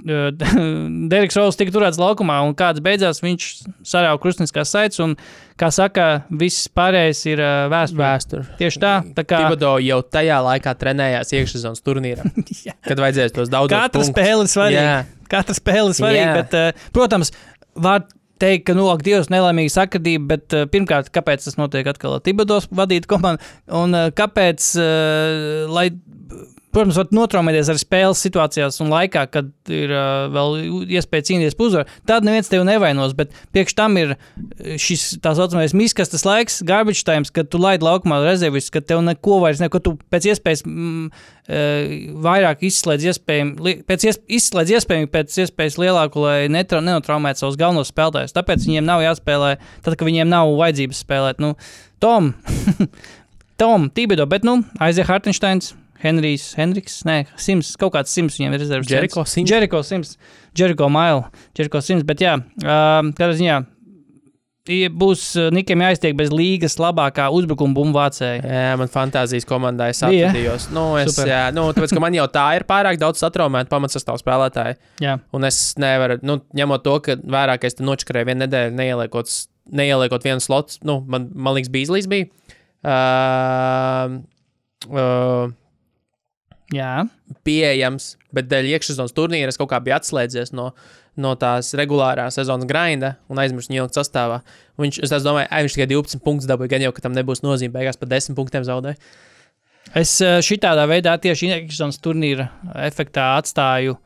Deriks 1.12 1.38
Rols 1.38 1.58
tika 1.58 1.74
turēts 1.74 2.00
laukumā, 2.00 2.40
un 2.46 2.54
kāds 2.58 2.82
beidzās, 2.84 3.22
viņš 3.24 3.48
sarāva 3.86 4.20
krustniskās 4.22 4.72
saites, 4.72 5.00
un, 5.04 5.16
kā 5.60 5.70
saka, 5.74 6.08
viss 6.30 6.68
pārējais 6.76 7.24
ir 7.30 7.42
vēsture. 7.72 8.00
Vēsture. 8.00 8.44
Tieši 8.60 8.82
tā, 8.82 8.94
tā 9.16 9.26
kā 9.28 9.42
Tibado 9.44 9.74
jau 9.84 10.00
tajā 10.04 10.38
laikā 10.46 10.76
trenējās 10.80 11.34
iekšzemes 11.36 11.84
turnīrā, 11.86 12.30
kad 12.88 13.04
vajadzēs 13.04 13.36
tos 13.36 13.52
daudz 13.52 13.74
katra 13.74 14.06
spēle 14.08 14.46
ir 14.46 14.54
svarīga. 14.54 14.96
Katra 15.30 15.58
spēle 15.58 15.92
ir 15.92 16.00
svarīga, 16.00 16.32
bet, 16.40 16.56
uh, 16.58 16.88
protams, 16.96 17.34
var 17.78 18.06
teikt, 18.40 18.66
ka, 18.70 18.76
nu, 18.76 18.88
ak, 18.92 19.04
Dievs, 19.06 19.30
nelēmīga 19.32 19.72
sakritība, 19.74 20.28
bet 20.34 20.56
uh, 20.56 20.66
pirmkārt, 20.70 21.12
kāpēc 21.14 21.44
tas 21.46 21.58
notiek 21.60 21.88
atkal 21.90 22.16
ar 22.16 22.24
Tibados 22.24 22.70
vadītu 22.72 23.10
komandu, 23.10 23.44
un 23.80 23.96
uh, 23.96 24.08
kāpēc, 24.16 24.70
uh, 24.80 25.68
lai, 25.70 25.90
protams, 26.74 26.98
var 27.00 27.10
notraumēties 27.14 27.70
arī 27.72 27.82
spēles 27.82 28.22
situācijās 28.26 28.80
un 28.84 28.92
laikā, 28.92 29.24
kad 29.32 29.50
ir 29.72 29.92
uh, 29.94 30.28
vēl 30.34 30.56
iespēja 30.98 31.28
cīnīties 31.30 31.58
par 31.58 31.68
uzvaru, 31.70 31.98
tad 32.08 32.26
neviens 32.26 32.50
tevi 32.50 32.66
nevainos, 32.68 33.16
bet 33.18 33.34
priekš 33.54 33.76
tam 33.78 33.98
ir 34.00 34.14
šis 34.80 35.18
tā 35.24 35.34
saucamais 35.38 35.74
miskastes 35.76 36.26
laiks, 36.28 36.60
garbage 36.66 37.04
times, 37.06 37.32
kad 37.34 37.50
tu 37.50 37.60
laid 37.62 37.84
laukumā 37.86 38.20
rezervis, 38.24 38.70
kad 38.72 38.86
tev 38.88 39.02
neko 39.06 39.40
vairs, 39.44 39.62
neko 39.62 39.82
tu 39.82 39.96
pēc 40.12 40.30
iespējas 40.32 40.64
mm, 40.66 41.10
vairāk 42.24 42.62
izslēdz 42.68 43.06
iespējami, 43.10 43.74
pēc 43.88 44.06
ies, 44.06 44.20
izslēdz 44.38 44.74
iespējami 44.76 45.10
pēc 45.10 45.38
iespējas 45.44 45.78
lielāku, 45.80 46.22
lai 46.22 46.36
netra, 46.52 46.82
nenotraumētu 46.84 47.42
savus 47.42 47.58
galvenos 47.60 47.90
spēlētājus. 47.90 48.36
Tāpēc 48.36 48.68
viņiem 48.68 48.86
nav 48.86 49.02
jāspēlē, 49.04 49.56
tad, 49.82 49.96
kad 49.96 50.06
viņiem 50.06 50.30
nav 50.30 50.52
vajadzības 50.60 51.02
spēlēt. 51.06 51.42
Nu, 51.42 51.56
Tom, 52.02 52.32
Tom, 53.60 53.90
Tibedo, 53.92 54.28
bet, 54.30 54.46
nu, 54.46 54.60
aiziet 54.80 55.10
Hartensteins. 55.10 55.74
Henrijs, 56.02 56.54
Henriks, 56.56 57.02
nē, 57.08 57.26
Sims, 57.36 57.74
kaut 57.80 57.92
kāds 57.98 58.08
Sims 58.14 58.38
viņam 58.40 58.54
ir 58.56 58.64
rezerves. 58.64 58.88
Jericho. 58.90 59.24
Sims. 59.28 59.50
Jericho 59.50 59.82
Sims, 59.84 60.16
Jericho 60.56 60.88
Maila, 60.88 61.30
Jericho 61.58 61.80
Sims, 61.84 62.02
bet 62.08 62.18
jā, 62.24 62.38
uh, 62.40 63.02
kādā 63.12 63.34
ziņā 63.36 63.58
i- 64.70 64.88
būs 64.92 65.22
Nikiem 65.50 65.80
jāiztiek 65.82 66.14
bez 66.16 66.28
līgas 66.30 66.76
labākā 66.78 67.24
uzbrukuma 67.34 67.74
bumbu 67.74 67.98
vācēja. 67.98 68.42
Jā, 68.44 68.76
man 68.78 68.88
fantāzijas 68.92 69.44
komandā 69.48 69.88
es 69.90 70.00
Bija? 70.04 70.28
atradījos. 70.30 70.68
Nu, 70.72 70.84
es, 71.00 71.16
Super. 71.16 71.28
jā, 71.32 71.40
nu, 71.56 71.64
tāpēc, 71.74 71.94
ka 71.96 72.00
man 72.04 72.14
jau 72.14 72.26
tā 72.28 72.44
ir 72.56 72.64
pārāk 72.68 72.98
daudz 73.00 73.18
satraumēta 73.18 73.68
pamatsastāvu 73.72 74.20
spēlētāju. 74.22 74.76
Jā, 75.02 75.18
Un 75.34 75.44
es 75.48 75.74
nevaru, 75.80 76.20
nu, 76.22 76.38
ņemot 76.54 76.84
to, 76.84 77.00
ka 77.00 77.16
vairāk 77.16 77.64
es 77.64 77.74
te 77.74 77.82
nočakarēju 77.88 78.26
vienu 78.30 78.44
nedēļu, 78.46 78.76
neieliekot, 78.78 79.32
neieliekot 79.72 80.22
vienu 80.28 80.40
slotu. 80.44 80.78
Nu, 80.84 81.00
man, 81.08 81.30
man 81.34 81.54
liekas, 81.58 81.72
Bīslīs 81.72 82.06
bija. 82.08 82.28
Uh, 82.84 84.20
uh, 84.92 85.50
jā. 86.74 87.04
pieejams, 87.46 88.14
bet 88.34 88.48
dēļ 88.50 88.72
iekšzemes 88.74 89.14
turnīra 89.16 89.52
es 89.52 89.58
kaut 89.60 89.70
kā 89.72 89.80
biju 89.84 89.96
atslēdzies 89.98 90.54
no, 90.56 90.70
no 91.20 91.32
tās 91.38 91.72
regulārās 91.78 92.38
sezonas 92.38 92.68
grinda 92.70 93.14
un 93.30 93.40
aizmirsu 93.42 93.72
viņu 93.72 93.82
ielikt 93.82 93.98
sastāvā. 93.98 94.40
Viņš, 94.80 95.00
es 95.06 95.26
domāju, 95.26 95.50
ka 95.50 95.64
viņš 95.66 95.76
tikai 95.76 95.88
12 95.92 96.24
punktus 96.24 96.50
dabūja, 96.50 96.74
gan 96.74 96.86
jau, 96.86 96.92
ka 96.96 97.04
tam 97.04 97.16
nebūs 97.16 97.44
nozīme. 97.44 97.74
Beigās 97.74 98.00
par 98.00 98.10
10 98.12 98.38
punktiem 98.38 98.66
zaudēja. 98.66 99.00
Es 99.96 100.12
uh, 100.22 100.38
šitādā 100.44 100.84
veidā 100.86 101.16
tieši 101.18 101.50
iekšzemes 101.50 101.98
turnīra 102.04 102.50
efektā 102.86 103.32
atstāju. 103.40 103.96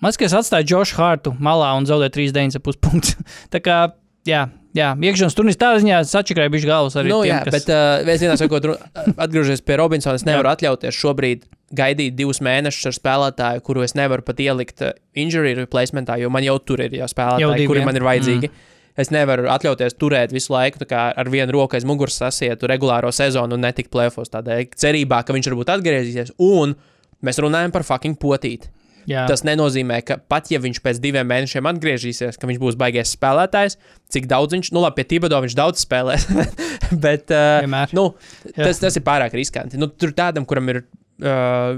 Liekas, 0.00 0.16
ka 0.16 0.28
es 0.28 0.36
atstāju 0.38 0.68
Džošu 0.68 0.96
Hārtu 0.96 1.34
malā 1.42 1.72
un 1.76 1.88
zaudēju 1.88 2.14
3,9,5 2.30 2.80
punktus. 2.84 3.16
Tā 3.52 3.60
kā, 3.64 3.80
jā, 4.28 4.46
jā 4.76 4.90
iekšzemes 4.94 5.36
turnīrs 5.38 5.58
tādā 5.60 5.80
ziņā 5.82 6.02
sačakrēja 6.08 6.52
bišķi 6.54 6.70
galvas 6.70 6.98
arī. 7.00 7.12
Nu, 7.12 7.22
tiem, 7.24 7.34
jā, 7.34 7.40
kas... 7.46 7.56
bet 7.56 7.72
uh, 7.74 8.02
viens 8.06 8.24
vienā 8.24 8.36
sakot, 8.40 8.68
atgriežoties 9.14 9.64
pie 9.66 9.78
Robinsona, 9.80 10.20
es 10.20 10.26
nevaru 10.28 10.52
atļauties 10.52 10.98
šobrīd 11.00 11.46
gaidīt 11.76 12.16
divus 12.18 12.42
mēnešus 12.42 12.90
ar 12.90 12.96
spēlētāju, 12.96 13.62
kuru 13.66 13.84
es 13.86 13.94
nevaru 13.98 14.24
pat 14.26 14.42
ielikt 14.42 14.82
injury 15.18 15.54
replacementā, 15.58 16.18
jo 16.18 16.30
man 16.32 16.46
jau 16.46 16.58
tur 16.58 16.82
ir 16.86 16.96
jau 16.96 17.04
Jau 17.04 17.12
spēlētāji, 17.12 17.58
divi, 17.62 17.70
kuri 17.70 17.82
jā. 17.82 17.86
man 17.86 17.98
ir 17.98 18.06
vajadzīgi. 18.06 18.50
Mm. 18.50 18.68
Es 19.00 19.12
nevaru 19.14 19.46
atļauties 19.52 19.94
turēt 20.00 20.34
visu 20.34 20.52
laiku 20.52 20.82
kā 20.88 21.06
ar 21.16 21.30
vienu 21.30 21.54
roku 21.54 21.78
aiz 21.78 21.86
muguras 21.88 22.18
sasietu 22.20 22.68
regulāro 22.68 23.12
sezonu 23.14 23.56
un 23.56 23.62
netikt 23.64 23.92
plēfos 23.94 24.32
tādēļ 24.34 24.74
cerībā, 24.82 25.22
ka 25.24 25.36
viņš 25.36 25.48
varbūt 25.52 25.70
atgriezīsies. 25.76 26.34
Un 26.42 26.74
mēs 27.24 27.38
runājam 27.40 27.72
par 27.72 27.86
fucking 27.86 28.18
potīti. 28.20 28.68
Jā. 29.10 29.26
Tas 29.30 29.44
nenozīmē, 29.46 30.00
ka 30.06 30.18
pat 30.30 30.50
ja 30.52 30.60
viņš 30.62 30.80
pēc 30.84 31.00
diviem 31.02 31.28
mēnešiem 31.30 31.68
atgriezīsies, 31.72 32.38
ka 32.40 32.50
viņš 32.50 32.60
būs 32.62 32.78
baigies 32.80 33.14
spēlētājs, 33.16 33.78
cik 34.14 34.28
daudz 34.30 34.56
viņš, 34.56 34.72
nu 34.76 34.84
labi, 34.84 35.00
pie 35.00 35.08
Tibado 35.14 35.40
viņš 35.44 35.56
daudz 35.58 35.84
spēlēs, 35.84 36.28
bet 37.04 37.34
uh, 37.34 37.60
Vienmēr. 37.64 37.96
nu, 37.96 38.12
Jā. 38.54 38.70
tas, 38.70 38.82
tas 38.82 39.00
ir 39.00 39.06
pārāk 39.06 39.36
riskanti. 39.36 39.80
Nu, 39.80 39.90
tur 39.90 40.14
tādam, 40.16 40.46
kuram 40.48 40.70
ir 40.72 40.84
uh, 40.84 41.76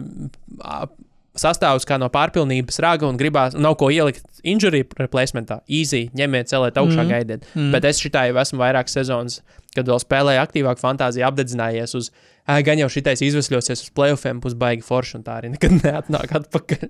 sastāvs 1.39 1.87
kā 1.89 1.97
no 2.01 2.09
pārpilnības 2.13 2.79
raga 2.85 3.09
un 3.09 3.19
gribās, 3.21 3.57
nav 3.57 3.77
ko 3.81 3.89
ielikt 3.93 4.43
injury 4.45 4.83
replacementā. 4.99 5.61
Easy, 5.71 6.09
ņemiet, 6.17 6.51
celiet 6.53 6.79
augšā, 6.81 7.03
mm. 7.05 7.13
gaidiet. 7.13 7.47
Mm. 7.55 7.71
Bet 7.75 7.87
es 7.89 8.03
šitā 8.03 8.27
jau 8.29 8.39
esmu 8.43 8.61
vairākas 8.61 8.99
sezonas, 8.99 9.41
kad 9.77 9.89
vēl 9.89 10.01
spēlēju 10.03 10.43
aktīvāk 10.43 10.83
fantāziju, 10.83 11.25
apdedzinājies 11.29 11.97
uz, 11.97 12.11
"Ā, 12.45 12.61
gan 12.67 12.83
jau 12.83 12.91
šitais 12.93 13.25
izvesļosies 13.25 13.87
uz 13.87 13.91
playoffiem, 13.97 14.43
būs 14.45 14.59
baigi 14.59 14.85
forši 14.85 15.19
un 15.21 15.25
tā 15.25 15.41
arī 15.41 15.55
nekad 15.55 15.79
neatnāk 15.87 16.37
atpakaļ. 16.43 16.89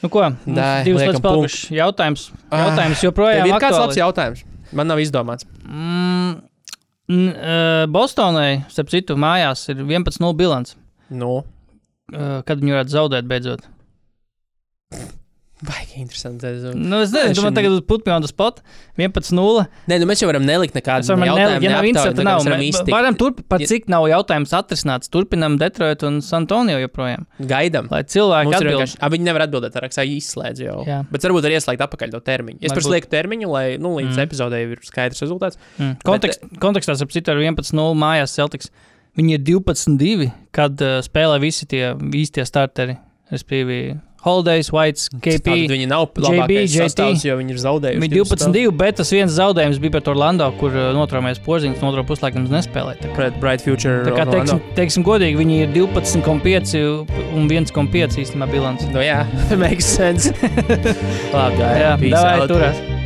Nu, 0.00 0.08
ko? 0.08 0.22
Nē, 0.48 0.68
divas 0.86 1.02
lietas 1.04 1.20
palikušas. 1.24 1.64
Jautājums. 1.76 2.26
Ah, 2.48 2.66
Jautājums 2.68 3.02
joprojām 3.04 3.46
ir 3.46 3.52
kāds 3.56 3.74
aktuāls. 3.76 3.80
labs 3.84 3.98
jautājums? 4.00 4.44
Man 4.72 4.86
nav 4.88 5.00
izdomāts. 5.02 5.44
Mm, 5.66 6.36
uh, 7.10 7.84
Bostonai, 7.92 8.64
starp 8.72 8.88
citu, 8.92 9.16
mājās 9.20 9.66
ir 9.72 9.82
11-0 9.84 10.34
bilants. 10.38 10.76
Nu, 11.10 11.42
Uh, 12.10 12.40
kad 12.42 12.58
viņi 12.58 12.72
varētu 12.74 12.90
zaudēt 12.90 13.26
beidzot? 13.30 13.60
Baigi 15.66 16.00
interesanti. 16.00 16.46
Es- 16.46 16.74
Nu, 16.74 17.00
es 17.04 17.10
nezinu, 17.12 17.34
šim- 17.50 17.54
tagad 17.54 17.86
put 17.86 18.06
me 18.06 18.12
on 18.12 18.22
the 18.22 18.28
spot. 18.28 18.60
11-0. 18.98 19.66
Nē, 19.88 19.98
nu 20.00 20.06
mēs 20.06 20.20
jau 20.22 20.28
varam 20.30 20.44
nelikt 20.44 20.74
nekādu 20.76 21.04
jautājumu. 21.08 21.62
ja 21.62 21.70
nav 21.70 21.84
kā 21.84 22.24
nav. 22.24 22.44
varam 22.44 22.60
iztikt. 22.64 22.90
varam 22.94 23.14
turpināt, 23.16 23.48
par 23.48 23.58
cik 23.60 23.88
nav 23.88 24.04
jautājums 24.08 24.52
atrisināts. 24.56 25.08
Turpinam 25.12 25.58
Detroit 25.58 26.02
un 26.02 26.20
San 26.20 26.42
Antonio 26.42 26.78
joprojām. 26.80 27.26
Gaidām. 27.40 27.90
Lai 27.90 28.02
cilvēki 28.04 28.54
atbild. 28.56 28.96
a, 29.00 29.08
viņi 29.10 29.20
nevar 29.28 29.46
atbildēt, 29.46 29.76
ar 29.76 29.82
rakstā 29.88 30.04
izslēdz 30.08 30.60
jau. 30.64 30.84
Jā. 30.86 31.02
Bet 31.10 31.20
varbūt 31.22 31.44
arī 31.48 31.56
ieslēgt 31.60 31.84
atpakaļ 31.86 32.10
to 32.10 32.20
termiņu. 32.20 32.58
Es 32.62 32.72
par 32.72 32.82
slieku 32.82 33.08
termiņu, 33.12 33.48
lai 33.50 33.76
nu, 33.78 33.96
līdz 33.96 34.16
Mm. 34.16 34.26
epizodei 34.26 34.62
ir 34.70 34.78
skaidrs 34.82 35.20
rezultāts. 35.20 35.56
Mm. 35.78 35.96
Kontekst, 36.04 36.40
kontekstā, 36.58 37.00
ap 37.00 37.10
citu, 37.10 37.28
ar 37.30 37.36
11-0 37.36 37.94
mājās 37.94 38.32
Celtics. 38.34 38.70
Viņi 39.18 39.32
ir 39.34 39.40
12-2, 39.40 40.32
kad 40.52 40.72
uh, 40.80 41.00
spēlē 41.02 41.40
visi 41.40 41.66
tie 41.66 41.94
īstie 41.94 42.44
starteri. 42.46 42.96
Respektīvi, 43.30 44.00
Holidays, 44.20 44.68
Whites, 44.74 45.08
Tātad 45.14 45.40
KP. 45.40 45.54
viņi 45.72 45.86
nav 45.88 46.10
labākais 46.20 46.74
sastāvs, 46.76 47.24
jo 47.24 47.38
viņi 47.40 47.54
ir 47.56 47.60
zaudējuši. 47.62 48.02
Viņi 48.04 48.12
divas 48.12 48.32
12-2, 48.34 48.74
bet 48.82 48.98
tas 49.00 49.12
viens 49.14 49.32
zaudējums 49.32 49.80
bija 49.80 49.96
pret 49.96 50.10
Orlando, 50.12 50.50
kur 50.60 50.76
uh, 50.76 50.90
notraumēs 50.96 51.40
porziņš, 51.46 51.80
un 51.80 51.90
otru 51.92 52.04
puslaiku 52.10 52.44
nespēlēja. 52.44 53.14
Pret 53.16 53.40
Bright 53.40 53.64
Future. 53.64 54.04
Tā 54.04 54.14
kā 54.18 54.28
teiksim, 54.28 54.62
teiksim 54.76 55.06
godīgi, 55.08 55.40
viņi 55.40 55.60
ir 55.64 55.74
12,5 55.78 56.76
un 57.32 57.48
1,5 57.48 58.20
īstenībā 58.24 58.50
bilants. 58.52 58.84
Nu 58.92 59.04
jā, 59.04 59.22
makes 59.64 59.88
sense. 59.96 60.34
Labi, 61.34 61.60
Jā, 61.60 61.94
peace 62.00 62.16
davai, 62.16 62.40
out. 62.40 62.50
turās. 62.52 62.99